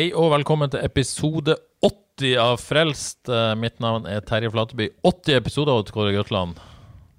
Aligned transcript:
Hei 0.00 0.14
og 0.16 0.30
velkommen 0.32 0.70
til 0.72 0.80
episode 0.80 1.52
80 1.84 2.30
av 2.40 2.54
Frelst. 2.62 3.28
Eh, 3.28 3.50
Mitt 3.60 3.82
navn 3.84 4.06
er 4.08 4.22
Terje 4.24 4.48
Flateby. 4.48 4.86
80 5.04 5.34
episoder 5.36 5.76
av 5.76 5.90
Kåre 5.92 6.14
Grøtland. 6.14 6.56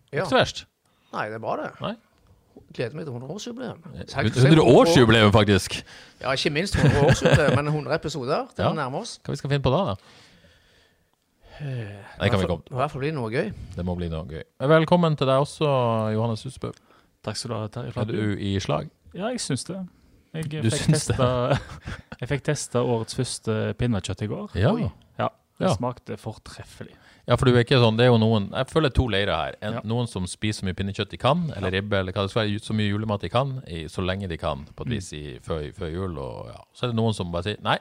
Ja. 0.09 0.23
Ikke 0.23 0.31
så 0.31 0.37
verst. 0.39 0.63
Nei, 1.13 1.27
det 1.29 1.37
er 1.37 1.43
bra, 1.43 1.59
det. 1.59 1.67
Nei. 1.77 1.91
Gleder 2.73 2.97
meg 2.97 3.05
til 3.05 3.13
100-årsjubileum. 3.19 3.83
Så 3.85 4.23
jeg 4.23 4.33
kan 4.33 4.33
si 4.33 4.49
100-årsjubileum, 4.49 5.29
faktisk. 5.35 5.77
Ja, 6.23 6.33
ikke 6.33 6.55
minst 6.57 6.79
100-årsjubileum, 6.81 7.53
men 7.61 7.71
100 7.75 7.99
episoder 8.01 8.49
til 8.55 8.65
Ja. 8.65 8.73
å 8.73 8.79
nærme 8.81 9.03
oss. 9.03 9.19
Hva 9.21 9.37
vi 9.37 9.43
skal 9.43 9.53
finne 9.53 9.67
på 9.69 9.75
da, 9.77 9.85
da? 9.93 9.95
Det 11.61 12.33
kan 12.33 12.39
vi 12.41 12.49
komme 12.49 12.65
til. 12.65 12.73
i 12.73 12.81
hvert 12.81 12.95
fall 12.97 13.05
bli 13.05 13.13
noe 13.13 13.29
gøy. 13.29 13.53
Det 13.77 13.85
må 13.85 13.93
bli 14.01 14.09
noe 14.09 14.25
gøy. 14.25 14.41
Velkommen 14.73 15.21
til 15.21 15.29
deg 15.29 15.37
også, 15.45 15.69
Johannes 16.17 16.49
Husbø. 16.49 16.73
Takk 17.21 17.37
skal 17.37 17.53
du 17.53 17.59
ha, 17.61 17.67
Terje 17.67 17.93
Flateby. 17.93 18.17
Er 18.17 18.35
du 18.41 18.41
i 18.41 18.57
slag? 18.59 18.89
Ja, 19.13 19.27
jeg 19.29 19.37
syns 19.45 19.69
det. 19.69 19.85
Jeg 20.33 20.49
Du 20.63 20.69
fikk 20.71 20.87
testa, 20.93 21.27
jeg 22.21 22.29
fikk 22.29 22.43
testa 22.47 22.79
årets 22.87 23.15
første 23.17 23.55
pinnekjøtt 23.79 24.21
i 24.23 24.27
går. 24.31 24.53
Ja. 24.55 24.71
Ja, 25.19 25.29
Det 25.59 25.67
Ja. 25.67 25.75
smakte 25.75 26.15
fortreffelig. 26.17 26.93
Ja, 27.27 27.35
for 27.35 27.45
du 27.45 27.51
er 27.55 27.63
ikke 27.63 27.77
sånn, 27.77 27.97
det 27.97 28.05
er 28.07 28.09
jo 28.09 28.17
noen 28.17 28.49
Jeg 28.51 28.65
føler 28.67 28.89
to 28.91 29.03
leirer 29.07 29.35
her. 29.35 29.55
En, 29.61 29.73
Ja. 29.73 29.81
Noen 29.85 30.07
som 30.07 30.25
spiser 30.25 30.61
så 30.61 30.65
mye 30.65 30.73
pinnekjøtt 30.73 31.09
de 31.09 31.17
kan, 31.17 31.51
eller 31.55 31.69
ribbe, 31.71 31.93
eller 31.99 32.11
hva 32.13 32.23
det 32.23 32.31
skal 32.31 32.47
være, 32.47 32.59
så 32.59 32.73
mye 32.73 32.89
julemat 32.89 33.21
de 33.21 33.29
kan, 33.29 33.61
i, 33.67 33.83
så 33.85 34.01
lenge 34.03 34.27
de 34.27 34.37
kan, 34.37 34.65
på 34.75 34.81
et 34.81 34.87
Mm. 34.87 34.95
vis, 34.95 35.13
i, 35.13 35.39
før, 35.39 35.71
før 35.73 35.91
jul. 35.93 36.17
Og, 36.17 36.47
ja. 36.47 36.61
Så 36.73 36.83
er 36.83 36.87
det 36.87 36.95
noen 36.95 37.13
som 37.13 37.31
bare 37.31 37.43
sier 37.43 37.61
nei, 37.61 37.77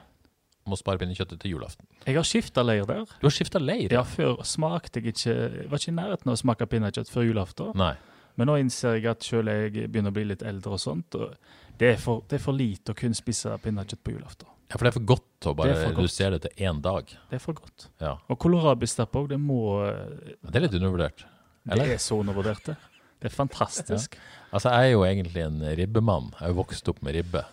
må 0.67 0.77
spare 0.77 0.99
pinnekjøttet 0.99 1.39
til 1.39 1.51
julaften. 1.57 1.85
Jeg 2.05 2.15
har 2.15 2.23
skifta 2.23 2.63
leir 2.63 2.85
der. 2.85 3.05
Du 3.19 3.25
har 3.27 3.31
skifta 3.31 3.59
leir? 3.59 3.91
Ja, 3.91 4.03
Før 4.03 4.37
smakte 4.45 5.01
jeg 5.01 5.15
ikke 5.15 5.33
Jeg 5.57 5.69
var 5.71 5.77
ikke 5.79 5.89
i 5.89 5.95
nærheten 5.95 6.27
av 6.27 6.33
å 6.35 6.41
smake 6.43 6.67
pinnekjøtt 6.67 7.09
før 7.09 7.23
julaften. 7.33 7.75
Nei. 7.75 7.95
Men 8.37 8.47
nå 8.47 8.59
innser 8.61 8.93
jeg 9.01 9.05
at 9.09 9.23
selv 9.23 9.47
jeg 9.47 9.91
begynner 9.91 10.11
å 10.11 10.13
bli 10.13 10.23
litt 10.25 10.43
eldre 10.43 10.73
og 10.73 10.79
sånt, 10.79 11.15
og 11.15 11.33
det 11.81 11.95
er 11.95 12.01
for, 12.01 12.21
det 12.29 12.37
er 12.37 12.43
for 12.43 12.53
lite 12.53 12.93
å 12.93 12.97
kunne 12.97 13.17
spise 13.17 13.55
pinnekjøtt 13.63 14.03
på 14.05 14.13
julaften. 14.13 14.49
Ja, 14.71 14.77
for 14.77 14.85
det 14.85 14.91
er 14.91 14.95
for 14.99 15.07
godt 15.09 15.47
å 15.49 15.53
bare 15.57 15.73
er 15.73 15.89
redusere 15.89 16.37
det 16.37 16.45
til 16.45 16.67
én 16.69 16.79
dag. 16.83 17.09
Det 17.31 17.39
er 17.39 17.43
for 17.43 17.57
godt. 17.57 17.89
Ja. 17.99 18.13
Og 18.31 18.37
kålrabistappe 18.39 19.19
òg, 19.19 19.31
det 19.33 19.39
må 19.41 19.81
Det 19.81 20.53
er 20.55 20.67
litt 20.67 20.77
undervurdert. 20.77 21.25
Det 21.67 21.87
er 21.87 21.97
så 22.01 22.21
undervurdert, 22.21 22.69
det. 22.69 22.77
Det 23.21 23.29
er 23.29 23.33
fantastisk. 23.35 24.15
Altså, 24.49 24.71
jeg 24.71 24.91
er 24.91 24.95
jo 24.95 25.01
egentlig 25.05 25.43
en 25.43 25.59
ribbemann. 25.77 26.31
Jeg 26.37 26.47
er 26.47 26.53
jo 26.53 26.59
vokst 26.61 26.87
opp 26.89 27.03
med 27.05 27.17
ribbe. 27.19 27.43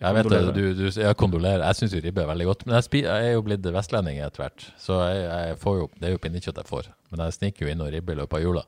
Jeg 0.00 0.16
vet 0.16 0.30
det, 0.32 0.38
du, 0.56 0.62
du, 0.78 0.86
jeg 0.88 1.16
kondolerer. 1.20 1.64
Jeg 1.66 1.76
syns 1.76 1.96
jo 1.96 2.00
ribbe 2.04 2.22
er 2.22 2.30
veldig 2.30 2.46
godt. 2.48 2.62
Men 2.68 2.78
jeg, 2.78 2.86
spi, 2.86 3.02
jeg 3.04 3.26
er 3.26 3.34
jo 3.34 3.42
blitt 3.44 3.66
vestlending 3.74 4.22
etter 4.24 4.46
hvert, 4.46 4.64
så 4.80 5.02
jeg, 5.02 5.26
jeg 5.28 5.58
får 5.60 5.76
jo, 5.82 5.90
det 5.98 6.08
er 6.08 6.14
jo 6.14 6.22
pinnekjøtt 6.24 6.62
jeg 6.62 6.70
får. 6.70 6.88
Men 7.12 7.26
jeg 7.26 7.36
sniker 7.36 7.66
jo 7.66 7.74
innom 7.74 7.90
ribbe 7.92 8.16
i 8.16 8.20
løpet 8.22 8.38
av 8.38 8.46
jula. 8.46 8.64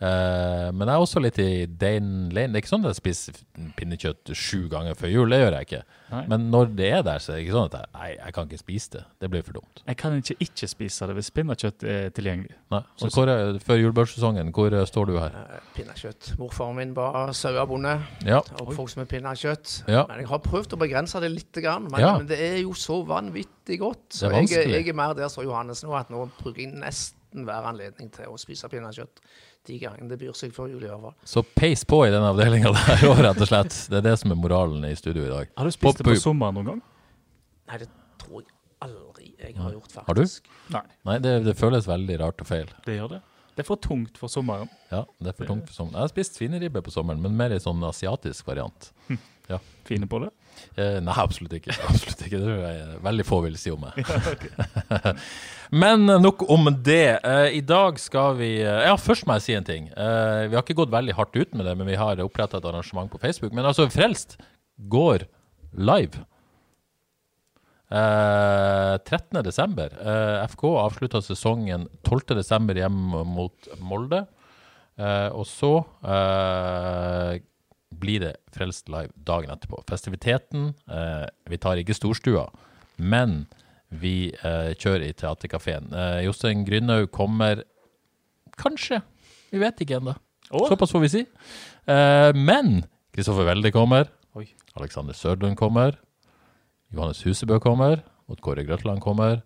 Eh, 0.00 0.70
men 0.72 0.88
jeg 0.88 0.94
er 0.96 1.02
også 1.04 1.20
litt 1.20 1.38
i 1.42 1.66
den 1.68 2.30
lane. 2.32 2.54
Det 2.54 2.56
er 2.56 2.62
ikke 2.64 2.70
sånn 2.72 2.86
at 2.88 2.94
jeg 2.94 3.00
spiser 3.02 3.40
pinnekjøtt 3.76 4.30
sju 4.32 4.62
ganger 4.72 4.96
før 4.96 5.10
jul. 5.12 5.28
Det 5.34 5.40
gjør 5.42 5.56
jeg 5.58 5.66
ikke. 5.68 5.80
Nei. 6.10 6.22
Men 6.32 6.46
når 6.50 6.70
det 6.78 6.88
er 6.96 7.02
der, 7.06 7.20
så 7.20 7.34
er 7.34 7.36
det 7.36 7.44
ikke 7.44 7.56
sånn 7.58 7.68
at 7.68 7.76
jeg, 7.76 7.90
nei, 7.98 8.08
jeg 8.16 8.34
kan 8.36 8.48
ikke 8.48 8.60
spise 8.62 8.92
det. 8.94 9.02
Det 9.20 9.30
blir 9.34 9.44
for 9.44 9.58
dumt. 9.58 9.82
Jeg 9.86 9.98
kan 10.00 10.16
ikke 10.16 10.36
ikke 10.46 10.70
spise 10.72 11.08
det 11.10 11.16
hvis 11.18 11.28
pinnekjøtt 11.36 11.84
er 11.84 12.08
tilgjengelig. 12.16 12.56
Nei. 12.72 12.80
Så 13.02 13.10
hvor, 13.12 13.28
er- 13.34 13.60
før 13.66 13.82
julebørssesongen, 13.82 14.54
hvor 14.56 14.72
eh, 14.80 14.86
står 14.88 15.10
du 15.12 15.14
her? 15.20 15.36
Eh, 15.36 15.68
Pinnekjøtt. 15.76 16.32
Morfaren 16.40 16.80
min 16.80 16.96
var 16.96 17.34
sauebonde. 17.36 17.98
Ja. 18.26 18.40
Oppvokst 18.64 18.96
med 19.02 19.10
pinnekjøtt. 19.12 19.76
Ja. 19.92 20.06
Men 20.08 20.24
jeg 20.24 20.30
har 20.32 20.40
prøvd 20.48 20.78
å 20.78 20.80
begrense 20.80 21.20
det 21.20 21.30
litt, 21.36 21.52
grann, 21.60 21.90
men, 21.92 22.00
Ja. 22.00 22.16
men 22.16 22.26
det 22.30 22.40
er 22.40 22.58
jo 22.62 22.72
så 22.72 23.02
vanvittig 23.04 23.78
godt. 23.84 24.08
Det 24.08 24.18
Så 24.24 24.32
er 24.32 24.40
jeg, 24.48 24.68
jeg 24.70 24.88
er 24.88 24.96
mer 24.96 25.12
der 25.14 25.28
som 25.28 25.44
Johannes 25.44 25.84
nå, 25.84 25.92
at 25.98 26.08
nå 26.10 26.24
bruker 26.40 26.62
jeg 26.64 26.72
nesten 26.72 27.44
hver 27.46 27.68
anledning 27.68 28.08
til 28.10 28.26
å 28.32 28.38
spise 28.40 28.66
pinnekjøtt 28.72 29.20
de 29.68 29.78
gangene 29.78 30.08
det 30.08 30.16
byr 30.22 30.32
seg 30.36 30.52
for 30.56 30.70
jul 30.72 30.82
i 30.82 30.88
hvert. 30.88 31.16
Så 31.28 31.42
peis 31.44 31.82
på 31.84 31.98
i 32.06 32.10
den 32.12 32.24
avdelinga 32.24 32.72
der 32.72 33.02
òg, 33.10 33.20
rett 33.26 33.40
og 33.44 33.48
slett. 33.50 33.76
Det 33.92 33.98
er 34.00 34.06
det 34.08 34.14
som 34.22 34.32
er 34.32 34.38
moralen 34.40 34.84
i 34.88 34.94
studio 34.98 35.26
i 35.26 35.30
dag. 35.32 35.50
Har 35.56 35.68
du 35.68 35.74
spist 35.74 35.98
På- 36.00 36.06
det 36.08 36.16
på 36.16 36.22
sommeren 36.22 36.56
noen 36.56 36.70
gang? 36.72 36.80
Nei, 37.70 37.78
det 37.82 37.90
tror 38.22 38.40
jeg 38.42 38.54
aldri 38.80 39.34
jeg 39.38 39.56
har 39.60 39.74
gjort, 39.76 39.90
faktisk. 39.92 40.06
Har 40.08 40.14
du? 40.16 40.76
Nei. 40.78 40.82
Nei, 41.10 41.18
det, 41.26 41.34
det 41.44 41.54
føles 41.60 41.86
veldig 41.90 42.16
rart 42.22 42.40
og 42.40 42.48
feil. 42.48 42.70
Det 42.86 42.96
gjør 42.96 43.12
det. 43.16 43.20
Det 43.56 43.64
er 43.64 43.68
for 43.68 43.80
tungt 43.84 44.16
for 44.16 44.32
sommeren. 44.32 44.70
Ja, 44.90 45.02
det 45.20 45.34
er 45.34 45.36
for 45.36 45.50
tungt 45.50 45.66
for 45.68 45.76
sommeren. 45.76 45.98
Jeg 45.98 46.06
har 46.06 46.12
spist 46.14 46.38
svineribbe 46.38 46.80
på 46.86 46.92
sommeren, 46.94 47.20
men 47.20 47.36
mer 47.36 47.52
i 47.52 47.60
sånn 47.60 47.82
asiatisk 47.84 48.46
variant. 48.48 48.92
Hm, 49.10 49.18
Fine 49.84 50.06
på 50.06 50.20
det. 50.22 50.30
Eh, 50.76 50.98
nei, 51.04 51.16
absolutt 51.16 51.54
ikke. 51.58 51.74
Absolutt 51.90 52.24
ikke. 52.26 52.38
Det 52.38 52.44
tror 52.46 52.62
jeg 52.64 53.00
veldig 53.04 53.26
få 53.28 53.40
vil 53.46 53.58
si 53.60 53.72
om 53.74 53.84
meg. 53.84 53.98
Men 55.82 56.08
eh, 56.08 56.20
nok 56.22 56.46
om 56.50 56.70
det. 56.84 57.18
Eh, 57.20 57.58
I 57.58 57.62
dag 57.66 58.00
skal 58.02 58.38
vi 58.40 58.52
Ja, 58.62 58.94
først 59.00 59.26
må 59.28 59.38
jeg 59.38 59.46
si 59.46 59.58
en 59.58 59.68
ting. 59.68 59.90
Vi 59.90 60.56
har 60.56 60.64
ikke 60.64 60.78
gått 60.82 60.94
veldig 60.94 61.18
hardt 61.18 61.36
ut 61.36 61.54
med 61.54 61.68
det, 61.68 61.76
men 61.78 61.88
vi 61.90 61.98
har 62.00 62.22
oppretta 62.24 62.58
et 62.58 62.66
arrangement 62.70 63.10
på 63.12 63.20
Facebook. 63.22 63.54
Men 63.56 63.68
altså, 63.68 63.88
Frelst 63.92 64.38
går 64.90 65.26
live. 65.76 66.24
Eh, 67.90 68.96
13. 69.02 69.42
desember. 69.42 69.90
Eh, 69.98 70.44
FK 70.46 70.64
avslutta 70.78 71.22
sesongen 71.22 71.88
12. 72.06 72.36
desember 72.38 72.78
hjemme 72.78 73.24
mot 73.26 73.70
Molde. 73.82 74.24
Eh, 75.00 75.28
og 75.34 75.46
så 75.48 75.72
eh, 76.04 77.40
blir 77.90 78.22
det 78.22 78.34
Frelst 78.54 78.88
live 78.88 79.10
dagen 79.14 79.50
etterpå. 79.50 79.82
Festiviteten 79.88 80.74
eh, 80.90 81.26
Vi 81.50 81.58
tar 81.58 81.80
ikke 81.80 81.96
storstua, 81.96 82.46
men 82.96 83.44
vi 83.90 84.30
eh, 84.30 84.70
kjører 84.78 85.08
i 85.08 85.14
Theatercaféen. 85.18 85.90
Eh, 85.90 86.20
Jostein 86.28 86.62
Grynhaug 86.66 87.10
kommer 87.14 87.64
kanskje. 88.60 89.00
Vi 89.50 89.58
vet 89.58 89.82
ikke 89.82 89.98
ennå. 89.98 90.14
Såpass 90.50 90.94
får 90.94 91.04
vi 91.06 91.12
si. 91.16 91.24
Eh, 91.90 92.30
men 92.36 92.84
Kristoffer 93.14 93.48
Welde 93.48 93.72
kommer. 93.74 94.10
Oi. 94.38 94.46
Alexander 94.78 95.16
Sørdlund 95.16 95.58
kommer. 95.58 95.98
Johannes 96.94 97.22
Husebø 97.26 97.58
kommer. 97.62 98.04
Odd 98.30 98.42
Kåre 98.44 98.62
Grøtland 98.66 99.02
kommer. 99.02 99.42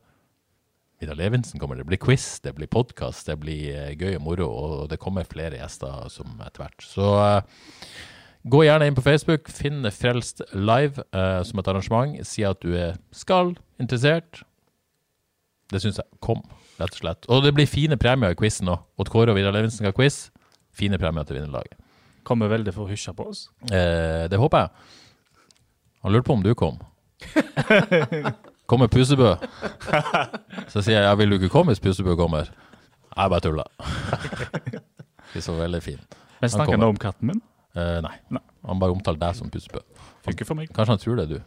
Vidar 1.01 1.17
Levinsen 1.19 1.61
kommer. 1.61 1.77
Det 1.81 1.89
blir 1.89 2.01
quiz, 2.01 2.41
det 2.45 2.55
blir 2.57 2.69
podkast, 2.71 3.27
det 3.29 3.39
blir 3.41 3.73
eh, 3.73 3.95
gøy 3.97 4.19
og 4.19 4.25
moro, 4.25 4.49
og 4.49 4.91
det 4.93 5.01
kommer 5.03 5.27
flere 5.29 5.59
gjester 5.59 6.09
som 6.13 6.37
etter 6.45 6.65
hvert. 6.65 6.85
Så 6.85 7.09
eh, 7.21 7.65
gå 8.45 8.65
gjerne 8.67 8.89
inn 8.89 8.97
på 8.97 9.05
Facebook, 9.05 9.49
finn 9.53 9.87
Frelst 9.95 10.43
live 10.53 11.05
eh, 11.17 11.41
som 11.47 11.61
et 11.61 11.71
arrangement. 11.71 12.17
Si 12.29 12.45
at 12.47 12.61
du 12.65 12.75
er 12.77 12.99
skal, 13.15 13.55
interessert. 13.81 14.43
Det 15.73 15.81
syns 15.83 16.01
jeg. 16.01 16.09
Kom, 16.25 16.43
rett 16.79 16.93
og 16.93 17.01
slett. 17.01 17.29
Og 17.33 17.45
det 17.45 17.55
blir 17.57 17.71
fine 17.71 17.99
premier 18.01 18.35
i 18.35 18.39
quizen 18.39 18.71
òg. 18.73 18.85
Odd 19.01 19.13
Kåre 19.13 19.33
og 19.33 19.39
Vidar 19.39 19.55
Levinsen 19.57 19.81
skal 19.81 19.93
ha 19.93 19.97
quiz. 19.97 20.29
Fine 20.75 21.01
premier 21.01 21.27
til 21.27 21.39
vinnerlaget. 21.39 21.79
Kommer 22.25 22.53
veldig 22.53 22.73
for 22.75 22.87
å 22.87 22.93
hysje 22.93 23.13
på 23.17 23.29
oss. 23.31 23.47
Eh, 23.69 24.27
det 24.33 24.41
håper 24.41 24.65
jeg. 24.65 24.91
Han 26.05 26.13
lurte 26.13 26.29
på 26.29 26.37
om 26.37 26.45
du 26.45 26.53
kom. 26.59 26.81
Kommer 28.71 28.89
Pusebø? 28.89 29.35
Så 30.73 30.81
sier 30.81 30.99
jeg 30.99 31.05
ja, 31.05 31.13
vil 31.21 31.33
du 31.33 31.37
ikke 31.37 31.51
komme 31.53 31.75
hvis 31.75 31.83
Pusebø 31.85 32.15
kommer? 32.17 32.49
Jeg 33.13 33.31
bare 33.31 33.45
tuller. 33.45 33.69
er 35.35 35.45
så 35.45 35.53
veldig 35.57 35.81
fin. 35.85 36.01
Men 36.41 36.53
snakker 36.53 36.79
nå 36.79 36.89
han 36.89 36.95
om 36.95 37.01
katten 37.01 37.29
min? 37.29 37.43
Eh, 37.75 37.99
nei. 38.05 38.17
Nei. 38.35 38.45
Han 38.69 38.81
bare 38.81 38.95
omtaler 38.95 39.21
deg 39.21 39.37
som 39.37 39.51
pussepø. 39.53 39.83
Funker 40.25 40.49
for 40.49 40.59
meg. 40.59 40.71
Kanskje 40.73 40.97
han 40.97 41.03
tror 41.03 41.21
det, 41.21 41.29
du. 41.35 41.41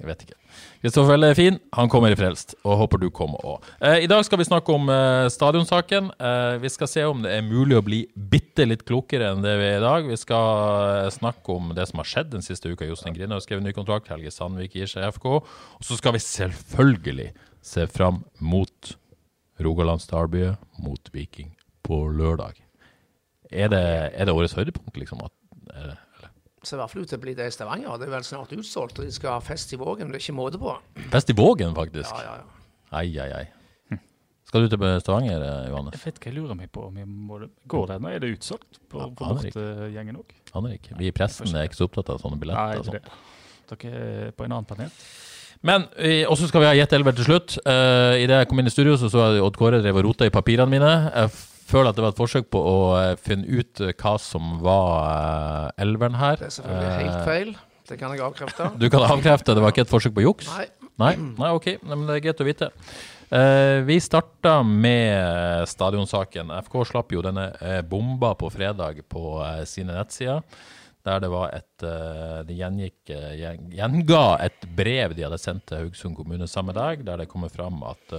Jeg 0.00 0.08
vet 0.08 0.22
ikke. 0.24 0.36
Kristoffer 0.80 1.12
Welle 1.12 1.28
er 1.28 1.36
fin. 1.36 1.58
Han 1.76 1.90
kommer 1.92 2.12
i 2.12 2.16
Frelst, 2.16 2.54
og 2.64 2.78
håper 2.80 3.02
du 3.02 3.10
kommer 3.12 3.42
òg. 3.44 3.66
Eh, 3.84 4.06
I 4.06 4.08
dag 4.08 4.22
skal 4.24 4.40
vi 4.40 4.46
snakke 4.48 4.72
om 4.72 4.88
eh, 4.88 5.26
stadionsaken. 5.32 6.08
Eh, 6.16 6.54
vi 6.62 6.70
skal 6.72 6.88
se 6.88 7.04
om 7.04 7.20
det 7.24 7.34
er 7.36 7.44
mulig 7.44 7.76
å 7.76 7.82
bli 7.84 7.98
bitte 8.32 8.64
litt 8.64 8.86
klokere 8.88 9.28
enn 9.34 9.44
det 9.44 9.52
vi 9.60 9.66
er 9.68 9.76
i 9.76 9.84
dag. 9.84 10.08
Vi 10.08 10.16
skal 10.20 11.10
snakke 11.12 11.52
om 11.52 11.74
det 11.76 11.84
som 11.90 12.00
har 12.00 12.08
skjedd 12.08 12.32
den 12.32 12.46
siste 12.46 12.72
uka. 12.72 12.88
Jostein 12.88 13.16
Grine 13.16 13.36
har 13.36 13.44
skrevet 13.44 13.66
ny 13.66 13.74
kontrakt. 13.76 14.08
Helge 14.12 14.32
Sandvik 14.32 14.78
gir 14.80 14.88
seg 14.88 15.04
FK. 15.18 15.28
Og 15.42 15.84
så 15.84 16.00
skal 16.00 16.16
vi 16.16 16.24
selvfølgelig 16.24 17.30
se 17.60 17.84
fram 17.92 18.24
mot 18.40 18.94
Rogalands 19.60 20.08
Derby 20.08 20.54
mot 20.80 21.12
Viking 21.12 21.52
på 21.84 22.06
lørdag. 22.08 22.56
Er 23.50 23.70
det, 23.72 23.82
er 24.14 24.28
det 24.28 24.34
årets 24.34 24.54
høydepunkt, 24.58 24.96
liksom? 25.00 25.22
At, 25.26 25.34
er 25.74 25.92
det, 25.92 25.96
eller? 26.18 26.32
ser 26.62 26.76
i 26.76 26.80
hvert 26.82 26.92
fall 26.92 27.06
ut 27.06 27.10
til 27.10 27.18
å 27.18 27.22
bli 27.22 27.36
det 27.38 27.46
i 27.48 27.54
Stavanger. 27.54 27.96
Det 28.00 28.08
er 28.08 28.12
vel 28.14 28.26
snart 28.26 28.52
utsolgt, 28.54 29.00
og 29.00 29.08
de 29.08 29.14
skal 29.14 29.38
ha 29.38 29.40
fest 29.44 29.72
i 29.74 29.78
Vågen. 29.80 30.10
Det 30.12 30.20
er 30.20 30.26
ikke 30.26 30.36
måte 30.36 30.60
på. 30.60 30.74
Fest 31.14 31.32
i 31.32 31.36
Vågen, 31.38 31.72
faktisk. 31.76 32.10
Ja, 32.10 32.26
ja, 32.26 32.36
ja. 32.42 32.76
Ai, 33.00 33.08
ai, 33.22 33.30
ai. 33.40 33.46
Skal 34.50 34.64
du 34.66 34.72
til 34.72 34.82
Stavanger, 34.98 35.42
eh, 35.46 35.68
Johannes? 35.70 35.94
Jeg 35.94 36.10
vet 36.10 36.16
hva 36.18 36.26
jeg 36.26 36.34
lurer 36.34 36.56
meg 36.58 36.70
på. 36.74 36.82
om 36.88 36.96
jeg 36.98 37.06
må, 37.06 37.38
Går 37.70 37.84
det 37.86 37.98
nå? 38.02 38.08
Er 38.10 38.18
det 38.18 38.32
utsolgt 38.34 38.80
på, 38.90 39.04
på 39.14 39.28
bortegjengen 39.30 40.16
òg? 40.18 40.32
Aner 40.58 40.74
ikke. 40.74 40.96
Vi 40.98 41.06
i 41.06 41.12
pressen 41.14 41.54
er 41.54 41.68
ikke 41.68 41.78
så 41.78 41.86
opptatt 41.86 42.10
av 42.10 42.18
sånne 42.18 42.38
billetter. 42.40 42.80
Nei, 42.82 42.96
det. 42.98 43.20
Dere 43.70 44.00
er 44.00 44.32
på 44.34 44.48
en 44.48 44.56
annen 44.56 44.66
planet. 44.66 45.04
Men 45.62 45.84
og 45.86 46.32
også 46.34 46.48
skal 46.48 46.64
vi 46.64 46.66
ha 46.66 46.74
Gjett 46.74 46.96
elver 46.96 47.14
til 47.14 47.28
slutt. 47.28 47.60
Uh, 47.62 48.16
Idet 48.18 48.40
jeg 48.40 48.48
kom 48.50 48.58
inn 48.58 48.66
i 48.66 48.74
studio, 48.74 48.96
så 48.98 49.10
så 49.12 49.28
jeg 49.36 49.44
Odd 49.44 49.58
Kåre 49.60 49.78
drev 49.84 50.00
og 50.00 50.08
rota 50.08 50.26
i 50.26 50.34
papirene 50.34 50.72
mine. 50.72 50.90
Jeg 51.14 51.30
føler 51.70 51.90
at 51.90 51.98
det 51.98 52.04
var 52.04 52.14
et 52.14 52.20
forsøk 52.20 52.50
på 52.52 52.60
å 52.60 52.78
eh, 52.98 53.12
finne 53.20 53.46
ut 53.48 53.82
eh, 53.84 53.94
hva 53.98 54.14
som 54.22 54.58
var 54.64 54.90
eh, 55.10 55.84
elveren 55.84 56.18
her. 56.20 56.40
Det 56.40 56.50
er 56.50 56.56
selvfølgelig 56.58 56.96
helt 56.98 57.28
feil. 57.28 57.54
Det 57.90 57.98
kan 58.00 58.14
jeg 58.14 58.24
avkrefte. 58.26 58.68
Du 58.82 58.88
kan 58.92 59.06
avkrefte, 59.06 59.56
det 59.56 59.64
var 59.64 59.74
ikke 59.74 59.86
et 59.86 59.92
forsøk 59.92 60.14
på 60.16 60.26
juks? 60.26 60.50
Nei. 60.54 60.68
Nei, 61.00 61.14
Nei 61.38 61.54
ok, 61.56 61.72
men 61.88 62.04
det 62.04 62.18
er 62.18 62.26
greit 62.26 62.42
å 62.42 62.44
vite. 62.44 62.66
Vi 63.88 63.94
starta 64.02 64.56
med 64.66 65.62
stadionsaken. 65.70 66.50
FK 66.66 66.74
slapp 66.90 67.14
jo 67.14 67.22
denne 67.24 67.46
bomba 67.88 68.34
på 68.36 68.50
fredag 68.52 69.00
på 69.08 69.22
sine 69.70 69.94
nettsider. 69.96 70.42
Der 71.08 71.22
det 71.24 71.30
var 71.32 71.54
et 71.56 71.86
De 72.44 72.58
gjengikk, 72.58 73.14
gjenga 73.78 74.24
et 74.44 74.66
brev 74.76 75.14
de 75.16 75.24
hadde 75.24 75.40
sendt 75.40 75.70
til 75.70 75.86
Haugesund 75.86 76.18
kommune 76.18 76.50
samme 76.50 76.76
dag, 76.76 77.00
der 77.06 77.22
det 77.22 77.30
kommer 77.32 77.48
fram 77.54 77.80
at 77.88 78.18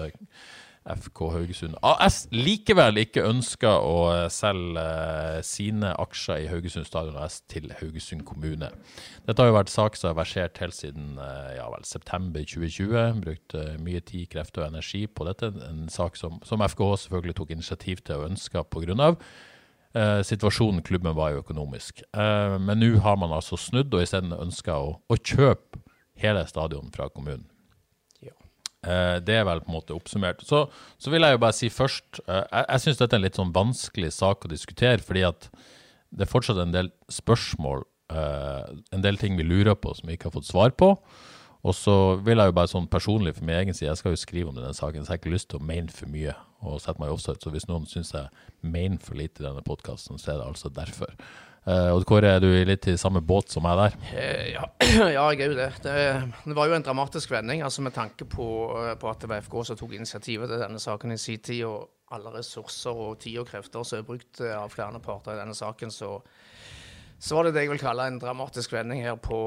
FK 0.85 1.27
Haugesund 1.35 1.77
AS 1.85 2.23
likevel 2.33 2.97
ikke 3.03 3.25
ønsker 3.27 3.85
å 3.85 3.97
eh, 4.13 4.25
selge 4.33 4.81
eh, 4.81 5.37
sine 5.45 5.91
aksjer 6.01 6.45
i 6.45 6.49
Haugesund 6.49 6.89
Stadion 6.89 7.19
AS 7.21 7.41
til 7.51 7.69
Haugesund 7.79 8.25
kommune. 8.25 8.71
Dette 9.27 9.37
har 9.43 9.51
jo 9.51 9.57
vært 9.59 9.73
sak 9.73 9.99
som 9.99 10.09
har 10.09 10.17
versert 10.23 10.57
helt 10.63 10.77
siden 10.77 11.19
eh, 11.21 11.53
ja 11.59 11.69
vel, 11.73 11.85
september 11.85 12.41
2020. 12.41 13.21
Brukt 13.21 13.57
mye 13.85 14.01
tid, 14.01 14.27
krefter 14.33 14.65
og 14.65 14.73
energi 14.73 15.05
på 15.05 15.29
dette. 15.29 15.53
En 15.69 15.85
sak 15.93 16.17
som, 16.19 16.41
som 16.47 16.65
FKH 16.65 17.05
selvfølgelig 17.05 17.37
tok 17.37 17.55
initiativ 17.57 18.01
til 18.05 18.21
og 18.21 18.29
ønska 18.33 18.65
pga. 18.73 19.15
Eh, 19.93 20.21
situasjonen 20.23 20.81
klubben 20.81 21.15
var 21.15 21.33
jo 21.33 21.43
økonomisk. 21.43 22.01
Eh, 22.15 22.57
men 22.59 22.79
nå 22.79 22.93
har 23.03 23.17
man 23.19 23.33
altså 23.35 23.57
snudd 23.59 23.93
og 23.93 24.05
isteden 24.05 24.31
ønska 24.31 24.77
å, 24.79 24.93
å 25.03 25.15
kjøpe 25.19 25.81
hele 26.21 26.45
stadion 26.47 26.91
fra 26.95 27.09
kommunen. 27.11 27.50
Eh, 28.81 29.17
det 29.21 29.35
er 29.37 29.45
vel 29.45 29.61
på 29.61 29.69
en 29.69 29.77
måte 29.77 29.95
oppsummert. 29.95 30.41
Så, 30.45 30.63
så 30.97 31.13
vil 31.13 31.21
jeg 31.21 31.35
jo 31.35 31.41
bare 31.43 31.53
si 31.53 31.69
først 31.69 32.21
eh, 32.25 32.41
Jeg, 32.41 32.65
jeg 32.65 32.83
syns 32.85 33.01
dette 33.01 33.13
er 33.13 33.21
en 33.21 33.25
litt 33.27 33.37
sånn 33.37 33.53
vanskelig 33.53 34.13
sak 34.15 34.47
å 34.47 34.51
diskutere, 34.51 35.01
fordi 35.05 35.25
at 35.27 35.51
det 36.11 36.25
er 36.25 36.31
fortsatt 36.31 36.59
en 36.59 36.73
del 36.73 36.89
spørsmål, 37.11 37.85
eh, 38.11 38.71
en 38.97 39.05
del 39.05 39.21
ting 39.21 39.37
vi 39.37 39.45
lurer 39.47 39.77
på 39.77 39.93
som 39.95 40.09
vi 40.09 40.17
ikke 40.17 40.31
har 40.31 40.39
fått 40.39 40.49
svar 40.49 40.73
på. 40.75 40.95
Og 41.61 41.77
så 41.77 41.95
vil 42.25 42.41
jeg 42.41 42.49
jo 42.49 42.57
bare 42.57 42.71
sånn 42.71 42.89
personlig 42.89 43.35
for 43.37 43.45
min 43.45 43.59
egen 43.59 43.77
side, 43.77 43.91
jeg 43.91 44.01
skal 44.01 44.15
jo 44.15 44.23
skrive 44.23 44.49
om 44.49 44.57
denne 44.57 44.73
saken, 44.73 45.05
så 45.05 45.11
jeg 45.11 45.13
har 45.13 45.21
ikke 45.21 45.35
lyst 45.35 45.51
til 45.53 45.61
å 45.61 45.67
mene 45.69 45.93
for 45.93 46.09
mye 46.09 46.33
og 46.65 46.81
sette 46.81 46.97
meg 47.01 47.11
i 47.11 47.13
offside. 47.13 47.37
Så 47.41 47.53
hvis 47.53 47.67
noen 47.69 47.85
syns 47.89 48.15
jeg 48.15 48.31
mener 48.65 48.97
for 49.01 49.17
lite 49.17 49.43
i 49.43 49.45
denne 49.45 49.61
podkasten, 49.65 50.17
så 50.21 50.33
er 50.33 50.41
det 50.41 50.49
altså 50.49 50.73
derfor. 50.73 51.13
Eh, 51.61 51.91
Odd 51.93 52.07
Kåre, 52.09 52.25
er 52.35 52.41
du 52.41 52.49
litt 52.65 52.87
i 52.89 52.95
samme 52.97 53.21
båt 53.21 53.53
som 53.53 53.61
meg 53.61 53.77
der? 53.77 53.97
Eh, 54.17 54.47
Ja, 54.55 54.63
ja, 55.13 55.27
jeg 55.29 55.43
er 55.45 55.51
jo 55.51 55.57
det. 55.59 55.69
det. 55.83 55.97
Det 56.47 56.55
var 56.57 56.71
jo 56.71 56.77
en 56.77 56.85
dramatisk 56.85 57.31
vending, 57.35 57.61
altså 57.61 57.83
med 57.85 57.93
tanke 57.93 58.25
på, 58.25 58.47
eh, 58.81 58.95
på 58.97 59.09
at 59.11 59.21
det 59.21 59.29
var 59.29 59.43
FK 59.45 59.59
som 59.69 59.77
tok 59.77 59.93
initiativet 59.93 60.49
til 60.49 60.63
denne 60.63 60.81
saken 60.81 61.13
i 61.13 61.19
sin 61.21 61.43
tid, 61.45 61.61
og 61.69 61.89
alle 62.11 62.33
ressurser 62.33 62.97
og 63.05 63.19
tid 63.21 63.37
og 63.43 63.47
krefter 63.51 63.85
som 63.85 64.01
er 64.01 64.07
brukt 64.07 64.41
av 64.41 64.73
flere 64.73 64.99
parter 65.05 65.37
i 65.37 65.39
denne 65.43 65.55
saken, 65.55 65.93
så, 65.93 66.17
så 67.21 67.35
var 67.37 67.45
det 67.45 67.51
det 67.53 67.67
jeg 67.67 67.69
vil 67.69 67.81
kalle 67.83 68.07
en 68.09 68.17
dramatisk 68.17 68.71
vending 68.73 69.03
her 69.05 69.17
på, 69.21 69.37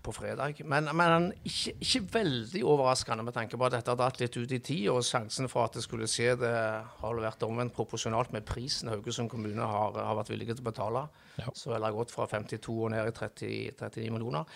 på 0.00 0.12
fredag. 0.16 0.62
Men, 0.64 0.88
men 0.96 1.26
ikke, 1.44 1.74
ikke 1.84 2.00
veldig 2.14 2.62
overraskende 2.64 3.26
med 3.26 3.36
tanke 3.36 3.58
på 3.60 3.66
at 3.66 3.74
dette 3.76 3.92
har 3.92 3.98
dratt 4.00 4.22
litt 4.22 4.38
ut 4.38 4.54
i 4.56 4.60
tid, 4.64 4.86
og 4.88 5.04
sjansen 5.04 5.50
for 5.52 5.66
at 5.66 5.76
det 5.76 5.84
skulle 5.84 6.08
skje, 6.08 6.30
det 6.40 6.54
har 7.02 7.20
vært 7.20 7.44
omvendt 7.44 7.76
proporsjonalt 7.76 8.32
med 8.32 8.46
prisen 8.48 8.88
Haugesund 8.88 9.28
kommune 9.28 9.68
har, 9.68 10.00
har 10.00 10.16
vært 10.16 10.32
villige 10.32 10.56
til 10.56 10.64
å 10.64 10.70
betale. 10.70 11.04
Ja. 11.42 11.52
Så 11.52 11.74
vel 11.74 11.84
har 11.84 11.92
gått 11.92 12.14
fra 12.14 12.24
52 12.30 12.72
og 12.72 12.94
ned 12.94 13.10
i 13.10 13.14
30, 13.20 13.52
39 13.82 14.08
millioner. 14.14 14.48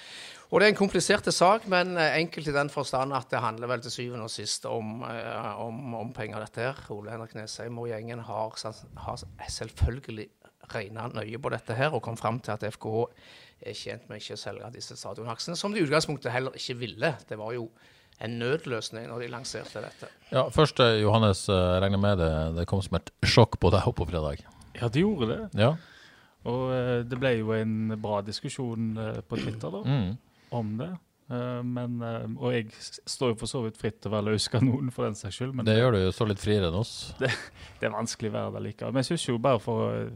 Og 0.49 0.62
det 0.62 0.71
er 0.71 0.73
en 0.73 0.81
komplisert 0.81 1.29
sak, 1.35 1.69
men 1.69 1.99
eh, 2.01 2.17
enkelt 2.23 2.49
i 2.49 2.56
den 2.56 2.73
forstand 2.73 3.12
at 3.12 3.29
det 3.29 3.44
handler 3.44 3.75
vel 3.75 3.85
til 3.85 3.93
syvende 3.93 4.25
og 4.25 4.33
sist 4.33 4.65
om, 4.71 5.03
eh, 5.05 5.53
om, 5.61 5.99
om 6.01 6.17
penger, 6.17 6.41
dette 6.49 6.71
her. 6.71 6.81
Ole 6.97 7.12
Henrik 7.12 7.37
Nesheim 7.37 7.77
og 7.77 7.93
gjengen 7.93 8.25
har, 8.25 8.56
har 9.05 9.25
selvfølgelig 9.44 10.31
regna 10.73 11.09
nøye 11.15 11.38
på 11.41 11.50
dette 11.50 11.75
her 11.79 11.94
og 11.97 12.03
kom 12.03 12.17
fram 12.17 12.41
til 12.41 12.53
at 12.53 12.65
FKH 12.75 13.05
er 13.67 13.75
tjent 13.75 14.09
med 14.09 14.20
ikke 14.20 14.37
å 14.37 14.41
selge 14.41 14.70
disse 14.75 14.97
stadionaksjene, 14.97 15.56
som 15.59 15.73
de 15.75 15.81
i 15.81 15.87
utgangspunktet 15.87 16.31
heller 16.32 16.55
ikke 16.59 16.76
ville. 16.79 17.15
Det 17.29 17.38
var 17.41 17.53
jo 17.56 17.69
en 18.20 18.38
nødløsning 18.38 19.09
når 19.11 19.25
de 19.25 19.29
lanserte 19.32 19.82
dette. 19.82 20.09
Ja, 20.32 20.44
først, 20.50 20.81
eh, 20.82 21.00
Johannes, 21.03 21.44
eh, 21.49 21.55
jeg 21.55 21.82
regner 21.82 21.99
med 22.03 22.19
det, 22.19 22.31
det 22.56 22.67
kom 22.70 22.82
som 22.82 22.97
et 22.99 23.11
sjokk 23.26 23.59
på 23.62 23.70
deg 23.75 23.82
på 23.94 24.06
fredag. 24.11 24.44
Ja, 24.81 24.88
det 24.88 25.03
gjorde 25.03 25.29
det. 25.32 25.41
Ja. 25.59 25.73
Og 26.49 26.70
eh, 26.73 27.03
det 27.06 27.19
ble 27.19 27.35
jo 27.41 27.53
en 27.55 27.97
bra 28.00 28.20
diskusjon 28.23 28.94
på 29.29 29.38
Twitter 29.43 29.70
da, 29.75 29.82
Mm. 29.87 30.17
om 30.53 30.76
det. 30.79 30.91
Eh, 31.31 31.62
men, 31.62 31.99
og 32.41 32.53
jeg 32.55 32.70
står 33.05 33.35
jo 33.35 33.38
for 33.43 33.47
så 33.50 33.62
vidt 33.67 33.76
fritt 33.76 33.99
til 34.00 34.11
å 34.11 34.15
være 34.17 34.31
løs 34.32 34.47
kanon 34.49 34.91
for 34.94 35.05
den 35.05 35.15
saks 35.19 35.37
skyld. 35.38 35.55
Men 35.55 35.67
Det 35.67 35.76
gjør 35.76 35.93
du 35.93 35.99
jo 36.06 36.12
så 36.15 36.26
litt 36.26 36.38
friere 36.41 36.70
enn 36.70 36.79
oss. 36.79 37.12
det 37.19 37.31
er 37.82 37.91
vanskelig 37.93 38.31
å 38.31 38.37
være 38.38 38.53
der 38.55 38.65
likevel. 38.70 38.94
Men 38.94 39.03
jeg 39.05 39.11
syns 39.19 39.26
jo 39.29 39.38
bare 39.38 39.61
for, 39.61 39.91
å- 39.93 40.11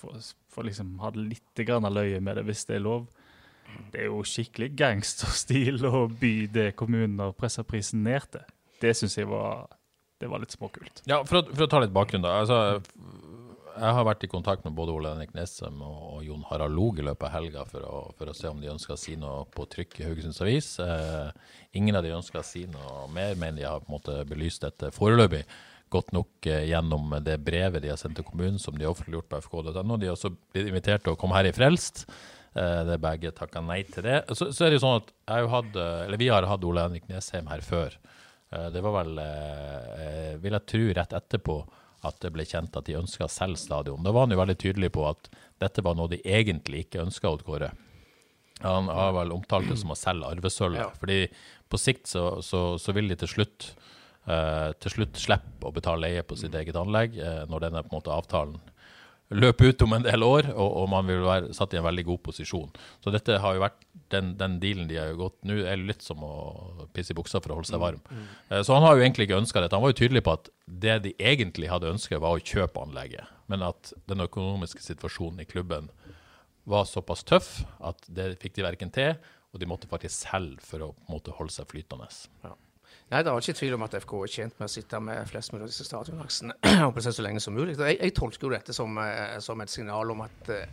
for, 0.00 0.66
liksom 0.66 0.96
ha 1.02 1.12
litt 1.16 1.64
grann 1.66 1.88
løye 1.92 2.20
med 2.24 2.40
det, 2.40 2.46
hvis 2.48 2.66
det 2.68 2.78
er 2.78 2.86
lov. 2.86 3.08
Det 3.92 4.02
er 4.02 4.08
jo 4.10 4.22
skikkelig 4.26 4.72
gangsterstil 4.78 5.84
å 5.86 6.06
by 6.20 6.34
det 6.50 6.70
kommunen 6.78 7.20
har 7.22 7.36
pressa 7.38 7.64
prisen 7.66 8.02
ned 8.06 8.26
til. 8.32 8.46
Det 8.80 8.94
syns 8.96 9.18
jeg 9.18 9.28
var, 9.30 9.68
var 10.24 10.42
litt 10.42 10.56
småkult. 10.56 11.04
Ja, 11.10 11.20
for 11.28 11.42
å, 11.42 11.44
for 11.52 11.66
å 11.66 11.70
ta 11.70 11.82
litt 11.84 11.94
bakgrunn, 11.94 12.24
da. 12.24 12.40
Altså, 12.42 12.80
jeg 13.80 13.94
har 13.96 14.04
vært 14.04 14.24
i 14.26 14.30
kontakt 14.30 14.64
med 14.66 14.74
både 14.76 14.92
Ole 14.92 15.12
Henrik 15.14 15.32
Nesem 15.36 15.78
og, 15.84 16.00
og 16.16 16.24
Jon 16.26 16.44
Harald 16.50 16.74
Log 16.76 16.98
i 17.00 17.06
løpet 17.06 17.28
av 17.28 17.34
helga 17.36 17.64
for 17.68 17.86
for 18.18 18.30
å 18.32 18.36
se 18.36 18.50
om 18.50 18.60
de 18.60 18.72
ønsker 18.72 18.96
å 18.96 19.00
si 19.00 19.16
noe 19.20 19.44
på 19.54 19.66
trykk 19.70 20.00
i 20.00 20.06
Haugesunds 20.08 20.40
Avis. 20.44 20.72
Eh, 20.82 21.30
ingen 21.78 21.96
av 21.96 22.04
de 22.04 22.14
ønsker 22.16 22.42
å 22.42 22.46
si 22.46 22.66
noe 22.70 23.06
mer, 23.14 23.36
men 23.40 23.56
de 23.56 23.68
har 23.68 23.80
på 23.84 23.90
en 23.90 23.96
måte 23.96 24.16
belyst 24.28 24.66
dette 24.66 24.90
foreløpig 24.96 25.44
godt 25.90 26.12
nok 26.14 26.46
eh, 26.48 26.66
gjennom 26.70 27.12
det 27.24 27.38
brevet 27.44 27.82
de 27.82 27.90
har 27.92 27.98
sendt 28.00 28.18
til 28.20 28.26
kommunen, 28.26 28.60
som 28.62 28.76
de 28.76 28.86
har 28.86 28.94
offentliggjort 28.94 29.30
på 29.30 29.40
fk.no. 29.44 29.96
De 29.98 30.10
har 30.10 30.16
også 30.16 30.32
blitt 30.32 30.70
invitert 30.70 31.04
til 31.04 31.14
å 31.14 31.18
komme 31.20 31.38
her 31.38 31.50
i 31.50 31.54
Frelst. 31.56 32.04
Eh, 32.54 32.80
det 32.86 32.96
er 32.96 33.02
begge 33.02 33.34
takka 33.36 33.62
nei 33.64 33.82
til 33.88 34.06
det. 34.06 34.22
Så, 34.34 34.50
så 34.54 34.66
er 34.66 34.70
det 34.70 34.80
jo 34.80 34.84
sånn 34.86 35.00
at 35.02 35.12
eh, 35.34 36.06
eller 36.06 36.20
vi 36.20 36.30
har 36.32 36.48
hatt 36.50 36.66
Ole 36.66 36.86
Henrik 36.86 37.10
Nesheim 37.10 37.50
her 37.50 37.64
før. 37.66 37.98
Det 38.50 38.80
var 38.82 38.96
vel, 38.96 39.18
vil 40.42 40.54
jeg 40.56 40.66
tro, 40.66 40.80
rett 40.98 41.12
etterpå 41.14 41.54
at 42.02 42.16
det 42.18 42.32
ble 42.34 42.42
kjent 42.48 42.74
at 42.74 42.88
de 42.88 42.96
ønska 42.98 43.28
å 43.28 43.30
selge 43.30 43.60
stadion. 43.62 44.02
Da 44.02 44.10
var 44.10 44.24
han 44.24 44.34
jo 44.34 44.40
veldig 44.40 44.56
tydelig 44.58 44.90
på 44.96 45.04
at 45.06 45.28
dette 45.62 45.84
var 45.86 45.94
noe 45.94 46.10
de 46.10 46.18
egentlig 46.26 46.82
ikke 46.88 47.04
ønska, 47.04 47.30
Odd 47.30 47.44
Kåre. 47.46 47.68
Han 48.64 48.90
har 48.90 49.14
vel 49.14 49.30
omtalt 49.36 49.70
det 49.70 49.78
som 49.78 49.94
å 49.94 49.98
selge 49.98 50.32
arvesølvet. 50.34 50.82
Ja. 50.82 50.90
Fordi 50.98 51.20
på 51.70 51.78
sikt 51.78 52.10
så, 52.10 52.24
så, 52.42 52.74
så 52.82 52.96
vil 52.96 53.12
de 53.12 53.20
til 53.20 53.30
slutt 53.36 53.70
til 54.82 54.92
slutt 54.96 55.18
slipper 55.20 55.70
å 55.70 55.74
betale 55.76 56.04
leie 56.06 56.22
på 56.26 56.36
sitt 56.38 56.54
eget 56.54 56.76
anlegg 56.78 57.16
eh, 57.18 57.42
når 57.50 57.66
denne 57.68 57.82
på 57.86 57.92
en 57.92 57.98
måte 58.00 58.14
avtalen 58.14 58.58
løper 59.30 59.68
ut 59.70 59.82
om 59.86 59.92
en 59.94 60.02
del 60.02 60.24
år, 60.26 60.48
og, 60.56 60.70
og 60.80 60.88
man 60.90 61.06
vil 61.06 61.20
være 61.22 61.52
satt 61.54 61.74
i 61.74 61.78
en 61.78 61.84
veldig 61.86 62.02
god 62.08 62.18
posisjon. 62.26 62.70
Så 62.98 63.12
dette 63.14 63.36
har 63.38 63.54
jo 63.54 63.60
vært 63.62 63.84
den, 64.10 64.32
den 64.40 64.56
dealen 64.58 64.88
de 64.90 64.96
har 64.98 65.12
gått 65.14 65.36
nå, 65.46 65.60
er 65.70 65.78
litt 65.78 66.02
som 66.02 66.24
å 66.26 66.32
pisse 66.96 67.14
i 67.14 67.18
buksa 67.18 67.38
for 67.38 67.54
å 67.54 67.60
holde 67.60 67.70
seg 67.70 67.78
varm. 67.78 68.00
Eh, 68.50 68.64
Så 68.66 68.74
han 68.74 68.82
har 68.82 68.96
jo 68.98 69.04
egentlig 69.04 69.28
ikke 69.28 69.38
ønska 69.38 69.62
dette. 69.62 69.78
Han 69.78 69.84
var 69.86 69.92
jo 69.94 70.00
tydelig 70.02 70.24
på 70.26 70.34
at 70.34 70.50
det 70.66 70.96
de 71.06 71.12
egentlig 71.22 71.70
hadde 71.70 71.92
ønsket, 71.92 72.18
var 72.18 72.34
å 72.34 72.42
kjøpe 72.42 72.82
anlegget, 72.82 73.30
men 73.46 73.62
at 73.68 73.92
den 74.10 74.26
økonomiske 74.26 74.82
situasjonen 74.82 75.44
i 75.44 75.46
klubben 75.46 75.86
var 76.70 76.90
såpass 76.90 77.22
tøff 77.26 77.60
at 77.86 78.02
det 78.10 78.32
fikk 78.42 78.58
de 78.58 78.66
verken 78.66 78.90
til, 78.94 79.14
og 79.54 79.62
de 79.62 79.66
måtte 79.70 79.88
faktisk 79.90 80.26
selge 80.26 80.62
for 80.66 80.88
å 80.88 80.90
måte 81.10 81.32
holde 81.38 81.54
seg 81.54 81.70
flytende. 81.70 82.10
Nei, 83.10 83.24
det 83.26 83.30
er 83.32 83.42
ikke 83.42 83.58
tvil 83.58 83.74
om 83.74 83.82
at 83.82 83.94
FK 84.04 84.12
er 84.22 84.30
tjent 84.30 84.60
med 84.60 84.68
å 84.68 84.70
sitte 84.70 84.98
med 85.02 85.24
flest 85.26 85.50
mulig 85.50 85.64
av 85.64 85.70
disse 85.72 85.86
seg 85.86 86.10
så 87.16 87.24
lenge 87.24 87.40
som 87.42 87.56
mulig. 87.58 87.74
Jeg, 87.74 87.96
jeg 87.98 88.14
tolker 88.14 88.46
jo 88.46 88.52
dette 88.52 88.74
som, 88.76 89.00
eh, 89.02 89.40
som 89.42 89.58
et 89.64 89.72
signal 89.72 90.12
om 90.14 90.22
at 90.22 90.50
eh, 90.54 90.68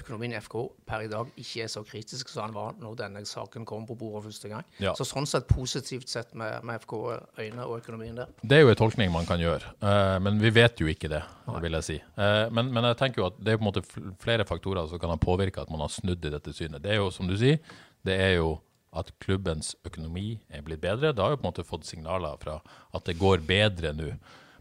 økonomien 0.00 0.34
i 0.34 0.40
FK 0.42 0.56
per 0.86 1.04
i 1.04 1.10
dag 1.10 1.30
ikke 1.38 1.62
er 1.62 1.70
så 1.70 1.84
kritisk 1.86 2.32
som 2.32 2.48
den 2.48 2.56
var 2.58 2.74
når 2.82 2.98
denne 2.98 3.22
saken 3.26 3.62
kom 3.68 3.86
på 3.86 3.94
bordet 4.00 4.24
første 4.26 4.50
gang. 4.50 4.66
Ja. 4.82 4.96
Så 4.98 5.06
sånn 5.06 5.30
sett 5.30 5.46
positivt 5.46 6.10
sett 6.10 6.34
med, 6.34 6.58
med 6.66 6.82
FK-øyne 6.82 7.68
og 7.68 7.78
økonomien 7.84 8.18
der. 8.18 8.34
Det 8.42 8.58
er 8.58 8.66
jo 8.66 8.74
en 8.74 8.82
tolkning 8.82 9.14
man 9.14 9.30
kan 9.30 9.42
gjøre, 9.42 9.76
eh, 9.78 10.18
men 10.26 10.42
vi 10.42 10.50
vet 10.58 10.82
jo 10.82 10.90
ikke 10.90 11.12
det, 11.14 11.22
vil 11.62 11.78
jeg 11.78 11.86
si. 11.92 12.02
Men, 12.18 12.74
men 12.74 12.90
jeg 12.90 12.98
tenker 12.98 13.22
jo 13.22 13.30
at 13.30 13.38
det 13.38 13.54
er 13.54 13.60
på 13.60 13.68
en 13.68 13.70
måte 13.70 13.86
flere 14.22 14.46
faktorer 14.48 14.90
som 14.90 14.98
kan 14.98 15.14
ha 15.14 15.22
påvirka 15.22 15.62
at 15.62 15.70
man 15.70 15.86
har 15.86 15.94
snudd 15.94 16.26
i 16.26 16.34
dette 16.34 16.54
synet. 16.56 16.82
Det 16.82 16.96
er 16.96 17.04
jo, 17.04 17.12
som 17.14 17.30
du 17.30 17.38
sier, 17.38 17.62
det 18.06 18.18
er 18.22 18.40
jo 18.40 18.56
at 18.96 19.12
klubbens 19.22 19.74
økonomi 19.86 20.40
er 20.48 20.64
blitt 20.66 20.82
bedre. 20.84 21.12
Det 21.12 21.22
har 21.22 21.34
jo 21.34 21.40
på 21.40 21.46
en 21.46 21.50
måte 21.50 21.66
fått 21.66 21.88
signaler 21.88 22.38
fra 22.42 22.58
at 22.96 23.06
det 23.08 23.18
går 23.20 23.44
bedre 23.46 23.92
nå. 23.96 24.14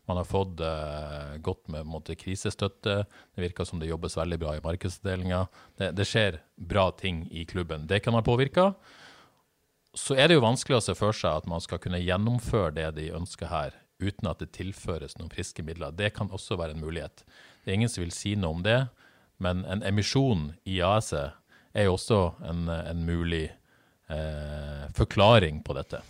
Man 0.06 0.20
har 0.20 0.28
fått 0.30 0.62
uh, 0.62 1.34
godt 1.42 1.66
med 1.74 1.88
måte, 1.90 2.14
krisestøtte. 2.20 3.00
Det 3.34 3.42
virker 3.42 3.66
som 3.66 3.82
det 3.82 3.90
jobbes 3.90 4.20
veldig 4.20 4.38
bra 4.44 4.54
i 4.54 4.62
markedsdelinga. 4.62 5.48
Det, 5.80 5.90
det 5.98 6.06
skjer 6.06 6.38
bra 6.62 6.92
ting 6.94 7.24
i 7.34 7.48
klubben. 7.50 7.88
Det 7.90 8.04
kan 8.06 8.14
ha 8.14 8.22
påvirka 8.26 8.74
så 9.96 10.18
er 10.20 10.28
det 10.28 10.36
jo 10.36 10.44
vanskelig 10.44 10.78
å 10.78 10.84
se 10.84 10.96
for 10.98 11.16
seg 11.16 11.40
at 11.40 11.48
man 11.50 11.64
skal 11.64 11.80
kunne 11.82 12.04
gjennomføre 12.04 12.74
det 12.76 12.90
de 12.98 13.10
ønsker 13.16 13.50
her 13.50 13.76
uten 14.04 14.28
at 14.28 14.42
det 14.44 14.52
tilføres 14.58 15.16
noen 15.16 15.32
friske 15.32 15.64
midler. 15.64 15.96
Det 15.96 16.12
kan 16.18 16.28
også 16.36 16.58
være 16.60 16.76
en 16.76 16.84
mulighet. 16.84 17.24
Det 17.64 17.72
er 17.72 17.78
ingen 17.80 17.92
som 17.92 18.04
vil 18.04 18.12
si 18.12 18.34
noe 18.36 18.58
om 18.58 18.66
det, 18.66 18.82
men 19.40 19.64
en 19.72 19.84
emisjon 19.88 20.50
i 20.68 20.82
AS-et 20.84 21.32
er 21.76 21.88
jo 21.88 21.96
også 21.96 22.20
en, 22.48 22.68
en 22.72 23.06
mulig 23.08 23.48
eh, 24.10 24.86
forklaring 24.98 25.64
på 25.66 25.76
dette. 25.78 26.02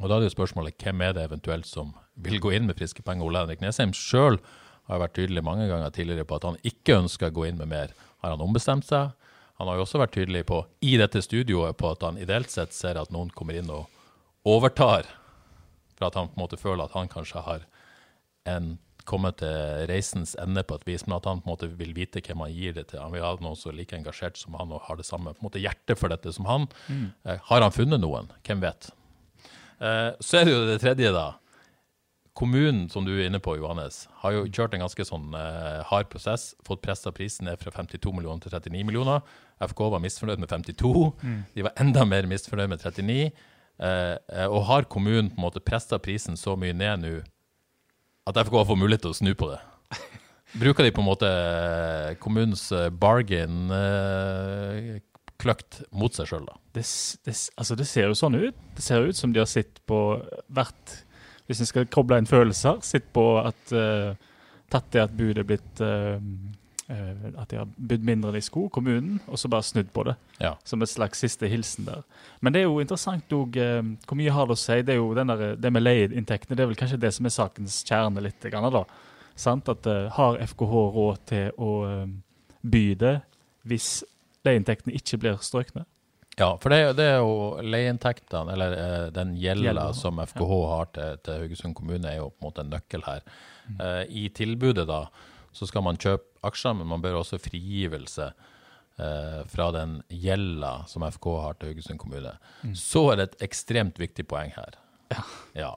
Og 0.00 0.08
Da 0.08 0.16
er 0.16 0.20
det 0.20 0.30
jo 0.30 0.36
spørsmålet 0.36 0.76
hvem 0.82 1.02
er 1.02 1.12
det 1.16 1.24
eventuelt 1.24 1.66
som 1.66 1.94
vil 2.20 2.40
gå 2.40 2.52
inn 2.52 2.66
med 2.68 2.76
friske 2.76 3.02
penger. 3.02 3.24
Ole 3.24 3.44
Henrik 3.44 3.62
Nesheim 3.64 3.94
sjøl 3.96 4.38
har 4.86 5.00
vært 5.02 5.16
tydelig 5.18 5.42
mange 5.44 5.68
ganger 5.68 5.90
tidligere 5.90 6.26
på 6.28 6.36
at 6.36 6.44
han 6.44 6.58
ikke 6.62 7.00
ønsker 7.02 7.30
å 7.30 7.36
gå 7.36 7.46
inn 7.48 7.58
med 7.58 7.70
mer. 7.72 7.94
Har 8.22 8.34
han 8.34 8.44
ombestemt 8.44 8.86
seg? 8.86 9.14
Han 9.56 9.70
har 9.70 9.78
jo 9.78 9.86
også 9.86 10.00
vært 10.02 10.14
tydelig 10.16 10.44
på 10.48 10.60
i 10.84 10.96
dette 11.00 11.22
studioet 11.24 11.78
på 11.80 11.90
at 11.90 12.04
han 12.04 12.18
ideelt 12.20 12.52
sett 12.52 12.76
ser 12.76 13.00
at 13.00 13.12
noen 13.14 13.30
kommer 13.32 13.56
inn 13.56 13.70
og 13.72 13.88
overtar, 14.46 15.08
for 15.96 16.10
at 16.10 16.18
han 16.18 16.28
på 16.28 16.36
en 16.36 16.44
måte 16.44 16.60
føler 16.60 16.84
at 16.84 16.96
han 16.96 17.08
kanskje 17.10 17.42
har 17.46 17.64
en, 18.46 18.76
kommet 19.08 19.38
til 19.40 19.86
reisens 19.90 20.34
ende 20.42 20.64
på 20.66 20.78
et 20.78 20.86
vis, 20.88 21.06
men 21.06 21.16
at 21.18 21.28
han 21.30 21.40
på 21.42 21.48
en 21.48 21.54
måte 21.54 21.70
vil 21.78 21.94
vite 21.96 22.22
hvem 22.24 22.44
han 22.44 22.52
gir 22.54 22.76
det 22.76 22.88
til. 22.90 23.00
Han 23.02 23.14
vil 23.14 23.24
ha 23.24 23.32
noen 23.40 23.58
som 23.58 23.72
er 23.72 23.80
like 23.80 23.96
engasjert 23.96 24.38
som 24.40 24.58
han 24.58 24.74
og 24.74 24.84
har 24.88 24.98
det 24.98 25.08
samme 25.08 25.32
på 25.32 25.42
en 25.42 25.48
måte 25.48 25.62
hjerte 25.62 25.96
for 25.98 26.12
dette 26.12 26.34
som 26.34 26.48
han. 26.50 26.68
Mm. 26.90 27.08
har 27.48 27.64
han 27.64 27.74
funnet 27.74 28.02
noen? 28.02 28.30
Hvem 28.46 28.62
vet? 28.64 28.90
Eh, 29.80 30.12
så 30.20 30.40
er 30.40 30.46
det 30.46 30.54
jo 30.54 30.62
det 30.68 30.78
tredje, 30.82 31.12
da. 31.14 31.26
Kommunen, 32.36 32.90
som 32.92 33.06
du 33.06 33.14
er 33.14 33.30
inne 33.30 33.40
på, 33.40 33.54
Johannes, 33.56 34.02
har 34.20 34.34
jo 34.34 34.44
kjørt 34.44 34.74
en 34.76 34.82
ganske 34.84 35.06
sånn 35.08 35.32
eh, 35.38 35.80
hard 35.88 36.10
prosess. 36.12 36.50
Fått 36.66 36.82
pressa 36.84 37.12
prisen 37.16 37.48
ned 37.48 37.62
fra 37.62 37.72
52 37.72 38.12
millioner 38.12 38.44
til 38.44 38.52
39 38.52 38.84
millioner. 38.84 39.36
FK 39.64 39.86
var 39.94 40.02
misfornøyd 40.04 40.42
med 40.42 40.52
52. 40.52 40.92
De 41.54 41.64
var 41.64 41.72
enda 41.80 42.04
mer 42.04 42.28
misfornøyd 42.28 42.74
med 42.74 42.84
39. 42.84 43.30
Eh, 43.76 44.16
eh, 44.16 44.48
og 44.48 44.66
har 44.68 44.88
kommunen 44.92 45.30
på 45.30 45.40
en 45.40 45.46
måte 45.46 45.64
pressa 45.64 45.98
prisen 46.00 46.36
så 46.36 46.56
mye 46.60 46.76
ned 46.76 47.02
nå 47.02 47.14
at 48.26 48.38
FK 48.42 48.56
får 48.66 48.78
mulighet 48.78 49.06
til 49.06 49.14
å 49.14 49.18
snu 49.18 49.32
på 49.38 49.50
det? 49.52 49.60
Bruker 50.56 50.86
de 50.86 50.92
på 50.94 51.02
en 51.02 51.08
måte 51.08 51.28
eh, 51.30 52.14
kommunens 52.22 52.68
eh, 52.74 52.88
bargain 52.90 53.70
eh, 53.74 54.98
kløkt 55.42 55.82
mot 55.94 56.14
seg 56.14 56.30
sjøl, 56.30 56.46
da? 56.48 56.56
Det, 56.76 56.84
det, 57.26 57.34
altså 57.56 57.76
det 57.78 57.88
ser 57.88 58.08
jo 58.10 58.18
sånn 58.18 58.38
ut. 58.38 58.62
Det 58.76 58.84
ser 58.84 59.06
ut 59.06 59.18
som 59.18 59.34
de 59.34 59.42
har 59.42 59.50
sett 59.50 59.82
på 59.88 60.00
hvert 60.52 60.94
Hvis 61.46 61.60
en 61.62 61.68
skal 61.68 61.86
koble 61.92 62.18
inn 62.18 62.28
følelser, 62.28 62.80
sett 62.84 63.10
på 63.14 63.26
at 63.42 63.74
eh, 63.74 64.14
Tatt 64.66 64.88
det 64.90 65.04
at 65.04 65.12
budet 65.14 65.44
er 65.44 65.46
blitt 65.46 65.80
eh, 65.84 66.16
At 66.86 67.50
de 67.50 67.58
har 67.58 67.70
bydd 67.76 68.04
mindre 68.06 68.30
enn 68.30 68.36
de 68.38 68.44
skulle, 68.46 68.70
kommunen, 68.70 69.16
og 69.26 69.40
så 69.40 69.50
bare 69.50 69.66
snudd 69.66 69.88
på 69.94 70.04
det. 70.06 70.14
Ja. 70.38 70.52
Som 70.64 70.84
et 70.84 70.92
slags 70.92 71.18
siste 71.24 71.48
hilsen 71.50 71.88
der. 71.88 72.04
Men 72.40 72.54
det 72.54 72.62
er 72.62 72.68
jo 72.68 72.78
interessant 72.78 73.32
òg 73.34 73.58
Hvor 74.06 74.18
mye 74.20 74.30
har 74.30 74.46
det 74.46 74.54
å 74.54 74.60
si? 74.60 74.76
Det 74.86 74.94
er 74.94 75.00
jo 75.00 75.10
den 75.18 75.32
der, 75.32 75.56
det 75.58 75.72
med 75.74 75.82
leieinntektene. 75.82 76.54
Det 76.54 76.62
er 76.62 76.70
vel 76.70 76.78
kanskje 76.78 77.00
det 77.02 77.10
som 77.16 77.26
er 77.26 77.34
sakens 77.34 77.80
kjerne 77.88 78.22
litt. 78.22 78.46
Da. 78.46 78.84
Sant? 79.36 79.68
At 79.68 79.86
eh, 79.86 80.06
Har 80.16 80.38
FKH 80.46 80.86
råd 80.96 81.26
til 81.28 81.50
å 81.58 81.72
eh, 81.90 82.06
by 82.66 82.86
det 82.98 83.16
hvis 83.66 83.90
leieinntektene 84.46 84.94
ikke 84.96 85.20
blir 85.22 85.38
strøkne? 85.42 85.84
Ja, 86.36 86.50
for 86.60 86.72
det, 86.72 86.98
det 86.98 87.06
er 87.14 87.22
jo 87.24 87.62
leieinntektene, 87.64 88.52
eller 88.52 88.74
eh, 88.76 89.04
den 89.14 89.32
gjelda 89.40 89.88
som 89.96 90.20
FKH 90.20 90.50
har 90.70 90.90
til, 90.92 91.22
til 91.24 91.40
Haugesund 91.40 91.76
kommune, 91.78 92.10
er 92.10 92.20
jo 92.20 92.28
på 92.28 92.42
en 92.42 92.48
måte 92.50 92.64
en 92.64 92.74
nøkkel 92.74 93.06
her. 93.06 93.24
Eh, 93.72 94.02
I 94.24 94.26
tilbudet 94.36 94.84
da, 94.88 95.06
så 95.56 95.68
skal 95.68 95.84
man 95.86 95.96
kjøpe 96.00 96.36
aksjer, 96.46 96.76
men 96.76 96.90
man 96.90 97.02
bør 97.04 97.22
også 97.22 97.40
frigivelse 97.40 98.28
eh, 98.28 99.40
fra 99.48 99.70
den 99.74 99.98
gjelda 100.12 100.74
som 100.90 101.06
FK 101.08 101.30
har 101.44 101.56
til 101.56 101.72
Haugesund 101.72 102.00
kommune. 102.02 102.34
Så 102.76 103.06
er 103.12 103.20
det 103.20 103.28
et 103.30 103.48
ekstremt 103.48 104.00
viktig 104.02 104.28
poeng 104.28 104.52
her. 104.56 104.76
Ja. 105.56 105.72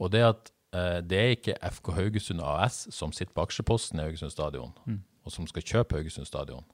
Og 0.00 0.12
det 0.14 0.24
at 0.24 0.52
eh, 0.72 1.00
det 1.04 1.20
er 1.20 1.34
ikke 1.36 1.58
FK 1.76 1.92
Haugesund 1.98 2.40
AS 2.46 2.86
som 2.96 3.12
sitter 3.12 3.34
på 3.36 3.44
aksjeposten 3.44 4.00
i 4.00 4.06
Haugesund 4.08 4.32
stadion, 4.32 4.72
og 5.24 5.34
som 5.34 5.48
skal 5.50 5.66
kjøpe 5.66 6.00
Haugesund 6.00 6.28
stadion. 6.28 6.64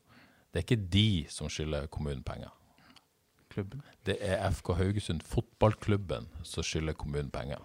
Det 0.52 0.62
er 0.62 0.68
ikke 0.68 0.88
de 0.92 1.26
som 1.28 1.50
skylder 1.50 1.90
kommunen 1.92 2.22
penger. 2.24 2.52
Klubben. 3.50 3.82
Det 4.06 4.16
er 4.20 4.44
FK 4.54 4.76
Haugesund 4.78 5.24
fotballklubben 5.26 6.30
som 6.46 6.64
skylder 6.64 6.94
kommunen 6.94 7.32
penger. 7.34 7.58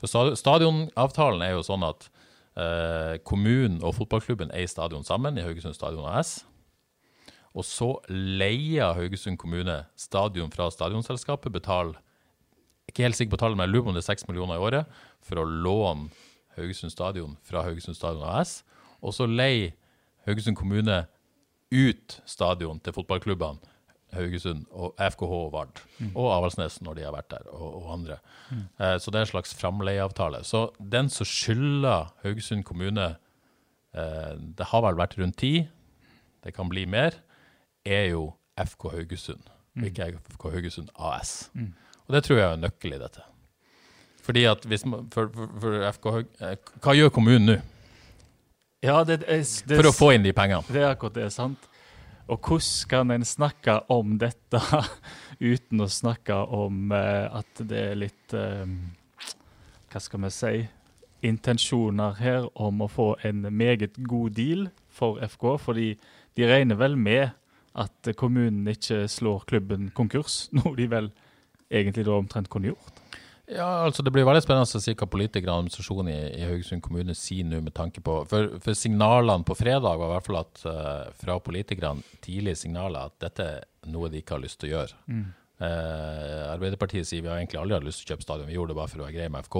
For 0.00 0.34
Stadionavtalen 0.34 1.44
er 1.44 1.56
jo 1.56 1.64
sånn 1.66 1.84
at 1.86 2.08
eh, 2.56 3.18
kommunen 3.24 3.80
og 3.82 3.94
fotballklubben 3.96 4.52
eier 4.54 4.70
stadion 4.70 5.04
sammen 5.04 5.38
i 5.38 5.44
Haugesund 5.44 5.76
Stadion 5.76 6.08
AS. 6.08 6.40
Og 7.52 7.66
så 7.68 7.90
leier 8.08 8.94
Haugesund 8.96 9.38
kommune 9.40 9.82
stadion 9.96 10.52
fra 10.52 10.70
stadionselskapet, 10.72 11.52
betaler 11.52 11.98
ikke 12.88 13.04
helt 13.04 13.16
sikker 13.16 13.36
på 13.36 13.40
tallet, 13.40 13.56
men 13.56 13.68
jeg 13.68 13.74
lurer 13.74 13.84
på 13.84 13.92
om 13.92 13.96
det 13.96 14.02
er 14.02 14.10
6 14.10 14.28
millioner 14.28 14.56
i 14.56 14.64
året, 14.64 15.02
for 15.22 15.40
å 15.40 15.48
låne 15.48 16.08
Haugesund 16.56 16.92
stadion 16.92 17.36
fra 17.44 17.64
Haugesund 17.64 17.96
Stadion 17.96 18.24
AS. 18.28 18.60
Og 19.00 19.14
så 19.16 19.28
leier 19.28 19.72
Haugesund 20.26 20.56
kommune 20.56 21.04
ut 21.72 22.18
stadion 22.28 22.80
til 22.80 22.92
fotballklubbene 22.92 23.71
Haugesund 24.12 24.66
og 24.70 24.94
FKH 25.00 25.32
og 25.38 25.52
Vard, 25.54 25.82
og 26.12 26.28
Avaldsnes 26.34 26.80
når 26.84 26.98
de 26.98 27.06
har 27.06 27.14
vært 27.14 27.30
der, 27.32 27.48
og, 27.52 27.78
og 27.80 27.92
andre. 27.94 28.18
Eh, 28.52 28.96
så 29.00 29.10
det 29.12 29.20
er 29.20 29.26
en 29.26 29.32
slags 29.32 29.54
framleieavtale. 29.56 30.42
Så 30.44 30.66
den 30.78 31.08
som 31.12 31.28
skylder 31.28 32.12
Haugesund 32.24 32.64
kommune 32.68 33.14
eh, 33.94 34.32
Det 34.58 34.68
har 34.72 34.84
vel 34.84 35.00
vært 35.00 35.16
rundt 35.20 35.38
ti, 35.40 35.54
det 36.44 36.54
kan 36.56 36.68
bli 36.68 36.84
mer, 36.90 37.16
er 37.84 38.10
jo 38.12 38.32
FK 38.58 38.90
Haugesund, 38.96 39.50
ikke 39.80 40.12
FK 40.36 40.48
Haugesund 40.52 40.92
AS. 40.98 41.50
Og 42.06 42.16
det 42.16 42.24
tror 42.26 42.38
jeg 42.38 42.46
er 42.46 42.58
nøkkelen 42.60 42.66
nøkkel 42.68 42.98
i 42.98 43.02
dette. 43.02 43.28
Fordi 44.22 44.44
at 44.46 44.64
hvis 44.70 44.84
man, 44.86 45.08
for, 45.10 45.30
for, 45.34 45.54
for 45.60 45.90
FK 45.96 46.06
eh, 46.42 46.56
Hva 46.82 46.94
gjør 46.94 47.10
kommunen 47.14 47.48
nå 47.48 47.56
Ja, 48.82 49.00
det, 49.06 49.22
er, 49.26 49.42
det, 49.42 49.78
for 49.78 49.88
å 49.90 49.94
få 49.94 50.10
inn 50.14 50.24
de 50.26 50.32
pengene? 50.34 50.62
Det 50.70 50.82
er 50.82 50.92
akkurat 50.92 51.16
det, 51.16 51.28
sant? 51.34 51.68
Og 52.30 52.38
hvordan 52.38 52.88
kan 52.90 53.10
en 53.10 53.24
snakke 53.26 53.80
om 53.90 54.16
dette 54.20 54.60
uten 55.52 55.82
å 55.82 55.88
snakke 55.90 56.36
om 56.54 56.92
eh, 56.94 57.26
at 57.26 57.64
det 57.66 57.82
er 57.90 57.98
litt 57.98 58.36
eh, 58.36 58.66
Hva 59.90 60.00
skal 60.00 60.22
vi 60.22 60.30
si 60.34 60.54
Intensjoner 61.22 62.16
her 62.18 62.48
om 62.58 62.82
å 62.82 62.90
få 62.90 63.12
en 63.22 63.44
meget 63.54 63.94
god 64.10 64.34
deal 64.34 64.64
for 64.90 65.20
FK. 65.22 65.44
Fordi 65.62 65.92
de 66.34 66.48
regner 66.50 66.78
vel 66.80 66.96
med 66.98 67.30
at 67.78 68.10
kommunen 68.18 68.66
ikke 68.68 69.06
slår 69.08 69.46
klubben 69.48 69.90
konkurs, 69.94 70.48
noe 70.56 70.74
de 70.76 70.88
vel 70.90 71.12
egentlig 71.72 72.08
da 72.08 72.18
omtrent 72.18 72.50
kunne 72.52 72.72
gjort. 72.72 72.98
Ja, 73.50 73.82
altså 73.82 74.04
Det 74.06 74.12
blir 74.14 74.24
veldig 74.24 74.44
spennende 74.44 74.78
å 74.78 74.80
se 74.80 74.94
hva 74.94 75.08
politikerne 75.10 75.50
og 75.50 75.64
administrasjonen 75.64 76.12
i, 76.12 76.18
i 76.38 76.46
Haugesund 76.46 76.82
kommune 76.84 77.14
sier 77.18 77.44
nå 77.48 77.58
med 77.64 77.74
tanke 77.74 78.00
på 78.04 78.20
For, 78.30 78.56
for 78.62 78.78
signalene 78.78 79.42
på 79.48 79.56
fredag 79.58 79.98
var 79.98 80.08
i 80.08 80.12
hvert 80.14 80.28
fall 80.28 80.40
at 80.44 80.62
uh, 80.68 81.10
fra 81.18 81.38
politikerne 81.42 82.06
tidlige 82.22 82.60
signaler 82.62 83.10
at 83.10 83.18
dette 83.26 83.48
er 83.58 83.90
noe 83.90 84.12
de 84.12 84.22
ikke 84.22 84.36
har 84.36 84.44
lyst 84.44 84.60
til 84.62 84.70
å 84.70 84.76
gjøre. 84.76 84.98
Eh, 85.62 86.52
Arbeiderpartiet 86.52 87.06
sier 87.06 87.22
vi 87.22 87.30
har 87.30 87.38
egentlig 87.38 87.60
aldri 87.60 87.76
hatt 87.76 87.86
lyst 87.86 88.02
til 88.02 88.08
å 88.08 88.14
kjøpe 88.14 88.26
stadion, 88.26 88.48
vi 88.50 88.56
gjorde 88.56 88.72
det 88.72 88.78
bare 88.78 88.90
for 88.90 89.02
å 89.02 89.06
være 89.06 89.16
greie 89.16 89.32
med 89.32 89.46
FK. 89.46 89.58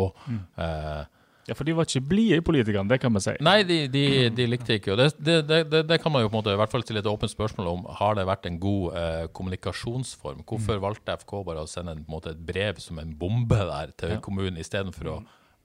Eh, 0.67 1.03
Ja, 1.49 1.57
For 1.59 1.67
de 1.67 1.75
var 1.75 1.89
ikke 1.89 2.05
blide, 2.07 2.39
politikerne, 2.47 2.87
det 2.93 3.01
kan 3.03 3.15
vi 3.17 3.21
si. 3.25 3.33
Nei, 3.43 3.65
de, 3.67 3.79
de, 3.91 4.05
de 4.31 4.45
likte 4.47 4.77
ikke. 4.79 4.93
Og 4.95 5.01
det, 5.01 5.09
det, 5.19 5.41
det, 5.49 5.81
det, 5.89 5.99
kan 6.03 6.15
man 6.15 6.23
jo 6.23 6.31
på 6.31 6.37
en 6.37 6.39
måte 6.39 6.55
i 6.55 6.59
hvert 6.61 6.71
fall 6.71 6.85
stille 6.87 7.03
et 7.03 7.09
åpent 7.11 7.33
spørsmål 7.33 7.71
om. 7.73 7.85
Har 7.99 8.15
det 8.19 8.27
vært 8.29 8.47
en 8.47 8.61
god 8.63 8.99
eh, 9.01 9.25
kommunikasjonsform? 9.35 10.45
Hvorfor 10.47 10.79
valgte 10.85 11.17
FK 11.25 11.35
bare 11.49 11.65
å 11.65 11.71
sende 11.71 11.97
en, 11.97 12.05
på 12.07 12.13
en 12.13 12.17
måte, 12.19 12.35
et 12.37 12.45
brev 12.47 12.79
som 12.83 13.01
en 13.03 13.11
bombe 13.19 13.59
der 13.59 13.95
til 13.99 14.15
Ja. 14.15 14.21
kommunen, 14.23 14.61
istedenfor 14.63 15.11
å 15.11 15.17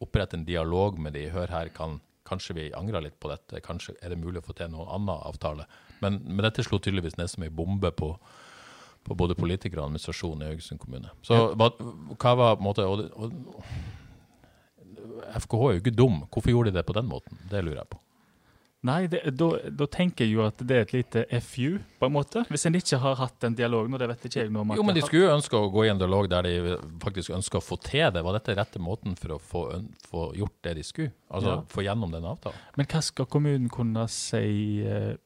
opprette 0.01 0.39
en 0.39 0.48
dialog 0.50 0.98
med 0.98 1.13
de? 1.13 1.27
Hør 1.36 1.53
her, 1.53 1.69
kan, 1.75 2.00
kanskje 2.27 2.57
vi 2.57 2.65
angrer 2.77 3.05
litt 3.05 3.19
på 3.22 3.29
dette? 3.29 3.62
Kanskje 3.65 3.93
er 4.01 4.15
det 4.15 4.19
mulig 4.22 4.41
å 4.41 4.48
få 4.48 4.57
til 4.57 4.74
noen 4.74 4.89
annen 4.98 5.13
avtale? 5.29 5.69
Men, 6.01 6.24
men 6.25 6.41
dette 6.46 6.65
slo 6.65 6.81
tydeligvis 6.81 7.19
ned 7.22 7.29
som 7.29 7.46
ei 7.46 7.53
bombe 7.53 7.93
på, 7.93 8.15
på 9.05 9.17
både 9.17 9.38
politikere 9.38 9.84
og 9.84 9.91
administrasjonen 9.91 10.41
i 10.41 10.50
Haugesund 10.55 10.81
kommune. 10.81 11.13
Så 11.22 11.38
hva, 11.53 11.69
hva 12.17 12.34
var 12.41 12.57
på 12.57 12.65
en 12.65 12.67
måte 12.72 12.89
og, 12.89 13.05
og, 13.13 13.62
FKH 15.40 15.64
er 15.70 15.78
jo 15.78 15.82
ikke 15.84 15.96
dum. 15.96 16.20
Hvorfor 16.32 16.50
gjorde 16.54 16.72
de 16.72 16.78
det 16.80 16.86
på 16.86 16.94
den 16.98 17.08
måten? 17.10 17.38
Det 17.50 17.64
lurer 17.64 17.82
jeg 17.84 17.90
på. 17.90 18.00
Nei, 18.88 19.08
det- 19.10 19.36
da 19.36 19.48
da 19.74 19.86
tenker 19.88 20.24
jeg 20.24 20.34
jo 20.36 20.44
at 20.46 20.58
det 20.62 20.72
er 20.78 20.82
et 20.86 20.92
lite 20.94 21.26
FU, 21.42 21.80
på 22.00 22.06
en 22.06 22.14
måte. 22.14 22.44
Hvis 22.48 22.66
en 22.68 22.76
ikke 22.78 23.00
har 23.02 23.16
hatt 23.16 23.40
den 23.42 23.56
dialogen, 23.56 23.92
og 23.94 24.00
det 24.00 24.08
vet 24.08 24.26
ikke 24.30 24.40
jeg 24.44 24.52
noe 24.52 24.62
om. 24.62 24.76
Jo, 24.78 24.84
men 24.84 24.94
de 24.96 25.02
skulle 25.02 25.26
jo 25.26 25.34
ønske 25.36 25.58
å 25.58 25.72
gå 25.74 25.86
i 25.88 25.90
en 25.90 25.98
dialog 25.98 26.30
der 26.30 26.44
de 26.44 26.78
faktisk 27.02 27.34
ønsker 27.36 27.58
å 27.58 27.66
få 27.66 27.80
til 27.82 28.12
det. 28.14 28.24
Var 28.24 28.34
dette 28.38 28.56
rette 28.56 28.80
måten 28.80 29.18
for 29.18 29.30
å 29.36 29.40
få, 29.42 29.64
få 30.08 30.28
gjort 30.38 30.62
det 30.64 30.76
de 30.76 30.84
skulle? 30.84 31.12
Altså 31.32 31.50
Ja. 31.58 31.62
få 31.68 31.84
gjennom 31.84 32.12
den 32.12 32.24
avtalen? 32.24 32.56
Men 32.78 32.86
hva 32.86 33.02
skal 33.02 33.26
kommunen 33.26 33.68
kunne 33.70 34.08
si 34.08 34.84
eh, 34.86 35.18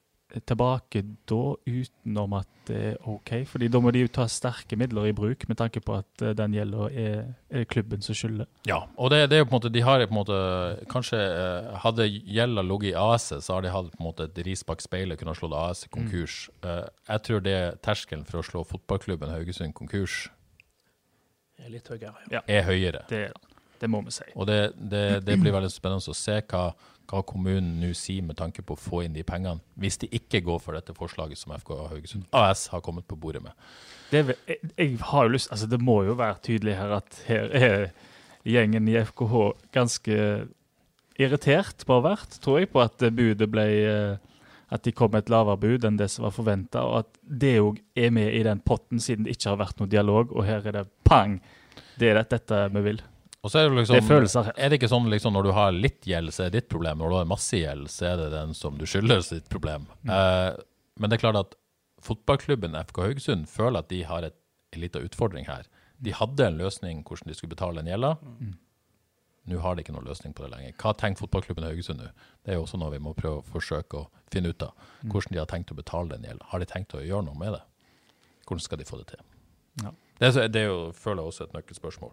tilbake 0.47 1.03
da, 1.29 1.41
utenom 1.67 2.35
at 2.39 2.49
det 2.67 2.79
er 2.91 3.07
OK? 3.09 3.31
Fordi 3.49 3.67
da 3.73 3.81
må 3.83 3.91
de 3.93 4.03
jo 4.03 4.11
ta 4.13 4.27
sterke 4.29 4.77
midler 4.79 5.09
i 5.09 5.13
bruk, 5.17 5.47
med 5.49 5.57
tanke 5.59 5.81
på 5.83 5.97
at 5.97 6.23
eh, 6.23 6.35
den 6.37 6.55
gjelder 6.55 6.97
er, 7.03 7.21
er 7.49 7.67
klubben 7.69 8.03
som 8.05 8.17
skylder. 8.17 8.49
Ja, 8.69 8.83
og 8.95 9.11
det, 9.13 9.23
det 9.31 9.37
er 9.39 9.43
jo 9.43 9.49
på 9.49 9.55
en 9.55 9.59
måte, 9.59 9.73
de 9.73 9.85
har 9.85 10.05
på 10.05 10.13
en 10.13 10.19
måte 10.19 10.41
Kanskje 10.91 11.19
eh, 11.19 11.71
hadde 11.83 12.07
gjelda 12.09 12.65
ligget 12.65 12.93
i 12.93 12.97
AS-et, 12.99 13.45
så 13.45 13.57
har 13.57 13.65
de 13.65 13.73
hatt 13.73 13.93
på 13.93 14.01
en 14.01 14.09
måte 14.09 14.29
et 14.29 14.43
ris 14.47 14.63
bak 14.67 14.83
speilet, 14.83 15.19
kunne 15.19 15.35
slått 15.37 15.57
AS 15.57 15.85
konkurs. 15.91 16.43
Mm. 16.61 16.91
jeg 17.09 17.25
tror 17.27 17.41
det 17.45 17.55
er 17.57 17.81
terskelen 17.83 18.27
for 18.27 18.41
å 18.41 18.45
slå 18.45 18.63
fotballklubben 18.67 19.33
Haugesund 19.33 19.75
konkurs 19.77 20.27
er 21.61 21.71
litt 21.73 21.89
høyere. 21.91 22.27
Ja. 22.31 22.41
er 22.47 22.63
høyere. 22.67 23.05
Det 23.09 23.25
det. 23.29 23.57
Det 23.81 23.89
må 23.89 24.03
vi 24.05 24.11
si. 24.13 24.27
Og 24.37 24.45
det, 24.45 24.75
det, 24.77 25.23
det 25.25 25.39
blir 25.41 25.55
veldig 25.55 25.71
spennende 25.73 26.13
å 26.13 26.17
se 26.17 26.35
hva, 26.51 26.67
hva 27.11 27.21
kommunen 27.27 27.81
nå 27.81 27.89
sier 27.97 28.23
med 28.23 28.37
tanke 28.39 28.63
på 28.63 28.77
å 28.77 28.79
få 28.79 29.01
inn 29.05 29.13
de 29.17 29.23
pengene, 29.27 29.59
hvis 29.75 29.97
de 30.01 30.07
ikke 30.15 30.39
går 30.47 30.61
for 30.63 30.77
dette 30.77 30.95
forslaget 30.95 31.37
som 31.41 31.51
FK 31.57 31.73
Haugesund 31.91 32.23
AS 32.31 32.69
har 32.71 32.81
kommet 32.85 33.07
på 33.09 33.17
bordet 33.19 33.43
med. 33.43 33.51
Det, 34.11 34.23
vel- 34.29 34.39
jeg, 34.47 34.71
jeg 34.77 34.97
har 35.11 35.27
jo 35.27 35.33
lyst, 35.35 35.51
altså 35.51 35.67
det 35.71 35.81
må 35.83 36.01
jo 36.07 36.15
være 36.19 36.39
tydelig 36.47 36.77
her 36.79 36.95
at 37.01 37.21
her 37.27 37.51
er 37.59 37.85
gjengen 38.47 38.87
i 38.89 38.95
FKH 39.03 39.35
ganske 39.75 40.17
irritert 41.21 41.83
på 41.85 41.99
vært, 42.03 42.39
tror 42.41 42.61
jeg, 42.61 42.69
på 42.71 42.81
at 42.81 43.03
budet 43.13 43.49
ble 43.51 43.65
eh, 43.85 44.17
At 44.71 44.85
de 44.87 44.93
kom 44.95 45.11
med 45.11 45.25
et 45.25 45.29
lavere 45.33 45.59
bud 45.59 45.83
enn 45.83 45.97
det 45.99 46.07
som 46.13 46.23
var 46.23 46.31
forventa, 46.31 46.85
og 46.87 47.01
at 47.01 47.17
det 47.27 47.57
òg 47.59 47.81
er 47.99 48.13
med 48.15 48.31
i 48.31 48.43
den 48.47 48.61
potten, 48.63 49.01
siden 49.03 49.25
det 49.27 49.33
ikke 49.35 49.49
har 49.51 49.57
vært 49.59 49.81
noe 49.81 49.91
dialog, 49.91 50.31
og 50.31 50.45
her 50.47 50.63
er 50.69 50.77
det 50.77 50.85
pang! 51.03 51.41
Det 51.99 52.07
er 52.13 52.21
dette 52.23 52.61
vi 52.71 52.83
vil. 52.85 53.01
Og 53.41 53.49
så 53.49 53.57
er 53.59 53.69
det 53.69 53.79
liksom, 53.79 53.95
Det 53.95 54.03
er 54.03 54.07
følelser. 54.07 54.51
Er 54.53 54.69
det 54.69 54.77
ikke 54.77 54.91
sånn 54.91 55.07
liksom 55.09 55.33
når 55.33 55.47
du 55.47 55.51
har 55.57 55.71
litt 55.73 56.05
gjeld, 56.05 56.29
så 56.33 56.45
er 56.45 56.51
det 56.51 56.61
ditt 56.61 56.69
problem. 56.69 56.99
Når 57.01 57.09
du 57.09 57.17
har 57.17 57.29
masse 57.29 57.57
gjeld, 57.57 57.89
så 57.89 58.11
er 58.11 58.19
det 58.21 58.27
den 58.35 58.53
som 58.57 58.77
du 58.77 58.85
skylder 58.85 59.23
sitt 59.25 59.47
problem. 59.49 59.87
Mm. 60.05 60.11
Eh, 60.13 60.49
men 61.01 61.09
det 61.09 61.17
er 61.17 61.23
klart 61.23 61.39
at 61.39 61.55
fotballklubben 62.05 62.77
FK 62.85 63.01
Haugesund 63.07 63.49
føler 63.49 63.81
at 63.81 63.89
de 63.89 64.03
har 64.05 64.27
et, 64.27 64.37
en 64.75 64.83
liten 64.83 65.07
utfordring 65.09 65.49
her. 65.49 65.65
De 66.01 66.13
hadde 66.13 66.45
en 66.45 66.59
løsning 66.61 67.01
hvordan 67.07 67.31
de 67.31 67.37
skulle 67.37 67.55
betale 67.55 67.81
den 67.81 67.89
gjelda. 67.89 68.13
Mm. 68.21 68.53
Nå 69.49 69.57
har 69.63 69.73
de 69.73 69.81
ikke 69.81 69.95
noen 69.95 70.05
løsning 70.05 70.35
på 70.37 70.45
det 70.45 70.51
lenger. 70.53 70.77
Hva 70.77 70.93
tenker 70.97 71.23
fotballklubben 71.23 71.65
Haugesund 71.65 72.01
nå? 72.01 72.11
Det 72.45 72.53
er 72.53 72.59
jo 72.59 72.67
også 72.67 72.77
noe 72.77 72.93
vi 72.93 73.01
må 73.01 73.15
prøve 73.17 73.41
å 73.41 73.47
forsøke 73.55 74.03
å 74.03 74.07
finne 74.33 74.53
ut 74.53 74.65
av. 74.67 74.77
Mm. 75.01 75.09
Hvordan 75.15 75.33
de 75.33 75.41
har 75.41 75.49
tenkt 75.49 75.73
å 75.73 75.81
betale 75.81 76.13
den 76.13 76.29
gjelda. 76.29 76.45
Har 76.53 76.61
de 76.61 76.69
tenkt 76.69 76.93
å 76.93 77.01
gjøre 77.01 77.25
noe 77.25 77.41
med 77.41 77.57
det? 77.57 77.63
Hvordan 78.45 78.65
skal 78.69 78.81
de 78.81 78.85
få 78.85 79.01
det 79.01 79.09
til? 79.15 79.25
Ja. 79.81 79.95
Det, 80.21 80.29
er, 80.37 80.49
det 80.53 80.61
er 80.61 80.67
jo, 80.69 80.81
føler 80.93 81.23
jeg 81.23 81.31
også 81.31 81.45
et 81.47 81.53
nøkkelspørsmål. 81.55 82.11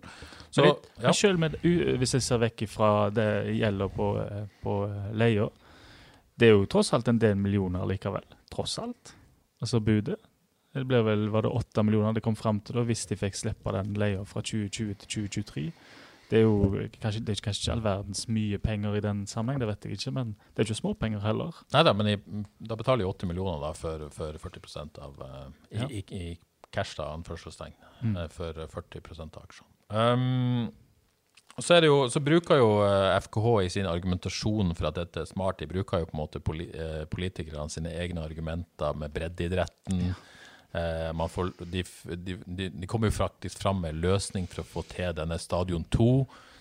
Så, 0.48 0.62
Men, 0.64 0.74
ja. 1.04 1.12
selv 1.12 1.42
med, 1.42 1.58
hvis 1.60 2.14
jeg 2.16 2.24
ser 2.24 2.40
vekk 2.40 2.64
fra 2.72 2.90
det 3.12 3.28
gjelder 3.58 3.92
på, 3.92 4.06
på 4.62 4.76
eh, 4.88 5.10
leia, 5.20 5.48
det 6.40 6.48
er 6.48 6.54
jo 6.56 6.64
tross 6.70 6.94
alt 6.96 7.10
en 7.12 7.20
del 7.20 7.36
millioner 7.36 7.84
likevel. 7.90 8.24
Tross 8.54 8.78
alt. 8.80 9.12
Altså 9.60 9.82
budet. 9.84 10.16
Det 10.72 10.84
ble 10.86 11.00
vel, 11.04 11.28
var 11.34 11.44
det 11.44 11.50
åtte 11.52 11.82
millioner 11.84 12.14
det 12.16 12.22
kom 12.24 12.36
fram 12.38 12.60
til 12.64 12.76
da, 12.78 12.84
hvis 12.86 13.06
de 13.10 13.16
fikk 13.18 13.36
slippe 13.36 13.72
den 13.74 13.92
leia 13.98 14.24
fra 14.28 14.40
2020 14.44 14.94
til 15.02 15.12
2023. 15.28 15.64
Det 16.28 16.42
er 16.42 16.44
jo 16.44 16.82
kanskje, 17.00 17.22
det 17.24 17.34
er 17.34 17.40
kanskje 17.44 17.62
ikke 17.64 17.72
all 17.74 17.84
verdens 17.86 18.26
mye 18.28 18.58
penger 18.60 18.98
i 18.98 19.00
den 19.04 19.22
sammenheng, 19.26 19.62
det 19.62 19.68
vet 19.70 19.86
jeg 19.88 19.96
ikke, 19.96 20.12
men 20.12 20.34
det 20.52 20.60
er 20.60 20.68
ikke 20.68 20.76
småpenger 20.82 21.24
heller. 21.24 21.56
Nei 21.72 21.82
da, 21.88 21.94
men 21.96 22.10
i, 22.12 22.16
da 22.68 22.76
betaler 22.76 23.04
jeg 23.06 23.14
80 23.14 23.30
millioner 23.32 23.62
da 23.64 23.70
for, 23.76 24.04
for 24.12 24.36
40 24.44 25.00
av 25.08 25.24
eh, 25.24 25.46
i, 25.72 25.80
Ja. 25.80 25.88
i, 25.88 26.02
i 26.20 26.26
cash, 26.74 26.96
da, 26.98 27.10
anførselstegn, 27.16 27.74
Mm. 28.02 28.16
eh, 28.16 28.28
for 28.28 28.52
40 28.52 29.34
av 29.34 29.42
aksjene. 29.42 29.68
Um, 29.90 30.70
så, 31.58 31.74
er 31.74 31.80
det 31.80 31.88
jo, 31.88 32.02
så 32.12 32.20
bruker 32.22 32.60
jo 32.60 32.68
eh, 32.84 33.16
FKH 33.24 33.46
i 33.64 33.70
sin 33.72 33.86
argumentasjon 33.90 34.74
for 34.78 34.86
at 34.90 34.94
dette 35.00 35.20
er 35.24 35.30
smart, 35.30 35.58
de 35.58 35.66
bruker 35.66 35.98
jo 36.04 36.06
på 36.06 36.14
en 36.14 36.20
måte 36.20 36.40
poli, 36.44 36.68
eh, 36.70 37.04
politikerne 37.10 37.68
sine 37.72 37.90
egne 37.98 38.22
argumenter 38.22 38.94
med 38.94 39.10
breddeidretten. 39.16 40.12
Eh, 40.76 41.12
man 41.16 41.28
får, 41.32 41.54
de, 41.64 41.82
de, 42.14 42.36
de, 42.46 42.68
de 42.70 42.86
kommer 42.86 43.08
jo 43.10 43.16
faktisk 43.16 43.58
fram 43.58 43.80
med 43.82 43.96
løsning 43.98 44.46
for 44.46 44.62
å 44.62 44.68
få 44.68 44.84
til 44.92 45.14
denne 45.16 45.38
stadion 45.40 45.84
2. 45.90 46.10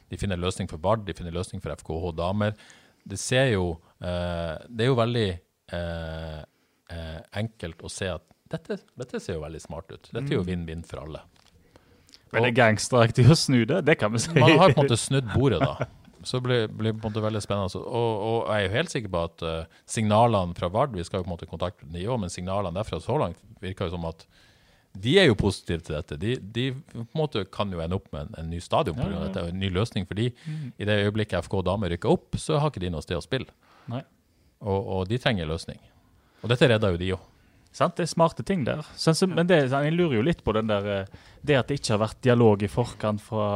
De 0.09 0.17
finner 0.17 0.39
løsning 0.39 0.69
for 0.71 0.79
Vard, 0.81 1.03
de 1.05 1.13
finner 1.13 1.35
løsning 1.35 1.61
for 1.61 1.75
FKH 1.75 2.13
damer. 2.15 2.55
Det 3.07 3.19
ser 3.19 3.51
jo 3.53 3.73
eh, 4.01 4.55
Det 4.67 4.85
er 4.85 4.89
jo 4.89 4.97
veldig 4.97 5.27
eh, 5.75 6.39
eh, 6.95 7.19
enkelt 7.43 7.83
å 7.83 7.91
se 7.91 8.09
at 8.15 8.23
dette, 8.51 8.79
dette 8.99 9.19
ser 9.23 9.37
jo 9.37 9.43
veldig 9.43 9.61
smart 9.63 9.91
ut. 9.91 10.09
Dette 10.11 10.27
er 10.31 10.39
jo 10.39 10.45
vinn-vinn 10.47 10.83
for 10.87 11.03
alle. 11.03 11.23
Men 12.31 12.43
det 12.43 12.51
er 12.51 12.57
gangsteraktig 12.57 13.27
å 13.31 13.37
snu 13.39 13.61
det, 13.67 13.83
det 13.87 13.95
kan 13.99 14.11
vi 14.13 14.21
si. 14.23 14.33
Man 14.35 14.57
har 14.59 14.73
på 14.73 14.81
en 14.81 14.87
måte 14.87 14.99
snudd 15.07 15.29
bordet, 15.33 15.61
da. 15.63 15.87
Så 16.27 16.39
det 16.39 16.47
blir, 16.47 16.65
blir 16.67 16.95
på 16.95 17.05
en 17.05 17.13
måte 17.13 17.23
veldig 17.23 17.41
spennende. 17.43 17.79
Og, 17.79 18.23
og 18.27 18.39
jeg 18.49 18.57
er 18.57 18.65
jo 18.65 18.73
helt 18.73 18.93
sikker 18.93 19.13
på 19.13 19.21
at 19.29 19.45
uh, 19.45 19.77
signalene 19.87 20.57
fra 20.57 20.67
Vard 20.73 20.95
Vi 20.97 21.05
skal 21.05 21.21
jo 21.21 21.27
på 21.27 21.29
en 21.29 21.35
måte 21.35 21.47
kontakte 21.47 21.87
de 21.93 22.03
òg, 22.07 22.19
men 22.23 22.33
signalene 22.33 22.75
derfra 22.75 22.99
så 23.03 23.15
langt 23.21 23.39
virker 23.63 23.87
jo 23.87 23.95
som 23.95 24.07
at 24.09 24.25
de 24.97 25.13
er 25.21 25.27
jo 25.27 25.37
positive 25.37 25.83
til 25.85 25.93
dette. 25.93 26.17
De, 26.17 26.33
de 26.41 26.65
på 26.73 27.03
en 27.03 27.19
måte 27.19 27.43
kan 27.53 27.71
jo 27.71 27.81
ende 27.83 27.99
opp 27.99 28.07
med 28.15 28.27
en, 28.27 28.39
en 28.41 28.49
ny 28.49 28.59
stadion 28.63 28.97
pga. 28.97 29.05
Ja, 29.05 29.13
ja, 29.13 29.19
ja. 29.19 29.27
dette, 29.29 29.45
en 29.53 29.61
ny 29.61 29.69
løsning 29.73 30.07
for 30.09 30.17
mm. 30.17 30.71
I 30.73 30.87
det 30.89 30.99
øyeblikket 31.05 31.45
FK 31.45 31.59
damer 31.67 31.93
rykker 31.93 32.11
opp, 32.11 32.39
så 32.41 32.57
har 32.57 32.73
ikke 32.73 32.81
de 32.81 32.91
noe 32.95 33.05
sted 33.05 33.19
å 33.19 33.23
spille. 33.23 33.53
Og, 34.57 34.79
og 34.81 35.01
de 35.05 35.19
trenger 35.21 35.45
løsning. 35.45 35.77
Og 36.41 36.49
dette 36.49 36.69
redder 36.71 36.95
jo 36.95 37.01
de 37.01 37.11
òg. 37.13 37.25
Sant? 37.77 37.97
Det 37.97 38.07
er 38.07 38.09
smarte 38.09 38.43
ting 38.45 38.63
der. 38.65 38.81
Så, 38.97 39.13
men 39.29 39.47
det, 39.49 39.59
jeg 39.69 39.93
lurer 39.93 40.17
jo 40.17 40.25
litt 40.25 40.41
på 40.45 40.55
den 40.57 40.69
der, 40.69 40.87
eh, 40.89 41.27
det 41.45 41.59
at 41.59 41.69
det 41.69 41.79
ikke 41.79 41.93
har 41.93 42.01
vært 42.07 42.23
dialog 42.25 42.63
i 42.65 42.69
forkant 42.71 43.21
fra 43.21 43.49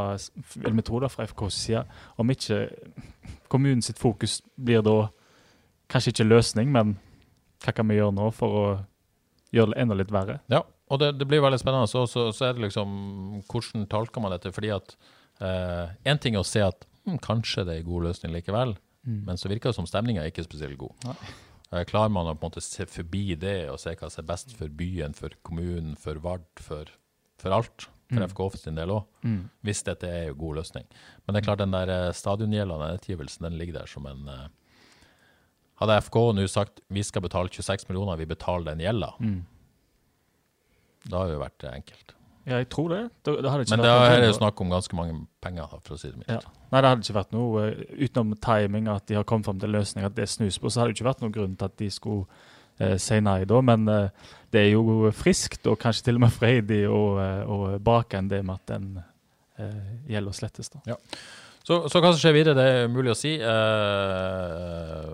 eller 0.59 0.77
metoder 0.77 1.09
fra 1.09 1.25
FKs 1.29 1.57
side. 1.65 1.81
Om 2.21 2.33
ikke 2.35 2.59
kommunens 3.51 3.89
fokus 3.97 4.39
blir 4.55 4.85
da 4.85 4.97
kanskje 5.91 6.13
ikke 6.13 6.29
løsning, 6.29 6.69
men 6.71 6.93
hva 7.65 7.73
kan 7.75 7.89
vi 7.89 7.97
gjøre 7.97 8.15
nå 8.17 8.29
for 8.35 8.59
å 8.61 8.67
gjøre 9.51 9.73
det 9.73 9.81
enda 9.81 9.97
litt 9.97 10.13
verre? 10.13 10.37
Ja, 10.53 10.61
og 10.63 11.01
det, 11.01 11.15
det 11.17 11.27
blir 11.29 11.41
veldig 11.43 11.59
spennende. 11.61 11.89
Så, 11.89 12.05
så, 12.09 12.29
så 12.35 12.49
er 12.49 12.55
det 12.55 12.67
liksom 12.67 12.93
Hvordan 13.49 13.89
tolker 13.89 14.23
man 14.23 14.33
dette? 14.35 14.53
Fordi 14.53 14.71
at 14.75 14.95
Én 15.41 16.19
ting 16.21 16.35
er 16.35 16.43
å 16.43 16.45
se 16.45 16.61
at 16.61 16.83
hm, 17.07 17.17
kanskje 17.25 17.63
det 17.65 17.73
er 17.73 17.79
en 17.81 17.87
god 17.87 18.03
løsning 18.05 18.33
likevel, 18.35 18.75
men 19.09 19.39
så 19.39 19.49
virker 19.49 19.71
det 19.71 19.77
som 19.79 19.87
stemninga 19.89 20.21
er 20.21 20.29
ikke 20.29 20.45
spesielt 20.45 20.77
god. 20.77 20.93
Nei. 21.07 21.15
Eh, 21.71 21.85
Klarer 21.87 22.11
man 22.11 22.27
å 22.27 22.35
på 22.35 22.45
en 22.47 22.51
måte 22.51 22.61
se 22.65 22.85
forbi 22.89 23.35
det 23.39 23.69
og 23.71 23.79
se 23.79 23.93
hva 23.95 24.09
som 24.11 24.23
er 24.25 24.27
best 24.33 24.51
for 24.57 24.67
byen, 24.67 25.13
for 25.15 25.29
kommunen, 25.47 25.93
for 25.99 26.19
Vard, 26.23 26.43
for, 26.59 26.85
for 27.39 27.55
alt? 27.55 27.87
For 28.11 28.25
FK 28.27 28.39
for 28.51 28.59
sin 28.59 28.75
del 28.75 28.89
òg, 28.91 29.05
Mm. 29.23 29.45
hvis 29.63 29.83
dette 29.87 30.03
er 30.03 30.25
en 30.29 30.35
god 30.35 30.57
løsning. 30.57 30.83
Men 31.23 31.33
det 31.33 31.39
er 31.41 31.45
klart 31.47 31.61
den 31.63 31.71
der 31.71 31.87
eh, 31.87 32.11
stadiongjelda, 32.11 32.75
den 32.81 32.97
ettergivelsen, 32.97 33.45
den 33.47 33.55
ligger 33.57 33.77
der 33.79 33.87
som 33.87 34.05
en 34.05 34.27
eh, 34.27 34.47
Hadde 35.79 35.95
FK 36.03 36.17
nå 36.35 36.43
sagt 36.51 36.81
vi 36.93 37.01
skal 37.07 37.23
betale 37.23 37.49
26 37.49 37.87
millioner, 37.89 38.17
vi 38.19 38.25
betaler 38.29 38.67
den 38.75 38.83
gjelda, 38.83 39.13
Mm. 39.23 39.45
da 41.07 41.21
hadde 41.23 41.37
det 41.37 41.39
vært 41.41 41.63
enkelt. 41.73 42.11
Ja, 42.45 42.57
jeg 42.57 42.69
tror 42.73 42.89
det. 42.89 43.01
Da, 43.25 43.35
da 43.45 43.51
Men 43.57 43.83
da 43.83 43.95
er 44.09 44.23
det 44.23 44.31
snakk 44.35 44.61
om 44.63 44.71
ganske 44.73 44.95
mange 44.97 45.13
penger, 45.43 45.75
for 45.85 45.93
å 45.93 45.99
si 46.01 46.09
det 46.09 46.17
mildt. 46.17 46.31
Ja. 46.33 46.39
Nei, 46.71 46.79
det 46.81 46.89
hadde 46.89 47.05
ikke 47.05 47.17
vært 47.19 47.35
noe 47.35 47.65
eh, 47.67 47.83
utenom 48.01 48.31
timing, 48.41 48.87
at 48.89 49.05
de 49.11 49.19
har 49.19 49.27
kommet 49.29 49.45
fram 49.49 49.59
til 49.61 49.69
en 49.69 49.77
løsning, 49.77 50.07
at 50.07 50.15
det 50.17 50.25
snus 50.31 50.57
på, 50.57 50.71
så 50.71 50.81
hadde 50.81 50.93
det 50.93 50.97
ikke 50.97 51.09
vært 51.11 51.21
noen 51.21 51.35
grunn 51.35 51.53
til 51.59 51.69
at 51.69 51.77
de 51.81 51.89
skulle 51.93 52.25
eh, 52.81 52.97
si 53.01 53.19
nei 53.21 53.43
da. 53.49 53.61
Men 53.65 53.85
eh, 53.93 54.33
det 54.53 54.65
er 54.65 54.71
jo 54.73 55.11
friskt, 55.13 55.69
og 55.69 55.77
kanskje 55.81 56.09
til 56.09 56.17
og 56.17 56.25
med 56.25 56.33
freidig, 56.33 56.81
å, 56.89 57.03
eh, 57.21 57.43
å 57.45 57.77
bake 57.83 58.17
enn 58.17 58.31
det 58.31 58.41
med 58.47 58.57
at 58.57 58.73
den 58.73 58.89
eh, 59.61 59.93
gjelder 60.15 60.33
slettes. 60.41 60.73
da. 60.73 60.97
Så, 61.61 61.83
så 61.93 62.01
hva 62.01 62.09
som 62.09 62.17
skjer 62.17 62.33
videre, 62.33 62.57
det 62.57 62.65
er 62.73 62.89
mulig 62.89 63.13
å 63.13 63.17
si. 63.17 63.35
Eh, 63.37 65.05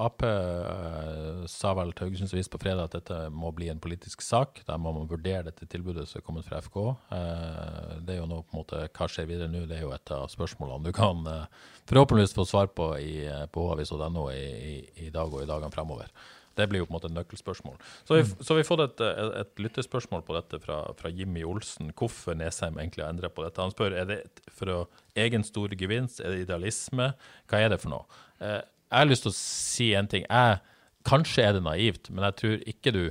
Ap 0.00 0.22
eh, 0.26 1.44
sa 1.50 1.72
vel 1.78 1.92
til 1.94 2.08
Haugesunds 2.08 2.34
Avis 2.34 2.50
på 2.50 2.60
fredag 2.62 2.88
at 2.88 2.96
dette 2.98 3.18
må 3.34 3.52
bli 3.54 3.70
en 3.72 3.82
politisk 3.82 4.24
sak. 4.24 4.62
Der 4.66 4.80
må 4.80 4.92
man 4.96 5.08
vurdere 5.10 5.46
dette 5.48 5.68
tilbudet 5.70 6.06
som 6.10 6.20
er 6.20 6.26
kommet 6.26 6.46
fra 6.48 6.60
FK. 6.64 6.78
Eh, 7.16 7.90
det 8.04 8.16
er 8.16 8.20
jo 8.20 8.28
nå 8.30 8.42
på 8.42 8.56
en 8.56 8.62
måte, 8.62 8.84
Hva 8.94 9.08
skjer 9.10 9.28
videre 9.30 9.50
nå? 9.52 9.64
Det 9.70 9.78
er 9.78 9.86
jo 9.86 9.94
et 9.96 10.14
av 10.14 10.26
spørsmålene 10.32 10.88
du 10.88 10.94
kan 10.96 11.22
eh, 11.30 11.66
forhåpentligvis 11.90 12.36
få 12.36 12.46
svar 12.48 12.72
på 12.74 12.92
i, 13.00 13.12
på 13.54 13.68
havis.no 13.70 14.30
i, 14.32 14.40
i, 14.72 14.74
i 15.06 15.12
dag 15.14 15.30
og 15.30 15.44
i 15.44 15.50
dagene 15.50 15.74
fremover. 15.74 16.10
Det 16.54 16.68
blir 16.70 16.82
jo 16.82 16.86
på 16.86 16.92
en 16.92 16.98
måte 16.98 17.08
et 17.10 17.16
nøkkelspørsmål. 17.16 17.78
Så 18.06 18.18
vi, 18.18 18.26
så 18.46 18.54
vi 18.54 18.62
har 18.62 18.68
fått 18.68 18.84
et, 18.84 19.00
et, 19.02 19.32
et 19.40 19.62
lyttespørsmål 19.64 20.22
på 20.26 20.36
dette 20.36 20.60
fra, 20.62 20.84
fra 20.98 21.10
Jimmy 21.10 21.42
Olsen. 21.46 21.90
Hvorfor 21.98 22.36
Nesheim 22.38 22.78
egentlig 22.78 23.02
har 23.02 23.10
endret 23.10 23.34
på 23.34 23.42
dette. 23.42 23.62
Han 23.62 23.74
spør 23.74 23.96
er 23.98 24.06
det 24.10 24.20
for 24.54 24.70
å 24.70 24.78
egen 25.18 25.46
stor 25.46 25.74
gevinst, 25.78 26.22
er 26.22 26.30
det 26.30 26.44
idealisme? 26.46 27.10
Hva 27.50 27.62
er 27.62 27.74
det 27.74 27.80
for 27.82 27.94
noe? 27.96 28.22
Eh, 28.38 28.60
jeg 28.94 29.02
har 29.02 29.10
lyst 29.10 29.26
til 29.26 29.32
å 29.32 29.36
si 29.36 29.90
en 29.98 30.08
ting. 30.10 30.24
Jeg, 30.28 30.58
kanskje 31.04 31.44
er 31.44 31.56
det 31.56 31.64
naivt, 31.66 32.10
men 32.10 32.26
jeg 32.28 32.38
tror 32.40 32.66
ikke 32.74 32.94
du 32.94 33.04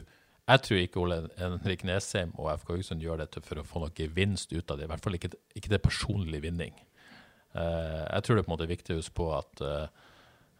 jeg 0.43 0.59
tror 0.59 0.79
ikke 0.81 0.99
Ole 0.99 1.17
Henrik 1.39 1.85
Nesheim 1.87 2.33
og 2.35 2.49
FK 2.59 2.73
Haugesund 2.73 3.03
gjør 3.03 3.21
dette 3.21 3.39
for 3.45 3.61
å 3.61 3.67
få 3.67 3.79
noe 3.79 3.93
gevinst 3.95 4.51
ut 4.51 4.73
av 4.73 4.79
det. 4.79 4.89
I 4.89 4.91
hvert 4.91 5.05
fall 5.05 5.15
ikke, 5.15 5.29
ikke 5.55 5.71
det 5.71 5.79
personlig 5.85 6.41
vinning. 6.43 6.73
Uh, 7.55 8.03
jeg 8.09 8.25
tror 8.25 8.35
det 8.35 8.41
er 8.41 8.47
på 8.47 8.51
en 8.51 8.55
måte 8.57 8.67
viktig 8.67 8.95
å 8.95 8.99
huske 8.99 9.15
på 9.15 9.29
at 9.37 9.63
uh, 9.63 9.85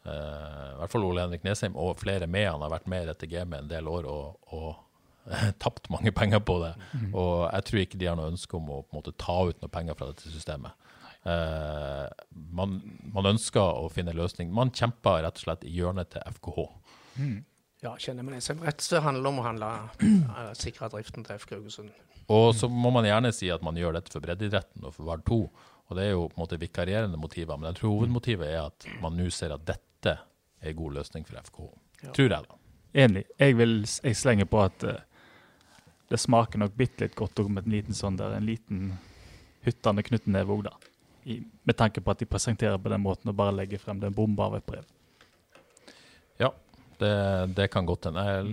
uh, 0.05 0.69
I 0.69 0.77
hvert 0.79 0.93
fall 0.93 1.07
Ole 1.09 1.25
Henrik 1.25 1.43
Nesheim 1.43 1.75
og 1.75 1.97
flere 1.99 2.29
med 2.31 2.47
han 2.47 2.63
har 2.63 2.71
vært 2.71 2.87
med 2.93 3.03
i 3.03 3.09
dette 3.09 3.27
gamet 3.27 3.65
en 3.65 3.71
del 3.73 3.89
år 3.91 4.07
og, 4.07 4.53
og 4.55 4.69
tapt 5.63 5.91
mange 5.91 6.15
penger 6.15 6.39
på 6.47 6.61
det. 6.63 6.71
Og 7.11 7.49
jeg 7.49 7.67
tror 7.67 7.83
ikke 7.83 7.99
de 7.99 8.07
har 8.07 8.19
noe 8.19 8.31
ønske 8.31 8.55
om 8.59 8.71
å 8.71 8.81
på 8.85 8.93
en 8.93 9.01
måte 9.01 9.15
ta 9.19 9.37
ut 9.49 9.59
noe 9.59 9.73
penger 9.73 9.99
fra 9.99 10.13
dette 10.13 10.31
systemet. 10.31 10.79
Eh, 11.23 12.07
man, 12.57 12.77
man 13.15 13.31
ønsker 13.33 13.63
å 13.79 13.89
finne 13.91 14.11
en 14.11 14.19
løsning. 14.19 14.51
Man 14.53 14.73
kjemper 14.75 15.23
rett 15.23 15.39
og 15.39 15.45
slett 15.45 15.67
i 15.67 15.73
hjørnet 15.73 16.13
til 16.15 16.25
FKH. 16.37 16.63
Ja, 17.83 17.93
kjenner 17.99 18.23
det 18.31 18.41
som 18.45 18.63
rett, 18.63 18.81
så 18.81 19.01
handler 19.03 19.25
det 19.25 19.31
om 19.33 19.39
å 19.41 19.45
handle, 19.47 19.69
eh, 19.99 20.51
sikre 20.55 20.87
driften 20.91 21.25
til 21.27 21.39
FK 21.39 21.57
Haugesund. 21.57 21.93
Og 22.31 22.53
så 22.55 22.69
må 22.71 22.91
man 22.95 23.03
gjerne 23.03 23.33
si 23.35 23.49
at 23.51 23.63
man 23.65 23.75
gjør 23.75 23.97
dette 23.97 24.13
for 24.13 24.23
breddeidretten 24.23 24.85
og 24.87 24.95
for 24.95 25.09
Vard 25.09 25.25
2. 25.27 25.39
Og 25.91 25.97
det 25.99 26.05
er 26.07 26.13
jo 26.13 26.27
på 26.31 26.37
en 26.37 26.43
måte 26.45 26.59
vikarierende 26.61 27.19
motiver, 27.19 27.57
men 27.59 27.71
jeg 27.71 27.81
tror 27.81 27.97
hovedmotivet 27.97 28.47
er 28.47 28.61
at 28.69 28.87
man 29.03 29.17
nå 29.19 29.27
ser 29.35 29.51
at 29.55 29.65
dette 29.67 30.13
er 30.15 30.71
en 30.71 30.77
god 30.79 30.95
løsning 30.99 31.27
for 31.27 31.39
FKH. 31.43 31.65
Tror 32.15 32.29
jeg, 32.29 32.47
da. 32.47 32.59
Enig. 33.03 33.25
Jeg, 33.39 33.57
vil, 33.59 33.75
jeg 33.83 34.15
slenger 34.15 34.47
på 34.47 34.61
at 34.63 34.85
uh, 34.87 34.95
det 36.11 36.19
smaker 36.21 36.61
nok 36.61 36.75
bitte 36.77 37.03
litt 37.03 37.17
godt 37.19 37.41
om 37.43 37.59
en 37.59 37.69
liten 37.73 37.97
sånn 37.97 38.15
der, 38.19 38.37
en 38.37 38.47
liten 38.47 38.93
hyttende 39.67 40.05
knyttneve 40.07 40.55
òg, 40.55 40.65
da. 40.69 40.92
I, 41.25 41.39
med 41.63 41.77
tanke 41.79 42.01
på 42.03 42.11
at 42.13 42.19
de 42.21 42.27
presenterer 42.29 42.77
på 42.81 42.91
den 42.91 43.03
måten 43.03 43.31
og 43.31 43.37
bare 43.37 43.55
legger 43.61 43.81
frem 43.81 44.01
den 44.01 44.13
bomba 44.15 44.49
av 44.49 44.57
et 44.59 44.65
brev. 44.67 44.85
Ja, 46.41 46.49
det, 46.99 47.13
det 47.57 47.67
kan 47.73 47.87
godt 47.87 48.07
hende. 48.09 48.23
Jeg 48.27 48.43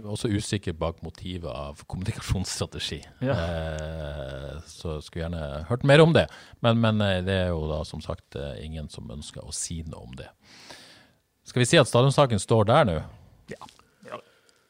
er 0.00 0.08
også 0.08 0.30
usikker 0.32 0.76
bak 0.78 1.02
motivet 1.04 1.50
av 1.50 1.82
kommunikasjonsstrategi. 1.90 3.00
Ja. 3.24 3.36
Eh, 3.36 4.54
så 4.66 4.98
skulle 5.04 5.26
gjerne 5.26 5.64
hørt 5.68 5.86
mer 5.88 6.04
om 6.04 6.14
det. 6.16 6.28
Men, 6.64 6.80
men 6.82 7.02
eh, 7.04 7.20
det 7.26 7.38
er 7.44 7.50
jo 7.52 7.66
da 7.70 7.82
som 7.88 8.02
sagt 8.04 8.38
eh, 8.38 8.58
ingen 8.64 8.90
som 8.92 9.10
ønsker 9.14 9.44
å 9.44 9.54
si 9.54 9.82
noe 9.86 10.06
om 10.06 10.16
det. 10.18 10.30
Skal 11.48 11.64
vi 11.64 11.70
si 11.70 11.80
at 11.80 11.88
stadionsaken 11.88 12.40
står 12.42 12.68
der 12.68 12.88
nå? 12.88 12.98
Men 13.48 13.77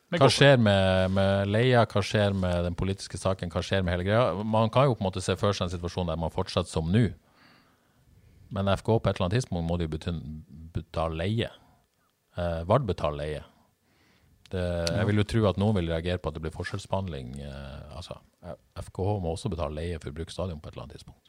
Hva 0.08 0.28
skjer 0.32 0.56
med, 0.56 1.12
med 1.12 1.50
Leia, 1.50 1.82
hva 1.84 2.00
skjer 2.04 2.32
med 2.32 2.62
den 2.64 2.76
politiske 2.78 3.18
saken, 3.20 3.50
hva 3.52 3.60
skjer 3.64 3.82
med 3.84 3.92
hele 3.92 4.06
greia? 4.06 4.30
Man 4.40 4.70
kan 4.72 4.88
jo 4.88 4.96
på 4.96 5.04
en 5.04 5.08
måte 5.10 5.20
se 5.24 5.36
for 5.36 5.52
seg 5.52 5.66
en 5.66 5.74
situasjon 5.74 6.08
der 6.08 6.20
man 6.20 6.32
fortsetter 6.32 6.72
som 6.72 6.88
nå. 6.92 7.10
Men 8.56 8.70
FK 8.72 8.88
på 8.88 9.10
et 9.10 9.18
eller 9.18 9.26
annet 9.26 9.36
tidspunkt 9.42 9.68
må 9.68 9.76
de 9.76 9.84
jo 9.84 10.14
betale 10.78 11.18
leie. 11.20 11.50
Eh, 12.38 12.62
Vard 12.68 12.88
betaler 12.88 13.20
leie. 13.20 13.44
Det, 14.48 14.62
jeg 14.88 15.08
vil 15.10 15.20
jo 15.20 15.26
tro 15.28 15.42
at 15.50 15.58
noen 15.60 15.76
vil 15.76 15.90
reagere 15.92 16.20
på 16.22 16.30
at 16.30 16.38
det 16.38 16.44
blir 16.46 16.54
forskjellsbehandling. 16.54 17.34
Eh, 17.44 17.96
altså, 17.98 18.16
FKH 18.80 19.18
må 19.20 19.34
også 19.34 19.52
betale 19.52 19.76
leie 19.76 19.98
for 20.00 20.08
å 20.08 20.16
bruke 20.16 20.32
stadion 20.32 20.62
på 20.62 20.70
et 20.70 20.76
eller 20.76 20.86
annet 20.86 20.96
tidspunkt. 20.96 21.28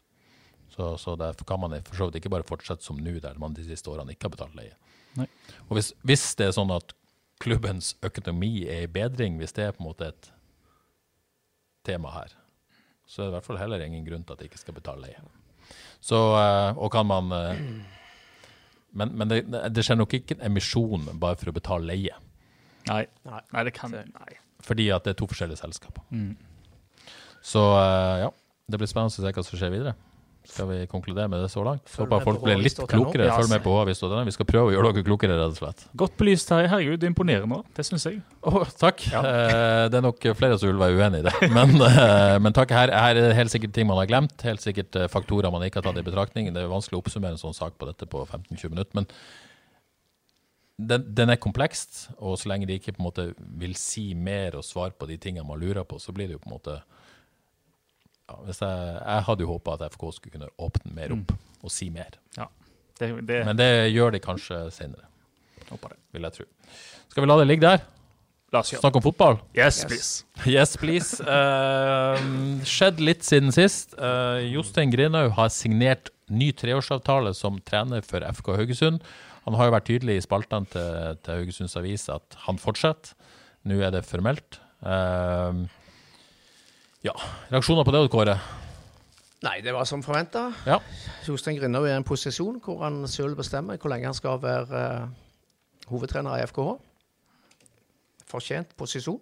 Så, 0.71 0.93
så 1.01 1.17
derfor 1.19 1.49
kan 1.49 1.59
man 1.59 1.75
for 1.83 1.99
så 1.99 2.07
vidt 2.07 2.21
ikke 2.21 2.31
bare 2.31 2.47
fortsette 2.47 2.85
som 2.85 2.99
nå, 3.01 3.17
der 3.19 3.41
man 3.41 3.57
de 3.57 3.65
siste 3.67 3.91
årene 3.91 4.15
ikke 4.15 4.29
har 4.29 4.37
betalt 4.37 4.55
leie. 4.55 4.77
Nei. 5.19 5.27
Og 5.67 5.75
hvis, 5.75 5.91
hvis 6.07 6.23
det 6.39 6.47
er 6.47 6.55
sånn 6.55 6.71
at 6.71 6.93
klubbens 7.39 7.93
økonomi 8.03 8.67
er 8.67 8.85
i 8.85 8.91
bedring, 8.91 9.37
hvis 9.39 9.55
det 9.55 9.65
er 9.65 9.75
på 9.75 9.83
en 9.83 9.89
måte 9.89 10.09
et 10.11 10.31
tema 11.87 12.11
her, 12.13 12.33
så 13.07 13.21
er 13.21 13.25
det 13.25 13.31
i 13.31 13.35
hvert 13.37 13.47
fall 13.47 13.61
heller 13.61 13.83
ingen 13.85 14.05
grunn 14.05 14.25
til 14.27 14.35
at 14.35 14.41
de 14.41 14.49
ikke 14.49 14.61
skal 14.61 14.75
betale 14.77 15.07
leie. 15.07 15.21
Så, 16.01 16.17
eh, 16.39 16.77
og 16.77 16.91
kan 16.91 17.05
man 17.05 17.31
eh, 17.35 17.59
Men, 18.91 19.11
men 19.13 19.29
det, 19.29 19.43
det 19.69 19.83
skjer 19.85 19.99
nok 19.99 20.13
ikke 20.17 20.37
en 20.37 20.47
emisjon 20.47 21.03
bare 21.21 21.37
for 21.37 21.51
å 21.51 21.53
betale 21.53 21.85
leie, 21.91 22.15
Nei. 22.87 23.03
Nei. 23.27 23.63
Det 23.67 23.73
kan 23.75 23.91
Nei. 23.93 24.37
fordi 24.65 24.87
at 24.95 25.05
det 25.05 25.13
er 25.13 25.17
to 25.19 25.27
forskjellige 25.29 25.61
selskaper. 25.61 26.01
Mm. 26.09 26.31
Så 27.45 27.61
eh, 27.77 28.23
ja, 28.23 28.31
det 28.65 28.79
blir 28.79 28.89
spennende 28.89 29.13
å 29.13 29.15
se 29.21 29.33
hva 29.35 29.43
som 29.45 29.59
skjer 29.59 29.73
videre. 29.73 29.93
Skal 30.49 30.67
vi 30.69 30.77
konkludere 30.89 31.29
med 31.29 31.43
det 31.43 31.49
så 31.53 31.61
langt? 31.65 31.83
Følg 31.91 32.07
Håper 32.09 32.25
folk 32.25 32.41
blir 32.43 32.61
litt 32.61 32.79
klokere. 32.89 33.27
Ja, 33.29 33.35
Følg 33.37 33.51
med 33.51 33.61
på 33.63 33.73
HVIS.no. 33.75 34.21
Vi 34.25 34.33
skal 34.33 34.47
prøve 34.49 34.71
å 34.71 34.73
gjøre 34.73 34.91
dere 34.95 35.05
klokere, 35.05 35.37
rett 35.37 35.53
og 35.53 35.59
slett. 35.59 35.83
Godt 36.01 36.15
belyst 36.19 36.49
her. 36.55 36.65
Herregud, 36.71 36.97
du 37.01 37.05
imponerer 37.09 37.45
nå. 37.49 37.59
Det 37.77 37.85
syns 37.87 38.07
jeg. 38.09 38.21
Oh, 38.41 38.63
takk. 38.81 39.03
Eh, 39.13 39.85
det 39.91 39.99
er 39.99 40.05
nok 40.05 40.29
flere 40.39 40.57
som 40.57 40.71
vil 40.71 40.81
være 40.81 40.97
uenig 40.97 41.21
i 41.21 41.27
det. 41.27 41.35
Men, 41.53 41.75
eh, 41.85 42.37
men 42.41 42.55
takk. 42.55 42.73
Her, 42.73 42.93
her 42.95 43.13
er 43.13 43.29
det 43.29 43.37
helt 43.37 43.53
sikkert 43.53 43.75
ting 43.77 43.89
man 43.89 44.01
har 44.01 44.09
glemt. 44.09 44.41
Helt 44.47 44.63
sikkert 44.65 44.97
eh, 44.97 45.09
faktorer 45.11 45.53
man 45.53 45.65
ikke 45.67 45.83
har 45.83 45.89
tatt 45.89 46.01
i 46.01 46.07
betraktning. 46.07 46.49
Det 46.55 46.65
er 46.65 46.71
vanskelig 46.71 46.97
å 46.97 47.03
oppsummere 47.03 47.37
en 47.37 47.41
sånn 47.41 47.57
sak 47.57 47.77
på 47.77 47.89
dette 47.89 48.09
på 48.09 48.25
15-20 48.25 48.73
minutter. 48.73 48.97
Men 48.97 49.09
den, 50.79 51.05
den 51.13 51.33
er 51.33 51.41
komplekst, 51.41 52.07
og 52.17 52.39
så 52.39 52.49
lenge 52.51 52.67
de 52.69 52.79
ikke 52.79 52.95
på 52.95 53.03
en 53.03 53.09
måte 53.09 53.27
vil 53.37 53.75
si 53.77 54.13
mer 54.15 54.57
og 54.57 54.65
svare 54.65 54.95
på 54.95 55.09
de 55.09 55.19
tingene 55.21 55.47
man 55.47 55.59
lurer 55.59 55.85
på, 55.85 55.99
så 55.99 56.15
blir 56.15 56.29
det 56.29 56.37
jo 56.37 56.43
på 56.43 56.49
en 56.49 56.55
måte 56.55 56.79
ja, 58.29 58.39
hvis 58.45 58.61
jeg, 58.61 58.95
jeg 59.01 59.27
hadde 59.27 59.45
jo 59.45 59.51
håpa 59.55 59.77
at 59.77 59.85
FK 59.95 60.09
skulle 60.15 60.35
kunne 60.37 60.49
åpne 60.61 60.93
mer 60.93 61.15
opp 61.15 61.33
og 61.65 61.73
si 61.73 61.89
mer. 61.93 62.19
Det, 62.99 63.13
det 63.25 63.45
Men 63.47 63.57
det 63.57 63.69
gjør 63.93 64.11
de 64.11 64.19
kanskje 64.21 64.57
senere, 64.75 65.07
håper 65.69 65.95
det. 65.95 65.99
vil 66.13 66.27
jeg 66.27 66.35
tro. 66.35 66.45
Skal 67.09 67.23
vi 67.23 67.29
la 67.29 67.37
det 67.39 67.47
ligge 67.47 67.65
der? 67.65 67.85
La 68.53 68.61
oss 68.63 68.71
gjøre. 68.73 68.81
Snakke 68.83 68.99
om 68.99 69.05
fotball? 69.05 69.39
Yes, 69.57 69.83
please. 69.85 70.25
Yes, 70.49 70.75
please. 70.77 71.23
Uh, 71.23 72.17
skjedd 72.75 73.01
litt 73.01 73.25
siden 73.25 73.53
sist. 73.55 73.95
Uh, 73.97 74.41
Jostein 74.49 74.93
Grinaug 74.93 75.31
har 75.37 75.51
signert 75.53 76.11
ny 76.29 76.51
treårsavtale 76.53 77.33
som 77.37 77.57
trener 77.65 78.05
for 78.05 78.25
FK 78.25 78.53
Haugesund. 78.59 79.03
Han 79.45 79.57
har 79.57 79.69
jo 79.69 79.75
vært 79.77 79.87
tydelig 79.89 80.19
i 80.19 80.25
spaltene 80.25 80.69
til, 80.69 81.19
til 81.23 81.39
Haugesunds 81.41 81.77
Avis 81.79 82.07
at 82.13 82.37
han 82.45 82.59
fortsetter. 82.61 83.15
Nå 83.69 83.79
er 83.85 83.93
det 83.95 84.05
formelt. 84.07 84.59
Uh, 84.83 85.65
ja, 87.05 87.13
reaksjoner 87.51 87.85
på 87.87 87.93
det, 87.95 88.01
Kåre? 88.11 88.35
Nei, 89.45 89.61
det 89.63 89.71
var 89.71 89.87
som 89.87 90.01
forventa. 90.03 90.49
Ja. 90.67 90.81
Jostein 91.23 91.55
Grindhaug 91.55 91.87
er 91.87 91.93
i 91.93 91.99
en 92.01 92.07
posisjon 92.07 92.59
hvor 92.63 92.83
han 92.83 93.05
selv 93.07 93.39
bestemmer 93.39 93.79
hvor 93.79 93.93
lenge 93.93 94.09
han 94.09 94.17
skal 94.17 94.41
være 94.43 94.81
uh, 95.05 95.05
hovedtrener 95.87 96.41
i 96.41 96.47
FKH. 96.49 96.73
Fortjent 98.29 98.75
posisjon. 98.77 99.21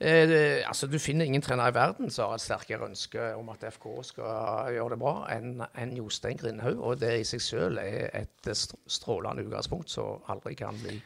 Eh, 0.00 0.24
det, 0.26 0.40
altså, 0.66 0.88
du 0.90 0.98
finner 0.98 1.28
ingen 1.28 1.44
trener 1.44 1.68
i 1.70 1.74
verden 1.76 2.10
som 2.10 2.32
har 2.32 2.40
et 2.40 2.42
sterkere 2.42 2.88
ønske 2.88 3.28
om 3.36 3.52
at 3.52 3.68
FKH 3.76 4.00
skal 4.08 4.72
gjøre 4.74 4.96
det 4.96 5.00
bra, 5.04 5.14
enn 5.36 5.60
en 5.68 5.92
Jostein 6.00 6.40
Grindhaug. 6.40 6.80
Og 6.80 6.98
det 7.04 7.12
i 7.20 7.28
seg 7.28 7.44
selv 7.44 7.84
er 7.84 8.08
et 8.24 8.50
strålende 8.88 9.44
utgangspunkt 9.44 9.92
som 9.92 10.24
aldri 10.32 10.56
kan 10.58 10.80
bli 10.82 10.96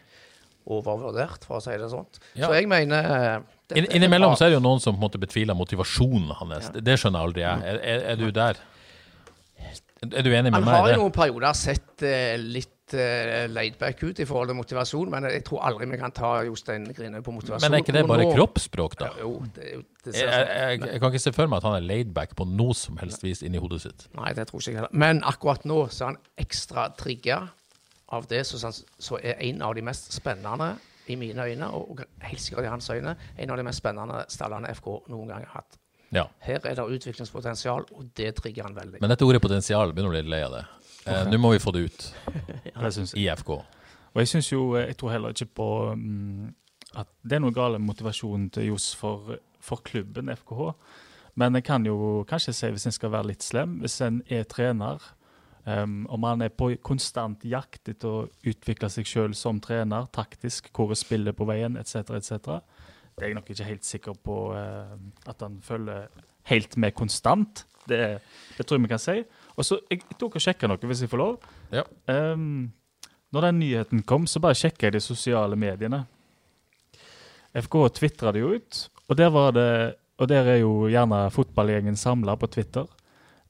overvurdert, 0.67 1.45
for 1.45 1.59
å 1.59 1.65
si 1.65 1.75
det 1.81 1.91
sånn. 1.93 2.07
Ja. 2.35 2.49
Så 2.49 2.55
jeg 2.57 2.69
mener 2.71 3.09
det, 3.69 3.81
In, 3.81 3.89
innimellom 3.97 4.37
så 4.37 4.47
er 4.47 4.55
det 4.55 4.59
jo 4.59 4.65
noen 4.65 4.81
som 4.83 4.95
på 4.97 5.01
en 5.01 5.07
måte 5.07 5.21
betviler 5.21 5.57
motivasjonen 5.57 6.33
hans. 6.41 6.71
Det, 6.75 6.85
det 6.85 6.99
skjønner 7.01 7.25
aldri 7.25 7.45
jeg. 7.45 7.65
Er, 7.65 7.81
er, 7.81 8.07
er 8.13 8.21
du 8.21 8.31
der? 8.35 8.61
Er 10.05 10.25
du 10.25 10.31
enig 10.35 10.53
med 10.53 10.61
meg? 10.61 10.69
Han 10.69 10.85
har 10.85 10.91
i 10.91 10.95
i 10.95 11.01
noen 11.01 11.15
perioder 11.15 11.57
sett 11.57 12.05
eh, 12.05 12.35
litt 12.37 12.93
uh, 12.93 13.47
laidback 13.49 14.03
ut 14.05 14.21
i 14.21 14.27
forhold 14.29 14.51
til 14.53 14.59
motivasjon, 14.59 15.09
men 15.15 15.29
jeg 15.31 15.45
tror 15.49 15.63
aldri 15.71 15.89
vi 15.89 15.99
kan 16.01 16.13
ta 16.13 16.35
Jostein 16.45 16.85
Grine 16.93 17.23
på 17.25 17.33
motivasjon. 17.33 17.65
Men 17.65 17.79
er 17.79 17.85
ikke 17.87 17.97
det 17.97 18.05
bare 18.11 18.27
nå- 18.27 18.35
kroppsspråk, 18.37 18.99
da? 19.01 19.11
Ja, 19.15 19.25
jo, 19.25 19.39
det, 19.57 19.71
det 20.05 20.17
Jeg, 20.19 20.29
jeg, 20.29 20.83
jeg 20.93 21.01
kan 21.01 21.15
ikke 21.15 21.25
se 21.25 21.33
for 21.37 21.49
meg 21.49 21.63
at 21.63 21.69
han 21.71 21.79
er 21.79 21.89
laidback 21.89 22.37
på 22.37 22.49
noe 22.51 22.77
som 22.77 23.01
helst 23.01 23.25
vis 23.25 23.41
inni 23.47 23.63
hodet 23.63 23.81
sitt. 23.87 24.09
Nei, 24.19 24.35
det 24.37 24.49
tror 24.51 24.61
ikke 24.61 24.75
jeg 24.75 24.81
heller. 24.83 24.97
Men 25.07 25.25
akkurat 25.25 25.65
nå 25.69 25.87
så 25.89 26.11
er 26.11 26.13
han 26.13 26.21
ekstra 26.45 26.91
trigga 27.01 27.47
av 28.09 28.27
det 28.31 28.43
som 28.47 28.61
så, 28.61 28.85
så 28.99 29.19
er 29.23 29.41
en 29.49 29.63
av 29.63 29.75
de 29.75 29.83
mest 29.83 30.13
spennende 30.13 30.75
i 31.07 31.17
mine 31.21 31.45
øyne, 31.45 31.69
og 31.77 32.01
helt 32.25 32.41
sikkert 32.41 32.65
i 32.65 32.73
hans 32.73 32.91
øyne, 32.91 33.17
en 33.39 33.51
av 33.51 33.57
de 33.61 33.65
mest 33.67 33.83
spennende 33.83 34.25
stallene 34.33 34.71
FK 34.75 34.87
noen 35.13 35.29
gang 35.29 35.45
har 35.45 35.61
hatt. 35.61 35.79
Ja. 36.15 36.27
Her 36.47 36.61
er 36.65 36.75
det 36.79 36.85
utviklingspotensial, 36.97 37.87
og 37.93 38.11
det 38.17 38.35
trigger 38.39 38.69
han 38.69 38.77
veldig. 38.77 39.01
Men 39.03 39.11
dette 39.11 39.27
ordet 39.27 39.43
potensial 39.43 39.93
begynner 39.93 40.13
å 40.13 40.15
bli 40.15 40.31
lei 40.31 40.43
av 40.47 40.53
det. 40.55 40.65
Eh, 41.11 41.25
Nå 41.29 41.41
må 41.43 41.51
vi 41.53 41.61
få 41.61 41.73
det 41.75 41.87
ut 41.89 42.05
Det 42.65 42.93
jeg. 42.95 43.09
i 43.21 43.27
FK. 43.35 43.51
Og 44.15 44.21
jeg 44.23 44.31
synes 44.31 44.53
jo, 44.53 44.61
eh, 44.79 44.87
jeg 44.93 44.97
tror 45.01 45.13
heller 45.13 45.35
ikke 45.35 45.51
på 45.59 45.69
mm, 45.99 46.55
at 47.03 47.11
det 47.25 47.37
er 47.37 47.43
noe 47.43 47.53
galt 47.57 47.81
med 47.81 47.89
motivasjonen 47.91 48.47
til 48.55 48.71
Johs 48.71 48.93
for, 48.97 49.37
for 49.61 49.83
klubben 49.85 50.31
FKH. 50.33 50.71
Men 51.35 51.59
jeg 51.59 51.67
kan 51.67 51.85
jo 51.87 52.23
kanskje 52.31 52.55
si, 52.55 52.71
hvis 52.71 52.87
en 52.87 52.95
skal 52.95 53.11
være 53.11 53.33
litt 53.33 53.43
slem, 53.43 53.81
hvis 53.83 53.99
en 54.07 54.23
er 54.31 54.47
trener, 54.47 55.03
um, 55.65 56.05
om 56.13 56.27
han 56.29 56.45
er 56.47 56.53
på 56.55 56.71
konstant 56.85 57.45
jakt 57.49 57.89
etter 57.93 58.09
å 58.09 58.27
utvikle 58.45 58.91
seg 58.93 59.09
selv 59.09 59.39
som 59.39 59.61
trener, 59.63 60.09
taktisk, 60.15 60.71
hvor 60.75 60.93
er 60.95 61.01
spillet 61.01 61.37
på 61.37 61.49
veien, 61.49 61.79
etc., 61.81 62.17
etc., 62.21 62.59
det 63.15 63.23
er 63.23 63.31
jeg 63.31 63.37
nok 63.39 63.51
ikke 63.53 63.67
helt 63.69 63.85
sikker 63.87 64.17
på 64.27 64.37
uh, 64.57 64.95
at 65.31 65.43
han 65.45 65.61
følger 65.63 66.09
helt 66.51 66.77
med 66.83 66.97
konstant. 66.99 67.63
Det, 67.87 68.01
det 68.57 68.65
tror 68.67 68.81
jeg 68.81 68.87
vi 68.87 68.91
kan 68.91 69.03
si. 69.03 69.21
Og 69.55 69.67
så, 69.67 69.79
Jeg, 69.91 70.03
tok 70.19 70.35
og 70.35 70.43
sjekka 70.43 70.67
noe, 70.67 70.81
hvis 70.83 71.05
jeg 71.05 71.13
får 71.13 71.21
lov. 71.21 71.45
Ja. 71.71 71.85
Um, 72.11 72.73
når 73.35 73.49
den 73.49 73.61
nyheten 73.63 74.03
kom, 74.07 74.27
så 74.31 74.43
bare 74.43 74.59
sjekka 74.59 74.89
jeg 74.89 74.97
de 74.97 75.03
sosiale 75.05 75.59
mediene. 75.59 76.05
FK 77.55 77.77
tvitra 77.95 78.33
det 78.35 78.43
jo 78.43 78.55
ut, 78.57 78.81
og 79.07 79.19
der, 79.19 79.31
var 79.31 79.55
det, 79.55 79.71
og 80.19 80.29
der 80.31 80.49
er 80.57 80.61
jo 80.65 80.89
gjerne 80.91 81.23
fotballgjengen 81.31 81.99
samla 81.99 82.35
på 82.39 82.51
Twitter. 82.51 82.89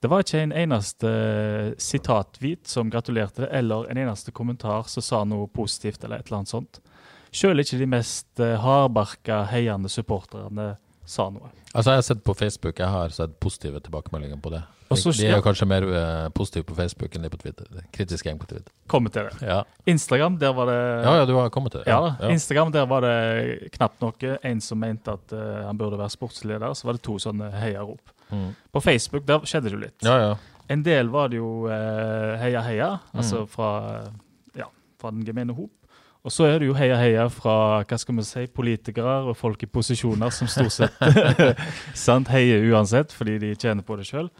Det 0.05 0.09
var 0.13 0.21
ikke 0.21 0.43
en 0.45 0.51
eneste 0.53 1.11
sitatvit 1.81 2.69
som 2.69 2.91
gratulerte 2.93 3.47
det, 3.47 3.47
eller 3.57 3.87
en 3.89 4.01
eneste 4.03 4.35
kommentar 4.37 4.85
som 4.93 5.01
sa 5.01 5.23
noe 5.25 5.47
positivt 5.49 6.05
eller 6.05 6.21
et 6.21 6.29
eller 6.29 6.43
annet 6.43 6.53
sånt. 6.53 6.81
Selv 7.33 7.65
ikke 7.65 7.79
de 7.81 7.87
mest 7.89 8.43
eh, 8.45 8.53
hardbarka, 8.61 9.39
heiende 9.49 9.89
supporterne 9.89 10.75
sa 11.09 11.31
noe. 11.33 11.49
Altså, 11.73 11.95
jeg 11.95 12.03
har 12.03 12.05
sett 12.11 12.21
på 12.21 12.35
Facebook, 12.37 12.85
jeg 12.85 12.93
har 12.93 13.17
sett 13.17 13.39
positive 13.41 13.81
tilbakemeldinger 13.87 14.43
på 14.45 14.53
det. 14.53 14.61
Også, 14.93 15.15
de 15.17 15.31
er 15.31 15.39
jo 15.39 15.45
kanskje 15.47 15.71
mer 15.73 15.87
eh, 15.89 16.29
positive 16.37 16.69
på 16.69 16.77
Facebook 16.77 17.17
enn 17.17 17.25
de 17.25 17.31
på 17.33 17.41
Twitter. 17.41 17.81
Kritisk 17.97 18.29
gjeng 18.29 18.37
på 18.43 18.51
Twitter. 18.51 18.69
Kommer 18.93 19.15
til 19.15 19.31
det. 19.31 19.41
Ja. 19.49 19.63
Instagram, 19.89 20.37
der 20.43 20.53
var 20.53 20.69
det 20.69 20.81
ja, 20.83 21.15
ja, 21.23 21.25
du 21.25 21.33
har 21.39 21.49
kommet 21.55 21.73
til 21.73 21.81
det. 21.81 21.89
Ja, 21.89 22.13
ja. 22.21 22.29
Instagram, 22.29 22.77
der 22.77 22.85
var 22.93 23.09
det 23.09 23.73
knapt 23.79 24.05
noe. 24.05 24.37
En 24.45 24.61
som 24.61 24.85
mente 24.85 25.17
at 25.17 25.33
uh, 25.33 25.65
han 25.65 25.81
burde 25.81 25.97
være 25.97 26.13
sportsleder, 26.13 26.77
så 26.77 26.93
var 26.93 27.01
det 27.01 27.07
to 27.09 27.17
sånne 27.25 27.49
heiarop. 27.57 28.14
Mm. 28.35 28.51
På 28.75 28.83
Facebook 28.83 29.25
der 29.29 29.39
skjedde 29.47 29.71
det 29.71 29.73
jo 29.79 29.83
litt. 29.85 30.03
Ja, 30.03 30.19
ja. 30.19 30.35
En 30.69 30.83
del 30.83 31.09
var 31.13 31.29
det 31.29 31.37
jo 31.39 31.67
eh, 31.69 32.35
heia 32.41 32.63
heia, 32.65 32.91
altså 33.15 33.43
Mm. 33.45 33.49
fra, 33.53 33.71
ja, 34.57 34.67
fra 35.01 35.11
den 35.11 35.25
gemene 35.27 35.55
hop. 35.55 35.71
Og 36.25 36.33
så 36.33 36.47
er 36.49 36.59
det 36.59 36.67
jo 36.71 36.75
heia 36.75 36.97
heia 36.97 37.27
fra 37.29 37.83
hva 37.85 37.99
skal 38.01 38.17
vi 38.17 38.23
si, 38.25 38.47
politikere 38.47 39.19
og 39.29 39.37
folk 39.37 39.63
i 39.63 39.67
posisjoner 39.69 40.31
som 40.33 40.49
stort 40.49 40.73
sett 40.73 40.95
sant, 41.95 42.29
heier 42.33 42.65
uansett, 42.73 43.13
fordi 43.13 43.39
de 43.43 43.51
tjener 43.61 43.85
på 43.85 43.97
det 44.01 44.07
sjøl. 44.09 44.31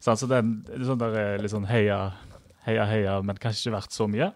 Så 0.00 0.14
det 0.26 0.36
er 0.36 0.38
en- 0.38 0.64
er 0.70 0.84
sånn 0.86 0.98
der, 0.98 1.16
eh, 1.18 1.38
litt 1.42 1.50
sånn 1.50 1.66
heia 1.66 2.12
heia, 2.64 2.84
heia, 2.86 3.16
men 3.26 3.34
kanskje 3.36 3.66
ikke 3.66 3.74
vært 3.80 3.90
så 3.90 4.06
mye. 4.06 4.32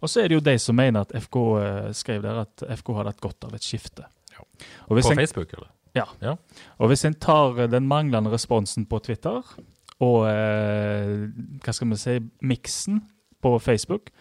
Og 0.00 0.08
så 0.08 0.22
er 0.22 0.28
det 0.28 0.34
jo 0.36 0.40
de 0.46 0.56
som 0.62 0.76
mener 0.76 1.00
at 1.00 1.10
FK 1.12 1.36
eh, 1.58 1.88
skrev 1.90 2.22
der 2.22 2.38
at 2.44 2.62
FK 2.78 2.94
hadde 2.94 3.10
hatt 3.10 3.20
godt 3.20 3.44
av 3.48 3.54
et 3.54 3.60
skifte. 3.66 4.04
Hvis 4.88 5.06
På 5.06 5.10
en- 5.10 5.18
Facebook, 5.18 5.52
eller? 5.58 5.66
Ja. 5.96 6.06
Ja. 6.22 6.36
Og 6.78 6.92
hvis 6.92 7.04
en 7.08 7.14
tar 7.14 7.58
eh, 7.58 7.70
den 7.70 7.88
manglende 7.88 8.32
responsen 8.32 8.86
på 8.86 9.00
Twitter, 9.04 9.42
og 9.98 10.18
eh, 10.30 11.28
hva 11.64 11.74
skal 11.74 11.90
vi 11.90 11.98
si, 11.98 12.18
miksen 12.40 13.02
på 13.42 13.56
Facebook, 13.62 14.12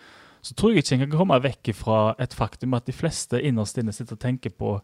så 0.41 0.55
tror 0.55 0.71
jeg 0.71 0.83
ikke 0.85 0.95
en 0.95 1.03
kan 1.05 1.17
komme 1.17 1.39
vekk 1.43 1.73
fra 1.75 1.99
et 2.21 2.33
faktum 2.33 2.75
at 2.77 2.87
de 2.87 2.95
fleste 2.95 3.41
innerst 3.41 3.77
inne 3.77 3.93
sitter 3.93 4.15
og 4.15 4.23
tenker 4.23 4.53
på 4.53 4.77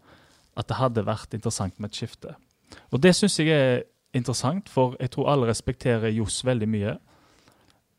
at 0.57 0.67
det 0.69 0.77
hadde 0.77 1.05
vært 1.07 1.33
interessant 1.33 1.79
med 1.79 1.89
et 1.91 2.01
skifte. 2.01 2.35
Og 2.91 3.01
det 3.01 3.13
syns 3.15 3.39
jeg 3.39 3.53
er 3.53 3.83
interessant, 4.13 4.69
for 4.69 4.97
jeg 4.99 5.13
tror 5.13 5.31
alle 5.31 5.49
respekterer 5.49 6.13
Johs 6.13 6.43
veldig 6.45 6.69
mye. 6.69 6.97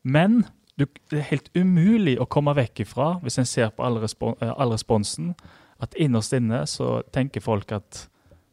Men 0.04 0.44
du, 0.78 0.86
det 1.10 1.20
er 1.20 1.30
helt 1.30 1.50
umulig 1.56 2.16
å 2.20 2.28
komme 2.30 2.54
vekk 2.56 2.84
ifra, 2.84 3.14
hvis 3.22 3.38
en 3.40 3.48
ser 3.48 3.70
på 3.74 3.84
all, 3.86 3.98
respon, 4.02 4.36
eh, 4.42 4.54
responsen, 4.70 5.32
at 5.82 5.94
innerst 5.98 6.34
inne 6.36 6.64
så 6.70 7.00
tenker 7.14 7.42
folk 7.44 7.72
at 7.74 8.06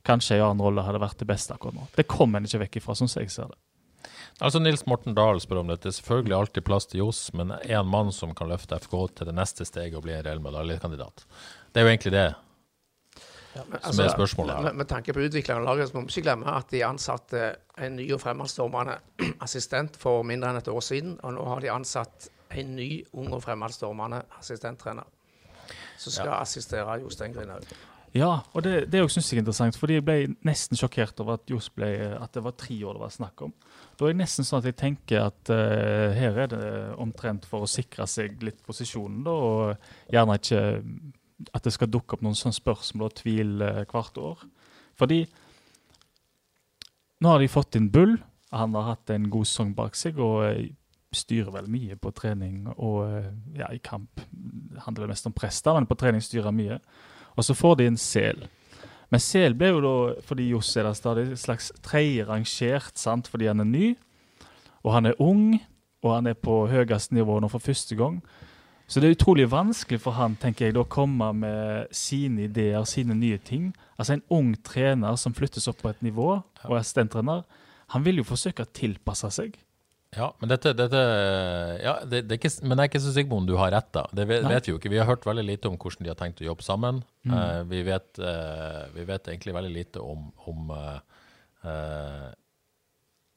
kanskje 0.07 0.37
en 0.37 0.47
annen 0.49 0.63
rolle 0.65 0.85
hadde 0.85 1.01
vært 1.01 1.19
det 1.21 1.27
beste 1.29 1.55
akkurat 1.55 1.77
nå. 1.77 1.87
Det 1.95 2.07
kommer 2.09 2.41
en 2.41 2.49
ikke 2.49 2.63
vekk 2.65 2.81
ifra, 2.81 2.95
sånn 2.97 3.11
som 3.11 3.23
jeg 3.23 3.33
ser 3.33 3.51
det. 3.51 3.59
Altså 4.41 4.61
Nils 4.61 4.85
Morten 4.89 5.13
Dahl 5.13 5.37
spør 5.41 5.61
om 5.61 5.69
dette. 5.69 5.91
Selvfølgelig 5.93 6.37
alltid 6.37 6.65
plass 6.65 6.87
til 6.89 7.03
Johs, 7.03 7.27
men 7.37 7.53
en 7.53 7.89
mann 7.89 8.09
som 8.15 8.31
kan 8.37 8.49
løfte 8.49 8.79
FK 8.81 8.95
til 9.19 9.29
det 9.29 9.35
neste 9.37 9.67
steget 9.67 9.99
og 9.99 10.07
bli 10.07 10.15
en 10.15 10.23
reell 10.25 10.41
medaljekandidat. 10.41 11.27
Det 11.71 11.81
er 11.81 11.85
jo 11.85 11.91
egentlig 11.91 12.15
det 12.15 12.29
som 13.53 13.99
er 14.05 14.09
spørsmålet. 14.09 14.55
her. 14.55 14.63
Med, 14.63 14.73
med 14.75 14.87
tanke 14.87 15.13
på 15.13 15.19
utviklingen 15.19 15.61
av 15.61 15.67
laget, 15.75 15.89
så 15.89 15.97
må 15.97 16.05
vi 16.05 16.13
ikke 16.13 16.25
glemme 16.29 16.53
at 16.55 16.71
de 16.71 16.83
ansatte 16.87 17.55
en 17.77 17.95
ny 17.99 18.07
og 18.15 18.21
fremadstormende 18.23 18.97
assistent 19.45 19.97
for 19.99 20.23
mindre 20.27 20.53
enn 20.53 20.61
et 20.61 20.71
år 20.71 20.83
siden. 20.85 21.17
Og 21.23 21.35
nå 21.35 21.47
har 21.49 21.63
de 21.63 21.71
ansatt 21.73 22.29
en 22.51 22.75
ny, 22.75 22.89
ung 23.13 23.31
og 23.35 23.43
fremadstormende 23.43 24.23
assistenttrener. 24.39 25.07
Som 25.99 26.15
skal 26.15 26.33
assistere 26.39 26.97
Jostein 27.03 27.35
Grinaud. 27.35 27.67
Ja, 28.11 28.41
og 28.51 28.65
det, 28.65 28.89
det 28.91 29.05
syns 29.07 29.29
jeg 29.31 29.39
er 29.39 29.45
interessant, 29.45 29.77
fordi 29.79 29.95
jeg 29.95 30.03
ble 30.03 30.15
nesten 30.43 30.75
sjokkert 30.79 31.19
over 31.23 31.37
at, 31.37 31.51
ble, 31.77 31.91
at 32.19 32.33
det 32.35 32.41
var 32.43 32.57
tre 32.59 32.75
år 32.83 32.97
det 32.97 33.03
var 33.05 33.13
snakk 33.15 33.43
om. 33.45 33.53
Da 33.95 34.07
er 34.07 34.11
det 34.11 34.19
nesten 34.19 34.47
sånn 34.47 34.59
at 34.59 34.67
jeg 34.67 34.77
tenker 34.81 35.29
at 35.29 35.51
uh, 35.53 36.11
her 36.17 36.39
er 36.43 36.49
det 36.51 36.71
omtrent 36.99 37.47
for 37.47 37.63
å 37.63 37.69
sikre 37.71 38.07
seg 38.11 38.43
litt 38.43 38.59
posisjonen, 38.67 39.21
da, 39.23 39.35
og 39.35 40.11
gjerne 40.11 40.35
ikke 40.41 40.63
at 41.55 41.63
det 41.63 41.73
skal 41.73 41.89
dukke 41.89 42.17
opp 42.17 42.25
noen 42.25 42.35
sånne 42.37 42.57
spørsmål 42.57 43.07
og 43.07 43.15
tvil 43.21 43.63
uh, 43.63 43.79
hvert 43.87 44.19
år. 44.19 44.43
Fordi 44.99 45.21
nå 47.21 47.31
har 47.31 47.39
de 47.39 47.49
fått 47.53 47.79
inn 47.79 47.87
Bull. 47.93 48.17
Han 48.51 48.75
har 48.75 48.89
hatt 48.89 49.15
en 49.15 49.29
god 49.31 49.47
sesong 49.47 49.71
bak 49.77 49.95
seg 49.95 50.19
og 50.19 50.43
uh, 50.49 50.67
styrer 51.15 51.55
vel 51.55 51.71
mye 51.71 51.95
på 51.99 52.11
trening 52.15 52.67
og 52.73 53.07
ja, 53.55 53.71
i 53.71 53.79
kamp. 53.83 54.19
Det 54.31 54.83
handler 54.83 55.11
mest 55.11 55.27
om 55.27 55.35
prester, 55.35 55.75
men 55.75 55.87
på 55.87 55.95
trening 55.99 56.23
styrer 56.23 56.55
mye. 56.55 56.77
Og 57.37 57.47
så 57.47 57.55
får 57.57 57.79
de 57.79 57.87
en 57.89 57.99
sel. 57.99 58.45
Men 59.11 59.23
sel 59.23 59.55
ble 59.59 59.73
jo 59.73 59.81
da, 59.83 59.95
fordi 60.23 60.49
Johs 60.53 60.71
er 60.79 60.87
der 60.87 60.95
stadig, 60.95 61.25
slags 61.39 61.71
tredje 61.83 62.25
rangert, 62.27 62.95
sant? 62.99 63.27
fordi 63.27 63.49
han 63.51 63.59
er 63.59 63.67
ny, 63.67 63.89
og 64.83 64.93
han 64.95 65.09
er 65.09 65.19
ung, 65.19 65.59
og 66.01 66.15
han 66.15 66.31
er 66.31 66.37
på 66.39 66.63
høyest 66.71 67.11
nivå 67.13 67.39
nå 67.39 67.49
for 67.51 67.63
første 67.63 67.97
gang. 67.99 68.21
Så 68.91 68.99
det 68.99 69.07
er 69.07 69.15
utrolig 69.15 69.45
vanskelig 69.51 70.01
for 70.03 70.15
han, 70.17 70.33
tenker 70.39 70.67
jeg, 70.67 70.75
å 70.79 70.87
komme 70.87 71.29
med 71.37 71.91
sine 71.95 72.47
ideer, 72.49 72.83
sine 72.87 73.15
nye 73.15 73.37
ting. 73.39 73.69
Altså 73.95 74.17
En 74.17 74.23
ung 74.31 74.49
trener 74.67 75.15
som 75.19 75.35
flyttes 75.35 75.69
opp 75.71 75.79
på 75.83 75.91
et 75.91 76.01
nivå, 76.03 76.41
og 76.41 76.71
er 76.71 76.81
assistenttrener, 76.81 77.45
han 77.91 78.03
vil 78.03 78.19
jo 78.19 78.27
forsøke 78.27 78.63
å 78.63 78.73
tilpasse 78.75 79.29
seg. 79.31 79.55
Ja, 80.11 80.27
men 80.41 80.49
dette, 80.51 80.73
dette 80.75 81.01
ja, 81.79 81.93
det, 82.03 82.25
det 82.27 82.35
er 82.35 82.39
ikke, 82.41 82.51
men 82.65 82.75
jeg 82.75 82.83
er 82.83 82.89
ikke 82.89 82.99
så 82.99 83.13
sikker 83.15 83.29
på 83.31 83.37
om 83.39 83.45
du 83.47 83.53
har 83.55 83.71
rett. 83.71 83.87
da. 83.95 84.03
Det 84.11 84.25
vet, 84.27 84.43
vet, 84.43 84.67
vi 84.67 84.73
jo 84.73 84.79
ikke. 84.81 84.91
Vi 84.91 84.99
har 84.99 85.07
hørt 85.07 85.23
veldig 85.27 85.45
lite 85.47 85.71
om 85.71 85.77
hvordan 85.79 86.03
de 86.03 86.11
har 86.11 86.19
tenkt 86.19 86.43
å 86.43 86.49
jobbe 86.49 86.65
sammen. 86.67 86.99
Mm. 87.23 87.31
Uh, 87.31 87.61
vi, 87.69 87.79
vet, 87.87 88.09
uh, 88.19 88.91
vi, 88.91 89.05
vet, 89.07 89.29
egentlig 89.31 89.55
veldig 89.55 89.71
lite 89.71 90.03
om, 90.03 90.27
om 90.51 90.73
uh, 90.75 92.27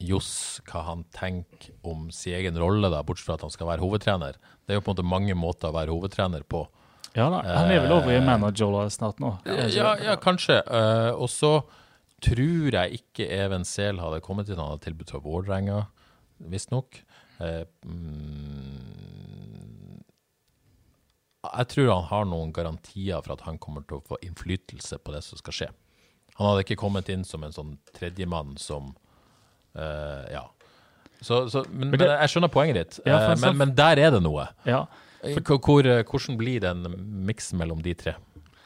Johs, 0.03 0.33
hva 0.67 0.83
han 0.89 1.07
tenker 1.15 1.71
om 1.87 2.09
sin 2.11 2.35
egen 2.41 2.59
rolle, 2.59 2.91
da, 2.91 3.05
bortsett 3.07 3.29
fra 3.29 3.39
at 3.39 3.47
han 3.47 3.55
skal 3.55 3.71
være 3.71 3.85
hovedtrener. 3.85 4.35
Det 4.67 4.75
er 4.75 4.81
jo 4.81 4.83
på 4.83 4.91
en 4.91 4.97
måte 4.97 5.09
mange 5.15 5.39
måter 5.39 5.71
å 5.71 5.77
være 5.79 5.95
hovedtrener 5.95 6.43
på. 6.43 6.65
Ja 7.15 7.31
da, 7.31 7.39
Han 7.39 7.71
er 7.71 7.85
vel 7.85 7.95
over 7.95 8.11
i 8.11 8.19
manager 8.19 8.89
snart 8.91 9.23
nå? 9.23 9.37
Ja, 9.47 9.95
ja 10.03 10.19
kanskje. 10.19 10.59
og 11.15 11.29
så 11.31 11.61
tror 12.19 12.75
jeg 12.75 12.99
ikke 12.99 13.27
Even 13.31 13.63
Sehl 13.63 14.01
hadde 14.03 14.19
kommet 14.25 14.49
til 14.49 14.59
han 14.59 14.73
hadde 14.73 14.83
tilbudt 14.89 15.13
fra 15.13 15.23
Vålerenga 15.23 15.85
visstnok. 16.37 16.99
Eh, 17.39 17.63
mm, 17.85 18.95
jeg 21.45 21.67
tror 21.71 21.91
han 21.91 22.07
har 22.09 22.27
noen 22.29 22.53
garantier 22.55 23.21
for 23.25 23.35
at 23.35 23.45
han 23.45 23.59
kommer 23.61 23.85
til 23.85 23.99
å 23.99 24.05
få 24.05 24.19
innflytelse 24.25 24.99
på 25.03 25.15
det 25.15 25.23
som 25.25 25.39
skal 25.41 25.57
skje. 25.59 25.69
Han 26.35 26.51
hadde 26.51 26.65
ikke 26.65 26.79
kommet 26.81 27.09
inn 27.11 27.23
som 27.27 27.45
en 27.45 27.55
sånn 27.55 27.77
tredjemann 27.95 28.57
som 28.61 28.93
eh, 29.77 30.25
Ja. 30.33 30.49
Så, 31.25 31.45
så, 31.49 31.61
men, 31.71 31.93
men, 31.93 32.01
jeg 32.03 32.29
skjønner 32.29 32.51
poenget 32.51 32.75
ditt, 32.77 32.97
ja, 33.07 33.15
eh, 33.31 33.37
men, 33.39 33.55
men, 33.57 33.71
der 33.73 33.97
er 34.03 34.11
det 34.13 34.19
noe. 34.21 34.43
Ja, 34.67 34.83
for, 35.23 35.57
Hvor, 35.63 35.87
hvordan 36.11 36.37
blir 36.37 36.59
den 36.61 36.83
miksen 37.25 37.57
mellom 37.57 37.79
de 37.81 37.95
tre? 37.97 38.13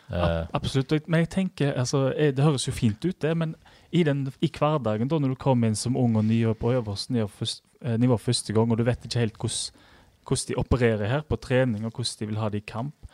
Uh, 0.09 0.49
absolutt. 0.57 0.91
Men 1.07 1.21
jeg 1.23 1.29
tenker, 1.29 1.73
altså, 1.77 2.09
Det 2.17 2.43
høres 2.43 2.67
jo 2.67 2.73
fint 2.73 3.05
ut, 3.05 3.21
det. 3.21 3.35
Men 3.37 3.53
i, 3.91 4.03
den, 4.05 4.27
i 4.45 4.49
hverdagen, 4.53 5.09
da 5.09 5.19
når 5.19 5.33
du 5.33 5.39
kommer 5.41 5.69
inn 5.69 5.77
som 5.79 5.97
ung 5.97 6.17
og 6.19 6.27
ny 6.27 6.43
og 6.49 6.59
på 6.61 6.73
øverste 6.75 7.13
nivå, 7.15 7.29
først, 7.39 7.63
eh, 7.81 7.97
nivå 8.01 8.17
første 8.21 8.53
gang, 8.53 8.71
og 8.71 8.77
du 8.77 8.85
vet 8.87 9.05
ikke 9.05 9.23
helt 9.23 9.39
hvordan 9.39 10.45
de 10.47 10.57
opererer 10.61 11.09
her 11.09 11.23
på 11.25 11.39
trening, 11.41 11.85
og 11.85 11.95
hvordan 11.95 12.19
de 12.19 12.29
vil 12.29 12.41
ha 12.41 12.49
det 12.53 12.61
i 12.61 12.69
kamp, 12.69 13.09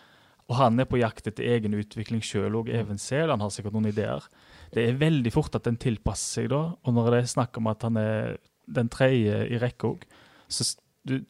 og 0.45 0.59
han 0.59 0.79
er 0.79 0.89
på 0.89 0.99
jakt 0.99 1.27
etter 1.29 1.47
egen 1.55 1.73
utvikling 1.73 2.21
sjøl 2.21 2.59
og 2.59 2.67
Even 2.69 2.99
Sehl, 3.01 3.31
han 3.31 3.41
har 3.41 3.53
sikkert 3.53 3.73
noen 3.73 3.89
ideer. 3.89 4.27
Det 4.75 4.83
er 4.83 4.99
veldig 4.99 5.31
fort 5.33 5.55
at 5.57 5.65
den 5.65 5.79
tilpasser 5.81 6.43
seg 6.43 6.51
da, 6.51 6.61
og 6.75 6.93
når 6.93 7.09
det 7.13 7.21
er 7.21 7.31
snakk 7.33 7.57
om 7.57 7.71
at 7.71 7.85
han 7.87 7.97
er 7.97 8.35
den 8.65 8.91
tredje 8.93 9.45
i 9.49 9.61
rekka 9.61 9.93
òg, 9.93 10.05
så 10.51 10.67
du, 11.05 11.21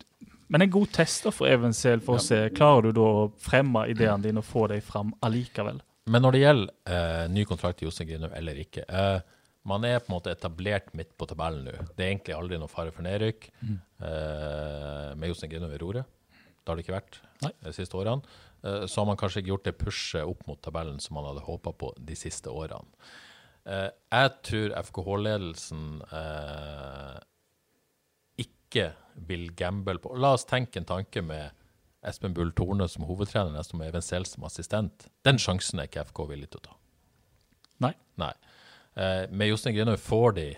men 0.52 0.66
en 0.66 0.72
god 0.72 0.92
test 0.94 1.26
da 1.26 1.32
for 1.34 1.50
Even 1.50 1.74
Sehl 1.76 2.04
for 2.04 2.20
å 2.20 2.24
se 2.24 2.38
klarer 2.56 2.90
du 2.90 3.00
da 3.00 3.06
å 3.06 3.28
fremme 3.42 3.86
ideene 3.92 4.24
dine 4.28 4.44
og 4.44 4.48
få 4.48 4.68
dem 4.72 4.84
fram 4.84 5.14
allikevel. 5.26 5.80
Men 6.12 6.22
når 6.22 6.36
det 6.36 6.42
gjelder 6.44 6.96
eh, 6.96 7.24
ny 7.34 7.46
kontrakt 7.50 7.80
til 7.80 7.90
Jostein 7.90 8.12
Grinhaug 8.12 8.36
eller 8.38 8.60
ikke 8.62 8.84
eh, 8.86 9.24
Man 9.66 9.86
er 9.88 10.02
på 10.02 10.12
en 10.12 10.18
måte 10.18 10.34
etablert 10.34 10.92
midt 10.98 11.16
på 11.18 11.28
tabellen 11.30 11.66
nå. 11.66 11.76
Det 11.98 12.06
er 12.06 12.12
egentlig 12.12 12.36
aldri 12.38 12.60
noe 12.62 12.70
fare 12.70 12.94
for 12.94 13.06
nedrykk 13.06 13.48
mm. 13.62 13.78
eh, 14.10 15.12
med 15.18 15.32
Jostein 15.32 15.52
Grinum 15.54 15.72
ved 15.74 15.82
roret. 15.82 16.12
Det 16.30 16.70
har 16.70 16.78
det 16.78 16.86
ikke 16.86 16.98
vært 16.98 17.18
Nei. 17.42 17.52
de 17.66 17.74
siste 17.74 17.98
årene. 17.98 18.36
Eh, 18.66 18.86
så 18.86 19.02
har 19.02 19.10
man 19.10 19.18
kanskje 19.22 19.42
ikke 19.42 19.54
gjort 19.54 19.68
det 19.70 19.78
pushet 19.82 20.26
opp 20.26 20.46
mot 20.50 20.62
tabellen 20.62 21.00
som 21.02 21.18
man 21.18 21.30
hadde 21.30 21.46
håpa 21.46 21.74
på 21.78 21.92
de 21.98 22.18
siste 22.18 22.54
årene. 22.54 22.86
Eh, 23.66 23.90
jeg 24.14 24.32
tror 24.46 24.76
FKH-ledelsen 24.86 25.86
eh, 26.14 27.20
ikke 28.46 28.90
vil 29.26 29.48
gamble 29.58 29.98
på 30.04 30.14
La 30.20 30.36
oss 30.38 30.46
tenke 30.46 30.82
en 30.82 30.90
tanke 30.90 31.24
med 31.26 31.54
Espen 32.06 32.36
Bull 32.38 32.52
Torne 32.54 32.86
som 32.92 33.08
hovedtrener, 33.10 33.54
nesten 33.56 33.80
med 33.82 33.90
Even 33.90 34.04
Sehl 34.06 34.28
som 34.30 34.46
assistent. 34.46 35.08
Den 35.26 35.42
sjansen 35.42 35.82
er 35.82 35.90
ikke 35.90 36.06
FK 36.12 36.28
villig 36.30 36.52
til 36.54 36.62
å 36.62 36.68
ta. 36.68 36.76
Nei. 37.82 37.96
Nei. 38.22 38.34
Eh, 38.96 39.26
med 39.30 39.52
Jostein 39.52 39.76
Grinhaug 39.76 40.00
får 40.00 40.38
de 40.38 40.52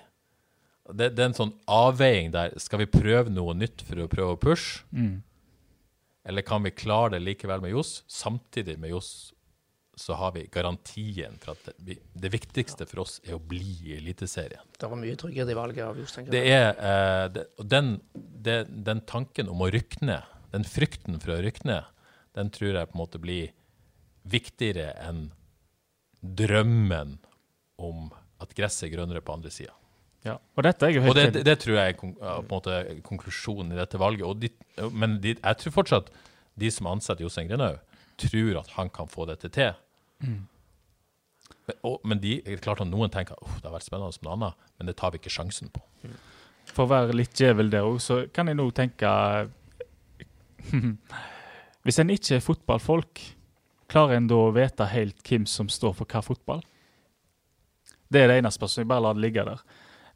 det, 0.87 1.09
det, 1.17 1.19
er 1.19 1.25
en 1.27 1.35
sånn 1.35 1.55
avveiing 1.67 2.29
der. 2.31 2.53
Skal 2.63 2.79
vi 2.85 2.85
prøve 2.87 3.31
noe 3.33 3.51
nytt 3.57 3.81
for 3.83 3.99
å 3.99 4.05
prøve 4.07 4.37
å 4.37 4.39
pushe? 4.39 4.85
Mm. 4.95 5.17
Eller 6.27 6.45
kan 6.47 6.63
vi 6.63 6.71
klare 6.71 7.17
det 7.17 7.25
likevel 7.25 7.59
med 7.63 7.73
Johs? 7.73 8.05
Samtidig 8.07 8.77
med 8.79 8.93
Johs 8.93 9.33
så 9.99 10.15
har 10.15 10.31
vi 10.35 10.45
garantien 10.53 11.35
for 11.41 11.57
at 11.57 11.73
det, 11.81 11.97
det 12.13 12.31
viktigste 12.31 12.85
for 12.87 13.01
oss 13.03 13.17
er 13.25 13.35
å 13.35 13.41
bli 13.41 13.73
i 13.89 13.97
Eliteserien. 13.97 14.63
Det 14.79 14.87
var 14.87 14.99
mye 15.01 15.17
tryggere 15.19 15.51
i 15.51 15.57
valget 15.57 15.83
av 15.87 15.99
Jostein. 15.99 16.29
Det 16.31 16.43
er, 16.53 16.69
eh, 16.77 17.25
det, 17.33 17.47
den, 17.67 17.95
den 18.85 19.03
tanken 19.09 19.51
om 19.51 19.65
å 19.65 19.71
rykke 19.73 20.05
ned 20.07 20.37
den 20.53 20.67
frykten 20.67 21.19
for 21.21 21.35
å 21.35 21.41
rykke 21.43 21.67
ned, 21.67 21.87
den 22.37 22.51
tror 22.53 22.75
jeg 22.75 22.89
på 22.89 22.95
en 22.97 23.01
måte 23.01 23.21
blir 23.21 23.51
viktigere 24.27 24.91
enn 25.03 25.27
drømmen 26.21 27.17
om 27.77 28.09
at 28.43 28.55
gresset 28.57 28.87
er 28.87 28.95
grønnere 28.95 29.23
på 29.25 29.35
andre 29.35 29.51
sida. 29.53 29.73
Ja, 30.25 30.33
og 30.57 30.65
og 30.65 31.15
det, 31.15 31.33
det, 31.33 31.43
det, 31.45 31.55
tror 31.61 31.77
jeg 31.77 31.93
er 31.93 31.97
på 31.99 32.07
en 32.09 32.47
måte 32.49 32.77
konklusjonen 33.05 33.71
i 33.71 33.77
dette 33.77 33.99
valget. 34.01 34.41
De, 34.41 34.49
men 34.91 35.21
de, 35.23 35.35
jeg 35.37 35.59
tror 35.61 35.75
fortsatt 35.77 36.09
de 36.59 36.71
som 36.73 36.89
ansetter 36.91 37.23
Jostein 37.23 37.47
Grinhaug, 37.47 37.79
tror 38.19 38.59
at 38.59 38.71
han 38.75 38.89
kan 38.89 39.07
få 39.07 39.27
dette 39.29 39.49
til. 39.53 39.77
Mm. 40.19 40.41
Men, 41.67 41.79
og, 41.83 41.99
men 42.03 42.19
de, 42.23 42.39
klart 42.63 42.81
at 42.83 42.89
noen 42.89 43.13
tenker 43.13 43.37
at 43.37 43.61
det 43.61 43.69
har 43.69 43.75
vært 43.77 43.87
spennende 43.87 44.15
som 44.15 44.27
noe 44.27 44.35
annet, 44.39 44.67
men 44.79 44.89
det 44.89 44.97
tar 44.99 45.13
vi 45.13 45.21
ikke 45.21 45.33
sjansen 45.37 45.71
på. 45.73 45.83
For 46.73 46.85
å 46.85 46.91
være 46.91 47.15
litt 47.15 47.35
djevel 47.37 47.71
der 47.71 47.87
òg, 47.87 48.01
så 48.03 48.25
kan 48.33 48.49
jeg 48.49 48.59
nå 48.59 48.67
tenke 48.75 49.09
Hvis 51.87 52.01
en 52.01 52.11
ikke 52.11 52.35
er 52.35 52.43
fotballfolk, 52.43 53.21
klarer 53.87 54.17
en 54.17 54.27
da 54.27 54.39
å 54.41 54.51
vite 54.55 54.89
helt 54.91 55.21
hvem 55.23 55.45
som 55.47 55.69
står 55.71 55.93
for 55.95 56.09
hva 56.11 56.19
fotball? 56.25 56.65
Det 58.11 58.21
er 58.21 58.31
det 58.31 58.39
ene 58.41 58.51
spørsmålet. 58.53 58.85
Jeg 58.85 58.91
bare 58.91 59.05
lar 59.05 59.17
det 59.17 59.25
ligge 59.25 59.45
der. 59.47 59.63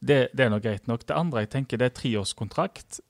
Det, 0.01 0.19
det 0.33 0.45
er 0.45 0.53
nå 0.53 0.59
greit 0.63 0.87
nok. 0.89 1.05
Det 1.05 1.17
andre 1.17 1.43
jeg 1.43 1.51
tenker, 1.55 1.81
det 1.81 1.91
er 1.91 1.97
treårskontrakt. 1.97 3.01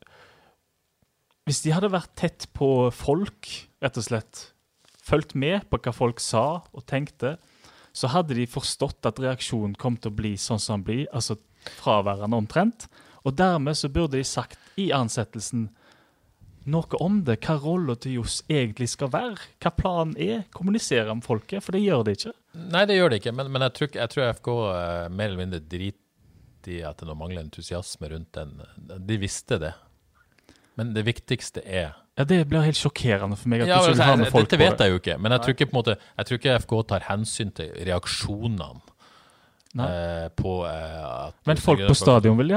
Hvis 1.48 1.64
de 1.66 1.74
hadde 1.74 1.92
vært 1.94 2.14
tett 2.20 2.48
på 2.58 2.90
folk, 2.94 3.50
rett 3.82 3.98
og 3.98 4.06
slett, 4.06 4.44
fulgt 5.02 5.34
med 5.34 5.66
på 5.72 5.80
hva 5.82 5.94
folk 5.96 6.22
sa 6.24 6.62
og 6.72 6.86
tenkte, 6.90 7.38
så 7.92 8.12
hadde 8.14 8.38
de 8.38 8.48
forstått 8.48 9.08
at 9.10 9.20
reaksjonen 9.20 9.76
kom 9.80 9.98
til 10.00 10.14
å 10.14 10.18
bli 10.22 10.36
sånn 10.40 10.62
som 10.62 10.80
den 10.80 10.86
blir, 10.88 11.08
altså 11.12 11.38
fraværende 11.82 12.40
omtrent. 12.40 12.88
Og 13.28 13.36
dermed 13.38 13.78
så 13.78 13.90
burde 13.92 14.18
de 14.18 14.26
sagt 14.26 14.60
i 14.80 14.90
ansettelsen 14.96 15.68
noe 16.72 17.02
om 17.02 17.24
det, 17.26 17.40
hva 17.42 17.58
rolla 17.58 17.96
til 17.98 18.20
Johs 18.20 18.42
egentlig 18.50 18.92
skal 18.94 19.12
være, 19.14 19.50
hva 19.62 19.74
planen 19.74 20.14
er, 20.22 20.46
kommunisere 20.54 21.14
med 21.14 21.26
folket, 21.26 21.64
for 21.66 21.76
det 21.76 21.84
gjør 21.84 22.06
de 22.06 22.16
ikke. 22.18 22.34
Nei, 22.52 22.84
det 22.90 22.98
gjør 22.98 23.14
det 23.14 23.22
ikke, 23.22 23.34
men, 23.36 23.52
men 23.54 23.64
jeg, 23.68 23.76
tror, 23.78 23.90
jeg 23.96 24.12
tror 24.12 24.34
FK 24.36 24.50
uh, 24.52 24.74
mer 25.14 25.30
eller 25.30 25.40
mindre 25.40 25.62
driter 25.64 26.00
i 26.72 26.82
at 26.86 27.00
det 27.00 27.08
nå 27.08 27.16
mangler 27.18 27.46
entusiasme 27.46 28.12
rundt 28.12 28.38
den. 28.38 28.60
De 29.02 29.18
visste 29.22 29.58
det. 29.62 29.72
Men 30.80 30.94
det 30.96 31.06
viktigste 31.08 31.64
er 31.66 31.94
Ja, 32.18 32.26
Det 32.28 32.44
blir 32.50 32.64
helt 32.66 32.78
sjokkerende 32.80 33.38
for 33.40 33.52
meg 33.52 33.64
at 33.64 33.72
ja, 33.72 33.80
du 33.80 33.92
ikke 33.92 33.96
vil 33.96 34.04
ha 34.04 34.12
altså, 34.12 34.24
med 34.24 34.34
folk 34.36 34.50
Dette 34.50 34.60
vet 34.62 34.78
det. 34.78 34.86
jeg 34.86 34.94
jo 34.94 35.02
ikke, 35.02 35.18
men 35.18 35.36
jeg 35.36 35.44
tror 35.44 35.56
ikke, 35.56 35.70
måte, 35.74 35.98
jeg 36.18 36.28
tror 36.28 36.40
ikke 36.40 36.56
FK 36.66 36.74
tar 36.92 37.06
hensyn 37.08 37.52
til 37.56 37.74
reaksjonene 37.88 38.70
eh, 39.88 40.28
på 40.38 40.56
eh, 40.68 41.28
Men 41.50 41.62
folk 41.66 41.86
på 41.88 41.98
stadion 41.98 42.40
vil 42.40 42.56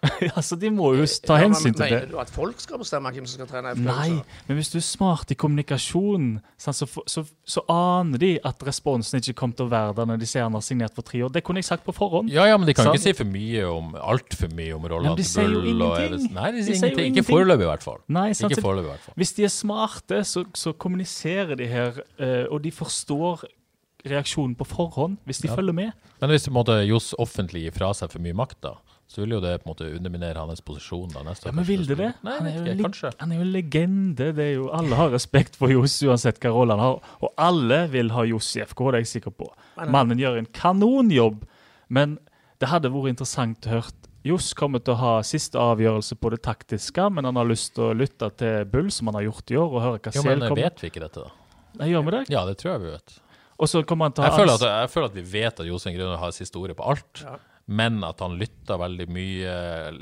ja. 0.24 0.30
altså, 0.34 0.56
De 0.56 0.70
må 0.72 0.94
jo 0.96 1.04
ta 1.26 1.36
Ja, 1.36 1.42
hensyn 1.44 1.74
til 1.76 1.82
det. 1.84 1.90
Mener 1.92 2.12
du 2.14 2.18
at 2.22 2.30
folk 2.32 2.60
skal 2.62 2.78
bestemme 2.80 3.10
hvem 3.12 3.26
som 3.28 3.36
skal 3.40 3.48
trene 3.50 3.72
FK? 3.76 3.82
Nei, 3.84 4.22
men 4.48 4.56
hvis 4.56 4.70
du 4.72 4.78
er 4.80 4.84
smart 4.86 5.30
i 5.34 5.36
kommunikasjon, 5.36 6.28
så, 6.56 6.72
så, 6.80 7.24
så 7.44 7.64
aner 7.68 8.22
de 8.22 8.30
at 8.48 8.64
responsen 8.64 9.20
ikke 9.20 9.34
kommer 9.42 9.58
til 9.58 9.68
å 9.68 9.72
være 9.74 9.94
der 10.00 10.08
når 10.08 10.22
de 10.22 10.28
ser 10.30 10.46
han 10.46 10.56
har 10.56 10.64
signert 10.64 10.96
for 10.96 11.04
tre 11.04 11.20
år. 11.26 11.32
Det 11.34 11.42
kunne 11.44 11.60
jeg 11.60 11.68
sagt 11.68 11.84
på 11.84 11.92
forhånd. 11.96 12.32
Ja, 12.32 12.46
ja, 12.48 12.56
men 12.56 12.68
de 12.70 12.74
kan 12.78 12.88
Sant. 12.88 12.96
ikke 12.96 13.10
si 13.10 13.16
for 13.20 13.28
mye 13.28 13.66
om 13.68 13.92
altfor 14.00 14.52
mye 14.56 14.72
om 14.78 14.88
rollene 14.88 15.12
men 15.12 15.20
de 15.20 15.28
sier 15.28 15.52
jo 15.52 15.60
ingenting. 15.68 16.32
Nei, 16.32 16.48
de 16.56 16.58
De 16.62 16.66
sier 16.70 16.80
sier 16.80 16.90
ingenting. 16.96 17.14
Ikke 17.20 17.28
foreløpig, 17.28 17.66
i 17.68 17.70
hvert 17.74 17.84
fall. 17.90 18.00
Nei, 18.08 18.28
sant, 18.32 18.52
Ikke 18.56 18.64
foreløpig, 18.64 18.88
i 18.88 18.94
hvert 18.94 19.06
fall. 19.10 19.18
Hvis 19.20 19.36
de 19.36 19.44
er 19.44 19.52
smarte, 19.54 20.24
så, 20.24 20.46
så 20.56 20.72
kommuniserer 20.80 21.56
de 21.60 21.68
her, 21.68 22.00
eh, 22.16 22.44
og 22.48 22.62
de 22.64 22.72
forstår 22.72 23.44
reaksjonen 24.08 24.54
på 24.56 24.64
forhånd, 24.64 25.18
hvis 25.28 25.42
de 25.44 25.48
Ja. 25.50 25.56
følger 25.58 25.76
med. 25.76 25.92
Men 26.22 26.30
hvis 26.32 26.46
på 26.48 26.52
en 26.54 26.56
måte 26.56 26.76
Johs 26.88 27.10
offentlig 27.20 27.66
gir 27.66 27.74
fra 27.76 27.90
seg 27.92 28.08
for 28.12 28.22
mye 28.24 28.32
makt, 28.36 28.56
da, 28.64 28.74
så 29.10 29.24
vil 29.24 29.34
jo 29.34 29.40
det 29.42 29.56
på 29.58 29.66
en 29.66 29.72
måte 29.72 29.88
underminere 29.90 30.38
hans 30.38 30.62
posisjon. 30.62 31.08
da 31.10 31.24
neste 31.26 31.48
Ja, 31.48 31.54
men 31.56 31.66
vil 31.66 31.82
det 31.88 31.96
det? 31.98 32.10
Nei, 32.22 32.34
han, 32.36 32.46
er 32.46 32.58
jo 32.58 32.62
ikke, 32.62 32.84
kanskje. 32.84 33.10
han 33.18 33.32
er 33.32 33.40
jo 33.40 33.46
en 33.46 33.52
legende. 33.56 34.28
Det 34.36 34.44
er 34.44 34.52
jo, 34.54 34.68
alle 34.76 34.98
har 35.00 35.10
respekt 35.10 35.58
for 35.58 35.72
Johs 35.72 35.96
uansett 36.06 36.38
hva 36.38 36.52
rolle 36.54 36.76
han 36.78 36.84
har. 36.84 37.14
Og 37.26 37.32
alle 37.34 37.80
vil 37.90 38.12
ha 38.14 38.22
Johs 38.30 38.52
i 38.54 38.62
FK, 38.62 38.84
det 38.86 39.00
er 39.00 39.02
jeg 39.02 39.10
sikker 39.16 39.34
på. 39.34 39.48
Mannen 39.90 40.20
gjør 40.22 40.38
en 40.38 40.46
kanonjobb, 40.54 41.42
men 41.90 42.20
det 42.62 42.70
hadde 42.70 42.92
vært 42.94 43.16
interessant 43.16 43.66
å 43.66 43.74
høre 43.74 43.96
Johs 44.22 44.50
kommer 44.52 44.82
til 44.84 44.92
å 44.92 45.00
ha 45.00 45.12
siste 45.24 45.56
avgjørelse 45.56 46.18
på 46.20 46.30
det 46.34 46.42
taktiske, 46.44 47.06
men 47.08 47.24
han 47.24 47.38
har 47.40 47.48
lyst 47.48 47.72
til 47.78 47.86
å 47.88 47.94
lytte 47.96 48.28
til 48.36 48.66
Bull, 48.68 48.90
som 48.92 49.08
han 49.08 49.16
har 49.16 49.30
gjort 49.30 49.52
i 49.54 49.56
år, 49.56 49.70
og 49.72 49.84
høre 49.86 50.00
hva 50.04 50.12
Jo, 50.12 50.24
Sel 50.26 50.28
men 50.28 50.44
kommer 50.44 50.66
vet 50.68 50.82
vi 50.84 50.90
ikke 50.92 51.02
dette, 51.06 51.24
da? 51.24 51.54
Nei, 51.80 51.88
Gjør 51.88 52.04
vi 52.04 52.12
det? 52.18 52.24
Ja, 52.34 52.42
det 52.44 52.58
tror 52.60 52.74
jeg 52.74 52.82
vi 52.84 52.90
vet. 52.92 53.14
Og 53.60 53.70
så 53.72 53.80
kommer 53.88 54.10
han 54.10 54.16
til 54.16 54.26
å 54.26 54.28
Jeg 54.28 54.36
føler 54.36 54.52
at, 54.58 54.66
jeg 54.68 54.90
føler 54.92 55.08
at 55.08 55.16
vi 55.16 55.24
vet 55.32 55.62
at 55.64 55.68
Jostein 55.68 55.96
Grønner 55.96 56.20
har 56.20 56.36
siste 56.36 56.60
ordet 56.60 56.76
på 56.76 56.84
alt. 56.92 57.24
Ja. 57.24 57.38
Men 57.70 58.00
at 58.02 58.18
han 58.24 58.34
lytter 58.40 58.80
veldig 58.82 59.06
mye, 59.14 59.54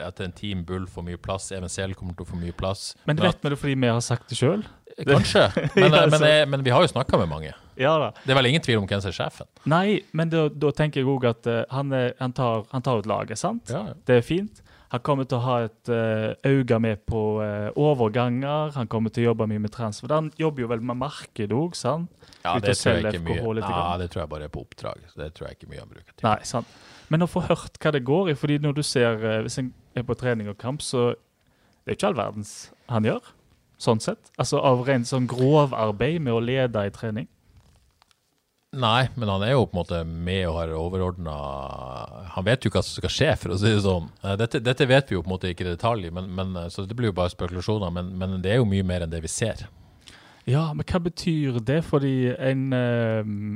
at 0.06 0.22
en 0.24 0.32
Team 0.32 0.64
Bull 0.68 0.86
får 0.88 1.04
mye 1.04 1.20
plass, 1.20 1.50
Sehl 1.68 1.92
kommer 1.98 2.16
til 2.16 2.24
å 2.24 2.30
få 2.30 2.38
mye 2.40 2.54
plass. 2.56 2.94
Men 3.08 3.20
vet 3.20 3.42
vi 3.44 3.52
det 3.52 3.58
fordi 3.60 3.74
vi 3.76 3.90
har 3.92 4.00
sagt 4.04 4.30
det 4.32 4.38
sjøl? 4.40 4.64
Kanskje, 5.06 5.44
men, 5.76 5.92
Ja, 5.92 6.06
men, 6.10 6.22
jeg, 6.24 6.46
men 6.50 6.64
vi 6.64 6.72
har 6.74 6.82
jo 6.82 6.90
snakka 6.90 7.20
med 7.20 7.28
mange. 7.30 7.52
Ja 7.78 7.92
da. 8.02 8.08
Det 8.24 8.32
er 8.32 8.38
vel 8.40 8.48
ingen 8.50 8.64
tvil 8.64 8.80
om 8.80 8.88
hvem 8.88 9.02
som 9.04 9.12
er 9.12 9.18
sjefen. 9.18 9.50
Nei, 9.70 10.00
men 10.16 10.32
da, 10.32 10.48
da 10.50 10.72
tenker 10.74 11.02
jeg 11.02 11.10
òg 11.12 11.28
at 11.30 11.46
uh, 11.46 11.60
han, 11.70 11.92
er, 11.94 12.16
han, 12.18 12.34
tar, 12.34 12.64
han 12.72 12.82
tar 12.84 13.04
ut 13.04 13.10
laget, 13.10 13.38
sant? 13.38 13.70
Ja. 13.70 13.84
Det 14.08 14.18
er 14.18 14.26
fint. 14.26 14.64
Han 14.88 15.02
kommer 15.04 15.28
til 15.28 15.36
å 15.36 15.44
ha 15.44 15.56
et 15.66 15.90
uh, 15.92 16.32
øye 16.48 16.78
med 16.80 17.02
på 17.04 17.20
eh, 17.44 17.66
overganger. 17.76 18.72
Han 18.78 18.88
kommer 18.88 19.12
til 19.12 19.26
å 19.26 19.30
jobbe 19.30 19.44
mye 19.50 19.60
med 19.60 19.74
transfer. 19.74 20.08
Han 20.16 20.30
jobber 20.40 20.64
jo 20.64 20.70
vel 20.70 20.80
med 20.80 20.96
marked 20.96 21.52
òg, 21.52 21.76
sant? 21.76 22.08
Ja, 22.40 22.54
det 22.56 22.78
tror 22.80 22.96
jeg 22.96 23.18
ikke 23.18 23.26
mye. 23.26 23.42
Ja, 23.60 23.98
det 24.00 24.08
tror 24.14 24.22
jeg 24.22 24.30
bare 24.32 24.48
er 24.48 24.54
på 24.54 24.64
oppdrag. 24.64 25.02
Så 25.12 25.20
det 25.20 25.34
tror 25.36 25.50
jeg 25.50 25.58
ikke 25.58 25.68
mye 25.74 25.82
han 25.82 25.92
bruker 25.92 26.14
til. 26.14 26.24
Nei, 26.24 26.38
sant. 26.48 26.72
Men 27.08 27.24
å 27.24 27.30
få 27.30 27.44
hørt 27.48 27.78
hva 27.80 27.92
det 27.94 28.04
går 28.06 28.32
i, 28.32 28.36
fordi 28.36 28.58
når 28.62 28.76
du 28.76 28.82
ser 28.84 29.24
eh, 29.24 29.40
Hvis 29.46 29.58
en 29.62 29.72
er 29.96 30.04
på 30.06 30.16
trening 30.18 30.50
og 30.50 30.58
kamp, 30.60 30.84
så 30.84 31.14
det 31.84 31.94
er 31.94 31.98
ikke 31.98 32.10
all 32.10 32.18
verdens 32.18 32.52
han 32.92 33.06
gjør. 33.08 33.32
Sånn 33.80 34.02
sett. 34.02 34.30
Altså 34.36 34.60
av 34.60 34.82
rent 34.86 35.08
sånn 35.08 35.28
grovarbeid 35.30 36.20
med 36.22 36.34
å 36.34 36.42
lede 36.42 36.82
i 36.84 36.92
trening. 36.94 37.28
Nei, 38.76 39.08
men 39.16 39.30
han 39.32 39.42
er 39.46 39.54
jo 39.54 39.62
på 39.64 39.72
en 39.72 39.78
måte 39.78 39.98
med 40.04 40.42
og 40.44 40.58
har 40.58 40.72
overordna 40.76 41.34
Han 42.34 42.44
vet 42.44 42.66
jo 42.66 42.72
hva 42.74 42.82
som 42.84 42.98
skal 43.00 43.12
skje, 43.14 43.30
for 43.40 43.54
å 43.54 43.56
si 43.56 43.70
det 43.72 43.80
sånn. 43.86 44.10
Eh, 44.20 44.36
Dette, 44.42 44.60
dette 44.60 44.88
vet 44.90 45.08
vi 45.08 45.16
jo 45.16 45.22
på 45.24 45.30
en 45.30 45.34
måte 45.38 45.52
ikke 45.54 45.64
i 45.64 45.70
detalj, 45.70 46.10
men, 46.12 46.28
men, 46.36 46.52
eh, 46.60 46.68
så 46.72 46.84
det 46.84 46.96
blir 46.98 47.08
jo 47.08 47.16
bare 47.16 47.32
spekulasjoner. 47.32 47.94
Men, 47.94 48.12
men 48.20 48.36
det 48.44 48.52
er 48.52 48.60
jo 48.60 48.68
mye 48.68 48.84
mer 48.84 49.06
enn 49.06 49.14
det 49.14 49.22
vi 49.24 49.32
ser. 49.32 49.64
Ja, 50.48 50.66
men 50.76 50.84
hva 50.84 51.00
betyr 51.04 51.56
det? 51.64 51.80
Fordi 51.88 52.12
en 52.36 52.68
ehm, 52.76 53.48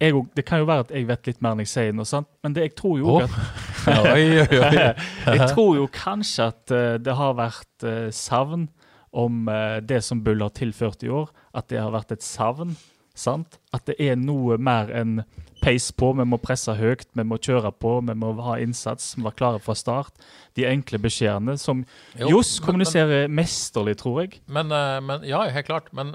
jeg, 0.00 0.26
Det 0.36 0.44
kan 0.44 0.60
jo 0.60 0.68
være 0.68 0.86
at 0.86 0.90
jeg 0.94 1.08
vet 1.08 1.30
litt 1.30 1.42
mer 1.44 1.56
enn 1.56 1.62
jeg 1.64 1.72
sier 1.72 1.94
nå, 1.96 2.04
men 2.44 2.56
det, 2.56 2.68
jeg 2.68 2.74
tror 2.78 2.98
jo 3.00 3.14
oh. 3.16 3.24
at. 3.24 3.30
Jeg 3.86 5.46
tror 5.52 5.76
jo 5.78 5.86
kanskje 5.94 6.48
at 6.50 6.72
eh, 6.74 6.96
det 6.98 7.14
har 7.14 7.36
vært 7.38 7.84
eh, 7.86 8.08
savn 8.10 8.66
om 9.14 9.46
eh, 9.48 9.78
det 9.78 10.00
som 10.02 10.24
Bull 10.26 10.42
har 10.42 10.50
tilført 10.56 11.04
i 11.06 11.10
år, 11.12 11.30
at 11.54 11.68
det 11.70 11.78
har 11.78 11.94
vært 11.94 12.16
et 12.16 12.26
savn. 12.26 12.74
Sant? 13.16 13.60
At 13.72 13.86
det 13.86 13.96
er 14.02 14.18
noe 14.18 14.58
mer 14.58 14.90
enn 14.90 15.20
peis 15.60 15.90
på, 15.92 16.12
vi 16.16 16.24
må 16.28 16.38
presse 16.42 16.74
høyt, 16.76 17.06
vi 17.16 17.24
må 17.26 17.38
kjøre 17.42 17.72
på, 17.72 17.96
vi 18.06 18.14
må 18.14 18.32
ha 18.44 18.56
innsats, 18.62 19.14
vi 19.16 19.22
må 19.22 19.30
være 19.30 19.38
klare 19.40 19.60
fra 19.64 19.74
start. 19.74 20.12
De 20.56 20.64
enkle 20.68 20.98
beskjedene 21.02 21.58
som 21.58 21.84
Jo, 22.18 22.28
Johs 22.36 22.60
men- 22.60 22.66
kommuniserer 22.66 23.28
mesterlig, 23.28 23.96
tror 24.00 24.20
jeg. 24.22 24.40
Men, 24.46 24.70
eh, 24.72 25.00
men 25.00 25.22
ja, 25.28 25.42
helt 25.48 25.66
klart. 25.66 25.92
Men 25.92 26.14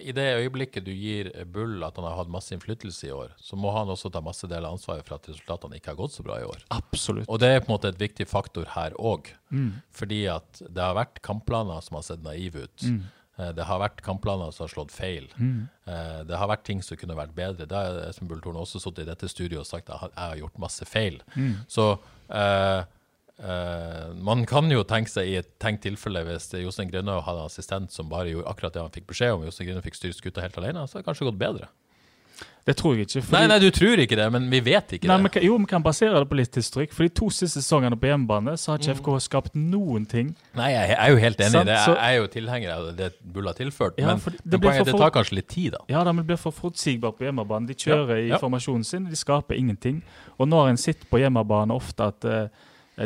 i 0.00 0.12
det 0.16 0.24
øyeblikket 0.40 0.84
du 0.86 0.92
gir 0.94 1.30
Bull 1.52 1.82
at 1.84 1.96
han 1.96 2.04
har 2.08 2.16
hatt 2.16 2.30
masse 2.32 2.54
innflytelse 2.54 3.08
i 3.08 3.12
år, 3.12 3.34
så 3.40 3.56
må 3.60 3.72
han 3.76 3.88
også 3.92 4.10
ta 4.12 4.20
masse 4.24 4.48
del 4.48 4.64
av 4.64 4.76
ansvaret 4.76 5.04
for 5.06 5.16
at 5.18 5.28
resultatene 5.28 5.76
ikke 5.78 5.92
har 5.92 5.98
gått 6.00 6.14
så 6.16 6.24
bra 6.26 6.38
i 6.40 6.46
år. 6.48 6.62
Absolutt. 6.70 7.28
Og 7.28 7.38
det 7.42 7.48
er 7.50 7.60
på 7.60 7.70
en 7.70 7.74
måte 7.78 7.88
et 7.92 7.98
viktig 8.00 8.26
faktor 8.30 8.64
her 8.76 8.92
òg. 8.98 9.32
Mm. 9.52 9.82
Fordi 9.92 10.22
at 10.32 10.62
det 10.68 10.80
har 10.82 10.94
vært 10.96 11.20
kampplaner 11.22 11.82
som 11.84 11.96
har 11.98 12.02
sett 12.06 12.22
naive 12.24 12.64
ut. 12.64 12.86
Mm. 12.88 13.02
Eh, 13.38 13.52
Det 13.56 13.64
har 13.64 13.80
vært 13.80 14.02
kampplaner 14.04 14.52
som 14.52 14.66
har 14.66 14.72
slått 14.74 14.92
feil. 14.92 15.28
Mm. 15.38 15.68
Det 16.28 16.36
har 16.38 16.48
vært 16.48 16.64
ting 16.64 16.82
som 16.84 16.96
kunne 16.96 17.16
vært 17.18 17.34
bedre. 17.34 17.66
Da 17.66 17.80
har 17.82 18.00
Espen 18.06 18.28
Bulltorn 18.30 18.56
også 18.60 18.78
sittet 18.80 19.06
i 19.06 19.10
dette 19.10 19.28
studioet 19.28 19.64
og 19.64 19.66
sagt 19.66 19.90
at 19.90 20.12
jeg 20.12 20.20
har 20.20 20.36
gjort 20.38 20.60
masse 20.62 20.86
feil. 20.86 21.18
Mm. 21.34 21.56
Så 21.66 21.86
uh, 21.98 22.82
uh, 23.42 24.14
man 24.14 24.46
kan 24.46 24.70
jo 24.70 24.84
tenke 24.86 25.10
seg 25.10 25.26
i 25.26 25.36
et 25.40 25.50
tenkt 25.58 25.82
tilfelle 25.82 26.22
hvis 26.28 26.52
Jostein 26.62 26.92
Grønne 26.92 27.18
hadde 27.26 27.42
en 27.42 27.50
assistent 27.50 27.90
som 27.90 28.08
bare 28.12 28.30
gjorde 28.30 28.52
akkurat 28.52 28.76
det 28.76 28.84
han 28.84 28.94
fikk 28.94 29.08
beskjed 29.10 29.34
om, 29.34 29.46
Jostein 29.48 29.72
Grønne 29.72 29.82
fikk 29.88 29.98
styrt 29.98 30.20
skuta 30.20 30.44
helt 30.44 30.58
alene, 30.62 30.86
så 30.86 31.00
hadde 31.00 31.02
det 31.02 31.10
kanskje 31.10 31.28
gått 31.32 31.42
bedre. 31.42 31.70
Det 32.64 32.76
tror 32.78 32.94
jeg 32.94 33.08
ikke. 33.08 33.16
Nei, 33.18 33.26
fordi- 33.26 33.48
nei, 33.48 33.58
du 33.58 33.70
tror 33.74 33.98
ikke 33.98 34.14
det, 34.16 34.26
men 34.32 34.44
vi 34.48 34.60
vet 34.60 34.92
ikke 34.94 35.08
Nei, 35.08 35.16
det. 35.16 35.22
men, 35.22 35.30
kan- 35.34 35.42
jo, 35.42 35.56
vi 35.58 35.64
kan 35.66 35.82
basere 35.82 36.14
det 36.20 36.28
på 36.30 36.36
litt 36.38 36.54
historikk. 36.54 36.92
For 36.92 37.02
de 37.02 37.08
to 37.08 37.26
siste 37.30 37.58
sesongene 37.58 37.96
på 37.98 38.06
hjemmebane 38.06 38.54
så 38.56 38.70
har 38.70 38.78
ikke 38.78 38.94
FK 39.00 39.18
skapt 39.20 39.54
noen 39.56 40.06
ting. 40.06 40.36
Nei, 40.54 40.70
jeg 40.70 40.96
er 40.96 41.10
jo 41.10 41.16
helt 41.16 41.38
enig 41.38 41.60
i 41.60 41.64
det. 41.64 41.78
Jeg 41.86 41.96
er 41.98 42.20
jo 42.20 42.26
tilhenger 42.28 42.70
av 42.76 42.96
det 42.96 43.12
Bull 43.32 43.46
har 43.46 43.54
tilført. 43.54 43.98
Ja, 43.98 44.06
men 44.14 44.20
det 44.46 44.60
poenget 44.60 44.86
for 44.86 44.92
det 44.92 45.00
tar 45.00 45.10
kanskje 45.10 45.32
litt 45.40 45.48
tid, 45.48 45.72
da. 45.72 45.78
Ja, 45.88 46.04
da, 46.04 46.12
men 46.12 46.24
det 46.24 46.28
blir 46.30 46.38
for 46.38 46.52
forutsigbart 46.52 47.18
på 47.18 47.26
hjemmebane. 47.26 47.66
De 47.66 47.74
kjører 47.74 48.14
Ja, 48.16 48.22
i 48.22 48.28
ja. 48.28 48.38
formasjonen 48.38 48.84
sin, 48.86 49.04
de 49.10 49.16
skaper 49.16 49.56
ingenting. 49.58 50.02
Og 50.38 50.46
nå 50.48 50.54
har 50.62 50.68
en 50.68 50.76
sett 50.76 51.02
på 51.10 51.18
hjemmebane 51.18 51.74
ofte 51.74 52.00
at 52.06 52.24
eh, 52.24 52.46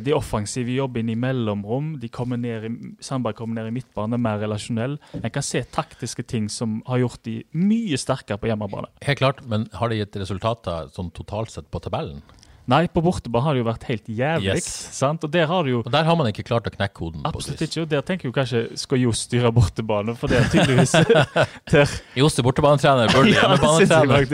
de 0.02 0.14
offensive 0.16 0.72
jobber 0.74 1.02
inn 1.02 1.12
i 1.12 1.18
mellomrom. 1.18 1.92
De 2.02 2.10
kommer 2.12 2.40
ned 2.40 2.64
i, 2.66 2.70
Sandberg 3.04 3.38
kommer 3.38 3.60
ned 3.60 3.70
i 3.70 3.76
midtbane, 3.76 4.18
mer 4.18 4.40
relasjonell. 4.42 4.98
En 5.20 5.30
kan 5.32 5.44
se 5.46 5.62
taktiske 5.72 6.26
ting 6.26 6.48
som 6.52 6.80
har 6.88 7.04
gjort 7.04 7.22
de 7.28 7.38
mye 7.54 7.98
sterkere 8.00 8.40
på 8.42 8.50
hjemmebane. 8.50 8.90
Helt 9.06 9.22
klart, 9.22 9.44
men 9.46 9.68
har 9.78 9.92
det 9.92 10.00
gitt 10.00 10.18
resultater 10.24 10.90
sånn 10.96 11.12
totalt 11.14 11.54
sett 11.54 11.70
på 11.70 11.82
tabellen? 11.84 12.24
Nei, 12.66 12.88
på 12.90 12.98
bortebane 12.98 13.46
har 13.46 13.54
det 13.54 13.60
jo 13.60 13.66
vært 13.68 13.84
helt 13.86 14.08
jævlig. 14.10 14.56
Yes. 14.58 14.66
sant? 14.96 15.22
Og 15.22 15.30
der 15.30 15.46
har 15.46 15.62
det 15.62 15.70
jo 15.70 15.82
Og 15.84 15.92
der 15.94 16.06
har 16.08 16.16
man 16.18 16.26
ikke 16.32 16.42
klart 16.48 16.66
å 16.66 16.72
knekke 16.74 16.96
koden. 16.98 17.22
Absolutt 17.28 17.62
ikke. 17.62 17.84
Og 17.84 17.92
der 17.92 18.02
tenker 18.02 18.26
jo 18.26 18.34
kanskje 18.34 18.62
skal 18.80 19.04
Johs 19.04 19.22
styre 19.28 19.52
bortebane, 19.54 20.16
for 20.18 20.32
det 20.32 20.40
er 20.40 20.48
tydeligvis 20.50 20.96
der. 21.70 21.92
Johs 22.18 22.38
er 22.40 22.46
bortebanetrener, 22.48 23.12
Bull 23.14 23.30
er 23.30 23.36
Ja, 23.36 23.44
hjemmebanetrener. 23.54 24.26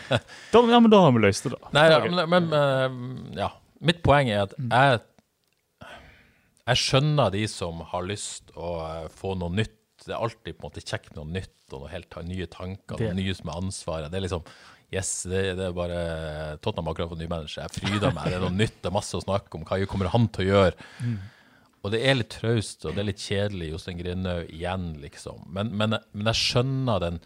ja, 0.72 0.80
men 0.80 0.96
da 0.96 1.02
har 1.04 1.12
vi 1.12 1.24
løst 1.26 1.44
det, 1.44 1.52
da. 1.58 1.74
Nei, 1.76 1.84
ja, 1.92 2.00
men, 2.08 2.24
men 2.32 2.48
eh, 2.56 2.96
ja. 3.42 3.50
Mitt 3.84 4.02
poeng 4.06 4.30
er 4.32 4.46
at 4.46 4.54
jeg 4.58 5.00
Jeg 6.64 6.80
skjønner 6.80 7.32
de 7.34 7.42
som 7.50 7.82
har 7.90 8.06
lyst 8.08 8.54
å 8.56 8.68
eh, 8.80 9.08
få 9.12 9.34
noe 9.36 9.52
nytt. 9.52 9.74
Det 10.04 10.14
er 10.14 10.22
alltid 10.24 10.56
på 10.56 10.64
en 10.64 10.70
måte 10.70 10.80
kjekt 10.84 11.10
med 11.12 11.18
noe 11.20 11.32
nytt 11.34 11.74
og 11.76 11.82
noe 11.84 11.90
helt 11.92 12.16
nye 12.24 12.46
tanker. 12.48 12.96
Det- 12.96 13.10
Noe 13.10 13.18
nye 13.20 13.34
er 13.36 13.58
ansvaret. 13.58 14.10
Det 14.10 14.20
er 14.20 14.24
liksom 14.28 14.46
Yes, 14.94 15.24
det, 15.26 15.56
det 15.58 15.64
er 15.64 15.72
bare 15.74 16.00
Tottenham 16.62 16.88
akkurat 16.92 17.08
fått 17.10 17.18
ny 17.18 17.26
manager. 17.26 17.64
Jeg 17.64 17.72
fryder 17.82 18.12
meg. 18.14 18.28
Det 18.30 18.36
er 18.36 18.42
noe 18.44 18.54
nytt. 18.54 18.76
Det 18.80 18.86
er 18.90 18.94
masse 18.94 19.16
å 19.18 19.22
snakke 19.24 19.56
om. 19.58 19.64
Hva 19.66 19.78
kommer 19.90 20.10
han 20.12 20.28
til 20.30 20.44
å 20.44 20.50
gjøre? 20.52 20.74
Og 21.82 21.90
det 21.92 22.00
er 22.06 22.14
litt 22.14 22.30
traust, 22.30 22.84
og 22.86 22.94
det 22.94 23.02
er 23.02 23.08
litt 23.10 23.24
kjedelig. 23.24 23.72
Jostein 23.72 23.98
Grindhaug 23.98 24.52
igjen, 24.54 24.84
liksom. 25.02 25.42
Men, 25.52 25.72
men, 25.76 25.96
men 26.14 26.30
jeg 26.30 26.38
skjønner 26.40 27.02
den 27.02 27.18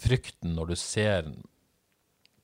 frykten 0.00 0.56
når 0.56 0.72
du 0.72 0.76
ser 0.80 1.28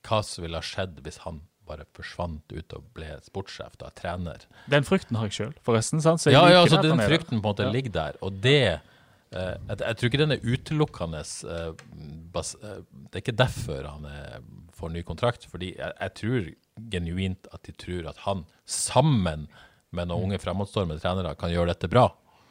hva 0.07 0.21
som 0.23 0.45
ville 0.45 0.59
ha 0.61 0.63
skjedd 0.67 1.01
hvis 1.03 1.17
han 1.25 1.41
bare 1.67 1.85
forsvant 1.95 2.51
ut 2.51 2.73
og 2.77 2.83
ble 2.95 3.09
sportssjef, 3.25 3.75
da, 3.79 3.89
trener. 3.95 4.45
Den 4.71 4.83
frykten 4.87 5.15
har 5.19 5.29
jeg 5.29 5.37
sjøl, 5.37 5.53
forresten. 5.65 6.01
sant? 6.03 6.21
Så 6.23 6.31
Ja, 6.33 6.47
ja, 6.49 6.61
altså 6.63 6.81
den 6.81 6.99
frykten 6.99 7.39
på 7.41 7.47
en 7.47 7.53
måte 7.55 7.63
Ja. 7.67 7.71
ligger 7.71 7.91
der, 7.91 8.17
og 8.21 8.41
det 8.41 8.57
eh, 9.31 9.55
jeg, 9.69 9.77
jeg 9.79 9.97
tror 9.97 10.09
ikke 10.09 10.21
den 10.23 10.31
er 10.35 10.41
utelukkende 10.43 11.21
eh, 11.21 11.73
bas, 12.33 12.55
eh, 12.61 12.81
Det 12.91 13.15
er 13.15 13.23
ikke 13.23 13.37
derfor 13.37 13.87
han 13.87 14.05
er, 14.05 14.41
får 14.75 14.91
ny 14.91 15.03
kontrakt, 15.07 15.45
fordi 15.45 15.75
jeg, 15.77 15.93
jeg 16.01 16.13
tror 16.19 16.49
genuint 16.91 17.47
at 17.53 17.63
de 17.63 17.71
tror 17.71 18.09
at 18.09 18.17
han, 18.25 18.45
sammen 18.65 19.47
med 19.91 20.07
noen 20.07 20.29
unge 20.31 20.39
fremadstormende 20.39 21.01
trenere, 21.03 21.35
kan 21.35 21.51
gjøre 21.51 21.73
dette 21.73 21.89
bra. 21.91 22.09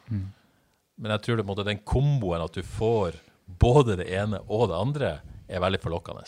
Men 0.09 1.11
jeg 1.15 1.21
tror 1.25 1.37
det, 1.39 1.45
måte, 1.47 1.65
den 1.65 1.79
komboen 1.87 2.41
at 2.43 2.53
du 2.53 2.61
får 2.63 3.17
både 3.61 3.97
det 3.97 4.07
ene 4.13 4.39
og 4.47 4.69
det 4.69 4.77
andre, 4.77 5.11
er 5.51 5.59
veldig 5.59 5.81
forlokkende. 5.83 6.23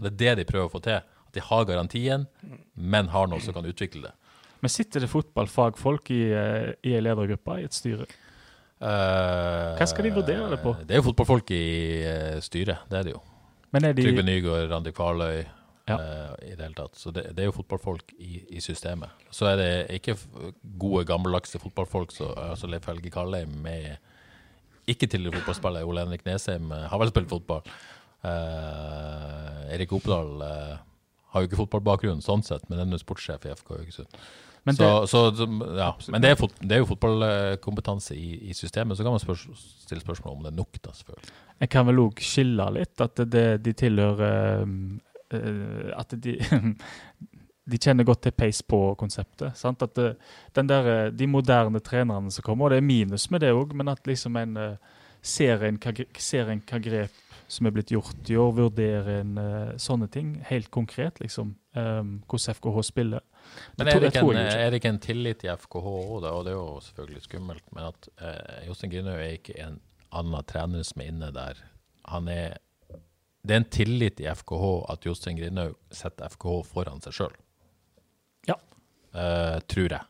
Det 0.00 0.08
er 0.12 0.16
det 0.16 0.34
de 0.38 0.44
prøver 0.48 0.70
å 0.70 0.72
få 0.72 0.80
til. 0.80 1.00
De 1.32 1.40
har 1.40 1.64
garantien, 1.68 2.26
men 2.74 3.08
har 3.12 3.30
noen 3.30 3.40
som 3.40 3.54
kan 3.56 3.66
utvikle 3.68 4.02
det. 4.08 4.12
Men 4.62 4.70
sitter 4.70 5.02
det 5.02 5.08
fotballfagfolk 5.10 6.10
i, 6.14 6.20
eh, 6.36 6.68
i 6.86 6.92
elevgruppa 6.98 7.58
i 7.60 7.64
et 7.66 7.74
styre? 7.74 8.06
Eh, 8.82 9.72
Hva 9.78 9.86
skal 9.90 10.06
de 10.06 10.12
vurdere 10.14 10.50
det 10.52 10.60
på? 10.62 10.74
Det 10.86 10.94
er 10.94 11.00
jo 11.00 11.08
fotballfolk 11.08 11.50
i 11.54 11.64
eh, 12.06 12.38
styret, 12.44 12.84
det 12.90 13.00
er 13.00 13.08
det 13.08 13.14
jo. 13.16 13.22
Men 13.72 13.88
er 13.88 13.96
de 13.96 14.04
Trygve 14.04 14.22
Nygaard, 14.26 14.70
Randi 14.70 14.92
Kvaløy 14.94 15.42
Ja. 15.88 15.96
i 16.46 16.52
det 16.54 16.62
hele 16.62 16.76
tatt. 16.78 16.94
Så 16.94 17.10
det, 17.10 17.24
det 17.34 17.42
er 17.42 17.48
jo 17.48 17.56
fotballfolk 17.56 18.12
i, 18.20 18.44
i 18.54 18.60
systemet. 18.62 19.10
Så 19.34 19.48
er 19.50 19.56
det 19.58 19.70
ikke 19.96 20.14
gode, 20.78 21.02
gammeldagse 21.08 21.58
fotballfolk, 21.58 22.12
så 22.14 22.28
altså 22.36 22.68
Leif 22.70 22.86
Helge 22.86 23.10
Kalheim 23.10 23.56
med 23.64 23.96
ikke 24.86 25.08
tidligere 25.08 25.40
fotballspiller, 25.40 25.82
Ole 25.86 26.04
Henrik 26.04 26.24
Nesheim 26.26 26.70
har 26.70 26.98
vel 27.02 27.10
spilt 27.10 27.30
fotball. 27.30 27.66
Uh, 28.22 29.66
Erik 29.74 29.92
Opedal 29.96 30.42
eh, 30.46 30.76
har 31.32 31.42
jo 31.42 31.48
ikke 31.48 31.60
fotballbakgrunn 31.64 32.24
sånn 32.24 32.44
sett, 32.46 32.64
men 32.70 32.80
er 32.82 32.88
nå 32.88 33.00
sportssjef 33.00 33.46
i 33.48 33.54
FK 33.56 33.76
Haugesund. 33.76 34.18
Men 34.64 34.76
det- 34.78 35.08
så, 35.10 35.22
så, 35.34 35.46
ja. 35.76 35.88
men 36.08 36.22
det 36.22 36.30
er, 36.30 36.36
fot, 36.38 36.52
det 36.60 36.76
er 36.76 36.82
jo 36.84 36.90
fotballkompetanse 36.92 38.14
i, 38.14 38.50
i 38.50 38.54
systemet. 38.54 38.96
Så 38.96 39.02
kan 39.02 39.10
man 39.10 39.22
spør, 39.22 39.40
stille 39.58 40.04
spørsmål 40.04 40.36
om 40.36 40.44
det 40.44 40.52
er 40.52 40.56
nok, 40.60 40.78
da, 40.84 40.92
selvfølgelig. 40.94 41.32
Jeg 41.64 41.70
kan 41.72 41.86
vel 41.88 42.02
òg 42.04 42.22
skille 42.22 42.68
litt, 42.76 42.94
at 43.02 43.24
det, 43.32 43.46
de 43.64 43.72
tilhører 43.72 44.62
uh, 44.62 45.38
eh, 45.38 45.90
At 45.98 46.14
de 46.22 46.38
De 47.62 47.78
kjenner 47.78 48.02
godt 48.02 48.24
til 48.26 48.32
pace 48.34 48.64
på-konseptet. 48.66 49.54
sant? 49.54 49.82
At 49.82 49.94
den 50.54 50.66
der, 50.66 50.86
eh, 50.90 51.10
De 51.14 51.26
moderne 51.26 51.78
trenerne 51.80 52.30
som 52.30 52.42
kommer, 52.42 52.64
og 52.64 52.70
det 52.70 52.80
er 52.80 52.86
minus 52.86 53.30
med 53.30 53.40
det 53.40 53.52
òg, 53.54 53.74
men 53.74 53.88
at 53.88 54.06
liksom 54.06 54.36
en 54.36 54.56
eh, 54.56 54.76
ser 55.22 55.62
en 55.62 55.78
hva 55.78 55.92
ser 56.18 56.50
en 56.50 56.62
hva 56.66 56.80
grep 56.82 57.21
som 57.52 57.68
er 57.68 57.74
blitt 57.74 57.92
gjort 57.92 58.30
i 58.32 58.36
år, 58.40 58.52
vurdere 58.56 59.18
en 59.20 59.36
uh, 59.36 59.74
sånne 59.80 60.08
ting 60.12 60.36
helt 60.48 60.70
konkret, 60.72 61.20
liksom. 61.20 61.54
Um, 61.76 62.14
hvordan 62.28 62.56
FKH 62.56 62.84
spiller. 62.88 63.24
Men 63.76 63.90
er 63.90 64.00
det, 64.00 64.12
en, 64.16 64.38
er 64.38 64.70
det 64.72 64.80
ikke 64.80 64.92
en 64.92 65.00
tillit 65.02 65.44
i 65.44 65.50
FKH 65.52 65.92
òg, 65.92 66.14
da? 66.24 66.32
Og 66.32 66.46
det 66.46 66.54
er 66.54 66.56
jo 66.56 66.80
selvfølgelig 66.86 67.24
skummelt, 67.26 67.64
men 67.76 67.90
at 67.90 68.08
uh, 68.22 68.62
Jostein 68.68 68.92
Grinhaug 68.94 69.20
er 69.20 69.36
ikke 69.36 69.56
en 69.60 69.80
annen 70.12 70.48
trener 70.48 70.86
som 70.88 71.04
er 71.04 71.12
inne 71.12 71.32
der. 71.34 71.60
Han 72.08 72.28
er 72.32 72.58
Det 73.42 73.56
er 73.56 73.60
en 73.60 73.70
tillit 73.74 74.20
i 74.22 74.28
FKH 74.30 74.66
at 74.94 75.06
Jostein 75.08 75.40
Grinhaug 75.40 75.76
setter 75.92 76.32
FKH 76.32 76.56
foran 76.72 77.04
seg 77.04 77.16
sjøl. 77.18 77.36
Ja. 78.48 78.56
Uh, 79.12 79.58
tror 79.68 79.98
jeg. 79.98 80.04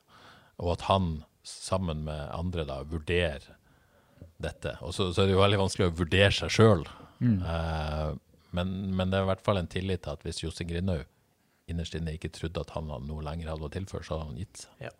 Og 0.62 0.74
at 0.76 0.86
han 0.92 1.14
sammen 1.42 2.04
med 2.06 2.28
andre 2.30 2.66
da 2.68 2.82
vurderer 2.86 3.50
dette. 4.42 4.76
Og 4.82 4.94
så, 4.94 5.10
så 5.10 5.22
er 5.22 5.30
det 5.30 5.36
jo 5.36 5.42
veldig 5.42 5.62
vanskelig 5.64 5.88
å 5.88 5.96
vurdere 6.02 6.34
seg 6.34 6.52
sjøl. 6.54 6.84
Eh, 7.22 8.08
men, 8.56 8.72
men 8.96 9.12
det 9.12 9.18
er 9.18 9.26
i 9.26 9.30
hvert 9.30 9.44
fall 9.44 9.60
en 9.60 9.70
tillit 9.70 10.02
til 10.04 10.16
at 10.16 10.24
hvis 10.26 10.42
Josse 10.42 10.66
Grinhaug 10.68 11.06
innerst 11.70 11.94
inne 11.96 12.16
ikke 12.16 12.32
trodde 12.34 12.60
at 12.60 12.72
han 12.74 12.90
hadde 12.92 13.08
noe 13.08 13.24
lenger 13.24 13.52
hadde 13.52 13.68
å 13.68 13.72
tilføre, 13.72 14.04
så 14.06 14.16
hadde 14.16 14.28
han 14.32 14.40
gitt 14.42 14.64
seg. 14.64 14.88
Ja. 14.88 14.92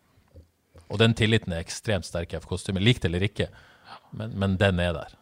Og 0.88 1.00
den 1.00 1.16
tilliten 1.16 1.52
er 1.52 1.64
ekstremt 1.64 2.06
sterk 2.08 2.32
i 2.32 2.38
FK-kostymet, 2.40 2.84
likt 2.84 3.04
eller 3.08 3.24
ikke, 3.26 3.48
men, 4.16 4.36
men 4.38 4.56
den 4.60 4.80
er 4.80 4.94
der. 4.96 5.16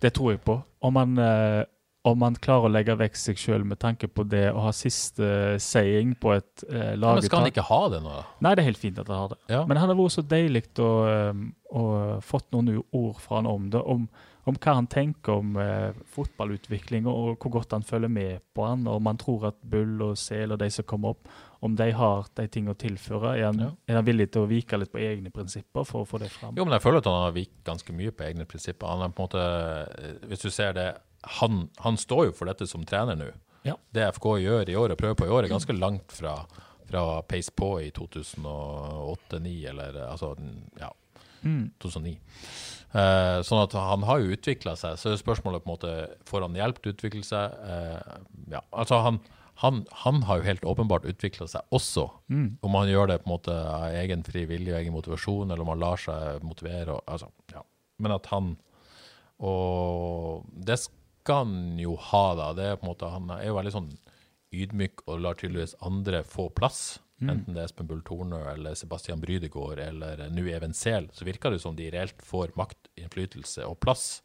Det 0.00 0.12
tror 0.16 0.34
jeg 0.34 0.42
på. 0.44 0.58
Om 0.84 0.96
man, 0.96 1.16
eh, 1.20 1.62
om 2.02 2.16
man 2.18 2.34
klarer 2.40 2.64
å 2.64 2.72
legge 2.72 2.94
vekk 2.96 3.16
seg 3.20 3.36
sjøl 3.36 3.64
med 3.68 3.78
tanke 3.82 4.08
på 4.08 4.24
det 4.24 4.46
å 4.54 4.62
ha 4.64 4.70
siste 4.72 5.58
saying 5.60 6.14
på 6.20 6.32
et 6.38 6.64
eh, 6.70 6.94
Ja, 6.94 7.14
men 7.14 7.22
skal 7.26 7.42
han 7.42 7.50
ikke 7.50 7.66
ha 7.68 7.80
det 7.92 8.00
nå, 8.00 8.14
da? 8.14 8.22
Nei, 8.40 8.54
det 8.56 8.62
er 8.62 8.68
helt 8.70 8.80
fint 8.80 8.98
at 9.02 9.10
han 9.12 9.18
har 9.20 9.28
det. 9.34 9.38
Ja. 9.52 9.60
Men 9.66 9.76
det 9.76 9.82
hadde 9.84 9.96
vært 9.98 10.16
så 10.16 10.24
deilig 10.24 10.62
å, 10.80 10.90
eh, 11.10 11.44
å 11.76 11.84
fått 12.24 12.48
noen 12.56 12.78
ord 12.80 13.20
fra 13.20 13.42
han 13.42 13.50
om 13.50 13.68
det. 13.74 13.82
Om, 13.84 14.08
om 14.48 14.56
hva 14.56 14.74
han 14.78 14.88
tenker 14.88 15.42
om 15.42 15.52
eh, 15.60 15.90
fotballutvikling, 16.16 17.04
og 17.10 17.36
hvor 17.44 17.52
godt 17.58 17.76
han 17.76 17.84
følger 17.84 18.08
med 18.08 18.40
på 18.56 18.64
han. 18.64 18.86
og 18.88 18.96
Om 19.02 19.10
han 19.12 19.20
tror 19.20 19.46
at 19.50 19.60
Bull 19.60 20.00
og 20.08 20.16
Sel 20.18 20.56
og 20.56 20.62
de 20.64 20.70
som 20.72 20.88
kommer 20.88 21.12
opp, 21.12 21.28
om 21.60 21.76
de 21.76 21.90
har 21.92 22.24
de 22.40 22.46
ting 22.48 22.72
å 22.72 22.78
tilføre. 22.80 23.34
Er 23.36 23.50
han, 23.50 23.60
Ja. 23.60 23.70
er 23.92 24.00
han 24.00 24.06
villig 24.08 24.30
til 24.32 24.46
å 24.46 24.48
vike 24.48 24.78
litt 24.80 24.92
på 24.92 25.04
egne 25.04 25.28
prinsipper 25.28 25.84
for 25.84 26.06
å 26.06 26.08
få 26.08 26.18
det 26.24 26.30
fram? 26.32 26.56
Jo, 26.56 26.64
men 26.64 26.72
jeg 26.78 26.86
føler 26.86 27.04
at 27.04 27.10
han 27.12 27.22
har 27.26 27.36
vikt 27.36 27.60
ganske 27.68 27.92
mye 27.92 28.10
på 28.16 28.24
egne 28.24 28.48
prinsipper. 28.48 28.88
Han 28.88 29.04
er 29.04 29.12
på 29.12 29.20
en 29.20 29.28
måte, 29.28 29.44
eh, 30.00 30.26
Hvis 30.32 30.40
du 30.48 30.50
ser 30.50 30.72
det 30.72 30.88
Han, 31.40 31.68
han 31.84 31.98
står 32.00 32.30
jo 32.30 32.36
for 32.38 32.50
dette 32.50 32.66
som 32.70 32.84
trener 32.88 33.18
nå. 33.18 33.30
Ja. 33.66 33.76
Det 33.92 34.06
FK 34.16 34.38
gjør 34.40 34.70
i 34.72 34.76
år 34.80 34.94
og 34.94 35.00
prøver 35.00 35.18
på 35.20 35.28
i 35.28 35.32
år, 35.34 35.44
er 35.44 35.52
ganske 35.52 35.76
langt 35.76 36.14
fra, 36.16 36.38
fra 36.88 37.04
Pace 37.28 37.52
på 37.52 37.74
i 37.84 37.90
2008-2009, 37.96 39.56
eller 39.74 40.00
altså 40.06 40.32
ja, 40.80 40.88
Mm. 41.40 41.70
2009. 41.80 42.18
Eh, 42.90 43.40
sånn 43.46 43.62
at 43.62 43.74
han 43.78 44.04
har 44.08 44.20
jo 44.20 44.34
utvikla 44.34 44.74
seg. 44.78 44.98
Så 45.00 45.12
er 45.12 45.20
spørsmålet 45.20 45.62
på 45.64 45.70
en 45.70 45.74
måte 45.76 45.92
Får 46.28 46.46
han 46.46 46.58
hjelp 46.58 46.80
til 46.80 46.90
å 46.92 46.96
utvikle 46.96 47.22
seg? 47.26 47.54
Eh, 47.64 48.16
ja, 48.56 48.62
altså 48.74 48.98
han, 49.04 49.20
han, 49.62 49.84
han 50.02 50.24
har 50.28 50.40
jo 50.40 50.48
helt 50.48 50.66
åpenbart 50.68 51.06
utvikla 51.08 51.48
seg 51.50 51.76
også. 51.76 52.08
Mm. 52.32 52.48
Om 52.66 52.78
han 52.80 52.92
gjør 52.92 53.12
det 53.12 53.20
på 53.22 53.30
en 53.30 53.34
måte 53.36 53.56
av 53.56 53.96
egen 54.02 54.24
fri 54.26 54.46
vilje 54.50 54.74
og 54.74 54.80
egen 54.82 54.96
motivasjon, 54.96 55.50
eller 55.50 55.64
om 55.64 55.72
han 55.74 55.84
lar 55.84 56.02
seg 56.02 56.44
motivere. 56.46 56.98
Og, 56.98 57.04
altså, 57.06 57.30
ja. 57.54 57.64
Men 58.00 58.16
at 58.16 58.28
han 58.32 58.56
Og 59.40 60.44
det 60.52 60.76
skal 60.82 60.99
han 61.28 61.78
jo 61.78 61.96
ha, 61.96 62.34
da. 62.34 62.52
Det 62.54 62.64
er 62.64 62.76
på 62.76 62.86
en 62.86 62.92
måte, 62.94 63.10
han 63.10 63.30
er 63.30 63.46
jo 63.46 63.54
veldig 63.58 63.72
sånn 63.72 63.90
ydmyk 64.52 65.04
og 65.06 65.20
lar 65.20 65.34
tydeligvis 65.38 65.74
andre 65.86 66.22
få 66.26 66.48
plass. 66.54 66.98
Enten 67.20 67.52
det 67.52 67.60
er 67.60 67.66
Espen 67.68 67.86
Bull 67.86 68.00
Tornø 68.00 68.38
eller 68.48 68.72
Sebastian 68.74 69.20
Brydegård 69.20 69.78
eller 69.78 70.22
nå 70.32 70.46
Even 70.48 70.72
Sehl, 70.72 71.10
så 71.12 71.26
virker 71.28 71.50
det 71.52 71.60
som 71.60 71.76
de 71.76 71.90
reelt 71.92 72.16
får 72.24 72.54
makt, 72.56 72.88
innflytelse 72.96 73.66
og 73.68 73.76
plass. 73.78 74.22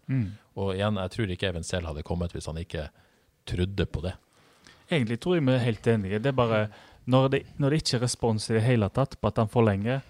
Og 0.55 0.71
igjen, 0.77 0.95
jeg 0.95 1.11
tror 1.11 1.33
ikke 1.35 1.49
Even 1.49 1.63
Sehl 1.67 1.83
hadde 1.85 2.03
kommet 2.07 2.31
hvis 2.31 2.45
han 2.47 2.55
ikke 2.61 2.87
trodde 3.45 3.85
på 3.85 4.01
det. 4.01 4.13
Egentlig 4.89 5.19
tror 5.19 5.35
jeg 5.35 5.43
vi 5.45 5.51
er 5.57 5.65
helt 5.65 5.87
enige. 5.91 6.19
Det 6.23 6.31
er 6.31 6.37
bare 6.39 6.69
når 7.11 7.27
det, 7.33 7.41
når 7.59 7.69
det 7.75 7.81
ikke 7.83 7.97
er 7.97 8.05
respons 8.05 8.49
i 8.49 8.53
det 8.53 8.63
hele 8.63 8.87
tatt 8.89 9.19
på 9.19 9.27
at 9.27 9.37
han 9.43 9.47
forlenger 9.51 10.01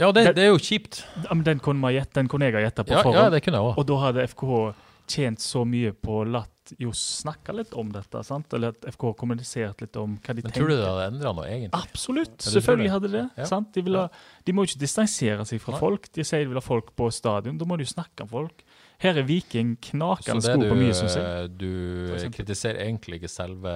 Ja, 0.00 0.12
det, 0.12 0.24
Det- 0.26 0.34
det 0.36 0.44
er 0.44 0.48
jo 0.52 0.58
kjipt. 0.58 1.04
Den 1.28 1.42
den 1.42 1.58
kunne 1.60 1.90
jeg 1.90 2.54
ha 2.54 2.60
gjetta 2.60 2.84
på 2.84 2.90
Ja, 2.92 3.02
forhånd. 3.02 3.14
ja, 3.16 3.30
det 3.30 3.42
kunne 3.42 3.56
jeg 3.56 3.64
også. 3.64 3.78
Og 3.78 3.86
da 3.86 3.96
hadde 3.96 4.26
FKH 4.28 4.74
tjent 5.10 5.42
så 5.42 5.64
mye 5.68 5.90
på 5.96 6.20
å 6.22 6.26
latt 6.30 6.72
Johs 6.78 7.00
snakke 7.24 7.50
litt 7.56 7.72
om 7.74 7.88
dette. 7.90 8.20
sant? 8.22 8.52
Eller 8.54 8.70
at 8.76 8.84
har 9.10 9.16
kommunisert 9.18 9.80
litt 9.82 9.96
om 9.98 10.12
hva 10.22 10.34
de 10.36 10.44
Men 10.44 10.52
tenker. 10.52 10.60
tror 10.60 10.68
du 10.70 10.76
det 10.78 10.86
hadde 10.86 11.06
endra 11.10 11.32
noe, 11.34 11.46
egentlig? 11.50 11.80
Absolutt. 11.80 12.36
Ja, 12.38 12.50
Selvfølgelig 12.54 12.86
det? 12.86 12.92
hadde 12.94 13.10
det. 13.16 13.24
Ja. 13.40 13.48
sant? 13.50 13.72
De, 13.74 13.82
ha, 13.82 14.04
de 14.46 14.52
må 14.54 14.62
jo 14.62 14.70
ikke 14.70 14.82
distansere 14.84 15.46
seg 15.50 15.60
fra 15.64 15.74
Nei. 15.74 15.80
folk. 15.82 16.06
De 16.14 16.22
sier 16.22 16.44
de 16.44 16.52
vil 16.52 16.60
ha 16.60 16.62
folk 16.62 16.92
på 16.94 17.10
stadion. 17.10 17.58
Da 17.58 17.66
må 17.66 17.76
de 17.80 17.88
jo 17.88 17.90
snakke 17.94 18.22
om 18.22 18.30
folk. 18.30 18.62
Her 19.02 19.18
er 19.18 19.26
Viking 19.26 19.74
knakende 19.90 20.44
sko 20.46 20.60
på 20.62 20.78
mye, 20.78 20.94
syns 20.94 21.16
jeg. 21.18 21.26
eh, 21.26 21.48
du 21.48 22.30
kritiserer 22.38 22.84
egentlig 22.86 23.18
ikke 23.22 23.32
selve 23.34 23.74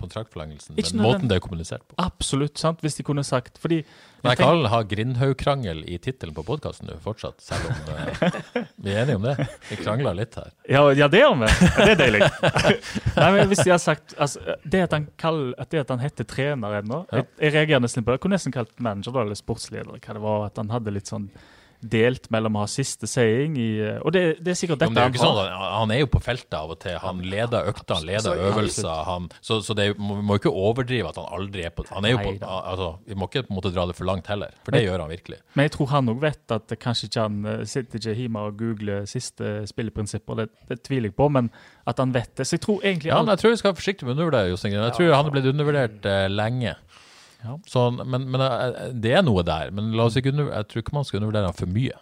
kontraktforlengelsen, 0.00 0.74
men 0.76 1.02
måten 1.02 1.28
det 1.30 1.36
er 1.38 1.42
kommunisert 1.44 1.82
på. 1.88 1.96
Absolutt. 2.02 2.58
sant? 2.58 2.80
Hvis 2.84 2.96
de 2.98 3.04
kunne 3.06 3.24
sagt 3.24 3.58
fordi 3.62 3.82
Men 4.22 4.30
jeg 4.32 4.38
tenk- 4.38 4.48
kan 4.48 4.70
ha 4.72 4.80
Grindhaug-krangel 4.82 5.82
i 5.88 5.98
tittelen 5.98 6.34
på 6.34 6.44
podkasten 6.46 6.88
nå 6.88 6.96
fortsatt, 7.04 7.40
selv 7.44 7.68
om 7.68 7.74
uh, 7.92 8.64
vi 8.84 8.94
er 8.94 9.02
enige 9.04 9.16
om 9.20 9.26
det. 9.28 9.34
Vi 9.68 9.76
krangler 9.82 10.16
litt 10.16 10.34
her. 10.40 10.52
Ja, 10.68 10.84
ja 10.96 11.08
det 11.12 11.20
gjør 11.20 11.36
vi. 11.42 11.50
Ja, 11.50 11.84
det 11.84 11.94
er 11.94 12.00
deilig. 12.02 12.22
Nei, 13.20 13.30
men 13.36 13.48
hvis 13.52 13.64
de 13.64 13.70
har 13.74 13.82
sagt 13.82 14.14
altså, 14.18 14.56
det, 14.64 14.84
at 14.88 14.96
han 14.96 15.08
kall, 15.20 15.42
at 15.58 15.70
det 15.70 15.84
at 15.84 15.92
han 15.92 16.00
heter 16.04 16.24
trener 16.24 16.80
ennå 16.80 17.04
Ja. 17.10 17.18
jeg, 17.20 17.26
jeg 17.40 17.54
reagerer 17.58 17.84
nesten 17.84 18.04
på 18.04 18.10
det. 18.12 18.18
Jeg 18.18 18.24
kunne 18.26 18.38
nesten 18.38 18.54
kalt 18.56 18.72
manager 18.80 19.12
da, 19.18 19.26
eller 19.26 19.38
sportsleder. 19.38 19.98
Hva 20.00 20.16
det 20.16 20.24
var, 20.24 20.46
At 20.48 20.56
han 20.62 20.72
hadde 20.72 20.94
litt 20.94 21.10
sånn 21.10 21.28
delt 21.90 22.30
mellom 22.32 22.56
å 22.56 22.62
ha 22.64 22.68
siste 22.70 23.06
saying 23.10 23.56
i 23.60 23.68
Og 24.00 24.12
det, 24.14 24.22
det 24.44 24.52
er 24.54 24.58
sikkert 24.58 24.80
dette 24.80 24.90
men 24.90 24.96
det 24.96 25.02
er 25.02 25.10
han 25.10 25.36
har. 25.36 25.48
sånn 25.50 25.74
han, 25.74 25.90
er 25.94 26.00
jo 26.00 26.08
på 26.14 26.20
feltet 26.24 26.54
av 26.58 26.70
og 26.74 26.78
til. 26.82 26.96
Han 27.02 27.20
leder 27.22 27.68
økter, 27.70 27.98
han 27.98 28.06
leder 28.08 28.40
øvelser. 28.48 29.04
Han, 29.08 29.28
så 29.44 29.60
så 29.64 29.76
det 29.76 29.90
må- 29.98 30.16
vi 30.18 30.24
må 30.28 30.38
ikke 30.40 30.52
overdrive 30.52 31.08
at 31.12 31.16
han 31.20 31.28
aldri 31.38 31.64
er 31.66 31.70
på 31.76 31.84
Han 31.90 32.04
er 32.04 32.14
jo 32.14 32.18
på 32.18 32.32
altså, 32.48 32.88
Vi 33.06 33.14
må 33.14 33.28
ikke 33.28 33.44
på 33.46 33.52
en 33.54 33.58
måte 33.60 33.72
dra 33.74 33.86
det 33.90 33.96
for 33.98 34.04
langt 34.08 34.26
heller, 34.32 34.50
for 34.64 34.72
det 34.72 34.84
gjør 34.86 35.04
han 35.04 35.10
virkelig. 35.10 35.38
Men 35.54 35.68
jeg 35.68 35.72
tror 35.76 35.86
han 35.92 36.08
òg 36.14 36.20
vet 36.24 36.56
at 36.56 36.76
kanskje 36.80 37.08
ikke 37.10 37.20
han 37.28 37.44
eh, 37.46 37.64
sitter 37.64 37.98
ikke 38.00 38.14
hjemme 38.18 38.46
og 38.48 38.56
googler 38.58 39.06
siste 39.10 39.54
spilleprinsipper. 39.68 40.34
Det, 40.42 40.48
det 40.68 40.82
tviler 40.86 41.10
jeg 41.12 41.16
på, 41.16 41.28
men 41.30 41.50
at 41.86 41.98
han 42.00 42.12
vet 42.14 42.34
det. 42.36 42.46
Så 42.48 42.56
jeg 42.58 42.64
tror 42.64 42.80
egentlig 42.82 43.12
Ja, 43.12 43.20
men 43.22 43.34
jeg 43.34 43.38
tror 43.44 43.50
vi 43.50 43.56
skal 43.60 43.72
være 43.72 43.80
forsiktige 43.82 44.06
med 44.08 44.14
å 44.14 44.16
undervurdere 44.18 44.50
Jostein 44.54 44.72
Grine. 44.72 44.88
Jeg 44.90 44.96
tror 44.98 45.14
han 45.14 45.26
er 45.26 45.34
blitt 45.36 45.50
undervurdert 45.52 46.06
eh, 46.08 46.28
lenge. 46.32 46.74
Ja. 47.44 47.58
Sånn, 47.68 48.00
men 48.08 48.26
men 48.32 48.40
eh, 48.40 48.90
det 49.04 49.14
er 49.18 49.22
noe 49.26 49.44
der. 49.46 49.70
Men 49.74 49.92
la 49.96 50.08
oss 50.08 50.16
ikke 50.20 50.32
under, 50.32 50.50
jeg 50.50 50.70
tror 50.70 50.84
ikke 50.84 50.96
man 50.96 51.08
skal 51.08 51.20
undervurdere 51.20 51.54
for 51.56 51.70
mye. 51.70 52.00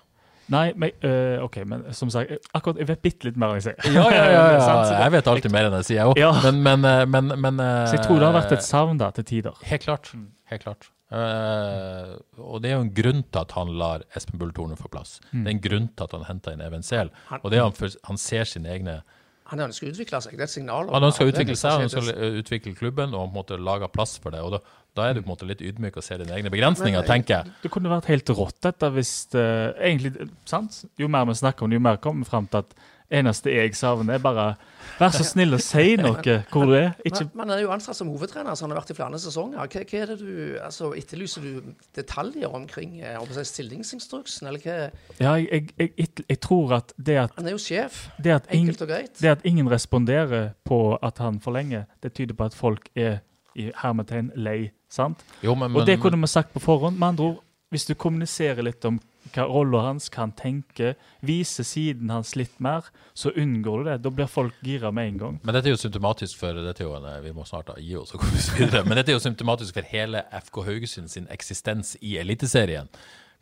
Nei, 0.52 0.72
men, 0.76 0.90
øh, 1.06 1.44
OK, 1.44 1.60
men 1.66 1.84
som 1.94 2.10
sagt, 2.10 2.30
eh, 2.30 2.50
akkurat 2.56 2.80
jeg 2.82 2.88
vet 2.90 3.02
bitte 3.04 3.28
litt 3.28 3.38
mer 3.40 3.52
enn 3.52 3.60
jeg 3.60 3.68
sier. 3.70 3.92
Ja, 3.94 4.06
ja, 4.10 4.24
ja, 4.30 4.42
ja, 4.56 4.72
Jeg 5.04 5.14
vet 5.14 5.30
alltid 5.30 5.54
mer 5.54 5.68
enn 5.68 5.76
jeg 5.80 5.88
sier, 5.88 6.00
jeg 6.00 6.12
òg. 6.12 6.18
Ja. 6.20 6.32
Men, 6.44 6.58
men, 6.66 6.88
eh, 6.88 7.04
men, 7.08 7.36
men 7.40 7.62
eh, 7.62 7.84
Så 7.88 7.98
jeg 7.98 8.06
tror 8.08 8.20
det 8.20 8.28
har 8.28 8.36
vært 8.36 8.56
et 8.58 8.66
savn 8.66 9.00
da, 9.00 9.12
til 9.16 9.28
tider. 9.28 9.62
Helt 9.70 9.86
klart. 9.86 10.12
Helt 10.50 10.66
klart. 10.66 10.90
Uh, 11.12 12.16
og 12.40 12.62
det 12.64 12.70
er 12.70 12.78
jo 12.78 12.84
en 12.86 12.94
grunn 12.96 13.18
til 13.20 13.42
at 13.42 13.50
han 13.52 13.68
lar 13.76 14.00
Espen 14.16 14.40
Bull 14.40 14.52
Torne 14.56 14.78
få 14.80 14.88
plass. 14.88 15.18
Det 15.28 15.42
er 15.44 15.50
en 15.52 15.60
grunn 15.60 15.90
til 15.92 16.06
at 16.06 16.14
han 16.16 16.24
henter 16.24 16.54
inn 16.56 16.62
Even 16.64 16.84
Sehl. 16.86 17.10
Og 17.42 17.50
det 17.52 17.58
er 17.58 17.66
han, 17.66 17.74
for, 17.76 17.92
han 18.08 18.20
ser 18.20 18.48
sine 18.48 18.72
egne 18.72 19.02
Han 19.50 19.60
ønsker 19.60 19.90
å 19.90 19.92
utvikle 19.92 20.22
seg. 20.24 20.38
Det 20.38 20.46
er 20.46 20.48
et 20.48 20.54
signal. 20.54 20.88
Han 20.88 21.04
ønsker 21.10 21.28
å 21.28 21.34
utvikle 21.34 21.56
seg, 21.60 21.76
han 21.76 21.84
ønsker 21.90 22.08
å 22.08 22.30
utvikle 22.40 22.72
klubben 22.78 23.12
og 23.12 23.26
på 23.26 23.28
en 23.28 23.36
måte 23.36 23.60
lage 23.60 23.90
plass 23.92 24.16
for 24.24 24.32
det. 24.32 24.40
og 24.40 24.56
Da, 24.56 24.62
da 24.96 25.08
er 25.08 25.16
du 25.16 25.22
på 25.22 25.26
en 25.26 25.32
måte 25.32 25.48
litt 25.48 25.62
ydmyk 25.64 25.96
og 25.96 26.04
ser 26.04 26.20
dine 26.20 26.34
egne 26.36 26.52
begrensninger, 26.52 27.04
tenker 27.08 27.38
jeg. 27.38 27.52
Det 27.62 27.70
kunne 27.72 27.92
vært 27.92 28.10
helt 28.12 28.32
rått, 28.36 28.58
dette, 28.64 28.90
hvis 28.92 29.12
det, 29.32 29.44
egentlig, 29.80 30.28
sant? 30.48 30.82
Jo 31.00 31.08
mer 31.12 31.24
vi 31.30 31.38
snakker 31.40 31.64
om 31.64 31.72
det, 31.72 31.80
jo 31.80 31.86
mer 31.86 32.00
kommer 32.02 32.26
vi 32.26 32.32
fram 32.32 32.48
til 32.52 32.60
at 32.60 32.74
eneste 33.12 33.52
jeg 33.52 33.74
savner, 33.76 34.16
er 34.16 34.22
bare 34.22 34.52
Vær 34.98 35.12
så 35.14 35.24
snill 35.24 35.56
og 35.56 35.62
si 35.64 35.96
noe 36.00 36.34
hvor 36.52 36.68
du 36.68 36.74
er. 36.76 36.92
Ikke 37.06 37.24
Men, 37.24 37.30
men 37.40 37.50
han 37.52 37.54
er 37.56 37.62
jo 37.64 37.72
ansatt 37.74 37.96
som 37.96 38.10
hovedtrener, 38.12 38.54
så 38.54 38.66
han 38.66 38.74
har 38.74 38.80
vært 38.82 38.92
i 38.92 38.96
flere 38.98 39.20
sesonger. 39.22 39.58
Hva, 39.60 39.84
hva 39.88 40.00
er 40.02 40.12
det 40.12 40.18
du, 40.20 40.32
altså 40.62 40.92
Etterlyser 40.98 41.46
du 41.46 41.72
detaljer 41.96 42.52
omkring 42.52 42.98
om 43.20 43.24
å 43.28 43.36
si, 43.36 43.46
stillingsinstruksen, 43.48 44.48
eller 44.50 44.62
hva? 44.64 44.76
Ja, 45.18 45.34
jeg, 45.40 45.72
jeg, 45.78 45.92
jeg, 45.96 46.12
jeg, 46.26 46.40
tror 46.44 46.76
at 46.78 46.94
det 46.96 47.18
at, 47.24 47.36
Han 47.38 47.48
er 47.50 47.56
jo 47.56 47.62
sjef. 47.62 48.04
det, 48.18 48.36
at 48.36 48.48
ing, 48.50 48.68
Enkelt 48.68 48.86
og 48.86 48.92
greit. 48.92 49.16
det 49.20 49.32
at 49.32 49.48
ingen 49.48 49.70
responderer 49.72 50.52
på 50.68 50.82
at 51.00 51.20
han 51.24 51.40
forlenger, 51.42 51.88
det 52.04 52.14
tyder 52.18 52.36
på 52.38 52.50
at 52.50 52.56
folk 52.58 52.88
er 52.94 53.20
i 53.58 53.70
hermetegn 53.82 54.32
lei. 54.36 54.72
Sant? 54.92 55.24
Jo, 55.44 55.56
men, 55.58 55.74
Og 55.76 55.88
det 55.88 55.98
kunne 56.02 56.20
vi 56.20 56.30
sagt 56.30 56.52
på 56.54 56.62
forhånd. 56.62 56.98
Med 57.00 57.14
andre 57.14 57.30
ord, 57.30 57.40
hvis 57.72 57.88
du 57.88 57.94
kommuniserer 57.96 58.60
litt 58.66 58.84
om 58.84 58.98
hva 59.32 59.46
rolla 59.48 59.80
hans 59.86 60.10
kan 60.12 60.32
tenke, 60.36 60.92
viser 61.24 61.64
siden 61.64 62.10
hans 62.12 62.34
litt 62.36 62.58
mer, 62.60 62.88
så 63.16 63.30
unngår 63.38 63.84
du 63.84 63.88
det. 63.88 63.96
Da 64.04 64.12
blir 64.12 64.28
folk 64.28 64.58
gira 64.66 64.90
med 64.92 65.12
en 65.12 65.20
gang. 65.22 65.38
Men 65.46 65.56
dette 65.56 65.70
er 65.70 65.76
jo 65.76 65.80
symptomatisk 65.80 66.40
for 66.40 66.58
dette 66.58 66.84
er 66.84 66.90
jo 66.90 66.96
en, 66.98 67.08
Vi 67.24 67.32
må 67.32 67.46
snart 67.48 67.70
da 67.70 67.78
gi 67.80 67.94
oss 67.96 68.12
og 68.12 68.24
komme 68.24 68.36
oss 68.36 68.50
videre. 68.58 68.82
Men 68.88 68.98
dette 68.98 69.14
er 69.14 69.16
jo 69.16 69.24
symptomatisk 69.24 69.78
for 69.78 69.88
hele 69.88 70.24
FK 70.42 70.60
Haugesund 70.68 71.12
sin 71.12 71.28
eksistens 71.32 71.94
i 72.02 72.18
Eliteserien. 72.20 72.90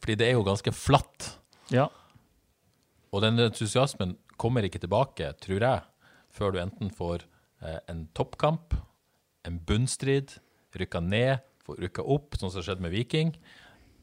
Fordi 0.01 0.19
det 0.21 0.29
er 0.29 0.39
jo 0.39 0.47
ganske 0.47 0.73
flatt. 0.77 1.33
Ja. 1.75 1.89
Og 3.11 3.25
den 3.25 3.41
entusiasmen 3.43 4.15
kommer 4.41 4.65
ikke 4.65 4.81
tilbake, 4.83 5.33
tror 5.43 5.65
jeg, 5.65 5.83
før 6.31 6.55
du 6.55 6.61
enten 6.63 6.93
får 6.95 7.27
eh, 7.65 7.81
en 7.91 8.07
toppkamp, 8.17 8.77
en 9.45 9.59
bunnstrid, 9.67 10.39
rykka 10.79 11.03
ned, 11.05 11.41
rykka 11.71 12.05
opp, 12.05 12.39
sånn 12.39 12.53
som 12.53 12.65
skjedde 12.65 12.85
med 12.85 12.95
Viking. 12.95 13.33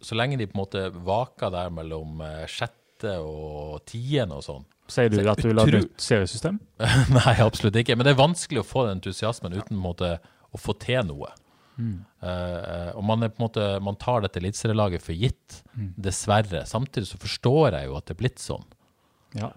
Så 0.04 0.18
lenge 0.18 0.38
de 0.40 0.48
på 0.50 0.58
en 0.58 0.64
måte 0.64 0.84
vaker 0.92 1.52
der 1.54 1.72
mellom 1.74 2.22
eh, 2.24 2.46
sjette 2.52 3.18
og 3.24 3.84
tiende 3.90 4.38
og 4.38 4.46
sånn. 4.46 4.68
Sier 4.92 5.12
du 5.12 5.20
at 5.28 5.42
du 5.42 5.50
vil 5.50 5.60
ha 5.60 5.66
et 5.68 5.82
nytt 5.82 6.00
seriesystem? 6.02 6.60
Nei, 7.18 7.36
absolutt 7.44 7.76
ikke. 7.82 7.98
Men 7.98 8.08
det 8.08 8.14
er 8.14 8.22
vanskelig 8.22 8.62
å 8.64 8.68
få 8.68 8.86
den 8.88 9.02
entusiasmen 9.02 9.58
uten 9.58 9.74
på 9.74 9.78
en 9.78 9.84
måte, 9.84 10.14
å 10.56 10.62
få 10.62 10.78
til 10.80 11.04
noe. 11.10 11.34
Mm. 11.78 11.98
Uh, 12.24 12.96
og 12.96 13.04
man, 13.06 13.26
er 13.26 13.34
på 13.34 13.42
en 13.42 13.46
måte, 13.50 13.66
man 13.84 14.00
tar 14.00 14.24
dette 14.24 14.40
eliteserielaget 14.42 15.04
for 15.04 15.18
gitt, 15.18 15.60
dessverre. 16.00 16.64
Samtidig 16.70 17.12
så 17.12 17.20
forstår 17.22 17.76
jeg 17.76 17.90
jo 17.90 17.98
at 18.00 18.08
det 18.08 18.16
er 18.16 18.22
blitt 18.24 18.42
sånn. 18.42 18.64
Ja. 19.38 19.52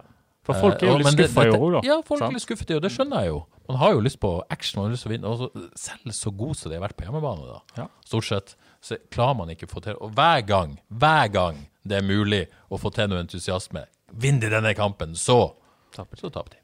For 0.53 0.61
folk 0.61 0.83
er 0.83 0.87
Eh, 0.87 0.91
jo 0.93 0.99
litt 0.99 1.09
men 1.09 1.17
skuffa 1.17 1.45
i 1.47 1.51
år, 1.57 1.73
da. 1.77 1.81
Ja, 1.87 1.97
folk 2.07 2.23
er 2.23 2.33
litt 2.35 2.45
skuffet 2.45 2.71
i 2.71 2.75
år. 2.77 2.81
Det 2.85 2.91
skjønner 2.93 3.25
jeg 3.25 3.33
jo. 3.33 3.41
Man 3.69 3.79
har 3.79 3.93
jo 3.95 4.01
lyst 4.01 4.21
på 4.21 4.31
action, 4.51 4.81
man 4.81 4.89
har 4.91 4.95
lyst 4.97 5.03
til 5.07 5.11
å 5.11 5.15
vinne. 5.15 5.31
Og 5.31 5.71
selv 5.79 6.13
så 6.17 6.33
god 6.37 6.57
som 6.57 6.71
de 6.71 6.79
har 6.79 6.89
vært 6.89 6.97
på 6.97 7.05
hjemmebane, 7.07 7.47
da, 7.47 7.61
Ja. 7.83 7.87
stort 8.05 8.25
sett, 8.25 8.57
så 8.83 8.97
klarer 9.11 9.37
man 9.37 9.49
ikke 9.49 9.67
å 9.69 9.75
få 9.75 9.83
til 9.83 9.95
Og 10.01 10.13
hver 10.15 10.47
gang, 10.47 10.79
hver 10.91 11.31
gang 11.31 11.67
det 11.87 11.99
er 11.99 12.03
mulig 12.03 12.49
å 12.71 12.79
få 12.81 12.93
til 12.93 13.09
noe 13.09 13.23
entusiasme, 13.23 13.87
vinner 14.13 14.49
de 14.49 14.57
denne 14.57 14.75
kampen, 14.75 15.15
så 15.15 15.55
så 15.93 16.31
taper 16.31 16.51
de. 16.51 16.57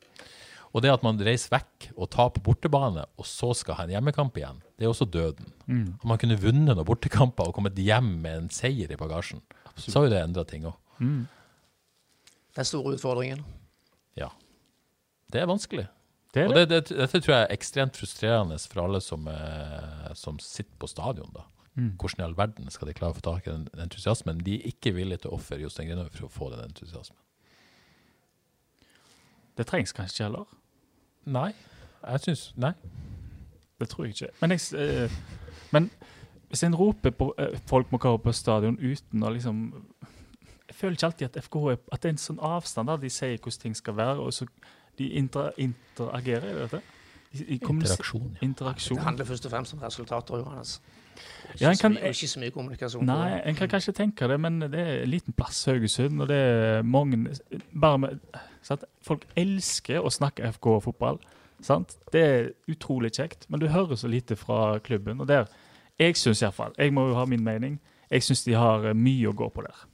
Og 0.75 0.83
det 0.83 0.91
at 0.93 1.03
man 1.03 1.17
reiser 1.19 1.49
vekk 1.51 1.93
og 1.97 2.11
taper 2.11 2.41
bortebane, 2.43 3.05
og 3.19 3.25
så 3.25 3.55
skal 3.57 3.75
ha 3.77 3.85
en 3.85 3.91
hjemmekamp 3.91 4.35
igjen, 4.37 4.61
det 4.79 4.85
er 4.85 4.91
også 4.93 5.09
døden. 5.11 5.53
Mm. 5.67 5.99
Om 6.03 6.09
man 6.09 6.19
kunne 6.19 6.37
vunnet 6.39 6.77
noen 6.77 6.85
bortekamper 6.85 7.49
og 7.49 7.55
kommet 7.55 7.75
hjem 7.75 8.21
med 8.21 8.37
en 8.43 8.49
seier 8.51 8.91
i 8.93 8.97
bagasjen, 8.97 9.41
så 9.77 9.95
har 9.95 10.05
jo 10.05 10.11
det 10.11 10.23
endra 10.23 10.45
ting 10.47 10.65
òg. 10.65 10.75
Den 12.57 12.65
store 12.65 12.95
utfordringen. 12.97 13.45
Det 15.33 15.41
er 15.43 15.47
vanskelig. 15.51 15.87
Det 16.35 16.43
er 16.43 16.49
Og 16.49 16.55
det. 16.55 16.69
det, 16.69 16.81
det, 16.89 16.97
dette 16.99 17.21
tror 17.21 17.35
jeg 17.35 17.47
er 17.47 17.55
ekstremt 17.55 17.97
frustrerende 17.97 18.59
for 18.71 18.85
alle 18.85 19.01
som, 19.01 19.27
eh, 19.29 20.11
som 20.15 20.39
sitter 20.43 20.77
på 20.79 20.87
stadion. 20.91 21.31
da. 21.35 21.47
Mm. 21.77 21.93
Hvordan 22.01 22.21
i 22.21 22.25
all 22.25 22.37
verden 22.37 22.71
skal 22.71 22.89
de 22.89 22.95
klare 22.97 23.13
å 23.13 23.19
få 23.19 23.25
tak 23.25 23.47
i 23.47 23.53
den 23.53 23.69
entusiasmen? 23.85 24.39
De 24.45 24.55
er 24.59 24.69
ikke 24.71 24.95
villige 24.97 25.25
til 25.25 25.31
å 25.33 25.39
ofre 25.39 25.59
Jostein 25.61 25.89
Grinhaug 25.91 26.13
for 26.13 26.29
å 26.29 26.33
få 26.33 26.51
den 26.55 26.65
entusiasmen. 26.69 27.19
Det 29.57 29.67
trengs 29.67 29.93
kanskje 29.97 30.15
ikke 30.17 30.29
heller. 30.29 30.47
Nei. 31.25 31.51
Jeg 32.07 32.21
syns 32.27 32.45
Nei. 32.61 32.73
Det 33.81 33.89
tror 33.89 34.07
jeg 34.07 34.15
ikke. 34.15 34.29
Men, 34.41 34.51
jeg, 34.51 34.61
eh, 34.81 35.11
men 35.73 35.91
hvis 36.49 36.63
en 36.65 36.77
roper 36.79 37.11
på 37.11 37.33
eh, 37.39 37.59
folk 37.69 37.91
må 37.93 37.99
komme 38.01 38.21
på 38.23 38.33
stadion 38.33 38.79
uten 38.81 39.25
å 39.27 39.33
liksom 39.35 39.67
Jeg 40.69 40.75
føler 40.75 40.97
ikke 40.97 41.07
alltid 41.07 41.29
at 41.29 41.45
FKH 41.45 41.67
er, 41.73 41.77
at 41.93 42.03
det 42.03 42.09
er 42.09 42.15
en 42.15 42.19
sånn 42.19 42.41
avstand 42.43 42.89
der 42.91 42.97
de 43.05 43.11
sier 43.11 43.37
hvordan 43.39 43.61
ting 43.63 43.77
skal 43.79 43.95
være, 43.97 44.19
og 44.19 44.33
så 44.35 44.47
de 44.99 45.09
inter, 45.09 45.51
interagerer 45.59 46.51
i 46.51 46.61
dette. 46.63 46.81
De, 47.33 47.39
de 47.45 47.59
Interaksjon. 47.59 48.31
ja. 48.41 48.47
Interaksjon. 48.47 48.97
Det 48.97 49.05
handler 49.05 49.25
først 49.25 49.45
og 49.47 49.51
fremst 49.51 49.75
om 49.75 49.79
resultater, 49.83 50.37
Johannes. 50.39 50.81
Ikke, 51.17 51.61
Ja, 51.61 51.69
en 51.71 51.77
så 51.77 51.83
kan- 51.83 51.93
mye, 51.93 52.09
ikke 52.13 52.29
så 52.29 52.41
mye 52.41 52.51
kommunikasjon. 52.51 53.05
Nei, 53.07 53.41
en 53.49 53.55
kan 53.55 53.69
kanskje 53.69 53.93
tenke 53.93 54.29
det, 54.29 54.41
men 54.41 54.61
det 54.61 54.75
er 54.81 55.03
en 55.03 55.09
liten 55.09 55.33
plass, 55.33 55.65
Haugesund, 55.65 56.21
og 56.21 56.29
det 56.29 56.37
er 56.37 56.83
mange 56.83 57.37
bare 57.81 57.99
med, 57.99 58.19
sant? 58.63 58.85
Folk 59.03 59.25
elsker 59.37 60.01
å 60.05 60.11
snakke 60.13 60.45
FK 60.53 60.67
og 60.67 60.83
fotball. 60.83 61.19
Sant? 61.63 61.97
Det 62.13 62.21
er 62.23 62.51
utrolig 62.69 63.13
kjekt, 63.17 63.47
men 63.49 63.61
du 63.61 63.67
hører 63.69 63.97
så 63.97 64.09
lite 64.09 64.37
fra 64.37 64.79
klubben. 64.79 65.21
Og 65.21 65.29
der, 65.29 65.47
jeg 65.99 66.17
syns 66.17 66.43
iallfall, 66.43 66.73
jeg 66.79 66.93
må 66.93 67.09
jo 67.09 67.15
ha 67.15 67.25
min 67.25 67.45
mening, 67.45 67.81
jeg 68.11 68.23
syns 68.23 68.45
de 68.45 68.53
har 68.53 68.85
eh, 68.87 68.93
mye 68.95 69.29
å 69.29 69.33
gå 69.35 69.49
på 69.55 69.63
der. 69.65 69.87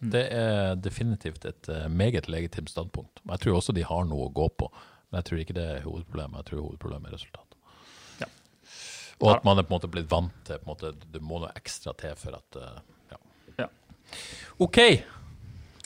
Det 0.00 0.22
er 0.32 0.78
definitivt 0.80 1.44
et 1.44 1.68
eh, 1.68 1.84
meget 1.92 2.24
legitimt 2.32 2.70
standpunkt. 2.72 3.20
Jeg 3.28 3.42
tror 3.42 3.58
også 3.58 3.74
de 3.76 3.82
har 3.84 4.06
noe 4.08 4.30
å 4.30 4.32
gå 4.32 4.46
på, 4.56 4.70
men 5.10 5.20
jeg 5.20 5.26
tror 5.28 5.40
ikke 5.42 5.56
det 5.58 5.66
er 5.74 5.82
hovedproblemet. 5.84 6.38
Jeg 6.40 6.46
tror 6.48 6.62
hovedproblemet 6.64 7.10
er 7.10 7.16
resultatet. 7.18 7.56
Ja. 8.22 8.28
Og 9.20 9.28
at 9.34 9.44
man 9.44 9.60
er 9.60 9.66
på 9.68 9.74
en 9.74 9.76
måte 9.76 9.90
blitt 9.92 10.08
vant 10.10 10.32
til 10.48 10.62
måte, 10.68 10.94
Det 11.12 11.20
må 11.20 11.42
noe 11.42 11.52
ekstra 11.52 11.92
til 12.00 12.14
for 12.16 12.32
at 12.38 12.56
eh, 12.56 12.78
Ja. 13.12 13.18
Ja. 13.58 13.66
OK. 14.58 14.78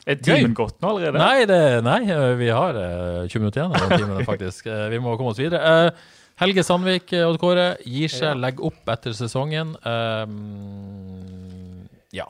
Er 0.04 0.16
timen 0.20 0.54
gått 0.54 0.78
nå 0.84 0.88
allerede? 0.92 1.18
Nei, 1.18 1.46
det, 1.48 1.82
nei, 1.82 2.02
eh, 2.12 2.36
vi 2.38 2.48
har 2.54 2.78
eh, 2.78 3.26
20 3.26 3.40
minutter 3.42 3.60
igjen 3.64 3.74
av 3.80 3.96
timen, 3.98 4.22
faktisk. 4.30 4.70
Vi 4.94 4.98
må 5.02 5.16
komme 5.18 5.34
oss 5.34 5.42
videre. 5.42 5.90
Helge 6.38 6.62
Sandvik 6.66 7.12
Odd 7.18 7.38
Kåre 7.42 7.76
gir 7.86 8.08
seg, 8.10 8.38
legger 8.38 8.64
opp 8.70 8.88
etter 8.94 9.12
sesongen. 9.14 9.74
Um, 9.86 11.86
ja. 12.14 12.26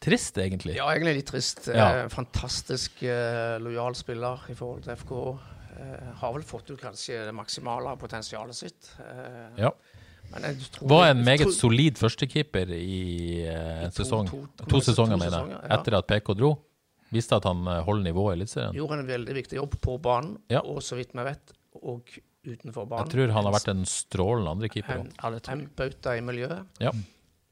Trist, 0.00 0.38
egentlig. 0.40 0.74
Ja, 0.78 0.86
egentlig 0.94 1.18
litt 1.20 1.28
trist. 1.28 1.66
Ja. 1.68 1.88
Eh, 2.04 2.08
fantastisk 2.12 3.02
eh, 3.04 3.58
lojal 3.60 3.94
spiller 3.98 4.46
i 4.48 4.54
forhold 4.56 4.84
til 4.86 4.94
FK. 4.96 5.12
Eh, 5.76 6.06
har 6.22 6.32
vel 6.36 6.42
fått 6.48 6.70
ut 6.72 6.80
kanskje 6.80 7.26
det 7.28 7.34
maksimale 7.36 7.92
av 7.92 7.98
potensialet 8.00 8.56
sitt. 8.56 8.92
Eh, 9.00 9.64
Ja. 9.66 9.72
Men 10.30 10.42
jeg 10.46 10.58
tror, 10.70 10.88
Var 10.88 11.06
en 11.10 11.24
meget 11.24 11.40
tror- 11.42 11.52
solid 11.56 11.96
førstekeeper 11.98 12.68
i 12.70 13.42
eh, 13.48 13.84
en 13.84 13.90
To- 13.90 14.04
sesong. 14.04 14.28
to- 14.30 14.46
To, 14.56 14.64
to 14.66 14.80
sesonger, 14.80 15.18
sesonger, 15.18 15.18
mener 15.18 15.48
jeg. 15.48 15.68
ja. 15.70 15.76
Etter 15.76 15.96
at 15.98 16.06
PK 16.06 16.34
dro. 16.38 16.50
Viste 17.10 17.34
at 17.34 17.44
han 17.44 17.66
eh, 17.66 17.82
holder 17.82 18.04
nivået 18.12 18.36
i 18.36 18.38
Eliteserien. 18.38 18.74
Gjorde 18.76 18.98
en 19.00 19.06
veldig 19.08 19.34
viktig 19.34 19.56
jobb 19.58 19.74
på 19.80 19.98
banen, 20.00 20.36
Ja. 20.48 20.60
og 20.60 20.78
så 20.86 20.94
vidt 20.96 21.10
vi 21.12 21.24
vet, 21.24 21.52
og 21.82 22.06
utenfor 22.46 22.86
banen. 22.88 23.08
Jeg 23.08 23.12
tror 23.16 23.32
han 23.34 23.44
har 23.44 23.52
vært 23.52 23.68
en 23.68 23.84
strålende 23.84 24.50
andrekeeper. 24.54 25.00
en, 25.00 25.40
en 25.60 25.66
bauta 25.76 26.16
i 26.16 26.20
miljøet. 26.20 26.64
Ja. 26.78 26.92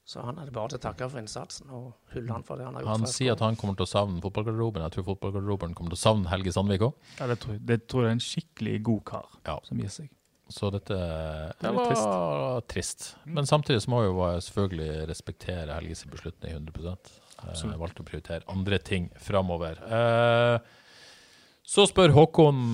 Så 0.09 0.23
han 0.25 0.39
hadde 0.41 0.49
bare 0.55 0.71
til 0.73 0.79
å 0.79 0.81
takke 0.81 1.05
for 1.11 1.21
innsatsen 1.21 1.69
og 1.69 1.89
hylle 2.15 2.33
han 2.33 2.45
for 2.45 2.57
det 2.57 2.65
han 2.65 2.73
har 2.79 2.81
gjort. 2.81 2.95
Han 2.97 3.11
sier 3.11 3.35
at 3.35 3.43
han 3.45 3.57
kommer 3.59 3.75
til 3.77 3.85
å 3.85 3.91
savne 3.91 4.23
fotballgarderoben. 4.23 4.81
Jeg 4.87 4.95
tror 4.95 5.05
fotballgarderoben 5.11 5.75
kommer 5.77 5.93
til 5.93 5.99
å 5.99 6.01
savne 6.01 6.31
Helge 6.31 6.53
Sandvik 6.55 6.85
òg. 6.87 6.95
Ja, 7.19 7.27
det 7.29 7.35
tror 7.43 7.53
jeg. 7.53 7.61
Det 7.69 7.77
tror 7.85 8.01
jeg 8.07 8.09
er 8.09 8.15
en 8.17 8.23
skikkelig 8.25 8.73
god 8.89 9.03
kar 9.05 9.27
Ja. 9.45 9.59
som 9.67 9.77
gir 9.83 9.93
seg. 9.93 10.09
Så 10.49 10.71
dette 10.73 10.97
Det 10.97 11.61
det 11.61 11.69
er 11.69 11.73
var 11.77 12.61
trist. 12.65 13.15
Men 13.25 13.45
samtidig 13.45 13.83
så 13.85 13.91
må 13.93 14.01
jo 14.07 14.15
selvfølgelig 14.41 15.07
respektere 15.11 15.75
Helges 15.77 16.01
beslutning 16.09 16.57
100 16.57 16.97
Jeg 17.53 17.77
valgte 17.79 18.01
å 18.01 18.07
prioritere 18.09 18.41
andre 18.49 18.79
ting 18.79 19.11
framover. 19.21 19.77
Eh, 19.85 20.57
så 21.63 21.85
spør 21.85 22.09
Håkon 22.17 22.73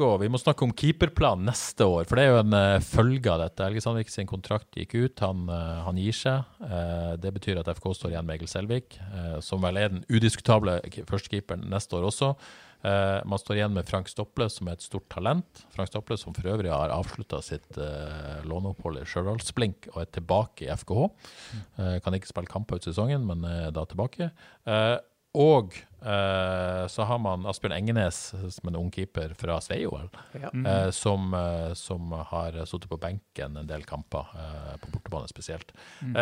Brekkå 0.00 0.18
Vi 0.20 0.28
må 0.32 0.38
snakke 0.40 0.64
om 0.64 0.72
keeperplan 0.72 1.44
neste 1.44 1.84
år, 1.84 2.06
for 2.08 2.16
det 2.16 2.24
er 2.24 2.30
jo 2.32 2.40
en 2.40 2.54
uh, 2.56 2.80
følge 2.80 3.30
av 3.30 3.40
dette. 3.42 3.64
Helge 3.64 3.82
Sandvik 3.84 4.10
sin 4.10 4.26
kontrakt 4.28 4.72
gikk 4.76 4.94
ut, 4.94 5.20
han, 5.20 5.48
uh, 5.48 5.84
han 5.84 5.98
gir 5.98 6.14
seg. 6.16 6.44
Uh, 6.60 7.16
det 7.20 7.32
betyr 7.34 7.60
at 7.60 7.68
FK 7.68 7.92
står 7.94 8.14
igjen 8.14 8.26
med 8.26 8.38
Egil 8.38 8.50
Selvik, 8.50 8.98
som 9.44 9.60
vel 9.62 9.76
er 9.76 9.92
den 9.92 10.04
udiskutable 10.08 10.80
ke- 10.88 11.04
førstekeeperen 11.08 11.68
neste 11.70 11.96
år 11.96 12.08
også. 12.08 12.34
Man 12.80 13.36
står 13.36 13.58
igjen 13.58 13.74
med 13.76 13.84
Frank 13.84 14.08
Stopple, 14.08 14.46
som 14.48 14.70
er 14.70 14.78
et 14.78 14.84
stort 14.84 15.04
talent. 15.12 15.64
Frank 15.74 15.90
Stopple 15.90 16.16
som 16.16 16.32
for 16.32 16.48
øvrig 16.48 16.70
har 16.72 16.94
avslutta 16.94 17.42
sitt 17.44 17.76
låneopphold 18.48 19.02
i 19.02 19.04
Stjørdalsblink 19.04 19.90
og 19.92 19.98
er 20.00 20.08
tilbake 20.16 20.64
i 20.64 20.70
FKH. 20.72 21.02
Eh, 21.76 21.98
kan 22.00 22.16
ikke 22.16 22.30
spille 22.30 22.48
kamper 22.48 22.80
ut 22.80 22.88
sesongen, 22.88 23.26
men 23.28 23.44
er 23.44 23.74
da 23.76 23.84
tilbake. 23.90 24.30
Og 25.36 25.76
eh, 26.02 26.84
så 26.90 27.04
har 27.08 27.18
man 27.22 27.44
Asbjørn 27.50 27.74
Engenes, 27.76 28.18
som 28.32 28.68
er 28.68 28.72
en 28.72 28.78
ung 28.80 28.90
keeper 28.94 29.34
fra 29.38 29.58
Sveio, 29.64 29.92
Ja. 30.34 30.50
eh, 30.54 30.90
som, 30.90 31.32
eh, 31.34 31.74
som 31.74 32.10
har 32.12 32.52
sittet 32.64 32.88
på 32.90 32.98
benken 33.00 33.56
en 33.56 33.66
del 33.66 33.84
kamper, 33.84 34.32
på 34.80 34.90
bortebane 34.94 35.28
spesielt. 35.28 35.72
Mm. 36.02 36.14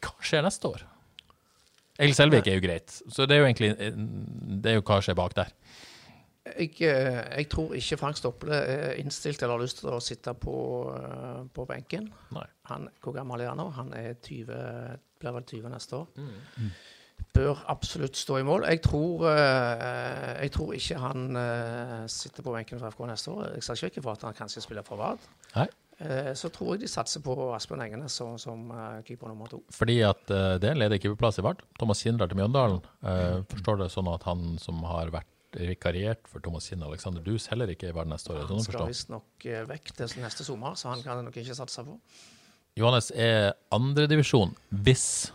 hva 0.00 0.14
skjer 0.24 0.42
neste 0.46 0.64
år? 0.68 0.86
Egil 2.00 2.14
Selvik 2.16 2.46
er 2.48 2.56
jo 2.56 2.64
greit, 2.64 2.94
så 3.12 3.26
det 3.28 3.36
er 3.36 3.42
jo 3.42 3.48
egentlig 3.50 3.70
det 4.62 4.70
er 4.70 4.78
jo 4.78 4.84
hva 4.88 5.00
skjer 5.04 5.16
bak 5.18 5.34
der. 5.36 5.50
Jeg, 6.56 6.72
jeg 6.80 7.48
tror 7.52 7.74
ikke 7.76 7.98
Frank 8.00 8.16
Stopple 8.16 8.56
er 8.56 8.94
innstilt 8.98 9.42
eller 9.42 9.58
har 9.58 9.62
lyst 9.66 9.82
til 9.82 9.90
å 9.92 9.98
sitte 10.00 10.32
på, 10.40 10.54
på 11.52 11.66
benken. 11.68 12.08
Nei. 12.32 12.46
Han, 12.70 12.88
hvor 13.04 13.12
gammel 13.14 13.42
er 13.44 13.50
han 13.52 13.60
nå? 13.60 13.68
Han 13.76 13.92
er 13.92 14.14
20, 14.24 14.46
blir 15.20 15.36
vel 15.36 15.44
20 15.44 15.68
neste 15.74 16.00
år. 16.00 16.08
Mm. 16.16 16.70
Bør 17.34 17.60
absolutt 17.70 18.18
stå 18.18 18.40
i 18.40 18.46
mål. 18.46 18.64
Jeg 18.68 18.82
tror, 18.84 19.26
eh, 19.30 20.42
jeg 20.42 20.52
tror 20.54 20.72
ikke 20.76 20.98
han 20.98 21.36
eh, 21.36 22.00
sitter 22.10 22.46
på 22.46 22.54
benken 22.54 22.80
for 22.80 22.90
FK 22.90 23.04
neste 23.10 23.30
år. 23.30 23.52
Jeg 23.56 23.66
ser 23.66 23.90
ikke 23.90 24.02
for 24.04 24.18
at 24.18 24.26
han 24.26 24.36
kanskje 24.36 24.64
spiller 24.64 24.86
for 24.86 25.00
Vard. 25.00 25.22
Eh, 25.56 26.32
så 26.34 26.48
tror 26.52 26.74
jeg 26.74 26.84
de 26.84 26.90
satser 26.90 27.22
på 27.24 27.34
Asbjørn 27.54 27.84
Engenes 27.84 28.16
som, 28.16 28.38
som 28.40 28.70
keeper 29.06 29.30
nummer 29.30 29.50
to. 29.52 29.60
Fordi 29.76 30.00
at 30.06 30.22
det 30.26 30.68
er 30.68 30.74
en 30.74 30.82
ledig 30.82 31.02
keeperplass 31.04 31.38
i 31.38 31.44
Vard. 31.46 31.62
Thomas 31.78 32.02
Sindler 32.02 32.30
til 32.30 32.40
Mjøndalen. 32.40 32.80
Eh, 33.04 33.40
forstår 33.52 33.84
det 33.84 33.92
sånn 33.94 34.10
at 34.12 34.26
han 34.28 34.56
som 34.62 34.82
har 34.88 35.12
vært 35.14 35.28
vikariert 35.58 36.28
for 36.30 36.42
Thomas 36.42 36.68
Kinn, 36.70 36.82
Alexander 36.86 37.24
Dus, 37.26 37.48
heller 37.50 37.70
ikke 37.72 37.88
i 37.90 37.94
Vard 37.94 38.10
neste 38.10 38.30
år? 38.30 38.44
Er 38.44 38.52
Han 38.52 38.60
sånn 38.60 38.68
skal 38.68 38.92
visstnok 38.92 39.48
vekk 39.70 39.96
til 39.98 40.20
neste 40.22 40.46
sommer, 40.46 40.76
så 40.78 40.92
han 40.92 41.02
kan 41.02 41.24
nok 41.26 41.40
ikke 41.42 41.58
satse 41.58 41.82
på. 41.86 41.96
Johannes 42.78 43.10
er 43.10 43.52
andredivisjon 43.74 44.54
hvis 44.70 45.32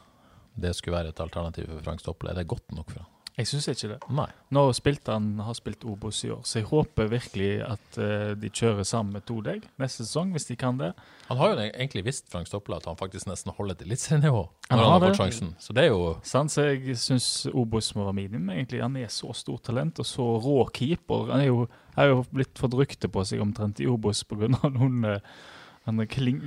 det 0.56 0.76
skulle 0.78 0.98
være 0.98 1.14
et 1.14 1.22
alternativ 1.24 1.68
for 1.70 1.84
Frank 1.86 2.04
Stopple. 2.04 2.32
Er 2.32 2.42
det 2.42 2.48
godt 2.52 2.72
nok 2.76 2.92
for 2.92 3.04
han? 3.04 3.12
Jeg 3.36 3.50
syns 3.50 3.66
ikke 3.68 3.90
det. 3.92 3.98
Nei. 4.16 4.30
Nå 4.56 4.62
spilte 4.78 5.12
han, 5.12 5.26
har 5.44 5.56
spilt 5.58 5.82
Obos 5.92 6.22
i 6.24 6.30
år, 6.32 6.40
så 6.48 6.62
jeg 6.62 6.70
håper 6.70 7.10
virkelig 7.12 7.50
at 7.66 7.98
uh, 8.00 8.32
de 8.40 8.48
kjører 8.48 8.88
sammen 8.88 9.18
med 9.18 9.26
to 9.28 9.42
deg 9.44 9.66
neste 9.82 10.06
sesong, 10.06 10.32
hvis 10.32 10.48
de 10.48 10.56
kan 10.60 10.80
det. 10.80 10.94
Han 11.28 11.42
har 11.42 11.52
jo 11.52 11.66
egentlig 11.66 12.06
visst, 12.06 12.30
Frank 12.32 12.48
Stopple, 12.48 12.78
at 12.80 12.88
han 12.88 12.96
faktisk 12.96 13.28
nesten 13.28 13.52
holder 13.58 13.76
til 13.76 13.90
eliteserienivå 13.90 14.46
når 14.70 14.84
han 14.86 14.94
har 14.94 15.04
fått 15.04 15.20
sjansen. 15.20 15.52
Så 15.60 15.76
det 15.76 15.84
er 15.84 15.92
jo 15.92 16.14
Sant? 16.26 16.54
Så 16.56 16.64
jeg 16.70 16.96
syns 17.02 17.28
Obos 17.52 17.92
må 17.98 18.06
være 18.08 18.20
minimum. 18.22 18.54
egentlig. 18.56 18.80
Han 18.82 18.96
er 19.02 19.12
så 19.12 19.36
stort 19.36 19.68
talent 19.68 20.00
og 20.00 20.08
så 20.08 20.30
rå 20.40 20.62
keeper. 20.74 21.28
Han 21.34 21.44
er 21.44 21.52
jo, 21.52 21.68
har 21.98 22.14
jo 22.14 22.24
blitt 22.32 22.56
fått 22.62 22.80
rykte 22.80 23.12
på 23.12 23.26
seg 23.28 23.44
omtrent 23.44 23.84
i 23.84 23.90
Obos 23.92 24.24
pga. 24.24 24.48
noen 24.48 25.04
eh, 25.12 25.36
Han 25.86 26.00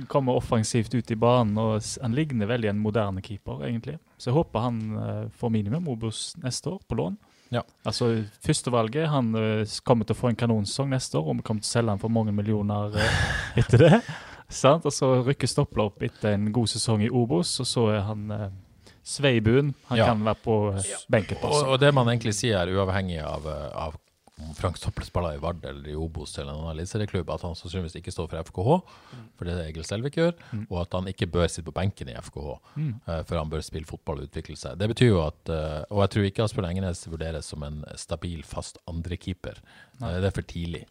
kommer 0.07 0.35
offensivt 0.35 0.93
ut 0.93 1.11
i 1.11 1.15
banen, 1.15 1.57
og 1.57 1.81
han 2.01 2.15
ligner 2.15 2.45
veldig 2.49 2.69
en 2.73 2.79
moderne 2.83 3.21
keeper, 3.23 3.61
egentlig. 3.69 3.97
Så 4.19 4.29
jeg 4.29 4.35
håper 4.35 4.59
han 4.65 4.79
eh, 4.99 5.25
får 5.39 5.49
minimum 5.53 5.87
Obos 5.87 6.33
neste 6.43 6.73
år, 6.73 6.79
på 6.89 6.97
lån. 6.99 7.15
Ja. 7.49 7.63
Altså, 7.87 8.25
Førstevalget 8.45 9.07
Han 9.09 9.31
eh, 9.35 9.63
kommer 9.83 10.05
til 10.05 10.13
å 10.13 10.19
få 10.19 10.29
en 10.29 10.35
kanonsesong 10.37 10.91
neste 10.91 11.17
år, 11.17 11.29
og 11.31 11.39
vi 11.39 11.45
kommer 11.47 11.63
til 11.63 11.71
å 11.71 11.75
selge 11.79 11.95
han 11.95 12.01
for 12.03 12.11
mange 12.13 12.33
millioner 12.35 12.93
eh, 12.99 13.21
etter 13.63 13.77
det. 13.87 14.01
Sant? 14.49 14.85
Og 14.85 14.93
så 14.93 15.13
rykker 15.25 15.47
Stopla 15.49 15.87
opp 15.89 16.03
etter 16.03 16.35
en 16.35 16.51
god 16.53 16.69
sesong 16.69 17.01
i 17.05 17.09
Obos, 17.09 17.55
og 17.63 17.67
så 17.69 17.87
er 17.95 18.03
han 18.09 18.27
eh, 18.35 18.45
Sveibuen. 19.09 19.71
Han 19.89 19.97
Ja. 19.97 20.11
kan 20.11 20.21
være 20.25 20.43
på 20.43 20.59
benken. 21.09 21.37
og, 21.41 21.49
også. 21.49 21.65
og 21.73 21.79
det 21.81 21.93
man 21.95 22.11
egentlig 22.11 22.35
sier, 22.37 22.59
er 22.59 22.75
uavhengig 22.75 23.21
av, 23.23 23.47
av 23.73 23.95
Frank 24.55 24.77
Stopple 24.79 25.05
spiller 25.05 25.35
i 25.35 25.39
Vard 25.43 25.65
eller 25.65 25.89
i 25.91 25.95
Obos 25.99 26.37
eller 26.37 26.51
en 26.53 26.59
annen 26.61 26.71
eliteserieklubb, 26.77 27.29
at 27.33 27.41
han 27.45 27.55
sannsynligvis 27.59 27.97
ikke 27.99 28.13
står 28.13 28.29
for 28.31 28.47
FKH, 28.49 28.69
for 29.37 29.45
det 29.47 29.53
er 29.53 29.59
det 29.61 29.65
Egil 29.73 29.83
Selvik 29.87 30.15
gjør, 30.19 30.33
og 30.69 30.77
at 30.81 30.95
han 30.95 31.09
ikke 31.11 31.27
bør 31.31 31.47
sitte 31.51 31.67
på 31.67 31.75
benken 31.75 32.09
i 32.11 32.15
FKH, 32.15 32.55
eh, 32.79 33.21
for 33.27 33.35
han 33.39 33.51
bør 33.51 33.65
spille 33.65 33.85
fotball 33.89 34.23
og 34.23 34.29
utvikle 34.29 34.55
seg. 34.59 34.77
Det 34.79 34.89
betyr 34.93 35.11
jo 35.11 35.19
at 35.25 35.51
uh, 35.51 35.83
Og 35.91 36.01
jeg 36.05 36.09
tror 36.15 36.29
ikke 36.29 36.43
Asbjørn 36.47 36.69
Engenes 36.71 37.03
vurderes 37.11 37.45
som 37.51 37.63
en 37.67 37.83
stabil, 37.99 38.41
fast 38.47 38.79
andrekeeper. 38.87 39.59
Uh, 40.01 40.17
det 40.19 40.31
er 40.31 40.35
for 40.35 40.47
tidlig. 40.47 40.85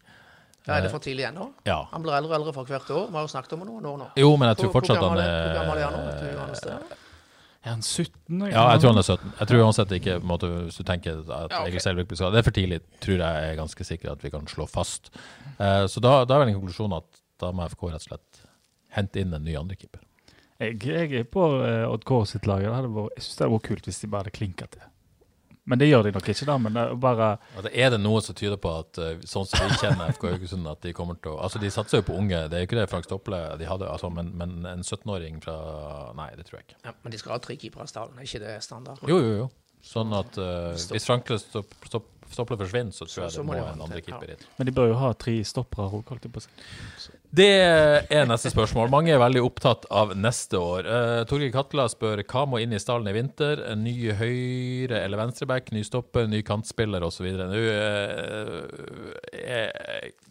Ja, 0.67 0.77
er 0.77 0.85
det 0.85 0.91
for 0.93 1.01
tidlig 1.01 1.25
ennå? 1.25 1.49
Ja. 1.65 1.81
Han 1.93 2.03
blir 2.05 2.13
eldre 2.13 2.35
og 2.35 2.39
eldre 2.41 2.53
for 2.53 2.69
hvert 2.69 2.89
år. 2.93 3.07
Vi 3.09 3.17
har 3.17 3.25
jo 3.25 3.31
snakket 3.31 3.53
om 3.55 3.63
det 3.63 3.69
noen 3.71 3.85
år 3.89 4.01
nå. 4.03 4.09
Jo, 4.19 4.33
men 4.37 4.51
jeg 4.51 4.59
tror 4.61 4.73
fortsatt 4.77 5.01
han 5.01 5.17
er- 5.17 7.07
er 7.59 7.69
er 7.69 7.75
han 7.75 7.81
nå? 7.83 8.47
Vet 8.47 8.49
du, 8.49 8.49
Johannes, 8.49 8.49
det? 8.49 8.49
Er 8.49 8.49
han 8.49 8.49
17? 8.49 8.51
Ja, 8.53 8.65
jeg 8.71 8.81
tror 8.81 8.93
han 8.93 9.01
er 9.01 9.07
17. 9.07 9.31
Jeg 9.39 9.47
tror 9.47 9.63
uansett 9.65 9.95
ikke, 9.97 10.19
på 10.19 10.23
en 10.23 10.31
måte, 10.31 10.49
hvis 10.65 10.77
du 10.79 10.83
tenker 10.87 11.17
at 11.19 11.29
Ja, 11.29 11.39
okay. 11.45 11.71
Egil 11.71 11.81
Selvik 11.83 12.07
blir 12.07 12.19
skadet, 12.19 12.33
det 12.33 12.39
er 12.39 12.47
for 12.47 12.55
tidlig, 12.55 12.81
tror 13.03 13.23
jeg 13.23 13.49
er 13.49 13.57
ganske 13.59 13.83
sikker 13.83 14.11
at 14.13 14.23
vi 14.23 14.31
kan 14.31 14.47
slå 14.47 14.67
fast. 14.69 15.11
Uh, 15.59 15.85
så 15.91 15.99
da, 15.99 16.23
da 16.23 16.37
er 16.37 16.45
vel 16.45 16.53
en 16.53 16.61
konklusjon 16.61 16.95
at 16.95 17.23
da 17.39 17.51
må 17.51 17.67
FK 17.67 17.89
rett 17.91 18.05
og 18.05 18.07
slett 18.07 18.45
hente 18.95 19.19
inn 19.19 19.35
en 19.35 19.43
ny 19.43 19.57
andrekeeper. 19.59 20.01
Jeg, 20.59 20.79
jeg 20.83 21.11
er 21.21 21.27
på 21.27 21.43
uh, 21.59 21.87
Odd 21.91 22.07
Kåre 22.07 22.27
sitt 22.27 22.47
lag. 22.47 22.63
Det 22.63 22.71
jeg 22.71 23.25
syns 23.25 23.35
det 23.35 23.45
hadde 23.45 23.53
vært 23.57 23.67
kult 23.67 23.91
hvis 23.91 24.01
de 24.03 24.11
bare 24.11 24.25
hadde 24.25 24.37
klinka 24.39 24.69
til. 24.71 24.88
Men 25.69 25.79
det 25.81 25.89
gjør 25.89 26.07
de 26.07 26.13
nok 26.15 26.29
ikke, 26.31 26.45
da. 26.47 26.55
Men 26.61 26.75
det 26.75 26.83
er 26.83 26.99
bare 27.03 27.29
Altså, 27.55 27.69
er 27.73 27.91
det 27.93 27.99
noe 28.01 28.21
som 28.25 28.37
tyder 28.37 28.57
på 28.61 28.71
at 28.81 28.99
eh, 29.03 29.23
sånn 29.27 29.47
som 29.49 29.65
vi 29.65 29.79
kjenner 29.81 30.13
FK 30.15 30.27
Haugesund, 30.31 30.69
at 30.71 30.81
de 30.85 30.93
kommer 30.97 31.19
til 31.19 31.35
å 31.35 31.39
Altså, 31.45 31.61
de 31.61 31.71
satser 31.73 32.01
jo 32.01 32.07
på 32.09 32.17
unge, 32.17 32.41
det 32.49 32.57
er 32.57 32.63
jo 32.63 32.69
ikke 32.69 32.79
det 32.79 32.89
Frank 32.91 33.07
Stopple 33.07 33.41
de 33.59 33.67
hadde, 33.69 33.89
altså, 33.89 34.09
men, 34.13 34.31
men 34.39 34.59
en 34.69 34.85
17-åring 34.85 35.41
fra 35.43 35.57
Nei, 36.17 36.31
det 36.39 36.47
tror 36.47 36.59
jeg 36.59 36.69
ikke. 36.69 36.79
Ja, 36.87 36.95
men 37.03 37.13
de 37.13 37.21
skal 37.21 37.35
ha 37.35 37.41
tre 37.43 37.57
keepere 37.59 37.85
i 37.85 37.91
stallen, 37.91 38.17
er 38.17 38.29
ikke 38.29 38.43
det 38.45 38.55
standard? 38.65 39.03
Jo, 39.09 39.19
jo, 39.21 39.35
jo. 39.43 39.49
Sånn 39.85 40.11
at 40.11 40.35
uh, 40.41 40.73
hvis 40.91 41.05
Frank 41.07 41.29
Stopp, 41.39 42.09
stopp, 42.29 42.49
Stopple 42.49 42.59
forsvinner, 42.61 42.95
så 42.95 43.05
tror 43.05 43.25
jeg 43.25 43.33
så 43.33 43.43
det 43.43 43.47
må 43.49 43.57
en 43.59 43.81
andre 43.85 43.99
til, 43.99 44.05
keeper 44.09 44.33
inn. 44.33 44.43
Men 44.57 44.69
de 44.69 44.73
bør 44.75 44.91
jo 44.93 44.99
ha 45.01 45.13
tre 45.17 45.35
stoppere 45.45 45.89
òg, 45.89 46.03
holdt 46.09 46.27
jeg 46.27 46.33
på 46.33 46.41
å 46.41 46.45
si. 46.45 47.17
Det 47.29 47.45
er 48.09 48.25
neste 48.25 48.49
spørsmål. 48.49 48.89
Mange 48.89 49.11
er 49.13 49.19
veldig 49.21 49.43
opptatt 49.45 49.83
av 49.93 50.15
neste 50.17 50.57
år. 50.57 50.87
Uh, 50.89 51.19
Torgeir 51.29 51.51
Katla 51.53 51.85
spør 51.91 52.23
hva 52.25 52.45
må 52.49 52.57
inn 52.63 52.73
i 52.73 52.79
stallen 52.81 53.09
i 53.11 53.13
vinter? 53.13 53.61
En 53.69 53.83
ny 53.85 53.93
høyre- 54.17 55.03
eller 55.03 55.21
venstreback, 55.21 55.69
ny 55.75 55.83
stopper, 55.85 56.25
ny 56.31 56.41
kantspiller 56.45 57.05
osv. 57.05 57.27
Nå 57.37 57.59
uh, 57.59 58.65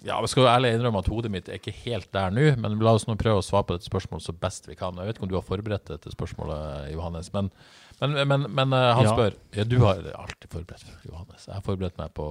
Ja, 0.02 0.18
jeg 0.18 0.32
skal 0.32 0.50
ærlig 0.50 0.74
innrømme 0.74 1.04
at 1.04 1.10
hodet 1.12 1.30
mitt 1.34 1.50
er 1.50 1.60
ikke 1.60 1.76
helt 1.84 2.10
der 2.14 2.34
nå, 2.34 2.50
men 2.58 2.78
la 2.82 2.96
oss 2.98 3.06
nå 3.06 3.14
prøve 3.20 3.44
å 3.44 3.46
svare 3.46 3.68
på 3.68 3.78
dette 3.78 3.90
spørsmålet 3.90 4.26
så 4.26 4.34
best 4.34 4.66
vi 4.66 4.78
kan. 4.78 4.98
Jeg 4.98 5.12
vet 5.12 5.20
ikke 5.20 5.28
om 5.28 5.30
du 5.30 5.38
har 5.38 5.46
forberedt 5.46 5.92
dette 5.92 6.14
spørsmålet, 6.14 6.90
Johannes, 6.96 7.30
men, 7.34 7.52
men, 8.00 8.28
men, 8.28 8.46
men 8.54 8.72
eh, 8.72 8.94
han 8.94 9.04
Ja. 9.04 9.14
spør 9.14 9.34
Ja, 9.56 9.64
du 9.64 9.78
har 9.82 9.96
alltid 10.14 10.50
forberedt, 10.52 10.84
Johannes. 11.08 11.46
Jeg 11.46 11.54
har 11.54 11.62
forberedt 11.66 11.98
meg 11.98 12.12
på 12.14 12.26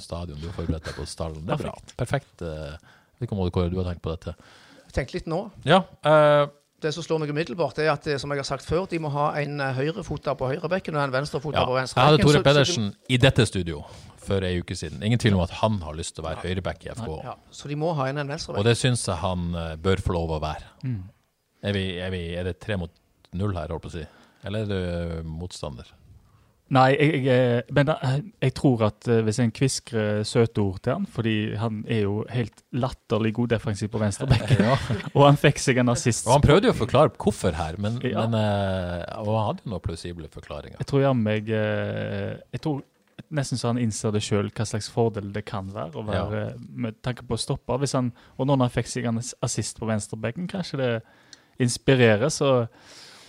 stadion, 0.00 0.38
du 0.40 0.46
har 0.48 0.54
forberedt 0.56 0.84
deg 0.88 0.94
på 0.96 1.06
stallen. 1.06 1.44
Det 1.46 1.52
er 1.58 1.64
bra. 1.66 1.74
Perfekt. 1.96 2.40
Jeg 2.40 2.78
vet 3.20 3.26
ikke 3.28 3.36
om 3.36 3.50
Kåre, 3.52 3.70
du 3.70 3.76
har 3.82 3.90
tenkt 3.90 4.02
på 4.02 4.14
dette? 4.14 4.34
Jeg 4.86 4.94
tenkte 4.96 5.14
litt 5.18 5.26
nå. 5.30 5.42
Ja. 5.68 5.82
uh, 6.06 6.46
Det 6.80 6.94
som 6.96 7.04
slår 7.04 7.18
meg 7.20 7.28
umiddelbart, 7.34 7.76
er 7.78 7.90
at 7.92 8.06
eh, 8.08 8.16
som 8.16 8.30
jeg 8.32 8.40
har 8.40 8.48
sagt 8.48 8.64
før, 8.64 8.86
de 8.88 8.98
må 8.98 9.10
ha 9.12 9.34
en 9.36 9.60
høyrefota 9.60 10.32
på 10.34 10.48
høyrebekken 10.48 10.96
og 10.96 11.02
en 11.04 11.12
venstrefota 11.12 11.60
ja. 11.60 11.66
på 11.68 11.74
venstre. 11.76 12.00
Jeg 12.00 12.08
hadde 12.08 12.22
Tore 12.22 12.32
så- 12.32 12.38
så 12.38 12.42
de- 12.42 12.48
Pedersen 12.48 12.86
i 13.10 13.16
dette 13.18 13.46
studio 13.46 13.82
for 14.16 14.40
ei 14.40 14.60
uke 14.60 14.72
siden. 14.74 15.02
Ingen 15.04 15.18
tvil 15.18 15.34
om 15.34 15.40
at 15.44 15.50
han 15.60 15.76
har 15.82 15.92
lyst 15.92 16.14
til 16.16 16.24
å 16.24 16.28
være 16.30 16.40
høyreback 16.46 16.86
i 16.86 16.88
FK. 16.94 17.20
Ja, 17.24 17.34
så 17.52 17.68
de 17.68 17.76
må 17.76 17.92
ha 17.94 18.06
en, 18.08 18.18
en 18.18 18.30
Og 18.30 18.64
det 18.64 18.76
syns 18.78 19.04
jeg 19.06 19.16
han 19.20 19.52
bør 19.82 20.00
få 20.00 20.12
lov 20.16 20.30
å 20.30 20.40
være. 20.40 20.64
Mm. 20.82 21.02
Er, 21.62 21.72
vi, 21.76 21.84
er, 22.00 22.10
vi, 22.10 22.22
er 22.40 22.44
det 22.44 22.58
tre 22.58 22.76
mot 22.80 22.90
null 23.34 23.52
her, 23.54 23.68
holdt 23.68 23.82
på 23.82 23.88
å 23.92 23.96
si? 23.98 24.06
Eller 24.44 24.64
er 24.64 25.20
du 25.22 25.28
motstander? 25.28 25.88
Nei, 26.70 26.92
jeg, 26.94 27.24
jeg, 27.26 27.62
men 27.74 27.88
da- 27.88 27.96
jeg 28.44 28.52
tror 28.54 28.84
at 28.86 29.08
eh, 29.10 29.24
hvis 29.26 29.40
en 29.42 29.50
kviskrer 29.50 30.20
søtord 30.22 30.76
til 30.84 30.92
han, 30.94 31.06
fordi 31.10 31.32
han 31.58 31.80
er 31.90 32.04
jo 32.04 32.20
helt 32.30 32.62
latterlig 32.78 33.32
god 33.40 33.48
defensiv 33.56 33.90
på 33.90 33.98
venstrebekken, 33.98 34.62
og 35.16 35.24
han 35.26 35.40
fikk 35.40 35.58
seg 35.58 35.80
en 35.82 35.90
assist. 35.90 36.28
Og 36.28 36.36
han 36.36 36.44
prøvde 36.44 36.70
jo 36.70 36.74
å 36.76 36.78
forklare 36.78 37.10
hvorfor 37.18 37.58
her, 37.58 37.74
men, 37.82 37.98
Ja. 38.06 38.22
men 38.28 38.38
eh, 38.38 39.02
Og 39.18 39.32
han 39.34 39.48
hadde 39.48 39.64
jo 39.66 39.72
noen 39.74 39.82
plausible 39.88 40.30
forklaringer. 40.30 40.78
Jeg 40.78 40.86
tror 40.92 41.02
jammen 41.08 41.50
eh, 41.50 42.38
Jeg 42.54 42.62
tror 42.62 42.84
nesten 43.34 43.58
så 43.60 43.72
han 43.72 43.78
innser 43.82 44.14
det 44.14 44.22
sjøl 44.24 44.48
hva 44.54 44.64
slags 44.70 44.88
fordel 44.94 45.32
det 45.34 45.42
kan 45.50 45.66
være, 45.74 45.90
å 45.98 46.06
være 46.06 46.38
ja. 46.44 46.54
med 46.86 47.02
tanke 47.02 47.26
på 47.26 47.34
å 47.34 47.42
stoppe. 47.42 47.76
Hvis 47.82 47.92
han, 47.98 48.12
og 48.38 48.46
når 48.46 48.62
han 48.62 48.72
fikk 48.78 48.88
seg 48.94 49.10
en 49.10 49.18
assist 49.18 49.82
på 49.82 49.90
venstrebekken, 49.90 50.46
kanskje 50.50 50.78
det 50.80 50.92
inspirerer, 51.66 52.30
så 52.32 52.66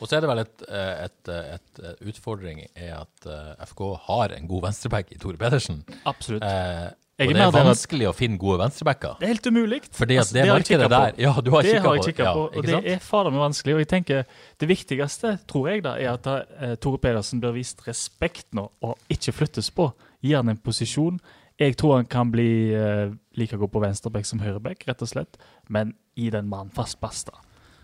Og 0.01 0.09
så 0.09 0.17
er 0.17 0.23
det 0.23 0.31
vel 0.31 0.41
et, 0.43 0.63
eh, 0.67 1.03
et, 1.05 1.29
eh, 1.29 1.51
et, 1.57 1.83
et 1.91 2.07
utfordring 2.11 2.63
er 2.73 2.95
at 2.97 3.29
eh, 3.29 3.65
FK 3.69 3.83
har 4.07 4.33
en 4.37 4.49
god 4.49 4.65
venstreback 4.69 5.13
i 5.13 5.19
Tore 5.21 5.37
Pedersen. 5.37 5.83
absolutt. 6.09 6.43
Eh, 6.43 6.89
og 7.21 7.33
det 7.35 7.41
er 7.43 7.51
vanskelig 7.53 8.07
å 8.09 8.13
finne 8.17 8.39
gode 8.41 8.57
venstrebacker. 8.63 9.19
Det 9.19 9.27
er 9.27 9.33
helt 9.35 9.49
umulig. 9.51 9.81
Fordi 9.93 10.15
at 10.17 10.23
Altså, 10.23 10.33
det 10.33 10.41
jeg 10.41 10.53
markedet 10.55 10.87
på. 10.87 10.89
der 10.89 11.19
Ja, 11.21 11.33
du 11.37 11.51
har 11.53 11.61
Det 11.61 11.73
har 11.81 11.93
jeg 11.93 12.01
på 12.01 12.07
kikket 12.07 12.25
ja, 12.25 12.33
på, 12.33 12.45
og 12.47 12.65
det 12.65 12.79
er 12.93 13.03
fader 13.05 13.35
meg 13.35 13.43
vanskelig. 13.43 13.75
Og 13.75 13.83
jeg 13.83 13.89
tenker 13.91 14.23
Det 14.57 14.69
viktigste, 14.69 15.35
tror 15.47 15.67
jeg, 15.69 15.83
da, 15.85 15.95
er 16.01 16.13
at 16.15 16.27
eh, 16.27 16.75
Tore 16.81 16.97
Pedersen 16.97 17.39
blir 17.43 17.53
vist 17.53 17.85
respekt 17.85 18.47
nå, 18.57 18.71
og 18.81 18.97
ikke 19.09 19.35
flyttes 19.37 19.69
på. 19.69 19.91
Gi 20.21 20.33
han 20.33 20.49
en 20.49 20.57
posisjon. 20.57 21.19
Jeg 21.61 21.77
tror 21.77 21.99
han 21.99 22.09
kan 22.09 22.31
bli 22.33 22.73
eh, 22.73 23.13
like 23.37 23.57
god 23.57 23.69
på 23.69 23.83
venstreback 23.83 24.25
som 24.25 24.41
høyreback, 24.41 24.87
rett 24.87 25.01
og 25.01 25.11
slett. 25.13 25.37
Men 25.69 25.93
gi 26.17 26.31
den 26.33 26.49
mannen 26.49 26.73
fast 26.73 26.99
pasta. 26.99 27.37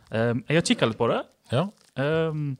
Um, 0.09 0.43
jeg 0.47 0.55
har 0.55 0.65
kikka 0.65 0.88
litt 0.88 0.97
på 0.97 1.09
det. 1.11 1.22
Ja. 1.51 1.68
Um, 1.98 2.58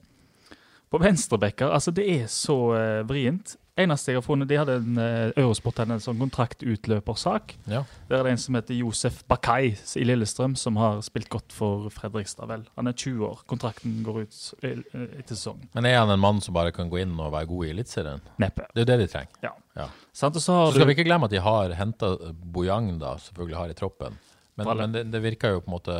på 0.88 0.98
venstrebacker, 1.02 1.68
altså 1.68 1.92
det 1.92 2.06
er 2.08 2.28
så 2.32 2.56
uh, 2.72 3.08
vrient. 3.08 3.56
Eneste 3.78 4.10
jeg 4.10 4.18
har 4.18 4.24
funnet, 4.26 4.48
De 4.50 4.56
hadde 4.58 4.74
en 4.80 4.96
uh, 4.98 5.30
Eurosport 5.38 5.78
hadde 5.78 5.94
en 5.94 6.02
sånn 6.02 6.18
kontraktutløpersak. 6.18 7.52
Ja. 7.70 7.84
Der 8.08 8.16
er 8.18 8.26
det 8.26 8.32
en 8.32 8.40
som 8.42 8.56
heter 8.58 8.74
Josef 8.74 9.20
Bakai 9.30 9.76
i 9.76 10.06
Lillestrøm, 10.08 10.56
som 10.58 10.80
har 10.80 10.98
spilt 11.06 11.28
godt 11.30 11.54
for 11.54 11.86
Fredrikstad. 11.94 12.48
vel. 12.50 12.64
Han 12.80 12.90
er 12.90 12.96
20 12.96 13.26
år. 13.28 13.44
Kontrakten 13.46 14.00
går 14.06 14.24
ut 14.24 14.40
etter 14.64 15.34
sesongen. 15.36 15.68
Men 15.76 15.86
er 15.86 16.00
han 16.00 16.10
en 16.10 16.24
mann 16.24 16.40
som 16.42 16.56
bare 16.56 16.72
kan 16.74 16.90
gå 16.90 17.04
inn 17.04 17.14
og 17.20 17.30
være 17.36 17.50
god 17.52 17.68
i 17.68 17.70
Eliteserien? 17.76 18.24
Neppe. 18.42 18.66
Det 18.72 18.82
er 18.82 18.86
jo 18.86 18.90
det 18.90 18.98
de 19.04 19.12
trenger. 19.12 19.38
Ja. 19.44 19.52
Ja. 19.78 19.86
Sant? 20.12 20.34
Og 20.34 20.42
så 20.42 20.56
Så 20.56 20.72
skal 20.72 20.88
du 20.88 20.90
vi 20.90 20.96
ikke 20.98 21.06
glemme 21.06 21.28
at 21.28 21.36
de 21.36 21.44
har 21.44 21.76
henta 21.78 22.16
Bojang, 22.32 22.96
da, 22.98 23.14
selvfølgelig 23.22 23.60
har 23.60 23.70
i 23.70 23.78
troppen. 23.78 24.18
Men, 24.58 24.70
men 24.82 24.94
det, 24.96 25.02
det 25.12 25.20
virker 25.22 25.56
jo 25.56 25.60
på 25.64 25.70
en 25.70 25.76
måte 25.76 25.96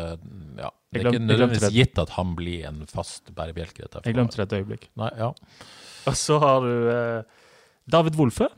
Ja. 0.59 0.71
Det 0.89 1.01
er 1.01 1.05
glem- 1.05 1.15
ikke 1.19 1.27
nødvendigvis 1.29 1.75
gitt 1.77 1.99
at 2.01 2.15
han 2.17 2.31
blir 2.39 2.65
en 2.69 2.81
fast 2.89 3.29
bærebjelke 3.37 3.85
dette. 3.85 4.01
Jeg 4.09 4.17
glemte 4.17 4.39
det 4.41 4.47
et 4.49 4.55
øyeblikk. 4.63 4.89
Nei, 4.99 5.11
ja. 5.21 5.29
Og 6.09 6.17
så 6.17 6.39
har 6.41 6.65
du 6.65 6.89
eh, 6.95 7.23
David 7.93 8.17
Wolfe. 8.17 8.49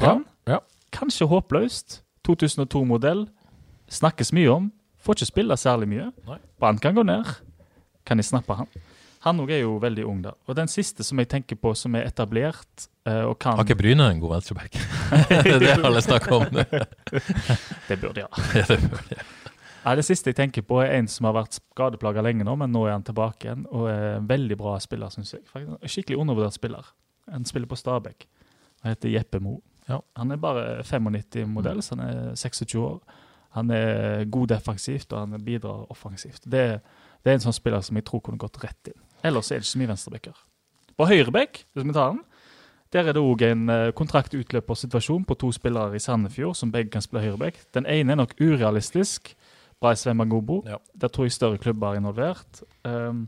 Brann. 0.00 0.24
ja. 0.48 0.58
kanskje 0.92 1.28
håpløst. 1.28 2.00
2002-modell. 2.26 3.26
Snakkes 3.92 4.32
mye 4.36 4.48
om. 4.50 4.70
Får 5.04 5.20
ikke 5.20 5.28
spille 5.28 5.56
særlig 5.60 5.88
mye. 5.92 6.08
Brann 6.58 6.80
kan 6.82 6.96
gå 6.96 7.04
ned. 7.06 7.28
Kan 8.08 8.18
jeg 8.18 8.24
snappe 8.32 8.56
han? 8.56 8.66
Han 9.26 9.40
òg 9.42 9.50
er 9.50 9.62
jo 9.64 9.76
veldig 9.82 10.04
ung, 10.06 10.20
da. 10.22 10.32
Og 10.46 10.54
den 10.58 10.68
siste 10.70 11.02
som 11.06 11.18
jeg 11.18 11.28
tenker 11.32 11.58
på 11.58 11.72
som 11.78 11.94
er 11.98 12.06
etablert 12.06 12.86
uh, 13.08 13.24
og 13.30 13.38
kan 13.42 13.56
Har 13.58 13.66
ikke 13.66 13.78
Bryne 13.80 14.06
en 14.12 14.20
god 14.22 14.36
venstreback? 14.36 14.76
det 15.30 15.54
er 15.56 15.58
det 15.64 15.72
alle 15.84 16.02
snakker 16.04 16.36
om. 16.36 16.44
Det 17.88 17.98
burde 18.00 18.22
jeg 18.22 18.28
ha. 18.30 18.46
Ja, 18.60 18.66
det 18.70 18.78
burde 18.84 19.10
de. 19.10 19.24
Nei, 19.86 19.94
Det 19.94 20.04
siste 20.04 20.32
jeg 20.32 20.38
tenker 20.40 20.64
på, 20.66 20.80
er 20.82 20.96
en 20.96 21.06
som 21.06 21.28
har 21.28 21.36
vært 21.36 21.60
skadeplaga 21.60 22.24
lenge 22.26 22.44
nå, 22.46 22.56
men 22.58 22.72
nå 22.74 22.88
er 22.88 22.96
han 22.96 23.06
tilbake 23.06 23.46
igjen. 23.46 23.66
Og 23.70 23.86
er 23.86 24.16
en 24.16 24.26
veldig 24.26 24.56
bra 24.58 24.74
spiller, 24.82 25.12
syns 25.14 25.36
jeg. 25.36 25.44
Skikkelig 25.86 26.18
undervurdert 26.18 26.56
spiller. 26.58 26.88
Han 27.30 27.46
spiller 27.46 27.70
på 27.70 27.78
Stabæk. 27.78 28.26
Han 28.82 28.90
heter 28.90 29.14
Jeppe 29.14 29.38
Mo. 29.42 29.60
Ja. 29.86 30.00
Han 30.18 30.34
er 30.34 30.42
bare 30.42 30.82
95-modell, 30.82 31.84
så 31.86 31.94
han 31.94 32.02
er 32.02 32.34
26 32.34 32.82
år. 32.82 32.98
Han 33.56 33.70
er 33.70 34.24
god 34.24 34.50
defensivt, 34.56 35.12
og 35.12 35.22
han 35.22 35.44
bidrar 35.44 35.86
offensivt. 35.94 36.42
Det, 36.44 36.64
det 37.22 37.30
er 37.30 37.38
en 37.38 37.46
sånn 37.46 37.56
spiller 37.56 37.86
som 37.86 37.96
jeg 37.96 38.08
tror 38.10 38.24
kunne 38.26 38.42
gått 38.42 38.58
rett 38.64 38.90
inn. 38.90 38.98
Ellers 39.24 39.52
er 39.52 39.60
det 39.60 39.68
ikke 39.68 39.72
så 39.76 39.80
mye 39.84 39.92
venstrebacker. 39.94 40.42
På 40.98 41.06
høyrebekk, 41.06 41.62
hvis 41.76 41.86
vi 41.86 41.94
tar 41.94 42.16
den, 42.16 42.24
der 42.94 43.08
er 43.08 43.16
det 43.16 43.22
òg 43.22 43.42
en 43.46 43.70
eh, 43.70 43.92
kontraktutløpersituasjon 43.98 45.24
på 45.26 45.34
to 45.38 45.50
spillere 45.54 45.98
i 45.98 46.02
Sandefjord 46.02 46.58
som 46.58 46.70
begge 46.74 46.92
kan 46.94 47.04
spille 47.04 47.24
høyrebekk. 47.24 47.58
Den 47.74 47.86
ene 47.90 48.14
er 48.14 48.20
nok 48.20 48.36
urealistisk. 48.40 49.34
Brais 49.82 50.06
Wembangobo. 50.06 50.62
Ja. 50.66 50.78
Der 50.94 51.08
tror 51.12 51.26
jeg 51.28 51.32
større 51.36 51.58
klubber 51.58 51.92
er 51.92 52.00
involvert. 52.00 52.62
Um, 52.84 53.26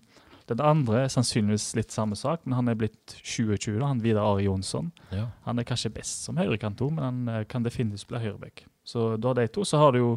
den 0.49 0.61
andre 0.65 1.03
er 1.05 1.11
sannsynligvis 1.13 1.75
litt 1.77 1.93
samme 1.93 2.17
sak, 2.17 2.41
men 2.47 2.55
han 2.57 2.69
er 2.73 2.75
blitt 2.81 3.13
2020, 3.21 3.75
da, 3.83 3.87
han 3.91 3.99
Vidar 4.01 4.25
Ari 4.31 4.47
Jonsson. 4.47 4.87
Ja. 5.13 5.27
Han 5.45 5.59
er 5.61 5.67
kanskje 5.69 5.91
best 5.93 6.25
som 6.25 6.39
høyrekant 6.41 6.81
òg, 6.81 6.95
men 6.97 7.05
han 7.05 7.29
eh, 7.29 7.45
kan 7.45 7.63
definitivt 7.67 8.09
bli 8.09 8.23
høyrebekk. 8.23 8.63
Så 8.89 9.19
da 9.21 9.35
de 9.37 9.45
to. 9.53 9.67
Så 9.69 9.77
har 9.77 9.93
du 9.93 9.99
jo 10.01 10.15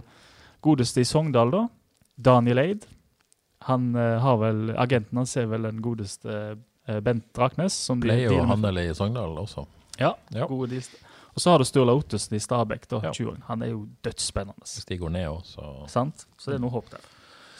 godeste 0.64 1.04
i 1.04 1.10
Sogndal, 1.10 1.52
da. 1.52 1.66
Daniel 2.16 2.64
Eid. 2.64 2.88
Han 3.68 3.92
uh, 3.94 4.16
har 4.24 4.38
vel 4.42 4.72
Agenten 4.80 5.20
hans 5.20 5.36
er 5.38 5.46
vel 5.52 5.68
den 5.68 5.82
godeste 5.84 6.38
uh, 6.56 7.00
Bent 7.04 7.28
Draknes. 7.36 7.76
Som 7.76 8.00
de- 8.00 8.08
Pleier 8.08 8.30
de- 8.32 8.40
jo 8.40 8.46
å 8.46 8.50
handle 8.56 8.88
i 8.88 8.96
Sogndal 8.96 9.36
også. 9.44 9.68
Ja, 10.00 10.14
Ja. 10.34 10.48
gode 10.48 10.72
deals. 10.72 10.88
Og 11.36 11.40
så 11.42 11.52
har 11.54 11.60
du 11.60 11.64
Sturla 11.66 11.94
Ottosen 11.96 12.36
i 12.36 12.40
Stabæk, 12.44 12.88
da, 12.92 13.00
Ja. 13.04 13.12
20 13.16 13.32
år. 13.32 13.38
Han 13.48 13.62
er 13.64 13.70
jo 13.72 13.88
dødsspennende. 14.04 14.60
Hvis 14.66 14.86
de 14.86 14.98
går 14.98 15.10
ned 15.16 15.28
òg, 15.30 15.44
så 15.46 15.88
Sant? 15.90 16.26
Så 16.38 16.52
det 16.52 16.56
er 16.60 16.64
noe 16.66 16.70
håp 16.76 16.90
der. 16.92 17.00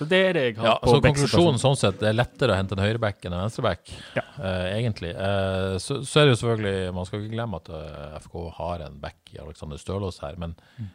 Så 0.02 0.08
det 0.10 0.18
er 0.30 0.34
det 0.34 0.42
jeg 0.48 0.56
har 0.58 0.66
Ja, 0.66 0.78
på 0.82 0.96
så. 0.96 1.02
Konklusjonen 1.02 1.60
sånn 1.62 1.76
sett, 1.78 2.00
det 2.00 2.08
er 2.10 2.14
lettere 2.18 2.54
å 2.54 2.58
hente 2.58 2.74
en 2.74 2.82
høyreback 2.84 3.24
enn 3.26 3.34
en 3.34 3.44
venstreback, 3.46 3.92
Ja. 4.16 4.24
eh, 4.40 4.80
egentlig. 4.82 5.12
Eh, 5.16 5.76
så, 5.78 6.02
så 6.04 6.20
er 6.22 6.26
det 6.26 6.34
jo 6.38 6.42
selvfølgelig 6.48 6.94
Man 6.94 7.06
skal 7.06 7.20
ikke 7.22 7.36
glemme 7.36 7.56
at 7.62 7.70
uh, 7.70 8.18
FK 8.20 8.50
har 8.58 8.80
en 8.88 8.98
back 9.00 9.30
i 9.36 9.38
Alexander 9.40 9.78
Stølås 9.78 10.20
her, 10.22 10.36
men 10.38 10.56
Mm. 10.80 10.90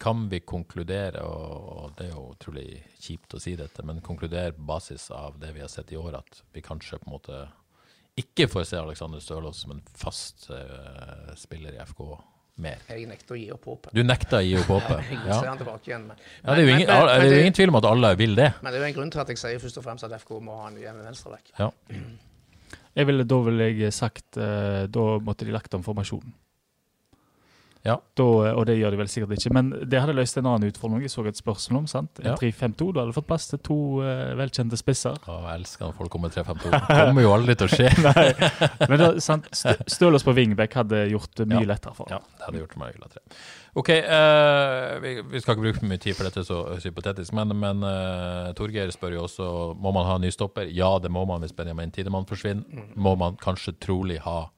kan 0.00 0.28
vi 0.28 0.40
konkludere, 0.40 1.22
og, 1.22 1.84
og 1.84 1.96
det 1.96 2.06
er 2.10 2.14
jo 2.14 2.34
utrolig 2.34 2.82
kjipt 3.00 3.34
å 3.34 3.40
si 3.40 3.56
dette, 3.56 3.82
men 3.84 4.00
konkludere 4.00 4.52
på 4.52 4.66
basis 4.66 5.10
av 5.10 5.38
det 5.40 5.52
vi 5.54 5.60
har 5.60 5.68
sett 5.68 5.90
i 5.92 5.96
år, 5.96 6.18
at 6.18 6.42
vi 6.54 6.60
kanskje 6.60 6.98
på 6.98 7.06
en 7.08 7.12
måte 7.18 7.48
ikke 8.22 8.48
får 8.50 8.66
se 8.68 8.76
Alexander 8.80 9.20
Stølås 9.22 9.62
som 9.64 9.72
en 9.76 9.82
fast 9.96 10.48
uh, 10.50 11.32
spiller 11.38 11.76
i 11.78 11.80
FK 11.86 12.02
mer. 12.58 12.80
Jeg 12.90 13.06
nekter 13.06 13.36
å 13.36 13.38
gi 13.38 13.48
opp 13.54 13.64
håpet. 13.70 13.92
Du 13.94 14.00
nekter 14.02 14.40
å 14.40 14.42
gi 14.42 14.56
opp 14.58 14.70
håpet? 14.74 15.04
Jeg 15.14 15.20
Ja. 15.30 15.36
han 15.46 15.60
tilbake 15.60 15.92
igjen. 15.92 16.06
Men, 16.10 16.16
Ja, 16.42 16.54
det 16.54 16.58
er 16.58 16.66
jo 16.66 16.72
ingen, 16.74 16.86
men- 16.88 16.96
men- 16.96 17.06
det 17.06 17.14
er 17.14 17.20
men 17.22 17.32
jo 17.36 17.42
ingen 17.44 17.58
tvil 17.60 17.68
om 17.74 17.76
at 17.78 17.84
alle 17.92 18.10
vil 18.18 18.34
det. 18.34 18.48
Men 18.62 18.72
det 18.72 18.80
er 18.80 18.82
jo 18.82 18.88
en 18.88 18.96
grunn 19.00 19.12
til 19.14 19.20
at 19.22 19.28
jeg 19.28 19.38
sier 19.38 19.58
først 19.62 19.78
og 19.78 19.84
fremst 19.86 20.04
at 20.08 20.16
FK 20.20 20.40
må 20.42 20.56
ha 20.60 20.66
en 20.68 20.74
ny 20.74 20.82
venstreback. 21.06 21.52
Ja. 21.58 21.70
Jeg 22.98 23.06
ville, 23.06 23.22
da 23.30 23.36
ville 23.46 23.68
jeg 23.78 23.92
sagt 23.94 24.36
eh, 24.42 24.86
Da 24.90 25.04
måtte 25.22 25.46
de 25.46 25.52
lagt 25.54 25.72
om 25.78 25.84
formasjonen. 25.86 26.32
Ja. 27.86 27.94
Da, 28.18 28.24
og 28.58 28.64
det 28.66 28.74
gjør 28.78 28.90
de 28.94 28.98
vel 29.00 29.08
sikkert 29.08 29.36
ikke. 29.38 29.52
Men 29.54 29.68
det 29.88 30.00
hadde 30.02 30.14
løst 30.16 30.36
en 30.40 30.46
annen 30.50 30.68
utfordring. 30.72 31.02
Jeg 31.06 31.12
så 31.12 31.24
et 31.30 31.38
spørsmål 31.38 31.78
om. 31.84 31.86
sant? 31.86 32.18
En 32.20 32.32
Ja. 32.32 32.34
3-5-2. 32.36 32.92
Du 32.92 32.98
hadde 33.00 33.14
fått 33.16 33.26
plass 33.28 33.46
til 33.48 33.58
to 33.64 33.76
uh, 34.02 34.34
velkjente 34.36 34.76
spisser. 34.76 35.14
Å, 35.24 35.36
jeg 35.46 35.60
elsker 35.60 35.86
når 35.86 35.94
folk 36.00 36.10
kommer 36.10 36.28
3-5-2. 36.34 36.72
Det 36.74 36.98
kommer 37.06 37.22
jo 37.22 37.32
aldri 37.36 37.54
til 37.54 37.68
å 37.68 37.72
skje. 37.72 37.88
Men 38.90 38.98
da, 39.00 39.08
sant? 39.22 39.46
Stølås 39.88 40.26
på 40.26 40.34
Vingbekk 40.36 40.74
hadde 40.82 41.04
gjort 41.12 41.32
det 41.38 41.48
mye 41.48 41.62
Ja. 41.62 41.70
lettere 41.72 41.94
for 41.94 42.10
Ja, 42.12 42.18
det 42.38 42.44
hadde 42.48 42.62
gjort 42.64 42.76
meg 42.82 42.98
glad. 42.98 43.14
tror. 43.14 43.40
OK, 43.78 43.88
uh, 43.94 44.98
vi, 45.04 45.14
vi 45.30 45.40
skal 45.40 45.54
ikke 45.54 45.66
bruke 45.68 45.78
for 45.80 45.86
mye 45.92 46.02
tid, 46.02 46.16
for 46.18 46.26
dette 46.28 46.42
er 46.42 46.48
så 46.48 46.60
hypotetisk. 46.82 47.32
Men, 47.38 47.54
men 47.62 47.82
uh, 47.86 48.50
Torgeir 48.58 48.90
spør 48.94 49.14
jo 49.20 49.24
også 49.28 49.48
må 49.78 49.92
man 49.94 50.06
ha 50.10 50.18
en 50.18 50.26
ny 50.26 50.30
stopper. 50.34 50.66
Ja, 50.74 50.96
det 50.98 51.12
må 51.14 51.24
man 51.28 51.44
hvis 51.46 51.54
Benjamin 51.56 51.92
Tidemann 51.94 52.26
forsvinner. 52.28 52.64
Må 52.98 53.14
man 53.20 53.38
kanskje 53.40 53.76
trolig 53.80 54.18
ha 54.26 54.48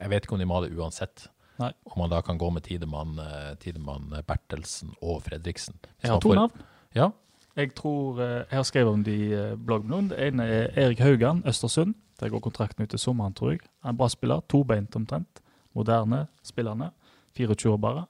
Jeg 0.00 0.10
vet 0.10 0.24
ikke 0.26 0.32
om 0.32 0.38
de 0.38 0.46
må 0.46 0.54
ha 0.60 0.66
det 0.66 0.76
uansett. 0.76 1.28
Nei. 1.58 1.70
Om 1.86 1.98
man 2.02 2.10
da 2.10 2.20
kan 2.26 2.38
gå 2.38 2.48
med 2.52 2.62
Tidemann, 2.66 3.18
eh, 3.18 3.54
Tidemann 3.62 4.10
Bertelsen 4.26 4.94
og 5.02 5.22
Fredriksen. 5.22 5.74
Hvis 5.82 6.02
Jeg 6.08 6.10
har 6.10 6.20
to 6.20 6.28
får- 6.28 6.34
navn. 6.34 6.52
Ja, 6.94 7.10
Jeg 7.56 7.74
tror, 7.76 8.18
eh, 8.20 8.44
jeg 8.50 8.56
har 8.58 8.62
skrevet 8.64 8.92
om 8.92 9.02
de 9.04 9.12
i 9.12 9.56
bloggen 9.56 9.88
min. 9.88 10.08
Det 10.08 10.18
ene 10.18 10.42
er 10.42 10.72
Erik 10.76 10.98
Haugan, 10.98 11.42
Østersund. 11.46 11.94
Der 12.18 12.28
går 12.28 12.40
kontrakten 12.40 12.82
ut 12.82 12.90
til 12.90 12.98
sommeren, 12.98 13.32
tror 13.34 13.50
jeg. 13.52 13.60
Han 13.82 13.88
er 13.88 13.90
en 13.90 13.96
bra 13.96 14.08
spiller. 14.08 14.40
Tobeint 14.48 14.96
omtrent. 14.96 15.40
Moderne 15.74 16.26
spillerne. 16.42 16.90
24 17.36 17.72
år 17.72 17.76
bare. 17.80 18.06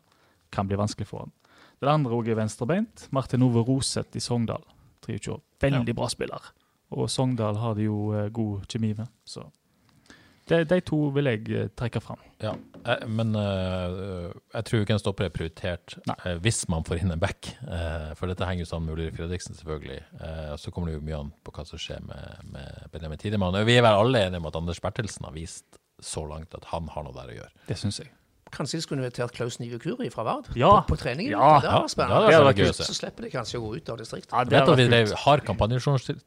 Kan 0.50 0.66
bli 0.66 0.76
vanskelig 0.76 1.06
for 1.06 1.18
han. 1.18 1.32
Den 1.80 1.88
andre 1.90 2.10
også 2.12 2.30
er 2.30 2.34
venstrebeint. 2.36 3.08
Martin 3.12 3.42
Ove 3.42 3.60
Roseth 3.62 4.16
i 4.16 4.20
Sogndal. 4.20 4.62
23 5.06 5.32
år. 5.34 5.40
Veldig 5.60 5.94
bra 5.94 6.08
spiller. 6.08 6.40
Og 6.92 7.10
Sogndal 7.10 7.56
har 7.56 7.74
de 7.74 7.82
jo 7.84 8.12
eh, 8.12 8.30
god 8.30 8.66
kjemi 8.66 8.94
med. 8.96 9.08
Så 9.26 9.44
de, 10.50 10.60
de 10.68 10.78
to 10.84 10.98
vil 11.14 11.28
jeg 11.30 11.44
eh, 11.56 11.68
trekke 11.78 12.00
fram. 12.04 12.20
Ja, 12.42 12.52
eh, 12.84 13.04
men 13.08 13.30
uh, 13.36 14.32
jeg 14.52 14.66
tror 14.68 14.82
ikke 14.84 14.96
en 14.96 15.00
stopper 15.00 15.28
er 15.28 15.32
prioritert 15.32 15.94
eh, 16.04 16.34
hvis 16.44 16.64
man 16.72 16.84
får 16.84 17.00
inn 17.00 17.14
en 17.14 17.22
back. 17.22 17.48
Uh, 17.64 18.10
for 18.18 18.28
dette 18.28 18.44
henger 18.48 18.66
jo 18.66 18.68
sammen 18.68 18.90
med 18.90 18.98
Ulrik 18.98 19.16
Fredriksen, 19.16 19.56
selvfølgelig. 19.56 20.02
Eh, 20.20 20.50
så 20.60 20.72
kommer 20.74 20.90
det 20.92 20.98
jo 20.98 21.06
mye 21.06 21.22
an 21.22 21.30
på 21.46 21.54
hva 21.56 21.64
som 21.68 21.80
skjer 21.80 22.04
med, 22.04 22.50
med 22.52 22.90
Benjamin 22.92 23.22
Tidemann. 23.22 23.56
Vi 23.64 23.78
er 23.78 23.86
vel 23.86 24.02
alle 24.02 24.26
enige 24.26 24.42
om 24.42 24.50
at 24.50 24.60
Anders 24.60 24.82
Bertelsen 24.84 25.24
har 25.30 25.34
vist 25.36 25.80
så 26.04 26.26
langt 26.28 26.52
at 26.58 26.68
han 26.74 26.90
har 26.92 27.06
noe 27.06 27.16
der 27.16 27.32
å 27.32 27.38
gjøre. 27.40 27.52
Det 27.70 27.78
syns 27.80 28.02
jeg. 28.02 28.12
Kanskje 28.54 28.78
de 28.78 28.84
skulle 28.84 29.02
invitert 29.02 29.32
Klaus 29.34 29.56
Nivekuri 29.58 29.96
Kuri 29.96 30.10
fra 30.12 30.22
Vard 30.28 30.52
Ja. 30.58 30.76
på, 30.84 30.92
på 30.92 31.00
treningen? 31.00 31.32
Ja. 31.32 31.56
det 31.64 31.70
hadde 31.70 31.72
vært 31.72 31.88
Ja, 31.88 31.92
spennende. 31.94 32.28
det 32.28 32.36
hadde 32.36 32.50
vært 32.50 32.60
gøy. 32.62 32.72
Så 32.84 32.94
slipper 33.00 33.26
de 33.26 33.30
kanskje 33.32 33.58
å 33.58 33.64
gå 33.64 33.72
ut 33.80 33.88
av 33.90 33.98
distriktet. 33.98 34.30
Ja, 34.36 34.44
det, 34.44 34.60
det, 34.68 34.76
vi 34.78 34.86
drev 34.92 35.14
hard 35.24 35.42
kampanjejournalistikk, 35.48 36.20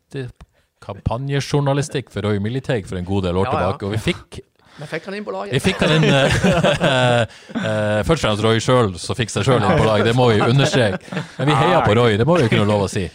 kampanjejournalistikk 0.84 2.11
for 2.13 2.25
Roy 2.28 2.39
Militeg 2.43 2.88
for 2.89 2.99
en 2.99 3.05
god 3.07 3.23
del 3.30 3.38
år 3.39 3.47
Ja, 3.47 3.51
ja. 3.51 3.57
tilbake, 3.57 3.86
og 3.86 3.91
vi 3.95 4.01
fikk 4.11 4.39
Vi 4.78 4.86
fikk 4.91 5.07
han 5.09 5.15
inn 5.17 5.25
på 5.25 5.34
laget. 5.34 5.53
Vi 5.55 5.59
fikk 5.63 5.80
han 5.82 5.93
inn 5.95 6.03
uh, 6.05 7.23
uh, 7.57 8.01
Først 8.07 8.19
og 8.19 8.25
fremst 8.28 8.43
Roy 8.45 8.59
sjøl, 8.61 8.91
så 9.01 9.15
fikk 9.17 9.32
seg 9.34 9.47
sjøl 9.47 9.63
inn 9.63 9.80
på 9.80 9.88
lag. 9.88 10.03
Det 10.05 10.13
må 10.13 10.28
vi 10.30 10.38
understreke. 10.45 10.99
Men 11.39 11.49
vi 11.49 11.55
heia 11.57 11.80
på 11.82 11.95
Roy, 11.97 12.17
det 12.21 12.28
må 12.30 12.36
vi 12.38 12.45
jo 12.45 12.51
kunne 12.53 12.67
lov 12.69 12.86
å 12.86 12.91
si. 12.91 13.07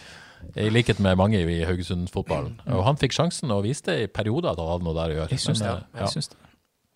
I 0.59 0.67
likhet 0.69 0.99
med 1.01 1.15
mange 1.17 1.39
i 1.39 1.61
Haugesund-fotballen. 1.65 2.57
Og 2.75 2.83
han 2.85 2.99
fikk 2.99 3.15
sjansen 3.15 3.49
og 3.55 3.63
viste 3.65 3.95
i 4.03 4.09
perioder 4.11 4.51
at 4.51 4.59
han 4.59 4.69
hadde 4.73 4.85
noe 4.89 4.97
der 4.99 5.13
å 5.13 5.15
gjøre. 5.21 5.29
Jeg 5.33 5.41
syns 5.45 5.63
det. 5.63 5.71
Ja. 5.71 5.79
eh, 5.79 6.01
Jeg 6.01 6.03
ja. 6.03 6.11
syns 6.17 6.29
det. 6.33 6.37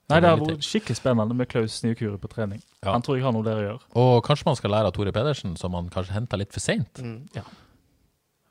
Nei, 0.08 0.20
det 0.24 0.30
har 0.30 0.38
vært 0.40 0.64
skikkelig 0.68 0.96
spennende 1.00 1.36
med 1.36 1.50
Klaus 1.52 1.80
Nyekuri 1.84 2.20
på 2.22 2.30
trening. 2.32 2.62
Ja. 2.84 2.94
Han 2.94 3.02
tror 3.04 3.18
jeg 3.18 3.26
har 3.26 3.34
noe 3.36 3.44
der 3.48 3.58
å 3.60 3.64
gjøre. 3.66 3.82
Og 4.04 4.14
kanskje 4.28 4.46
man 4.48 4.56
skal 4.60 4.72
lære 4.76 4.92
av 4.92 4.94
Tore 4.96 5.12
Pedersen, 5.16 5.56
som 5.60 5.74
han 5.76 5.90
kanskje 5.92 6.16
henta 6.16 6.40
litt 6.40 6.54
for 6.56 6.64
seint. 6.64 7.02
Ja, 7.36 7.44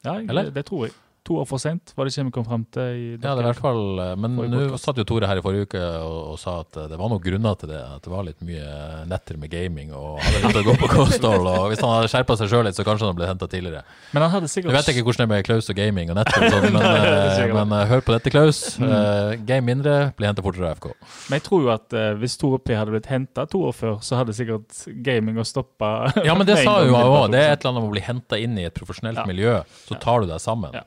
jeg, 0.04 0.26
Eller? 0.28 0.50
Det, 0.50 0.56
det 0.58 0.64
tror 0.68 0.88
jeg. 0.88 0.96
To 1.26 1.40
år 1.42 1.46
for 1.50 1.58
sent, 1.58 1.90
var 1.98 2.06
det 2.06 2.12
ikke 2.14 2.24
vi 2.28 2.32
kom 2.36 2.44
frem 2.46 2.64
til 2.70 2.82
i 2.94 3.06
Ja, 3.16 3.32
det 3.34 3.40
er 3.40 3.42
i 3.42 3.46
hvert 3.48 3.58
fall 3.64 3.98
eh, 3.98 4.12
Men 4.22 4.36
nå 4.52 4.60
satt 4.78 4.98
jo 5.00 5.04
Tore 5.08 5.26
her 5.26 5.40
i 5.40 5.42
forrige 5.42 5.66
uke 5.66 5.80
og, 5.82 6.18
og 6.32 6.36
sa 6.38 6.60
at 6.62 6.76
eh, 6.78 6.84
det 6.92 6.98
var 7.00 7.10
noen 7.10 7.22
grunner 7.24 7.56
til 7.58 7.72
det. 7.72 7.80
At 7.96 8.04
det 8.06 8.12
var 8.12 8.22
litt 8.28 8.44
mye 8.46 8.66
netter 9.10 9.38
med 9.42 9.50
gaming 9.50 9.90
og 9.96 10.20
hadde 10.22 10.42
litt 10.44 10.60
å 10.60 10.64
gå 10.68 10.76
på 10.84 10.90
kosthold. 10.92 11.48
Og 11.50 11.64
hvis 11.72 11.82
han 11.82 11.90
hadde 11.96 12.10
skjerpa 12.12 12.36
seg 12.38 12.52
sjøl 12.52 12.62
litt, 12.68 12.78
så 12.78 12.86
kanskje 12.86 13.06
han 13.08 13.10
hadde 13.10 13.18
blitt 13.22 13.32
henta 13.32 13.48
tidligere. 13.50 13.82
Men 14.14 14.26
han 14.26 14.32
hadde 14.36 14.50
sikkert... 14.52 14.70
Jeg 14.70 14.78
vet 14.78 14.92
ikke 14.94 15.04
hvordan 15.08 15.22
det 15.22 15.26
er 15.26 15.32
med 15.34 15.48
Klaus 15.50 15.70
og 15.74 15.80
gaming 15.80 16.12
og 16.14 16.18
netter, 16.20 16.46
og 16.46 16.54
sånn, 16.54 16.68
men, 16.76 16.86
Nei, 16.86 17.42
eh, 17.42 17.54
men 17.58 17.76
hør 17.90 18.06
på 18.06 18.14
dette, 18.16 18.34
Klaus. 18.36 18.62
Eh, 18.78 19.34
game 19.50 19.66
mindre, 19.66 19.96
blir 20.18 20.30
henta 20.30 20.46
fortere 20.46 20.70
av 20.70 20.78
FK. 20.78 20.90
Men 21.26 21.40
jeg 21.40 21.46
tror 21.50 21.66
jo 21.66 21.74
at 21.74 21.98
hvis 22.22 22.38
Tore 22.40 22.62
P 22.62 22.78
hadde 22.78 22.94
blitt 22.94 23.10
henta 23.10 23.48
to 23.50 23.64
år 23.66 23.74
før, 23.82 23.98
så 24.06 24.20
hadde 24.22 24.36
sikkert 24.38 24.84
gaming 25.06 25.42
og 25.42 25.48
stoppa 25.50 25.92
Ja, 26.22 26.38
men 26.38 26.46
det 26.46 26.60
sa 26.66 26.78
hun 26.84 26.92
jo 26.94 27.02
òg. 27.02 27.32
Det 27.34 27.42
er 27.42 27.56
et 27.56 27.64
eller 27.64 27.74
annet 27.74 27.82
om 27.82 27.90
å 27.90 27.94
bli 27.96 28.04
henta 28.06 28.38
inn 28.38 28.54
i 28.62 28.68
et 28.70 28.76
profesjonelt 28.78 29.24
Ja. 29.24 29.26
miljø. 29.26 29.56
Så 29.88 29.98
tar 30.02 30.22
du 30.22 30.30
deg 30.30 30.38
sammen. 30.42 30.74
Ja. 30.76 30.84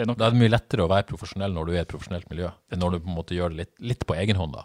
Det 0.00 0.06
er 0.06 0.08
nok 0.10 0.18
Da 0.20 0.28
er 0.30 0.34
det 0.34 0.40
mye 0.40 0.52
lettere 0.54 0.84
å 0.86 0.90
være 0.90 1.06
profesjonell 1.10 1.52
når 1.56 1.66
du 1.68 1.72
er 1.74 1.78
i 1.78 1.82
et 1.84 1.90
profesjonelt 1.92 2.30
miljø, 2.32 2.48
enn 2.72 2.80
når 2.80 2.94
du 2.96 2.98
på 3.04 3.10
en 3.12 3.18
måte 3.18 3.36
gjør 3.36 3.52
det 3.52 3.58
litt, 3.60 3.74
litt 3.92 4.06
på 4.08 4.16
egen 4.16 4.38
hånd. 4.40 4.56
da. 4.56 4.64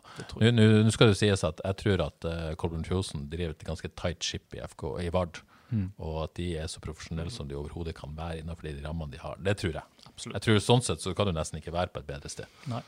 Nå 0.55 0.93
skal 0.95 1.11
det 1.11 1.17
sies 1.19 1.43
at 1.43 1.59
jeg 1.65 1.77
tror 1.83 2.05
at 2.07 2.27
uh, 2.29 2.53
Colbjørn 2.61 2.87
Fjosen 2.87 3.27
driver 3.31 3.51
et 3.57 3.67
ganske 3.67 3.91
tight 3.99 4.23
ship 4.23 4.55
i 4.55 4.63
FK 4.63 4.87
i 5.03 5.11
Vard, 5.13 5.41
Mm. 5.73 5.87
og 5.97 6.17
at 6.27 6.35
de 6.37 6.51
er 6.61 6.67
så 6.69 6.77
profesjonelle 6.79 7.31
som 7.33 7.47
de 7.49 7.55
overhodet 7.57 7.95
kan 7.97 8.11
være 8.15 8.43
innenfor 8.43 8.67
de 8.67 8.83
rammene 8.85 9.09
de 9.11 9.17
har. 9.17 9.35
Det 9.41 9.55
tror 9.57 9.73
jeg. 9.79 9.83
Absolutt. 10.05 10.35
Jeg 10.37 10.43
tror 10.45 10.59
Sånn 10.61 10.83
sett 10.85 11.01
så 11.01 11.13
kan 11.17 11.25
du 11.25 11.33
nesten 11.33 11.57
ikke 11.57 11.73
være 11.73 11.89
på 11.91 12.03
et 12.03 12.07
bedre 12.11 12.29
sted. 12.29 12.45
Nei. 12.69 12.83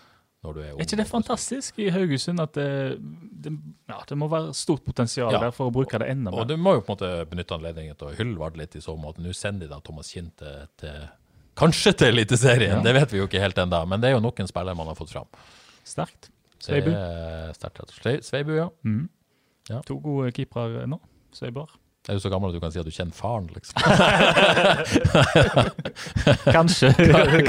Er, 0.46 0.52
ung 0.54 0.60
Er 0.62 0.84
ikke 0.86 1.00
det 1.00 1.08
fantastisk 1.10 1.80
i 1.82 1.88
Haugesund 1.90 2.40
at 2.40 2.54
det, 2.54 3.02
det, 3.42 3.52
ja, 3.90 3.98
det 4.08 4.18
må 4.22 4.30
være 4.30 4.54
stort 4.56 4.86
potensial 4.86 5.34
Ja. 5.34 5.40
der 5.48 5.52
for 5.58 5.72
å 5.72 5.74
bruke 5.74 5.98
det 5.98 6.08
enda 6.14 6.30
mer? 6.30 6.44
Og 6.44 6.48
du 6.48 6.54
må 6.62 6.76
jo 6.78 6.84
på 6.86 6.94
en 6.94 7.00
måte 7.00 7.26
benytte 7.32 7.58
anledningen 7.58 7.98
til 7.98 8.12
å 8.12 8.16
hylle 8.16 8.38
Vard 8.38 8.62
litt 8.62 8.78
i 8.78 8.84
så 8.86 8.94
måte. 8.96 9.26
Nå 9.26 9.34
sender 9.36 9.66
de 9.66 9.74
da 9.74 9.82
Thomas 9.82 10.14
Kinn 10.14 10.30
til, 10.38 10.68
til 10.78 11.10
Kanskje 11.58 11.94
til 11.98 12.08
Eliteserien, 12.14 12.78
Ja. 12.78 12.82
det 12.86 12.94
vet 12.94 13.12
vi 13.14 13.18
jo 13.22 13.28
ikke 13.28 13.42
helt 13.42 13.58
ennå. 13.58 13.80
Men 13.90 14.02
det 14.02 14.12
er 14.12 14.14
jo 14.18 14.22
nok 14.24 14.40
en 14.40 14.48
spiller 14.50 14.76
man 14.78 14.88
har 14.92 14.96
fått 15.00 15.10
fram. 15.16 15.26
Sterkt. 15.88 16.30
Sveibu. 16.62 16.92
Sveibu, 18.22 18.54
ja. 18.58 18.70
Mm. 18.86 19.10
Ja. 19.70 19.82
To 19.88 19.98
gode 20.04 20.32
keepere 20.36 20.86
nå, 20.88 21.00
Sveibar. 21.36 21.70
Er 22.08 22.14
du 22.16 22.20
så 22.24 22.30
gammel 22.32 22.50
at 22.54 22.56
du 22.56 22.62
kan 22.64 22.72
si 22.72 22.80
at 22.80 22.86
du 22.88 22.92
kjenner 22.92 23.12
faren, 23.18 23.50
liksom? 23.52 23.76
Kanskje. 26.56 26.94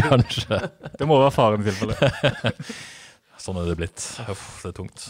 Kanskje. 0.01 0.59
det 0.99 1.07
må 1.07 1.19
være 1.23 1.31
faren 1.35 1.63
i 1.63 1.69
tilfelle. 1.71 1.95
Sånn 3.39 3.59
er 3.61 3.69
det 3.69 3.77
blitt. 3.79 4.03
Uff, 4.29 4.47
det 4.65 4.73
er 4.73 4.77
tungt. 4.77 5.05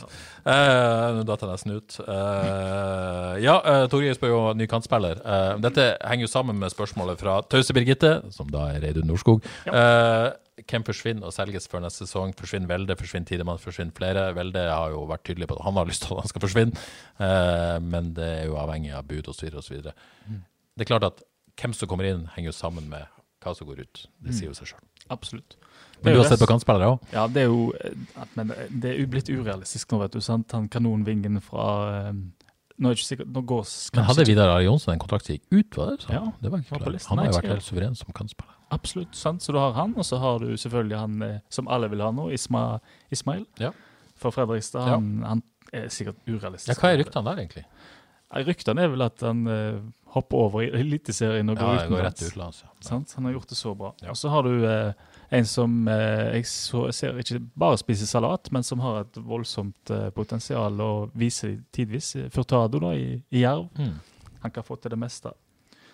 Eh, 0.44 1.04
Nå 1.16 1.22
datt 1.28 1.40
jeg 1.44 1.48
nesten 1.48 1.76
ut. 1.78 1.94
Uh, 2.04 3.38
ja, 3.40 3.54
uh, 3.64 3.84
Torgeir 3.88 4.16
spør 4.18 4.32
jo 4.34 4.40
ny 4.58 4.66
kantspiller. 4.68 5.22
Uh, 5.24 5.54
dette 5.64 5.86
henger 6.04 6.26
jo 6.26 6.30
sammen 6.32 6.58
med 6.60 6.72
spørsmålet 6.74 7.20
fra 7.22 7.38
Tause 7.48 7.72
Birgitte, 7.76 8.12
som 8.34 8.50
da 8.52 8.66
er 8.74 8.84
Reidun 8.84 9.08
Norskog. 9.08 9.46
Eh, 9.68 10.26
hvem 10.68 10.84
forsvinner 10.84 11.28
og 11.28 11.34
selges 11.34 11.68
før 11.70 11.84
neste 11.84 12.04
sesong? 12.04 12.32
Forsvinner 12.36 12.68
Velde, 12.70 12.96
forsvinner 12.98 13.28
Tidemann, 13.30 13.60
forsvinner 13.62 13.94
flere? 13.96 14.26
Velde 14.36 14.64
har 14.68 14.92
jo 14.92 15.04
vært 15.08 15.24
tydelig 15.28 15.48
på 15.48 15.56
at 15.56 15.64
han 15.68 15.78
har 15.78 15.88
lyst 15.88 16.04
til 16.04 16.16
at 16.16 16.24
han 16.24 16.32
skal 16.32 16.44
forsvinne, 16.44 16.86
eh, 17.22 17.76
men 17.84 18.12
det 18.18 18.28
er 18.42 18.48
jo 18.50 18.58
avhengig 18.60 18.92
av 18.98 19.06
bud 19.08 19.30
osv. 19.32 19.48
osv. 19.62 19.80
Det 19.88 20.84
er 20.84 20.90
klart 20.90 21.06
at 21.08 21.22
hvem 21.58 21.72
som 21.74 21.90
kommer 21.90 22.10
inn, 22.10 22.26
henger 22.34 22.52
jo 22.52 22.58
sammen 22.58 22.90
med 22.90 23.06
hva 23.42 23.54
som 23.54 23.70
går 23.70 23.84
ut. 23.86 24.04
Det 24.26 24.34
sier 24.34 24.50
jo 24.50 24.56
seg 24.58 24.72
sjøl. 24.72 24.84
Absolutt. 25.14 25.56
Men 26.05 26.14
du 26.14 26.20
har 26.20 26.28
sett 26.30 26.40
på 26.40 26.46
kantspillere 26.51 26.92
òg? 26.94 27.07
Ja, 27.12 27.26
det 27.28 27.42
er 27.42 27.49
jo 27.51 27.72
eh, 27.74 27.94
Men 28.38 28.53
det 28.70 28.92
er 28.94 29.07
blitt 29.11 29.28
urealistisk 29.32 29.90
nå, 29.92 29.99
vet 30.05 30.12
du. 30.14 30.20
sant? 30.24 30.53
Han 30.55 30.68
kanonvingen 30.68 31.40
fra 31.42 31.64
eh, 32.09 32.12
Nå 32.78 32.90
er 32.90 32.94
det 32.94 33.01
ikke 33.01 33.09
sikkert 33.09 33.32
Nå 33.34 33.42
går 33.51 33.64
Men 33.96 34.05
hadde 34.07 34.26
Vidar 34.28 34.53
Ari 34.55 34.68
Johnsen 34.68 34.92
en 34.94 35.01
kontrakt 35.03 35.26
som 35.26 35.34
gikk 35.34 35.49
ut? 35.51 35.76
Var 35.80 35.90
det, 35.90 35.96
så? 36.05 36.12
Ja, 36.14 36.22
det 36.40 36.53
var 36.53 36.62
ikke 36.62 36.92
listen. 36.94 37.11
Han 37.11 37.18
har 37.24 37.32
jo 37.32 37.36
vært 37.40 37.51
helt 37.57 37.66
suveren 37.66 37.96
som 37.99 38.12
kantspiller. 38.14 38.55
Absolutt. 38.70 39.14
sant? 39.16 39.42
Så 39.42 39.53
du 39.53 39.59
har 39.59 39.72
han, 39.72 39.94
og 39.96 40.05
så 40.05 40.18
har 40.22 40.38
du 40.44 40.53
selvfølgelig 40.61 40.99
han 41.01 41.22
eh, 41.26 41.36
som 41.51 41.68
alle 41.72 41.88
vil 41.90 42.03
ha 42.05 42.11
nå, 42.14 42.28
Isma, 42.36 42.78
Ismail 43.11 43.46
Ja. 43.59 43.72
fra 44.20 44.30
Fredrikstad. 44.34 44.84
Han, 44.92 45.22
han 45.24 45.42
er 45.72 45.88
sikkert 45.92 46.20
urealistisk. 46.28 46.70
Ja, 46.74 46.78
hva 46.82 46.92
er 46.94 47.01
ryktene 47.03 47.24
der, 47.32 47.40
egentlig? 47.42 47.64
Ryktene 48.44 48.82
er 48.84 48.90
vel 48.92 49.03
at 49.07 49.22
han 49.24 49.40
eh, 49.49 49.78
hopper 50.12 50.36
over 50.46 50.62
i 50.66 50.68
Eliteserien 50.76 51.49
og 51.49 51.57
Ja, 51.57 51.64
går 51.64 51.78
jeg 51.80 51.88
går 51.94 52.03
rett 52.05 52.20
utenlands. 52.22 52.59
utenlands. 52.61 52.62
Ja. 52.62 52.88
Sant? 52.90 53.14
Han 53.16 53.24
har 53.30 53.32
gjort 53.38 53.49
det 53.55 53.57
så 53.59 53.72
bra. 53.74 53.94
Ja. 54.05 54.11
Og 54.12 54.20
så 54.20 54.28
har 54.36 54.44
du 54.44 54.53
eh, 54.68 54.92
en 55.30 55.46
som 55.46 55.88
eh, 55.92 56.38
jeg, 56.38 56.46
så, 56.48 56.86
ser 56.94 57.18
ikke 57.20 57.40
bare 57.58 57.78
spiser 57.80 58.08
salat, 58.08 58.48
men 58.54 58.64
som 58.64 58.80
har 58.80 59.02
et 59.02 59.18
voldsomt 59.20 59.92
eh, 59.92 60.08
potensial 60.16 60.80
og 60.80 61.12
viser 61.18 61.58
tidvis 61.74 62.14
Furtado 62.32 62.80
da, 62.80 62.94
i, 62.96 63.18
i 63.30 63.42
Jerv. 63.44 63.68
Mm. 63.76 63.98
Han 64.44 64.54
kan 64.54 64.64
få 64.64 64.78
til 64.80 64.94
det 64.94 65.00
meste. 65.00 65.34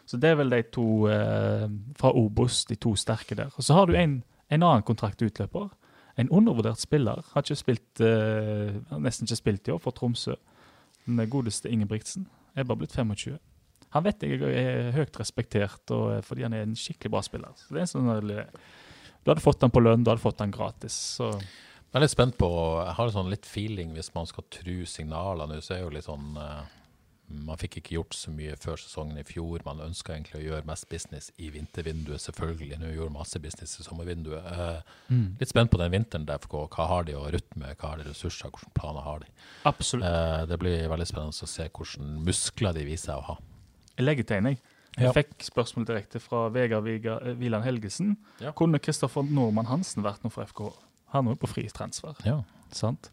Så 0.07 0.21
det 0.21 0.31
er 0.31 0.39
vel 0.39 0.53
de 0.53 0.61
to 0.75 1.07
eh, 1.09 1.65
fra 1.99 2.13
Obos, 2.13 2.65
de 2.69 2.77
to 2.77 2.95
sterke 3.01 3.37
der. 3.39 3.51
Og 3.57 3.65
så 3.65 3.75
har 3.75 3.89
du 3.89 3.97
en, 3.97 4.21
en 4.53 4.63
annen 4.63 4.85
kontraktutløper. 4.85 5.71
En 6.21 6.31
undervurdert 6.31 6.81
spiller. 6.81 7.25
Har 7.33 7.43
ikke 7.43 7.59
spilt, 7.59 8.01
eh, 8.05 8.77
har 8.91 9.03
nesten 9.03 9.27
ikke 9.27 9.41
spilt 9.41 9.69
i 9.69 9.75
år 9.75 9.81
for 9.83 9.97
Tromsø. 9.97 10.37
Den 11.07 11.25
godeste 11.31 11.73
Ingebrigtsen 11.73 12.29
er 12.55 12.69
bare 12.69 12.85
blitt 12.85 12.95
25. 12.95 13.39
Han 13.95 14.05
vet 14.05 14.23
jeg 14.23 14.41
er 14.43 14.93
høyt 14.95 15.19
respektert 15.21 15.91
eh, 15.91 16.21
fordi 16.27 16.47
han 16.47 16.55
er 16.55 16.69
en 16.69 16.77
skikkelig 16.79 17.17
bra 17.17 17.25
spiller. 17.25 17.57
Så 17.57 17.75
det 17.75 17.83
er 17.83 17.89
en 17.89 17.95
sånn 17.95 18.45
Du 19.25 19.31
hadde 19.33 19.41
fått 19.45 19.61
den 19.65 19.73
på 19.73 19.81
lønn, 19.81 20.05
du 20.05 20.11
hadde 20.13 20.21
fått 20.23 20.39
den 20.43 20.53
gratis. 20.53 20.97
Så 21.19 21.31
Jeg 21.41 22.01
er 22.01 22.03
litt 22.05 22.13
spent 22.13 22.37
på 22.39 22.49
Jeg 22.85 22.95
har 22.99 23.13
sånn 23.15 23.31
litt 23.33 23.47
feeling, 23.49 23.95
hvis 23.97 24.13
man 24.15 24.27
skal 24.29 24.45
tru 24.53 24.85
signalene 24.87 25.55
nå, 25.57 25.61
så 25.65 25.77
er 25.79 25.85
jo 25.87 25.93
litt 25.95 26.05
sånn 26.09 26.35
eh, 26.37 26.65
Man 27.33 27.57
fikk 27.57 27.79
ikke 27.81 27.95
gjort 27.97 28.13
så 28.19 28.31
mye 28.37 28.53
før 28.61 28.77
sesongen 28.77 29.17
i 29.17 29.25
fjor. 29.25 29.63
Man 29.65 29.81
ønska 29.81 30.13
egentlig 30.13 30.43
å 30.43 30.45
gjøre 30.45 30.67
mest 30.69 30.89
business 30.93 31.31
i 31.41 31.49
vintervinduet, 31.55 32.21
selvfølgelig. 32.21 32.77
Nå 32.83 32.91
gjorde 32.93 33.15
masse 33.15 33.41
business 33.41 33.79
i 33.81 33.87
sommervinduet. 33.87 34.45
Eh, 34.45 35.17
Litt 35.41 35.49
spent 35.55 35.73
på 35.73 35.81
den 35.81 35.95
vinteren 35.95 36.27
der. 36.29 36.37
FK. 36.45 36.59
Hva 36.77 36.87
har 36.91 37.09
de 37.09 37.17
å 37.17 37.25
rutte 37.33 37.57
med? 37.57 37.79
Hva 37.81 37.95
har 37.95 38.03
de 38.03 38.11
ressurser? 38.11 38.53
Hvilke 38.53 38.75
planer 38.77 39.01
har 39.09 39.25
de? 39.25 39.33
absolutt. 39.65 40.05
Eh, 40.05 40.45
det 40.53 40.61
blir 40.61 40.85
veldig 40.93 41.09
spennende 41.09 41.49
å 41.49 41.49
se 41.57 41.71
hvilke 41.71 42.13
muskler 42.29 42.77
de 42.77 42.85
viser 42.93 43.15
seg 43.15 43.25
å 43.25 43.27
ha. 43.33 43.39
Jeg 43.97 44.05
legger 44.05 44.29
til 44.29 44.37
en, 44.53 44.57
jeg. 44.97 45.05
Ja. 45.09 45.13
Fikk 45.17 45.35
spørsmål 45.43 45.87
direkte 45.87 46.21
fra 46.23 46.49
Vegard 46.55 46.87
eh, 46.89 47.35
Wieland 47.39 47.65
Helgesen. 47.65 48.17
Ja. 48.41 48.53
Kunne 48.53 48.79
Kristoffer 48.79 49.23
Normann 49.27 49.67
Hansen 49.71 50.03
vært 50.07 50.23
noe 50.25 50.31
for 50.35 50.45
FK? 50.47 50.69
Han 51.15 51.27
er 51.29 51.37
jo 51.37 51.43
på 51.45 51.51
fri 51.51 51.69
transfer, 51.71 52.15
Ja. 52.27 52.41
sant? 52.73 53.11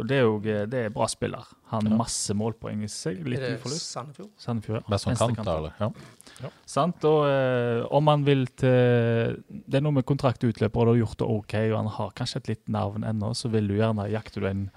Og 0.00 0.06
det 0.08 0.16
er 0.16 0.22
jo 0.24 0.38
det 0.40 0.74
er 0.74 0.88
bra 0.90 1.06
spiller. 1.06 1.44
Han 1.70 1.84
har 1.86 1.90
Ja. 1.92 1.96
masse 1.98 2.32
målpoeng 2.34 2.82
i 2.82 2.88
seg. 2.88 3.22
Litt 3.28 3.38
Er 3.40 3.50
det 3.50 3.60
uforlust. 3.60 3.90
Sandefjord? 3.92 4.30
Sandefjord, 4.38 4.82
ja. 4.82 4.88
Best 4.88 5.04
som 5.18 5.34
kant, 5.34 5.46
eller? 5.46 5.72
Ja. 5.78 6.48
Sant? 6.66 7.04
Og 7.04 7.26
eh, 7.28 7.86
om 7.90 8.06
han 8.08 8.24
vil 8.24 8.46
til 8.46 9.42
Det 9.68 9.74
er 9.74 9.80
noe 9.84 9.92
med 9.92 10.06
kontraktutløper, 10.06 10.76
og 10.80 10.86
du 10.86 10.92
har 10.92 11.06
gjort 11.06 11.18
det 11.18 11.28
OK, 11.28 11.54
og 11.72 11.76
han 11.76 11.86
har 11.98 12.10
kanskje 12.16 12.36
et 12.36 12.48
litt 12.48 12.68
navn 12.68 13.04
ennå, 13.04 13.34
så 13.36 13.50
vil 13.50 13.68
du 13.68 13.74
gjerne 13.74 14.10
jakte 14.10 14.40
du 14.40 14.46
en 14.48 14.70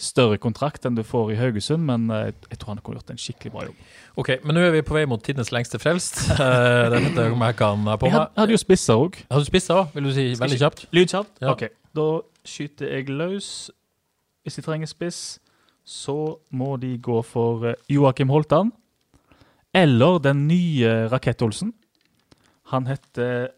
større 0.00 0.38
kontrakt 0.40 0.86
enn 0.88 0.96
du 0.96 1.02
får 1.06 1.34
i 1.34 1.38
Haugesund, 1.38 1.84
men 1.86 2.08
eh, 2.14 2.30
jeg 2.50 2.60
tror 2.60 2.74
han 2.74 2.80
kunne 2.84 3.00
gjort 3.00 3.12
en 3.12 3.20
skikkelig 3.20 3.52
bra 3.54 3.64
jobb. 3.66 3.82
OK, 4.20 4.30
men 4.44 4.56
nå 4.56 4.62
er 4.64 4.74
vi 4.74 4.82
på 4.86 4.96
vei 4.96 5.04
mot 5.08 5.22
tidenes 5.24 5.52
lengste 5.54 5.80
frelst. 5.82 6.22
Eh, 6.40 6.86
det 6.90 6.98
vet 7.04 7.18
jeg 7.20 7.34
om 7.34 7.42
jeg 7.44 7.56
kan 7.58 7.82
ha 7.90 7.94
på 8.00 8.08
meg. 8.08 8.16
Jeg 8.16 8.40
hadde 8.40 8.54
jo 8.54 8.60
spisser 8.62 8.98
òg. 8.98 9.18
Har 9.30 9.42
du 9.42 9.46
spisser 9.46 9.76
òg, 9.76 9.90
vil 9.94 10.08
du 10.08 10.12
si? 10.16 10.24
Veldig 10.40 10.58
kjapt? 10.62 10.82
Lydkjapt? 10.96 11.32
Ja. 11.44 11.52
OK. 11.52 11.66
Da 11.96 12.06
skyter 12.48 12.94
jeg 12.94 13.12
løs. 13.12 13.50
Hvis 14.46 14.56
de 14.56 14.64
trenger 14.64 14.88
spiss, 14.88 15.20
så 15.84 16.16
må 16.56 16.72
de 16.80 16.94
gå 17.02 17.20
for 17.26 17.68
eh, 17.70 17.78
Joakim 17.92 18.32
Holtan. 18.32 18.72
Eller 19.76 20.18
den 20.24 20.46
nye 20.48 21.10
Rakett-Olsen. 21.12 21.74
Han 22.72 22.88
heter 22.88 23.50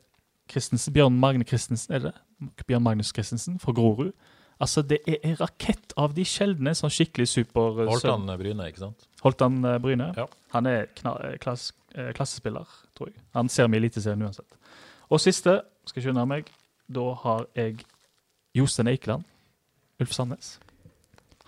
Bjørn 0.93 1.17
Magne 1.21 1.47
Christensen, 1.49 1.95
er 1.95 2.03
det 2.03 2.13
det? 2.13 2.65
Bjørn 2.67 2.83
Magnus 2.83 3.13
Christensen 3.15 3.59
fra 3.63 3.73
Grorud. 3.73 4.13
Altså, 4.61 4.83
det 4.87 5.01
er 5.09 5.17
en 5.27 5.37
rakett 5.41 5.93
av 5.99 6.13
de 6.15 6.25
sjeldne 6.29 6.75
sånn 6.79 6.93
skikkelig 6.93 7.29
super... 7.29 7.85
Holdt 7.89 8.07
han 8.07 8.29
Bryne, 8.39 8.69
ikke 8.71 8.85
sant? 8.85 9.07
Holtan 9.25 9.63
han 9.65 9.83
Bryne. 9.83 10.11
Ja. 10.17 10.27
Han 10.55 10.67
er 10.71 10.85
eh, 10.85 11.39
klass 11.43 11.73
eh, 11.95 12.13
klassespiller, 12.17 12.69
tror 12.97 13.11
jeg. 13.11 13.19
Han 13.35 13.49
ser 13.53 13.71
meg 13.71 13.81
i 13.81 13.85
Eliteserien 13.87 14.23
uansett. 14.23 14.59
Og 15.11 15.21
siste, 15.21 15.61
skal 15.89 16.05
skynde 16.05 16.27
meg, 16.31 16.51
da 16.93 17.09
har 17.25 17.47
jeg 17.59 17.81
Jostein 18.55 18.91
Eikeland. 18.93 19.25
Ulf 20.03 20.13
Sandnes. 20.15 20.57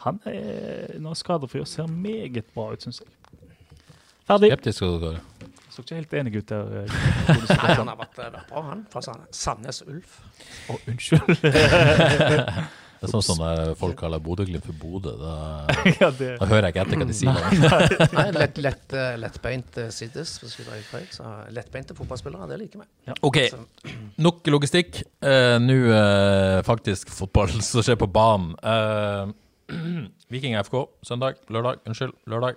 Han 0.04 0.18
er 0.28 0.98
nå 1.00 1.14
skadefri 1.16 1.62
og 1.62 1.68
ser 1.68 1.86
meget 1.90 2.50
bra 2.54 2.72
ut, 2.74 2.82
syns 2.84 3.00
jeg. 3.02 3.10
Ferdig. 4.28 4.50
Skeptisk 4.52 4.80
skal 4.80 4.94
du 4.94 5.06
være. 5.06 5.22
Så 5.74 5.82
ikke 5.82 5.96
helt 5.98 6.12
enig 6.14 6.36
ut 6.38 6.48
der. 6.48 6.74
eh, 6.84 6.92
Nei, 7.50 7.74
han 7.74 7.88
har 7.90 7.98
vært, 7.98 8.20
bra, 8.48 8.62
han. 8.68 8.84
Fra 8.92 9.02
Sandnes 9.34 9.82
Ulf. 9.86 10.20
Å, 10.70 10.78
unnskyld. 10.92 11.44
Det 13.04 13.10
er 13.10 13.12
sånn 13.12 13.24
som 13.26 13.40
når 13.42 13.74
folk 13.76 13.98
kaller 14.00 14.22
Bodø-Glimt 14.24 14.64
for 14.64 14.78
Bodø. 14.80 15.12
Da, 15.20 15.34
ja, 16.00 16.08
det. 16.08 16.30
da 16.40 16.48
hører 16.48 16.68
jeg 16.68 16.74
ikke 16.74 16.84
etter 16.86 17.02
hva 17.02 17.08
de 17.10 17.16
sier. 17.18 17.42
Nei, 18.16 18.26
lett, 18.40 18.60
lett, 18.64 18.96
eh, 18.96 19.14
lettbeint 19.20 19.80
eh, 19.82 19.90
siddes, 19.92 20.34
hvis 20.40 20.56
vi 20.58 20.66
drar 20.66 20.82
feil. 20.88 21.06
Så 21.12 21.28
lettbeinte 21.54 21.96
fotballspillere, 21.98 22.48
det 22.50 22.60
liker 22.64 22.84
vi. 22.84 23.16
OK, 23.28 23.40
nok 24.24 24.52
logistikk. 24.54 25.04
Uh, 25.24 25.60
Nå 25.60 25.78
uh, 25.90 26.60
faktisk 26.64 27.12
fotball 27.12 27.52
som 27.68 27.84
skjer 27.84 28.00
på 28.00 28.08
banen. 28.08 28.54
Uh, 28.64 29.28
Viking 30.32 30.56
FK 30.64 30.86
søndag, 31.04 31.40
lørdag, 31.52 31.84
unnskyld, 31.84 32.16
lørdag. 32.30 32.56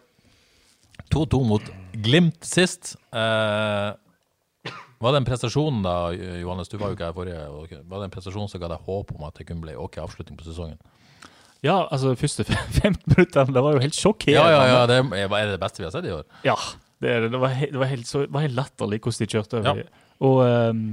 2-2 1.14 1.44
mot 1.48 1.72
Glimt 2.04 2.44
sist. 2.46 2.96
Eh, 3.14 3.90
var 5.00 5.14
det 5.14 5.20
en 5.22 5.28
prestasjon 5.28 5.82
da, 5.86 5.96
Johannes, 6.42 6.70
du 6.72 6.78
var 6.82 6.90
jo 6.92 6.98
ikke 6.98 7.10
her 7.10 7.16
forrige, 7.18 7.42
var 7.90 8.00
det 8.02 8.08
en 8.10 8.14
prestasjon 8.16 8.50
som 8.50 8.62
ga 8.64 8.70
deg 8.72 8.86
håp 8.88 9.12
om 9.18 9.26
at 9.28 9.38
det 9.38 9.46
kunne 9.50 9.62
bli 9.66 9.76
ok 9.78 10.00
avslutning 10.06 10.38
på 10.40 10.48
sesongen? 10.48 10.78
Ja, 11.66 11.88
altså, 11.92 12.12
de 12.14 12.20
første 12.22 12.46
15 12.46 12.98
minuttene, 13.12 13.54
det 13.54 13.64
var 13.66 13.74
jo 13.78 13.82
helt 13.82 13.96
Ja, 13.98 14.02
sjokkerende. 14.08 14.54
ja, 14.54 14.66
ja, 14.74 14.82
det 14.90 14.98
er 15.42 15.52
det 15.54 15.60
beste 15.62 15.82
vi 15.82 15.88
har 15.88 15.94
sett 15.96 16.06
i 16.10 16.14
år. 16.14 16.26
Ja, 16.46 16.56
det 17.02 17.12
er 17.14 17.22
det. 17.26 17.32
Det 17.34 17.42
var, 17.42 17.54
det 17.74 17.80
var, 17.82 17.90
helt, 17.92 18.08
så, 18.10 18.24
det 18.26 18.34
var 18.34 18.46
helt 18.46 18.58
latterlig 18.58 19.00
hvordan 19.02 19.22
de 19.24 19.30
kjørte 19.34 19.62
over. 19.62 19.82
Ja. 19.82 20.04
Og, 20.28 20.38
um, 20.72 20.84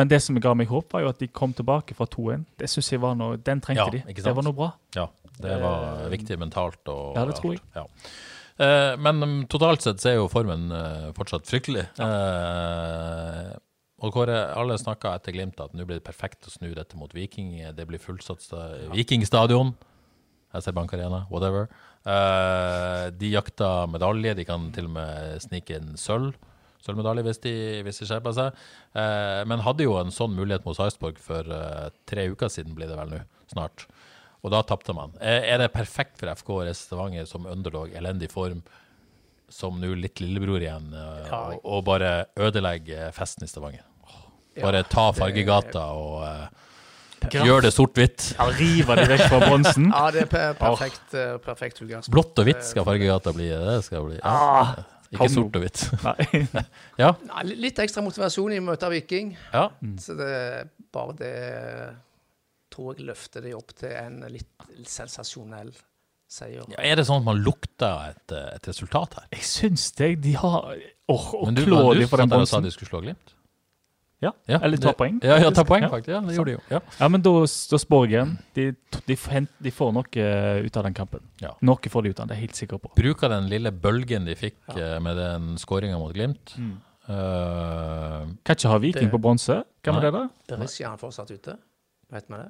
men 0.00 0.08
det 0.08 0.20
som 0.24 0.36
ga 0.40 0.52
meg 0.56 0.68
håp, 0.70 0.92
var 0.94 1.02
jo 1.04 1.08
at 1.12 1.18
de 1.20 1.28
kom 1.28 1.52
tilbake 1.56 1.96
fra 1.98 2.06
2-1. 2.08 2.44
Det 2.60 2.68
synes 2.72 2.92
jeg 2.92 3.00
var 3.02 3.16
noe, 3.18 3.36
Den 3.44 3.60
trengte 3.60 3.88
Ja, 3.88 4.04
de. 4.04 4.14
Det 4.20 4.36
var 4.36 4.46
noe 4.46 4.56
bra. 4.56 4.68
Ja, 4.96 5.08
det 5.40 5.56
var 5.60 6.04
viktig 6.12 6.38
mentalt 6.40 6.88
og 6.92 7.16
Ja, 7.18 7.24
det 7.28 7.36
tror 7.40 7.56
jeg. 7.56 7.64
Ja. 7.76 7.84
Eh, 8.60 8.94
men 9.00 9.22
um, 9.24 9.34
totalt 9.48 9.80
sett 9.84 10.02
så 10.02 10.10
er 10.12 10.18
jo 10.18 10.28
formen 10.32 10.68
eh, 10.76 11.06
fortsatt 11.16 11.48
fryktelig. 11.48 11.86
Eh, 12.00 13.52
og 14.00 14.14
Kåre, 14.16 14.36
alle 14.56 14.76
snakka 14.80 15.14
etter 15.18 15.34
Glimt 15.36 15.60
at 15.60 15.74
nå 15.76 15.84
blir 15.84 15.98
det 16.00 16.06
perfekt 16.06 16.46
å 16.48 16.52
snu 16.52 16.70
dette 16.76 16.96
mot 16.96 17.12
Viking. 17.16 17.50
Det 17.76 17.84
blir 17.88 18.00
fullsatt 18.00 18.40
sta- 18.44 18.92
Vikingstadion. 18.94 19.74
ser 20.58 20.72
Bank 20.72 20.92
Arena, 20.94 21.26
whatever. 21.30 21.68
Eh, 22.06 23.10
de 23.12 23.30
jakta 23.34 23.86
medalje. 23.92 24.34
De 24.36 24.44
kan 24.48 24.70
til 24.72 24.88
og 24.88 24.94
med 24.96 25.40
snike 25.44 25.76
inn 25.76 25.96
sølv. 26.00 26.32
Sølvmedalje 26.80 27.22
hvis 27.26 27.42
de, 27.44 27.54
hvis 27.84 27.98
de 28.00 28.06
skjerper 28.08 28.32
seg. 28.32 28.54
Eh, 28.96 29.42
men 29.44 29.60
hadde 29.66 29.84
jo 29.84 29.98
en 30.00 30.08
sånn 30.10 30.32
mulighet 30.32 30.64
mot 30.64 30.76
Sarpsborg 30.78 31.18
for 31.20 31.44
eh, 31.44 31.90
tre 32.08 32.24
uker 32.32 32.48
siden, 32.48 32.72
blir 32.74 32.88
det 32.88 32.96
vel 32.96 33.12
nå, 33.12 33.20
snart. 33.52 33.84
Og 34.42 34.50
da 34.54 34.62
tapte 34.64 34.94
man. 34.96 35.10
Er, 35.20 35.42
er 35.54 35.58
det 35.64 35.72
perfekt 35.74 36.16
for 36.20 36.30
FK 36.32 36.48
og 36.56 36.70
Stavanger 36.78 37.26
som 37.28 37.44
underdog, 37.50 37.90
elendig 37.92 38.30
form, 38.32 38.62
som 39.50 39.76
nå 39.82 39.90
litt 39.98 40.20
lillebror 40.22 40.62
igjen, 40.62 40.92
eh, 40.94 41.26
Ja. 41.28 41.40
og, 41.50 41.60
og 41.64 41.84
bare 41.84 42.10
ødelegge 42.38 43.10
festen 43.16 43.44
i 43.44 43.50
Stavanger? 43.50 43.84
Ja, 44.56 44.62
Bare 44.64 44.82
ta 44.88 45.10
det- 45.10 45.18
Fargegata 45.20 45.84
og 45.94 46.22
eh, 46.24 46.48
Gjør 47.30 47.60
det 47.66 47.74
sort-hvitt. 47.76 48.30
Ja, 48.38 48.46
river 48.56 48.96
det 48.96 49.08
vekk 49.10 49.26
fra 49.28 49.40
bronsen. 49.42 49.90
Ja, 49.92 50.06
det 50.14 50.22
er 50.22 50.30
per 50.32 50.54
perfekt, 50.56 51.12
eh, 51.12 51.34
perfekt 51.44 51.82
utgangspunkt. 51.84 52.14
Blått 52.14 52.38
og 52.40 52.46
hvitt 52.48 52.64
skal 52.64 52.86
fargegata 52.88 53.34
bli. 53.36 53.50
Det 53.52 53.74
skal 53.84 54.06
bli. 54.06 54.16
Ja. 54.22 54.32
Ah, 54.32 54.70
Ikke 55.10 55.26
kom 55.26 55.28
sort 55.34 55.58
og 55.58 55.66
hvitt. 55.66 55.82
Ja. 57.02 57.10
Litt 57.44 57.78
ekstra 57.84 58.00
motivasjon 58.06 58.54
i 58.56 58.60
møte 58.64 58.88
av 58.88 58.94
Viking. 58.96 59.34
ja. 59.52 59.66
Så 60.00 60.16
det, 60.16 60.30
bare 60.96 61.12
det 61.20 61.34
tror 62.70 62.94
jeg 62.94 63.06
løfter 63.08 63.44
de 63.44 63.54
opp 63.56 63.74
til 63.76 63.92
en 63.98 64.20
litt 64.30 64.68
sensasjonell 64.86 65.72
seier. 66.30 66.64
Ja, 66.70 66.78
Er 66.78 67.00
det 67.00 67.08
sånn 67.08 67.24
at 67.24 67.26
man 67.26 67.42
lukter 67.42 68.12
et, 68.12 68.32
eh, 68.32 68.54
et 68.54 68.70
resultat 68.70 69.18
her? 69.18 69.26
Jeg 69.34 69.46
syns 69.48 69.90
det. 69.98 70.14
De 70.22 70.36
har 70.38 70.72
Åh, 71.10 71.28
å 71.34 71.44
Men 71.46 71.58
du, 71.58 71.64
klå 71.66 71.82
du 71.94 72.00
de 72.00 72.06
for 72.06 72.22
den 72.22 72.30
satt 72.30 72.36
Men 72.38 72.46
du 72.46 72.50
sa 72.50 72.60
de 72.60 72.70
skulle 72.70 72.92
slå 72.92 73.02
Glimt? 73.02 73.34
Ja. 74.20 74.34
Ja, 74.46 74.58
Eller 74.62 74.76
ta 74.76 74.92
poeng. 74.92 75.16
Ja, 75.24 75.38
ja, 75.40 75.48
ta 75.50 75.64
poeng, 75.64 75.86
faktisk. 75.88 76.12
Ja, 76.12 76.20
det 76.20 76.34
gjorde 76.36 76.52
de 76.52 76.56
jo. 76.58 76.60
Ja. 76.68 76.80
Ja, 76.98 77.08
men 77.08 77.22
da, 77.24 77.30
da 77.40 77.78
spår 77.80 78.02
jeg 78.04 78.12
igjen. 78.12 78.34
De, 78.58 78.66
de, 79.06 79.16
får 79.16 79.46
de 79.64 79.72
får 79.72 79.94
noe 79.96 80.20
eh, 80.20 80.60
ut 80.66 80.76
av 80.76 80.84
den 80.84 80.96
kampen. 80.98 81.24
Ja. 81.40 81.54
Noe 81.64 81.92
får 81.94 82.04
de 82.04 82.12
ut 82.12 82.20
av 82.20 82.26
den, 82.26 82.28
det 82.28 82.36
er 82.36 82.42
jeg 82.42 82.50
helt 82.50 82.60
sikker 82.60 82.82
på. 82.84 82.92
Bruker 83.00 83.32
den 83.32 83.48
lille 83.48 83.72
bølgen 83.72 84.28
de 84.28 84.36
fikk 84.36 84.60
eh, 84.76 84.98
med 85.00 85.16
den 85.16 85.56
skåringa 85.60 85.98
mot 85.98 86.12
Glimt. 86.12 86.52
Mm. 86.60 86.76
Uh, 87.10 88.28
Kan 88.46 88.54
ikke 88.54 88.70
ha 88.70 88.76
Viking 88.78 89.08
Det- 89.08 89.10
på 89.10 89.18
bronse. 89.18 89.64
Hvem 89.82 89.96
er 89.96 90.04
det, 90.04 90.12
da? 90.14 90.28
Det 90.46 90.58
er 90.60 90.88
han 90.90 91.00
fortsatt 91.00 91.32
ute? 91.32 91.56
Vet 92.10 92.26
vi 92.28 92.40
det? 92.40 92.48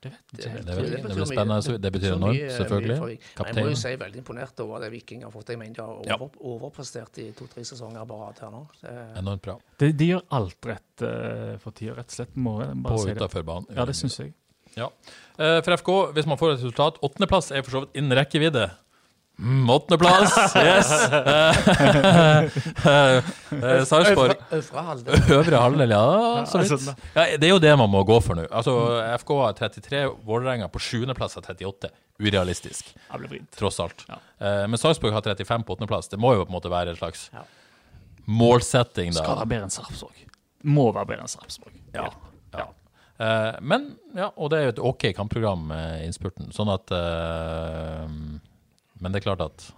Det 0.00 0.08
vet 0.08 0.30
Det, 0.32 0.44
jeg 0.46 0.52
det, 0.64 0.64
det, 0.64 0.74
det 0.80 1.02
betyr 1.04 1.14
blir 1.18 1.26
spennende. 1.28 1.72
Det 1.84 1.90
betyr 1.92 2.14
enormt, 2.14 2.38
mye 2.38 2.52
selvfølgelig. 2.56 2.94
for 2.96 3.44
Jeg 3.50 3.56
må 3.58 3.64
jo 3.68 3.76
si 3.76 3.90
veldig 4.00 4.20
imponert 4.22 4.60
over 4.64 4.80
det 4.80 4.88
Viking 4.94 5.24
har 5.26 5.32
fått. 5.34 5.50
Jeg 5.52 5.58
mener 5.60 5.74
de 5.76 5.82
har 5.84 5.98
Ja. 6.08 6.16
overprestert 6.40 7.18
i 7.20 7.26
to-tre 7.36 7.64
sesonger 7.68 8.06
på 8.08 8.16
rad 8.22 8.40
her 8.40 8.50
nå. 8.54 8.62
Det, 8.80 8.94
Enormt 9.20 9.42
bra. 9.44 9.58
De, 9.82 9.90
de 9.92 10.06
gjør 10.14 10.22
alt 10.38 10.70
rett 10.72 11.04
uh, 11.04 11.58
for 11.60 11.76
tida, 11.76 11.98
rett 11.98 12.08
og 12.08 12.16
slett. 12.16 12.32
Må 12.36 12.54
jeg 12.62 12.72
På 12.78 12.82
bare 12.88 12.94
og 12.96 13.04
si 13.04 13.10
utafor 13.18 13.44
banen. 13.44 13.68
Ja, 13.76 13.84
det 13.84 13.96
syns 14.00 14.16
jeg. 14.22 14.32
Ja. 14.78 14.86
Uh, 15.36 15.60
For 15.66 15.76
FK, 15.76 15.90
hvis 16.16 16.26
man 16.30 16.38
får 16.38 16.52
et 16.54 16.60
resultat 16.62 17.00
Åttendeplass 17.02 17.50
er 17.52 17.62
for 17.66 17.70
så 17.74 17.80
vidt 17.84 17.96
innen 18.00 18.16
rekkevidde. 18.16 18.70
Mm, 19.40 19.70
Åttendeplass! 19.70 20.54
Yes! 20.56 20.90
Eh, 22.84 23.16
eh, 23.52 23.84
Sarpsborg 23.84 24.34
Øvre, 25.32 25.56
halvdel. 25.56 25.90
Ja. 25.90 26.44
Så 26.46 26.58
vidt. 26.60 26.90
Ja, 27.14 27.24
det 27.40 27.48
er 27.48 27.54
jo 27.54 27.60
det 27.62 27.72
man 27.80 27.88
må 27.92 28.02
gå 28.04 28.18
for 28.24 28.36
nå. 28.36 28.44
Altså, 28.52 28.74
FK 29.22 29.32
har 29.40 29.56
33, 29.56 30.02
Vålerenga 30.28 30.68
på 30.72 30.82
sjuendeplass 30.84 31.38
har 31.38 31.46
38. 31.48 31.88
Urealistisk, 32.20 32.92
tross 33.56 33.80
alt. 33.80 34.04
Eh, 34.10 34.66
Men 34.68 34.76
Sarpsborg 34.80 35.16
har 35.16 35.24
35 35.24 35.64
på 35.64 35.76
åttendeplass. 35.76 36.10
Det 36.12 36.20
må 36.20 36.34
jo 36.36 36.44
på 36.44 36.52
en 36.52 36.58
måte 36.58 36.72
være 36.72 36.92
en 36.92 37.00
slags 37.00 37.30
målsetting, 38.28 39.14
da. 39.16 39.24
Skal 39.24 39.40
være 39.40 39.52
bedre 39.54 39.70
enn 39.70 39.74
Sarpsborg. 39.78 40.26
Må 40.68 40.90
være 40.92 41.14
bedre 41.14 41.24
enn 41.24 41.32
Sarpsborg. 41.32 41.80
Ja. 41.96 42.10
ja. 42.58 42.68
Eh, 43.16 43.56
men, 43.64 43.94
ja, 44.12 44.28
og 44.36 44.52
det 44.52 44.60
er 44.60 44.68
jo 44.68 44.76
et 44.76 44.84
OK 44.92 45.08
kampprogram 45.16 45.72
innspurten. 46.04 46.52
Sånn 46.52 46.68
at 46.76 46.92
eh, 46.92 48.04
Men 49.00 49.12
det 49.12 49.20
er 49.20 49.30
klart 49.30 49.44
at 49.44 49.68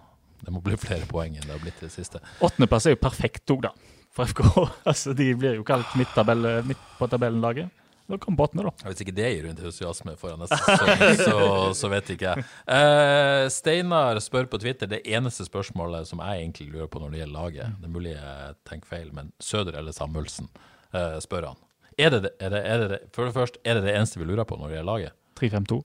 det 0.43 0.53
må 0.55 0.63
bli 0.65 0.77
flere 0.81 1.07
poeng 1.11 1.37
enn 1.37 1.45
det 1.47 1.55
har 1.55 1.63
blitt 1.63 1.79
i 1.83 1.87
det 1.87 1.95
siste. 1.95 2.21
Åttendeplass 2.43 2.89
er 2.89 2.97
jo 2.97 3.03
perfekt 3.03 3.55
òg, 3.55 3.69
da. 3.69 4.01
For 4.13 4.29
FK. 4.29 4.43
altså, 4.91 5.15
de 5.17 5.31
blir 5.39 5.61
jo 5.61 5.67
kalt 5.67 5.95
midt, 5.99 6.19
midt 6.67 6.91
på 6.99 7.09
tabellen-laget. 7.09 7.71
Da 8.11 8.19
kommer 8.19 8.37
på 8.37 8.45
åttende, 8.49 8.65
da. 8.67 8.91
Hvis 8.91 9.05
ikke 9.05 9.15
det 9.15 9.29
gir 9.31 9.47
entusiasme 9.49 10.17
foran 10.21 10.43
neste 10.43 10.59
sesong, 10.59 11.21
så, 11.23 11.37
så 11.79 11.91
vet 11.93 12.11
ikke 12.13 12.33
jeg. 12.33 12.47
Uh, 12.67 13.47
Steinar 13.55 14.19
spør 14.21 14.51
på 14.51 14.59
Twitter 14.61 14.91
det 14.91 15.05
eneste 15.07 15.47
spørsmålet 15.47 16.11
som 16.11 16.21
jeg 16.21 16.43
egentlig 16.43 16.73
lurer 16.75 16.91
på 16.91 17.01
når 17.01 17.15
det 17.15 17.23
gjelder 17.23 17.39
laget. 17.39 17.79
Det 17.79 17.89
er 17.89 17.95
mulig 17.95 18.17
jeg 18.17 18.57
tenker 18.69 18.91
feil, 18.91 19.09
men 19.15 19.31
Søder 19.41 19.79
eller 19.81 19.97
Samuelsen, 19.97 20.51
uh, 20.93 21.17
spør 21.23 21.53
han. 21.53 21.63
Er 21.97 22.13
det, 22.13 22.35
er 22.41 22.53
det, 22.53 22.61
er 22.67 22.83
det, 22.83 22.91
det, 22.91 23.01
for 23.15 23.29
det 23.29 23.37
første, 23.37 23.63
er 23.65 23.79
det 23.79 23.87
det 23.87 23.95
eneste 23.95 24.21
vi 24.21 24.27
lurer 24.27 24.49
på 24.49 24.59
når 24.59 24.73
det 24.73 24.81
gjelder 24.81 24.93
laget? 24.93 25.19
3-5-2. 25.39 25.81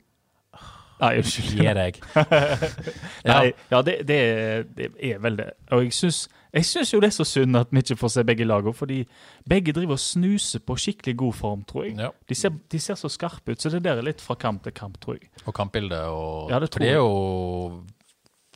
Nei, 0.99 1.11
unnskyld. 1.19 1.59
Gir 1.61 1.77
jeg. 1.77 1.99
Nei, 3.27 3.51
ja, 3.71 3.81
det, 3.85 3.95
det, 4.09 4.17
er- 4.17 4.63
det 4.77 4.87
er 5.11 5.19
vel 5.21 5.35
det. 5.37 5.49
Og 5.75 5.83
jeg 5.85 5.93
syns, 5.93 6.23
jeg 6.55 6.65
syns 6.65 6.93
jo 6.93 6.99
det 7.03 7.11
er 7.11 7.15
så 7.19 7.25
synd 7.27 7.59
at 7.59 7.69
vi 7.75 7.83
ikke 7.83 7.97
får 8.01 8.13
se 8.15 8.23
begge 8.25 8.47
lagene, 8.49 8.73
fordi 8.73 8.99
begge 9.49 9.75
driver 9.77 9.97
og 9.97 10.01
snuser 10.01 10.63
på 10.65 10.77
skikkelig 10.81 11.15
god 11.21 11.33
form, 11.37 11.63
tror 11.69 11.85
jeg. 11.85 11.97
Ja. 12.01 12.09
De, 12.29 12.35
ser, 12.35 12.55
de 12.73 12.79
ser 12.81 12.97
så 12.97 13.11
skarpe 13.13 13.53
ut, 13.53 13.61
så 13.61 13.69
det 13.73 13.83
der 13.85 14.01
er 14.01 14.07
litt 14.09 14.23
fra 14.25 14.35
kamp 14.41 14.63
til 14.65 14.73
kamp, 14.77 14.97
tror 15.03 15.19
jeg. 15.19 15.29
Og 15.45 15.53
kampbildet 15.57 16.01
og 16.09 16.49
Ja, 16.53 16.59
det 16.63 16.71
For 16.73 16.81
de 16.85 16.89
er 16.89 16.97
jo 16.97 17.83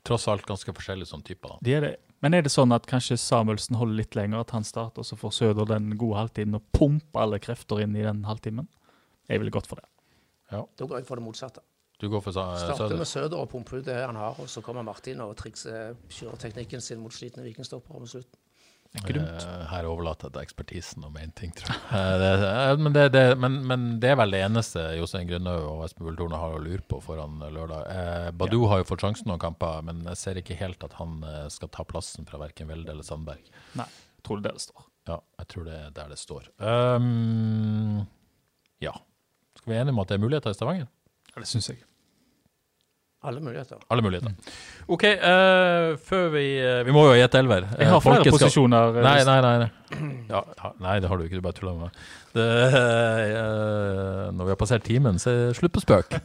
tross 0.07 0.25
alt 0.31 0.45
ganske 0.49 0.73
forskjellige 0.73 1.11
som 1.11 1.21
typer. 1.21 1.55
da. 1.55 1.57
De 1.67 1.75
er 1.77 1.85
det. 1.85 1.95
Men 2.21 2.33
er 2.37 2.43
det 2.45 2.51
sånn 2.53 2.73
at 2.73 2.85
kanskje 2.89 3.15
Samuelsen 3.17 3.77
holder 3.79 3.97
litt 3.97 4.15
lenger, 4.17 4.41
at 4.43 4.51
han 4.53 4.65
starter, 4.65 5.01
og 5.01 5.05
så 5.07 5.15
får 5.17 5.31
Søder 5.39 5.65
den 5.69 5.93
gode 5.97 6.19
halvtiden 6.19 6.57
og 6.57 6.65
pumper 6.73 7.21
alle 7.23 7.39
krefter 7.41 7.81
inn 7.81 7.95
i 7.97 8.03
den 8.05 8.23
halvtimen? 8.25 8.67
Jeg 9.29 9.41
ville 9.41 9.53
gått 9.53 9.69
for 9.69 9.77
det. 9.81 9.87
Da 10.51 10.85
går 10.85 10.99
jeg 10.99 11.07
for 11.07 11.17
det 11.17 11.23
motsatte. 11.25 11.61
Du 12.01 12.07
går 12.09 12.21
for 12.25 12.33
Sa- 12.33 12.49
Starter 12.57 12.97
med 12.97 13.07
Søder 13.09 13.37
og 13.37 13.49
pumper 13.51 13.77
ut 13.81 13.85
det 13.85 13.97
han 14.01 14.17
har, 14.17 14.39
og 14.41 14.49
så 14.49 14.63
kommer 14.65 14.83
Martin 14.85 15.21
og 15.21 15.35
trikser, 15.37 15.93
kjøreteknikken 16.09 16.81
sin 16.81 17.01
mot 17.03 17.13
slitne 17.13 17.45
vikingstoppere 17.45 18.01
med 18.01 18.09
slutten. 18.09 18.39
Eh, 18.91 19.67
Her 19.71 19.85
overlater 19.87 20.27
jeg 20.27 20.33
til 20.35 20.41
ekspertisen 20.41 21.05
om 21.07 21.13
én 21.15 21.31
ting, 21.37 21.53
tror 21.55 21.69
jeg. 21.71 21.83
Eh, 21.95 22.15
det, 22.19 22.31
eh, 22.47 22.71
men, 22.81 22.91
det, 22.97 23.03
det, 23.13 23.21
men, 23.39 23.53
men 23.69 23.85
det 24.03 24.09
er 24.11 24.17
vel 24.19 24.33
det 24.35 24.41
eneste 24.43 24.83
Jostein 24.97 25.29
Grønnaug 25.29 25.63
og 25.69 25.83
Espen 25.85 26.09
Bulltorne 26.09 26.39
har 26.41 26.57
å 26.57 26.59
lure 26.59 26.83
på 26.91 26.99
foran 27.05 27.37
lørdag. 27.39 27.85
Eh, 27.87 28.25
ja. 28.51 28.61
har 28.73 28.81
jo 28.81 28.87
fått 28.89 29.05
sjansen 29.05 29.31
noen 29.31 29.39
kamper, 29.39 29.79
men 29.87 30.01
jeg 30.09 30.19
ser 30.19 30.41
ikke 30.41 30.57
helt 30.59 30.83
at 30.83 30.97
han 30.99 31.21
skal 31.53 31.71
ta 31.71 31.85
plassen 31.87 32.27
fra 32.27 32.41
verken 32.41 32.67
Velde 32.67 32.91
eller 32.91 33.07
Sandberg. 33.07 33.47
Nei, 33.79 33.87
jeg 34.17 34.25
tror 34.27 34.41
det 34.41 34.49
er 34.49 34.49
der 34.51 34.59
det 34.59 34.65
står. 34.67 34.87
Ja, 35.07 35.19
jeg 35.39 35.47
tror 35.53 35.69
det 35.69 35.77
er 35.77 35.93
der 35.95 36.11
det 36.11 36.19
står. 36.19 36.49
Um, 36.59 38.03
ja. 38.83 38.91
Skal 39.55 39.71
vi 39.71 39.77
være 39.77 39.85
enige 39.85 39.95
om 39.95 40.03
at 40.03 40.11
det 40.11 40.17
er 40.19 40.25
muligheter 40.25 40.51
i 40.53 40.57
Stavanger? 40.59 40.91
Ja, 41.31 41.39
det 41.39 41.47
syns 41.47 41.71
jeg. 41.71 41.79
Alle 43.24 43.38
muligheter. 43.39 43.78
Alle 43.93 44.01
muligheter. 44.01 44.32
OK, 44.89 45.03
uh, 45.05 45.93
før 46.09 46.24
vi 46.34 46.41
uh, 46.57 46.80
Vi 46.88 46.91
må 46.95 47.03
jo 47.05 47.11
gjette 47.19 47.38
elver. 47.38 47.67
Jeg 47.78 47.86
har 47.91 47.99
Eh, 47.99 48.01
flere 48.01 48.15
Folkeska... 48.24 48.34
posisjoner. 48.39 48.95
Nei, 49.05 49.19
nei, 49.28 49.36
nei. 49.45 49.51
nei. 49.61 49.69
Ja, 50.32 50.41
ja, 50.57 50.72
nei, 50.82 50.95
det 51.03 51.09
har 51.11 51.17
du 51.22 51.28
ikke. 51.28 51.38
Du 51.38 51.43
bare 51.45 51.53
tuller 51.59 51.76
med 51.78 51.84
meg. 51.86 51.93
Det, 52.34 52.47
uh, 52.74 54.34
når 54.34 54.43
vi 54.47 54.51
har 54.55 54.59
passert 54.63 54.82
timen, 54.88 55.19
så 55.22 55.30
er 55.30 55.38
det 55.51 55.57
slutt 55.59 55.74
på 55.78 55.84
spøk. 55.84 56.09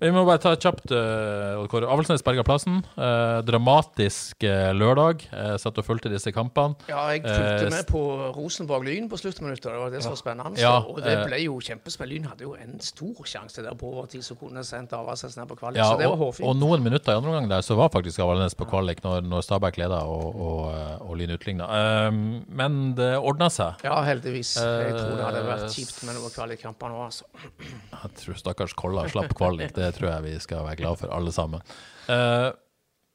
Eh, 0.00 0.06
vi 0.08 0.12
må 0.14 0.22
bare 0.24 0.40
ta 0.40 0.54
kjapt 0.56 0.92
uh, 0.96 1.60
Kåre. 1.70 1.84
Avaldsnes 1.92 2.22
berga 2.24 2.40
plassen. 2.46 2.78
Uh, 2.96 3.40
dramatisk 3.44 4.42
uh, 4.48 4.70
lørdag. 4.72 5.26
Uh, 5.28 5.54
satt 5.60 5.76
og 5.80 5.84
fulgte 5.84 6.08
disse 6.12 6.32
kampene. 6.32 6.74
Ja, 6.88 7.02
jeg 7.12 7.20
Eh, 7.20 7.34
fulgte 7.36 7.70
med 7.74 7.86
på 7.90 8.00
Rosenborg-Lyn 8.36 9.08
på 9.12 9.18
sluttminuttet. 9.20 9.68
Det 9.68 9.76
var 9.82 9.90
det 9.92 10.00
som 10.02 10.14
var 10.14 10.20
spennende. 10.20 10.58
Ja, 10.60 10.72
og 10.80 11.02
det 11.04 11.12
eh, 11.18 11.24
ble 11.28 11.40
jo 11.44 11.58
kjempespill. 11.60 12.08
Lyn 12.14 12.24
hadde 12.30 12.46
jo 12.46 12.54
en 12.56 12.78
stor 12.80 13.20
sjanse 13.28 13.62
der 13.62 13.76
på 13.78 13.90
overtid 13.92 14.24
som 14.24 14.38
kunne 14.40 14.64
sendt 14.66 14.94
Avaldsnes 14.96 15.36
ned 15.36 15.46
på 15.50 15.58
kvalik. 15.60 15.76
Ja, 15.82 15.90
så 15.92 15.98
det 16.00 16.08
var 16.08 16.16
hårfint. 16.20 16.48
og 16.48 16.56
noen 16.58 16.82
minutter 16.86 17.12
i 17.12 17.20
andre 17.20 17.34
omgang 17.34 17.50
der 17.52 17.60
så 17.66 17.76
var 17.78 17.92
faktisk 17.92 18.22
Avaldsnes 18.24 18.56
på 18.58 18.66
kvalik 18.72 19.04
når, 19.04 19.20
når 19.28 19.44
Stabæk 19.46 19.76
leda 19.82 20.00
og, 20.08 20.32
og, 20.40 20.62
eh, 20.72 20.96
og 21.04 21.20
Lyn 21.20 21.36
utligna. 21.36 21.68
Men 22.10 22.80
det 22.98 23.12
ordna 23.20 23.50
seg. 23.52 23.84
Ja, 23.84 24.00
heldigvis. 24.08 24.56
Jeg 24.56 24.96
tror 24.96 25.14
det 25.20 25.24
hadde 25.28 25.40
Eh, 25.40 25.46
vært 25.48 25.72
kjipt 25.76 26.02
med 26.04 26.16
noen 26.18 26.32
kvalikkamper 26.34 26.90
nå, 26.92 26.98
altså. 27.06 27.24
Jeg 27.60 28.10
tror 28.20 28.36
stakkars 28.40 28.74
Kolla 28.76 29.06
slapp 29.08 29.32
kvalik. 29.38 29.72
Det 29.76 29.89
tror 29.96 30.10
jeg 30.12 30.26
vi 30.26 30.34
skal 30.42 30.66
være 30.66 30.80
glad 30.80 31.00
for, 31.00 31.12
alle 31.14 31.32
sammen. 31.34 31.62
Uh, 32.08 32.50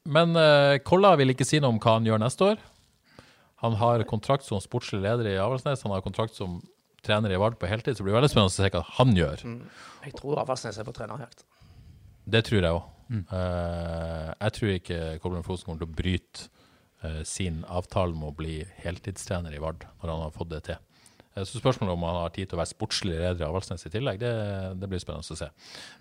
men 0.06 0.38
uh, 0.38 0.78
Kolla 0.86 1.14
vil 1.18 1.34
ikke 1.34 1.46
si 1.46 1.60
noe 1.62 1.74
om 1.74 1.82
hva 1.82 1.98
han 1.98 2.06
gjør 2.08 2.22
neste 2.22 2.52
år. 2.52 2.64
Han 3.64 3.78
har 3.80 4.04
kontrakt 4.08 4.46
som 4.46 4.60
sportslig 4.62 5.00
leder 5.04 5.30
i 5.32 5.38
Avaldsnes. 5.40 5.84
Han 5.86 5.94
har 5.94 6.04
kontrakt 6.04 6.36
som 6.36 6.60
trener 7.06 7.32
i 7.32 7.38
Vard 7.40 7.56
på 7.60 7.68
heltid, 7.70 7.96
så 7.96 8.02
det 8.02 8.08
blir 8.08 8.18
veldig 8.18 8.32
spennende 8.32 8.52
å 8.52 8.56
se 8.56 8.70
hva 8.74 8.82
han 8.98 9.14
gjør. 9.16 9.44
Jeg 10.04 10.16
tror 10.18 10.42
Avaldsnes 10.42 10.78
er 10.80 10.86
på 10.86 10.94
trenerjakt. 10.96 11.46
Det 12.26 12.42
tror 12.48 12.60
jeg 12.60 12.74
òg. 12.74 12.92
jeg 14.42 14.54
tror 14.56 14.72
ikke 14.74 15.00
Koblen 15.22 15.46
Fosen 15.46 15.68
kommer 15.68 15.84
til 15.84 15.88
å 15.88 15.96
bryte 16.00 16.48
eh, 17.06 17.22
sin 17.22 17.60
avtale 17.70 18.16
med 18.18 18.32
å 18.32 18.36
bli 18.36 18.56
heltidstrener 18.82 19.54
i 19.54 19.62
Vard 19.62 19.86
når 20.02 20.10
han 20.10 20.24
har 20.26 20.34
fått 20.34 20.50
det 20.50 20.62
til. 20.66 20.80
Eh, 21.36 21.44
Så 21.44 21.60
spørsmålet 21.60 21.92
om 21.92 22.02
han 22.08 22.16
har 22.22 22.30
tid 22.34 22.48
til 22.48 22.56
å 22.56 22.60
være 22.62 22.70
sportslig 22.72 23.12
leder 23.20 23.42
i 23.44 23.46
Avaldsnes 23.46 23.84
i 23.86 23.92
tillegg, 23.92 24.18
det, 24.22 24.30
det 24.80 24.88
blir 24.88 25.02
spennende 25.02 25.22
å 25.36 25.38
se. 25.38 25.48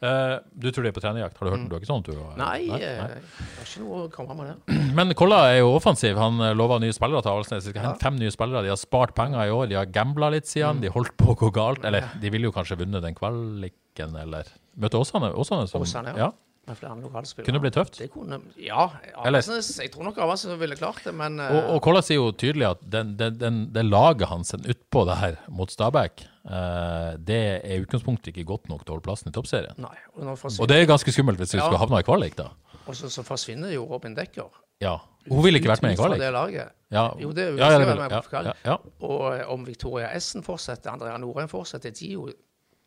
Eh, 0.02 0.36
du 0.56 0.70
tror 0.72 0.86
de 0.88 0.92
er 0.94 0.96
på 0.96 1.04
trenerjakt? 1.04 1.38
Har 1.38 1.50
du 1.50 1.54
hørt 1.56 1.66
Du 1.70 1.76
har 1.76 1.84
ikke 1.84 1.92
sånn 1.92 2.06
du 2.08 2.14
Nei, 2.40 2.68
Nei, 2.70 2.80
eh, 2.80 3.02
nei. 3.02 3.10
jeg 3.20 3.58
har 3.60 3.68
ikke 3.68 3.84
noe 3.84 4.02
å 4.06 4.10
komme 4.16 4.38
med 4.40 4.52
det. 4.54 4.80
Men 4.98 5.14
Kolla 5.20 5.42
er 5.52 5.60
jo 5.60 5.74
offensiv. 5.76 6.16
Han 6.22 6.40
lover 6.58 6.80
nye 6.84 6.96
spillere 6.96 7.22
til 7.26 7.34
Avaldsnes. 7.36 7.68
De 7.68 7.74
skal 7.76 7.90
hente 7.90 8.06
fem 8.08 8.16
nye 8.22 8.32
spillere. 8.34 8.64
De 8.66 8.72
har 8.74 8.80
spart 8.80 9.16
penger 9.18 9.44
i 9.50 9.54
år. 9.56 9.68
De 9.72 9.80
har 9.80 9.92
gambla 9.92 10.32
litt 10.34 10.48
siden. 10.48 10.80
De 10.84 10.92
holdt 10.94 11.16
på 11.20 11.34
å 11.36 11.40
gå 11.44 11.52
galt. 11.56 11.84
Eller 11.86 12.08
de 12.22 12.32
ville 12.34 12.48
jo 12.48 12.56
kanskje 12.56 12.80
vunnet 12.80 13.04
den 13.04 13.18
kvaliken, 13.18 14.16
eller 14.22 14.48
Møte 14.76 15.00
Åsane? 15.00 15.30
Åsane, 15.40 15.68
som, 15.72 15.84
Åsane, 15.86 16.12
ja. 16.18 16.26
ja. 16.28 16.32
Med 16.68 16.78
flere 16.80 16.95
lokalspillere. 16.97 17.45
Kunne 17.45 17.59
det 17.59 17.61
bli 17.61 17.72
tøft? 17.76 17.97
Det 18.01 18.07
kunne, 18.11 18.39
ja. 18.57 18.88
Eller- 19.24 19.43
jeg 19.45 19.91
tror 19.93 20.03
nok 20.07 20.18
Avaldsnes 20.18 20.57
ville 20.59 20.76
klart 20.76 21.03
det, 21.05 21.13
men 21.13 21.39
eh, 21.39 21.51
Og, 21.53 21.76
og 21.76 21.82
Kolla 21.86 22.01
sier 22.01 22.18
jo 22.18 22.32
tydelig 22.32 22.66
at 22.72 22.80
den, 22.89 23.11
den, 23.20 23.38
den, 23.38 23.59
det 23.76 23.84
laget 23.86 24.28
han 24.32 24.43
sender 24.43 24.74
utpå 24.74 25.05
det 25.05 25.18
her 25.20 25.36
mot 25.47 25.70
Stabæk, 25.70 26.26
eh, 26.49 27.11
det 27.22 27.38
er 27.61 27.76
i 27.78 27.82
utgangspunktet 27.84 28.34
ikke 28.34 28.47
godt 28.49 28.70
nok 28.70 28.82
til 28.86 28.93
å 28.93 28.97
holde 28.97 29.05
plassen 29.05 29.30
i 29.30 29.36
toppserien. 29.36 29.78
Nei. 29.78 29.93
Og, 30.18 30.38
Og 30.59 30.68
det 30.68 30.80
er 30.82 30.89
ganske 30.89 31.13
skummelt 31.13 31.38
hvis 31.38 31.53
vi 31.53 31.59
Ja. 31.59 31.66
skulle 31.68 31.84
havna 31.86 31.99
i 32.01 32.07
kvalik, 32.07 32.36
da. 32.36 32.49
og 32.88 32.95
så, 32.95 33.09
så 33.09 33.22
forsvinner 33.24 33.70
jo 33.74 33.86
Robin 33.86 34.16
Dekker. 34.16 34.49
Ja. 34.82 34.97
Hun 35.30 35.43
ville 35.43 35.57
ikke 35.59 35.70
vært 35.72 35.82
med 35.86 35.93
i 35.93 35.95
kvalik. 36.01 36.20
det 36.20 36.34
laget. 36.34 36.72
Ja. 36.91 37.11
Jo, 37.20 37.32
det 37.32 37.45
ja, 37.57 37.70
ja, 37.72 37.78
det 37.80 37.88
være 37.88 38.09
vil- 38.09 38.34
ja, 38.34 38.41
ja, 38.43 38.53
ja. 38.66 38.78
Og 39.01 39.39
eh, 39.39 39.45
om 39.53 39.63
Victoria 39.66 40.09
Essen 40.16 40.41
fortsetter, 40.43 40.91
Andrea 40.91 41.18
Norheim 41.18 41.47
fortsetter, 41.49 41.91
de 41.91 42.11
jo 42.13 42.28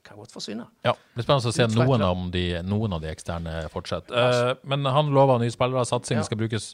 kan 0.08 0.18
godt 0.18 0.32
forsvinne. 0.34 0.66
Ja, 0.86 0.94
det 0.96 1.18
blir 1.18 1.26
spennende 1.26 1.52
å 1.52 1.56
se 1.56 1.66
noen 1.74 2.04
av, 2.04 2.24
de, 2.34 2.44
noen 2.66 2.96
av 2.96 3.04
de 3.04 3.10
eksterne 3.12 3.60
fortsetter. 3.72 4.16
Eh, 4.16 4.50
men 4.68 4.88
han 4.88 5.12
lover 5.14 5.40
nye 5.42 5.54
spillere, 5.54 5.86
satsingen 5.88 6.26
skal 6.26 6.40
brukes 6.40 6.72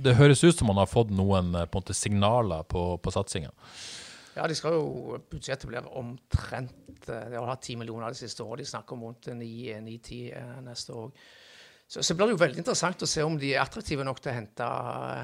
Det 0.00 0.14
høres 0.16 0.40
ut 0.46 0.56
som 0.56 0.70
han 0.72 0.80
har 0.80 0.88
fått 0.88 1.10
noen 1.12 1.52
eh, 1.54 1.66
på 1.68 1.82
måte 1.82 1.96
signaler 1.96 2.64
på, 2.68 2.90
på 3.02 3.12
satsingen. 3.12 3.52
Ja, 4.38 4.46
de 4.46 4.54
skal 4.54 4.76
jo 4.78 5.18
Budsjettet 5.30 5.66
blir 5.68 5.86
omtrent 5.98 7.10
eh, 7.10 7.26
De 7.28 7.36
har 7.36 7.50
hatt 7.50 7.66
10 7.66 7.82
millioner 7.82 8.14
det 8.14 8.22
siste 8.22 8.46
året. 8.46 8.64
De 8.64 8.72
snakker 8.72 8.96
om 8.96 9.08
rundt 9.10 9.28
9-10 9.28 10.64
neste 10.64 10.96
år. 10.96 11.12
Så, 11.88 12.02
så 12.04 12.12
blir 12.12 12.28
det 12.28 12.34
jo 12.34 12.40
veldig 12.42 12.60
interessant 12.60 13.00
å 13.00 13.06
se 13.08 13.22
om 13.24 13.38
de 13.40 13.54
er 13.54 13.62
attraktive 13.62 14.04
nok 14.04 14.18
til 14.20 14.28
å 14.28 14.34
hente, 14.36 14.64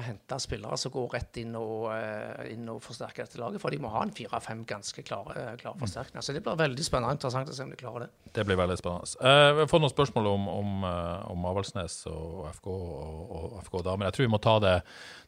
hente 0.07 0.37
spillere 0.41 0.77
som 0.81 0.89
går 0.95 1.11
rett 1.13 1.37
inn 1.37 1.51
og, 1.59 1.91
eh, 1.93 2.47
inn 2.55 2.63
og 2.73 2.79
forsterker 2.81 3.27
dette 3.27 3.37
laget. 3.37 3.61
For 3.61 3.69
de 3.69 3.77
må 3.83 3.91
ha 3.93 4.01
en 4.01 4.13
fire-fem 4.15 4.63
ganske 4.65 5.03
klare, 5.05 5.43
klare 5.61 5.77
forsterkninger. 5.83 6.25
Så 6.25 6.33
det 6.33 6.41
blir 6.41 6.57
veldig 6.57 6.87
spennende 6.87 7.11
og 7.13 7.19
interessant 7.19 7.51
å 7.53 7.53
se 7.53 7.67
om 7.67 7.69
de 7.69 7.77
klarer 7.77 8.07
det. 8.07 8.33
Det 8.33 8.47
blir 8.49 8.57
veldig 8.57 8.79
spennende. 8.81 9.11
Eh, 9.21 9.51
vi 9.59 9.67
fått 9.69 9.83
noen 9.85 9.93
spørsmål 9.93 10.31
om, 10.31 10.47
om, 10.55 10.71
eh, 10.89 11.29
om 11.35 11.45
Avaldsnes 11.51 11.99
og 12.09 12.49
FK 12.55 12.71
og, 12.73 13.29
og 13.43 13.61
FK 13.67 13.77
damer. 13.91 14.09
Jeg 14.09 14.17
tror 14.17 14.25
vi 14.25 14.33
må 14.33 14.41
ta 14.41 14.57
det, 14.65 14.73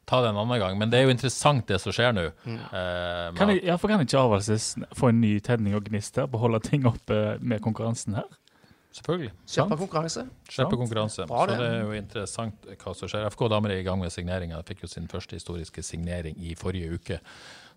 ta 0.10 0.24
det 0.26 0.34
en 0.34 0.42
annen 0.42 0.64
gang. 0.66 0.82
Men 0.82 0.90
det 0.90 1.04
er 1.04 1.06
jo 1.06 1.14
interessant 1.14 1.70
det 1.70 1.78
som 1.86 1.94
skjer 1.94 2.18
nå. 2.18 2.26
Eh, 2.50 3.30
Kan, 3.38 3.54
jeg, 3.54 3.62
ja, 3.70 3.78
kan 3.78 4.02
ikke 4.02 4.26
Avaldsnes 4.26 4.72
få 4.98 5.14
en 5.14 5.22
ny 5.22 5.36
tenning 5.46 5.78
og 5.78 5.86
gnist 5.86 6.18
her? 6.18 6.26
Beholde 6.34 6.66
ting 6.66 6.90
oppe 6.90 7.38
med 7.46 7.62
konkurransen 7.62 8.18
her? 8.18 8.26
Selvfølgelig. 8.98 9.32
Kjempekonkurranse. 9.46 10.24
konkurranse. 10.26 10.56
Slippe 10.56 10.78
konkurranse. 10.80 11.28
Så 11.28 11.46
det 11.52 11.58
er 11.68 11.84
jo 11.84 11.94
interessant 11.94 12.68
hva 12.82 12.94
som 12.98 13.12
skjer. 13.12 13.28
FK 13.30 13.44
damer 13.54 13.76
er 13.76 13.84
i 13.84 13.86
gang 13.86 14.02
med 14.02 14.14
signeringa. 14.14 14.62
Fikk 14.66 14.86
jo 14.88 14.90
sin 14.90 15.06
første 15.12 15.38
historiske 15.38 15.84
signering 15.86 16.40
i 16.42 16.56
forrige 16.58 16.98
uke. 16.98 17.20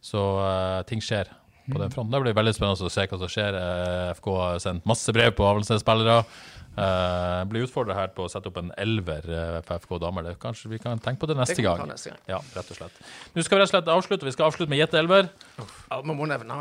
Så 0.01 0.23
uh, 0.41 0.81
ting 0.89 1.05
skjer 1.05 1.29
på 1.73 1.83
den 1.83 1.93
fronten. 1.93 2.15
Det 2.15 2.23
blir 2.25 2.37
veldig 2.37 2.55
spennende 2.57 2.89
å 2.89 2.93
se 2.93 3.05
hva 3.11 3.19
som 3.21 3.31
skjer. 3.31 3.59
Eh, 3.59 4.15
FK 4.19 4.31
har 4.39 4.63
sendt 4.63 4.89
masse 4.89 5.15
brev 5.17 5.35
på 5.39 5.47
Avaldsnes-spillere. 5.49 6.25
Uh, 6.71 7.43
blir 7.51 7.65
utfordra 7.67 7.97
her 7.97 8.13
på 8.15 8.25
å 8.25 8.29
sette 8.31 8.47
opp 8.47 8.61
en 8.61 8.69
elver 8.79 9.25
eh, 9.27 9.57
for 9.67 9.83
FK 9.83 9.97
damer. 10.05 10.25
Det, 10.25 10.37
kanskje 10.41 10.71
vi 10.71 10.79
kan 10.81 11.01
tenke 11.03 11.25
på 11.25 11.29
det 11.29 11.35
neste 11.37 11.65
gang. 11.67 11.83
neste 11.91 12.13
gang. 12.13 12.21
Ja, 12.31 12.39
rett 12.55 12.71
og 12.71 12.79
slett. 12.79 13.01
Nå 13.35 13.43
skal 13.45 13.59
vi 13.59 13.61
rett 13.61 13.69
og 13.69 13.73
slett 13.75 13.91
avslutte. 13.93 14.29
Vi 14.29 14.33
skal 14.37 14.47
avslutte 14.47 14.71
med 14.71 14.79
Gjette 14.79 15.01
elver. 15.03 15.29
Ja, 15.59 15.99
Vi 15.99 16.15
må 16.15 16.29
nevne 16.31 16.57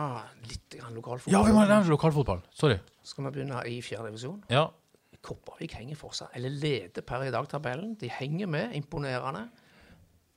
litt 0.50 0.80
lokalfotball. 0.96 1.36
Ja, 1.36 1.44
vi 1.46 1.54
må 1.56 1.62
nevne 1.62 1.94
lokalfotball. 1.94 2.42
Sorry. 2.58 2.80
Skal 3.06 3.28
vi 3.28 3.36
begynne 3.38 3.62
i 3.70 3.78
fjerde 3.86 4.10
divisjon? 4.10 4.42
Ja. 4.52 4.66
Kopervik 5.24 5.78
henger 5.78 6.00
fortsatt, 6.00 6.34
eller 6.40 6.58
leder 6.58 7.06
per 7.06 7.28
i 7.28 7.32
dag 7.36 7.48
tabellen. 7.52 7.94
De 8.02 8.10
henger 8.12 8.50
med, 8.50 8.74
imponerende. 8.80 9.46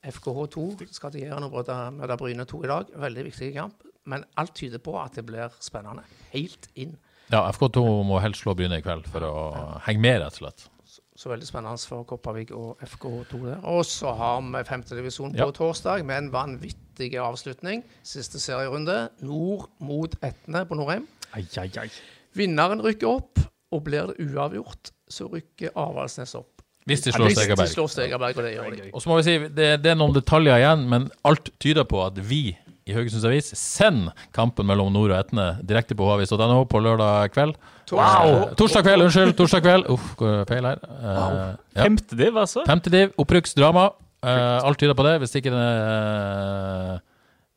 FKH2 0.02 0.92
skal 0.92 1.14
til 1.14 1.28
Jæren 1.28 1.46
og 1.46 1.54
møte 1.94 2.16
Bryne 2.18 2.44
2 2.44 2.62
i 2.66 2.70
dag. 2.70 2.94
Veldig 3.06 3.24
viktig 3.30 3.52
kamp. 3.54 3.88
Men 4.06 4.24
alt 4.36 4.54
tyder 4.58 4.78
på 4.82 4.96
at 5.02 5.14
det 5.14 5.24
blir 5.28 5.52
spennende. 5.62 6.02
Helt 6.32 6.68
inn. 6.74 6.96
ja, 7.30 7.44
FK2 7.52 7.82
må 8.04 8.18
helst 8.20 8.42
slå 8.42 8.54
Bryne 8.58 8.78
i 8.80 8.82
kveld 8.84 9.06
for 9.08 9.20
å 9.24 9.80
henge 9.86 10.00
med, 10.02 10.20
rett 10.20 10.32
og 10.40 10.42
slett. 10.42 10.68
Så 11.16 11.28
veldig 11.30 11.46
spennende 11.46 11.78
for 11.86 12.04
Kopervik 12.08 12.50
og 12.56 12.80
FK2 12.82 13.38
der. 13.44 13.60
Og 13.68 13.84
så 13.86 14.10
har 14.18 14.40
vi 14.42 14.62
femtedivisjon 14.64 15.32
på 15.36 15.46
Ja. 15.46 15.50
torsdag 15.54 16.04
med 16.04 16.16
en 16.18 16.30
vanvittig 16.32 17.14
avslutning. 17.20 17.84
Siste 18.02 18.40
serierunde. 18.40 19.10
Nord 19.20 19.68
mot 19.80 20.14
Etne 20.22 20.64
på 20.66 20.74
Norheim. 20.74 21.06
Ai, 21.34 21.44
ai, 21.58 21.70
ai. 21.78 21.88
Vinneren 22.34 22.80
rykker 22.82 23.06
opp, 23.08 23.38
og 23.72 23.84
blir 23.84 24.06
det 24.10 24.18
uavgjort, 24.34 24.90
så 25.08 25.28
rykker 25.32 25.70
Avaldsnes 25.76 26.34
opp. 26.34 26.48
Hvis 26.86 27.04
de 27.04 27.12
slår 27.12 27.30
Stegerberg. 27.30 27.68
de 27.68 27.72
slår 27.72 27.88
Stegaberg, 27.88 28.36
og 28.36 28.42
det 28.44 28.54
gjør 28.56 28.76
de. 28.82 28.90
Og 28.92 29.00
så 29.04 29.08
må 29.08 29.16
vi 29.20 29.22
si, 29.22 29.38
det, 29.38 29.68
det 29.84 29.92
er 29.92 29.94
noen 29.94 30.12
detaljer 30.16 30.56
igjen, 30.58 30.88
men 30.90 31.10
alt 31.24 31.52
tyder 31.62 31.84
på 31.84 32.00
at 32.04 32.18
vi 32.18 32.56
i 32.88 32.94
Haugesunds 32.96 33.26
Avis 33.28 33.52
Send 33.58 34.08
kampen 34.34 34.66
mellom 34.66 34.90
Nord 34.94 35.12
og 35.14 35.18
Etne 35.20 35.46
direkte 35.66 35.94
på 35.98 36.08
havis.no 36.10 36.62
på 36.70 36.80
lørdag 36.82 37.30
kveld. 37.34 37.54
Torsdag- 37.90 38.54
Torsdag 38.58 38.82
kveld, 38.86 39.00
unnskyld. 39.06 39.32
Torsdag 39.38 39.62
kveld. 39.66 39.84
Uff, 39.92 40.06
går 40.18 40.28
det 40.40 40.48
feil 40.50 40.64
her. 40.66 40.78
Eh, 40.82 41.50
ja. 41.76 41.82
Femte 41.86 42.14
div, 42.18 42.34
altså? 42.42 42.60
Femte 42.66 42.90
div, 42.94 43.08
opprykksdrama. 43.20 43.84
Uh, 44.22 44.62
alt 44.62 44.78
tyder 44.78 44.94
på 44.94 45.02
det. 45.02 45.16
Hvis 45.18 45.32
det 45.34 45.40
ikke, 45.42 45.50
eh, 45.58 46.98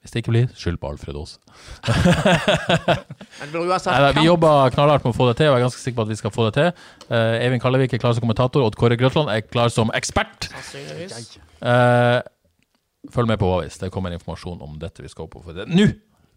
hvis 0.01 0.11
det 0.15 0.19
ikke 0.23 0.31
blir, 0.33 0.47
skyld 0.57 0.79
på 0.81 0.89
Alfred 0.89 1.13
Aas. 1.21 1.35
Det 1.85 1.93
vi 4.17 4.25
jobber 4.31 4.73
knallhardt 4.73 5.05
med 5.05 5.13
å 5.13 5.17
få 5.17 5.25
det 5.29 5.35
til, 5.41 5.49
og 5.51 5.55
jeg 5.55 5.61
er 5.61 5.65
ganske 5.67 5.81
sikker 5.83 5.97
på 5.99 6.05
at 6.07 6.11
vi 6.13 6.17
skal 6.19 6.33
få 6.33 6.41
det 6.49 6.53
til. 6.57 6.69
Eh, 7.09 7.43
Eivind 7.45 7.61
Kallevik 7.63 7.93
er 7.93 8.01
klar 8.01 8.13
som 8.17 8.23
kommentator, 8.25 8.59
Odd 8.65 8.77
Kåre 8.81 8.97
Grøtland 8.99 9.27
er 9.33 9.39
klar 9.45 9.69
som 9.73 9.87
ekspert. 9.97 10.39
Sannsynligvis. 10.51 11.37
Følg 13.13 13.29
med 13.29 13.39
på 13.41 13.49
Avis. 13.57 13.77
Det 13.81 13.91
kommer 13.93 14.13
informasjon 14.15 14.61
om 14.65 14.77
dette 14.81 15.03
vi 15.03 15.11
skal 15.11 15.27
opp 15.27 15.37
på. 15.37 15.55
Nå 15.69 15.87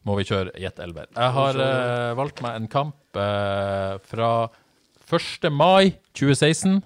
må 0.06 0.14
vi 0.18 0.26
kjøre 0.28 0.54
Gjett 0.60 0.78
elver. 0.82 1.08
Jeg 1.14 1.34
har 1.36 1.58
eh, 1.64 2.12
valgt 2.18 2.42
meg 2.44 2.56
en 2.58 2.68
kamp 2.72 3.18
eh, 3.18 3.96
fra 4.08 4.30
1. 5.08 5.48
mai 5.52 5.94
2016. 6.16 6.78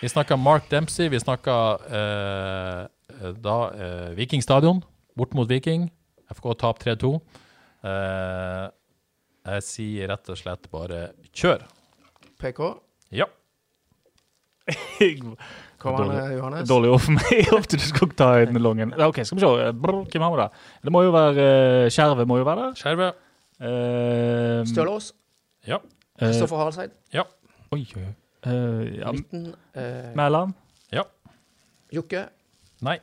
Vi 0.00 0.08
snakka 0.12 0.36
Mark 0.36 0.68
Dempsey. 0.70 1.08
Vi 1.12 1.20
snakka 1.20 1.56
eh, 1.88 3.32
da 3.40 3.56
eh, 3.72 4.10
Viking 4.18 4.44
stadion, 4.44 4.82
bort 5.16 5.34
mot 5.36 5.48
Viking. 5.50 5.88
FK 6.34 6.52
tap 6.60 6.82
3-2. 6.82 7.14
Eh, 7.86 8.66
jeg 9.46 9.64
sier 9.64 10.10
rett 10.10 10.32
og 10.32 10.40
slett 10.40 10.68
bare 10.72 11.10
kjør. 11.32 11.64
PK. 12.42 12.62
Ja. 13.14 13.28
Kom 15.78 15.98
an. 16.00 16.12
Johannes. 16.32 16.68
Dårlig 16.68 16.90
ord 16.90 17.02
for 17.04 17.16
meg. 17.16 17.32
Jeg 17.46 17.70
du 17.72 17.78
skulle 17.84 18.16
ta 18.16 18.30
en 18.42 18.60
longen. 18.62 18.94
OK, 19.06 19.20
skal 19.24 19.38
vi 19.38 19.44
se. 19.44 19.72
Brr, 19.82 20.02
hvem 20.12 20.24
har 20.26 20.34
vi 20.34 20.40
da? 20.40 20.48
Det 20.84 20.92
må 20.94 21.02
jo 21.04 21.14
være 21.14 21.48
eh, 21.84 21.88
Skjerve 21.92 22.26
må 22.28 22.38
jo 22.40 22.46
være 22.48 22.68
der. 22.68 22.78
Skjerve. 22.80 23.10
Uh, 23.56 24.62
Stølås. 24.68 25.10
Ja. 25.66 25.80
Kristoffer 26.20 26.60
Haraldseid. 26.60 26.96
Ja. 27.12 27.24
Oi, 27.72 27.84
oi, 27.96 28.04
oi. 28.04 28.14
Uh, 28.46 28.84
ja, 28.98 29.12
Midten. 29.12 29.52
Mæland. 30.16 30.56
Ja. 30.92 31.06
Jokke. 31.92 32.26
Nei. 32.84 32.98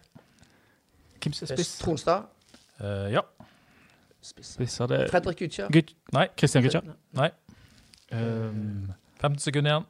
Hvem 1.24 1.34
som 1.34 1.48
er 1.50 1.56
spiss? 1.56 1.78
Tronstad. 1.80 2.22
Eh, 2.82 3.14
ja. 3.14 3.22
Spiss. 4.22 4.54
Spisser 4.54 4.86
det 4.88 5.08
Fredrik 5.12 5.38
Gytkjær. 5.38 5.72
Gut 5.74 5.96
Nei. 6.14 6.28
Christian 6.38 6.64
Gutja. 6.64 6.82
Nei. 7.12 7.30
Um, 8.12 8.94
15 9.22 9.40
sekunder 9.40 9.72
igjen. 9.72 9.88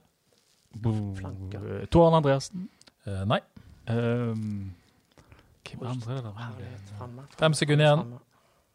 Flanker. 0.81 1.85
Tor 1.91 2.07
Arne 2.07 2.17
Andreassen. 2.21 2.69
Eh, 3.05 3.23
nei. 3.29 3.39
Um, 3.89 4.73
hvem 5.67 5.87
andre 5.87 6.17
er 6.17 6.21
det? 6.21 7.23
Fem 7.39 7.53
sekunder 7.53 7.85
igjen. 7.85 8.13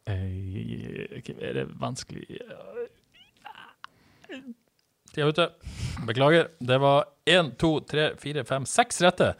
Eh, 0.09 1.21
hvem 1.25 1.41
er 1.41 1.53
det 1.53 1.67
vanskelig 1.81 2.39
Tida 5.09 5.25
er 5.25 5.31
ute. 5.33 5.47
Beklager. 6.05 6.51
Det 6.61 6.77
var 6.81 7.07
én, 7.25 7.55
to, 7.57 7.79
tre, 7.79 8.11
fire, 8.21 8.43
fem, 8.45 8.65
seks 8.69 9.01
rette. 9.01 9.31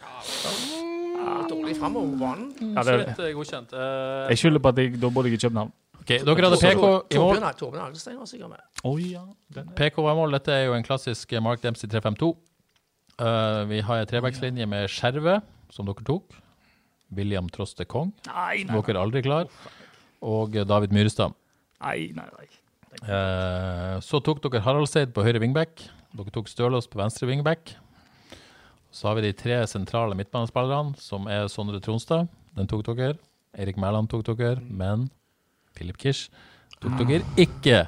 Dårlig 1.50 1.76
framover 1.78 2.10
på 2.10 2.18
banen. 2.24 2.50
ja, 2.76 2.84
det, 2.84 3.28
er 3.28 3.34
godkjent. 3.38 3.74
Eh, 3.74 4.30
Jeg 4.30 4.38
skylder 4.38 4.60
på 4.60 4.72
at 4.74 4.78
jeg, 4.82 5.02
da 5.02 5.10
bodde 5.10 5.30
jeg 5.30 5.38
i 5.38 5.42
København. 5.46 5.72
ok, 6.00 6.08
Dere 6.08 6.50
hadde 6.50 6.58
PK 6.58 6.74
i 6.74 6.82
mål. 6.82 7.04
Torbjørn 7.12 7.56
Torbjørn 7.58 8.20
var 8.20 8.26
sikkert 8.26 8.50
med. 8.50 8.66
Oi, 8.84 9.12
ja. 9.12 9.22
Den 9.54 9.70
er. 9.70 9.74
PK 9.78 9.98
var 10.02 10.14
i 10.14 10.16
mål. 10.16 10.34
Dette 10.34 10.52
er 10.52 10.66
jo 10.66 10.74
en 10.74 10.84
klassisk 10.84 11.34
Mark 11.42 11.64
Dempsey 11.64 11.90
352. 11.90 12.34
Eh, 13.20 13.64
vi 13.68 13.82
har 13.84 14.00
en 14.00 14.08
trebackslinje 14.08 14.68
med 14.70 14.88
Skjerve, 14.92 15.40
som 15.74 15.88
dere 15.90 16.06
tok. 16.08 16.38
William 17.16 17.48
Troste 17.50 17.88
Kong, 17.90 18.12
Nei, 18.28 18.64
som 18.68 18.76
dere 18.78 18.94
er 18.94 19.02
aldri 19.02 19.24
klar. 19.26 19.48
Og 20.22 20.54
David 20.54 20.94
Myrestad. 20.94 21.34
nei, 21.82 22.12
nei. 22.14 22.28
nei. 22.38 22.48
Uh, 23.06 23.98
så 24.04 24.20
tok 24.22 24.42
dere 24.44 24.62
Haraldseid 24.66 25.14
på 25.14 25.24
høyre 25.26 25.42
wingback. 25.42 25.86
Dere 26.14 26.34
tok 26.34 26.50
Stølås 26.50 26.90
på 26.90 27.00
venstre 27.02 27.30
wingback. 27.30 27.76
Så 28.92 29.08
har 29.08 29.18
vi 29.18 29.28
de 29.28 29.34
tre 29.38 29.62
sentrale 29.70 30.18
midtbanespillerne, 30.18 30.98
som 30.98 31.28
er 31.30 31.48
Sondre 31.48 31.82
Tronstad. 31.82 32.30
Den 32.58 32.70
tok 32.70 32.86
dere. 32.88 33.18
Erik 33.58 33.78
Mæland 33.78 34.10
tok 34.10 34.26
dere, 34.26 34.60
men 34.62 35.10
Philip 35.78 35.98
Kirsch 35.98 36.30
tok 36.82 36.98
dere 37.02 37.22
ikke. 37.38 37.88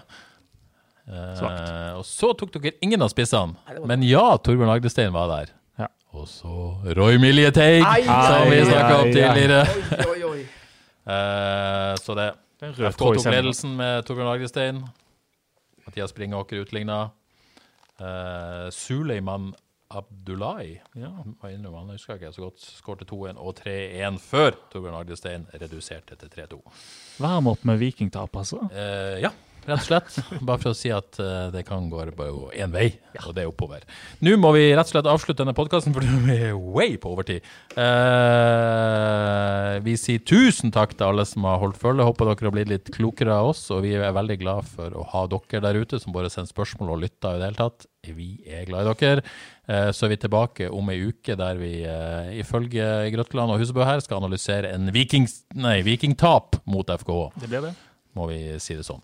Eh, 1.07 1.98
og 1.98 2.06
så 2.07 2.32
tok 2.38 2.53
dere 2.56 2.76
ingen 2.86 3.02
av 3.02 3.10
spissene. 3.14 3.57
Nei, 3.68 3.80
Men 3.90 4.06
ja, 4.06 4.26
Torbjørn 4.38 4.73
Agdestein 4.76 5.14
var 5.15 5.30
der. 5.32 5.53
Ja. 5.82 5.88
Og 6.14 6.28
så 6.30 6.52
Roy 6.98 7.18
Miljeteig, 7.22 7.82
som 7.84 8.49
vi 8.52 8.61
snakka 8.68 8.99
om 9.02 9.11
tidligere. 9.11 9.64
Oi, 10.06 10.06
oi, 10.11 10.23
oi. 10.30 10.41
Eh, 11.11 11.95
så 12.03 12.15
det 12.19 12.30
FK 12.61 12.99
tok 13.02 13.26
ledelsen 13.26 13.73
med 13.80 14.06
Torbjørn 14.06 14.36
Agdestein. 14.36 14.84
Mathias 15.88 16.14
Bringåker 16.14 16.61
utligna. 16.61 17.10
Eh, 17.99 18.69
Suleiman 18.72 19.52
Abdullahi 19.91 20.80
Ja. 20.95 21.10
Han? 21.10 21.36
Jeg 21.44 21.98
husker 21.98 22.15
ikke 22.15 22.32
så 22.34 22.45
godt. 22.45 22.64
Skårte 22.78 23.06
2-1 23.06 23.38
og 23.41 23.56
3-1 23.60 24.19
før 24.23 24.56
Torbjørn 24.72 24.99
Agdestein 25.02 25.48
reduserte 25.53 26.15
til 26.15 26.30
3-2. 26.30 26.61
Varm 27.19 27.49
opp 27.52 27.65
med 27.68 27.82
vikingtap, 27.82 28.36
altså. 28.38 28.61
Eh, 28.72 29.19
ja. 29.26 29.34
Rett 29.68 29.78
og 29.78 29.86
slett. 29.86 30.16
Bare 30.42 30.62
for 30.62 30.72
å 30.72 30.78
si 30.78 30.90
at 30.94 31.20
eh, 31.22 31.50
det 31.54 31.64
kan 31.68 31.90
gå 31.92 32.02
bare 32.18 32.32
én 32.58 32.74
vei, 32.74 32.88
og 33.26 33.36
det 33.38 33.44
er 33.44 33.52
oppover. 33.52 33.86
Nå 34.26 34.34
må 34.42 34.54
vi 34.56 34.64
rett 34.72 34.88
og 34.88 34.94
slett 34.96 35.10
avslutte 35.12 35.44
denne 35.44 35.56
podkasten, 35.58 35.94
for 35.96 36.06
vi 36.28 36.38
er 36.50 36.58
way 36.58 36.98
på 37.02 37.14
overtid. 37.14 37.46
Eh, 37.76 39.78
vi 39.86 39.96
sier 40.00 40.26
tusen 40.28 40.74
takk 40.74 40.96
til 40.98 41.12
alle 41.12 41.28
som 41.30 41.46
har 41.50 41.62
holdt 41.62 41.80
følge. 41.82 42.08
Håper 42.08 42.32
dere 42.32 42.50
har 42.50 42.58
blitt 42.58 42.74
litt 42.74 42.92
klokere 42.96 43.38
av 43.38 43.54
oss, 43.54 43.68
og 43.74 43.86
vi 43.86 43.94
er 43.98 44.18
veldig 44.18 44.40
glad 44.42 44.68
for 44.72 44.98
å 44.98 45.06
ha 45.14 45.26
dere 45.32 45.64
der 45.68 45.82
ute 45.84 46.02
som 46.02 46.16
bare 46.16 46.32
sender 46.34 46.52
spørsmål 46.52 46.96
og 46.96 47.04
lytter 47.06 47.38
i 47.38 47.42
det 47.42 47.52
hele 47.52 47.62
tatt. 47.62 47.88
Vi 48.02 48.32
er 48.50 48.66
glad 48.66 48.88
i 48.88 48.96
dere. 49.06 49.26
Eh, 49.72 49.92
så 49.94 50.08
er 50.08 50.16
vi 50.16 50.22
tilbake 50.24 50.72
om 50.74 50.90
ei 50.92 50.98
uke 51.12 51.38
der 51.40 51.62
vi 51.62 51.76
eh, 51.86 52.34
ifølge 52.42 52.88
Grøtland 53.14 53.54
og 53.54 53.62
Husebø 53.62 53.86
her 53.86 54.02
skal 54.04 54.20
analysere 54.20 54.74
en 54.74 54.90
vikings, 54.94 55.44
nei, 55.54 55.80
vikingtap 55.86 56.64
mot 56.66 56.90
FKH. 56.90 57.30
Det 57.44 57.52
blir 57.52 57.70
det. 57.70 57.76
Må 58.18 58.26
vi 58.32 58.42
si 58.60 58.76
det 58.76 58.88
sånn. 58.88 59.04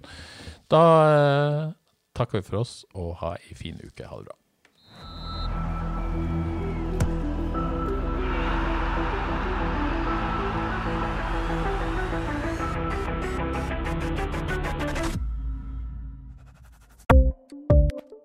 Da 0.68 0.84
eh, 1.08 1.72
takker 2.18 2.42
vi 2.42 2.48
for 2.50 2.64
oss 2.66 2.82
og 2.98 3.16
ha 3.22 3.38
ei 3.40 3.56
fin 3.56 3.80
uke. 3.80 4.04
Ha 4.04 4.20
det 4.20 4.28
bra. 4.28 4.36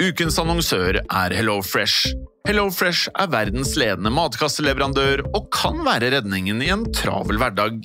Ukens 0.03 0.35
annonsør 0.43 0.99
er 0.99 1.33
HelloFresh. 1.39 2.11
HelloFresh 2.49 3.13
er 3.23 3.29
verdens 3.31 3.77
ledende 3.79 4.11
matkasseleverandør 4.11 5.23
og 5.31 5.47
kan 5.55 5.79
være 5.87 6.11
redningen 6.17 6.59
i 6.65 6.73
en 6.75 6.89
travel 6.91 7.39
hverdag. 7.39 7.85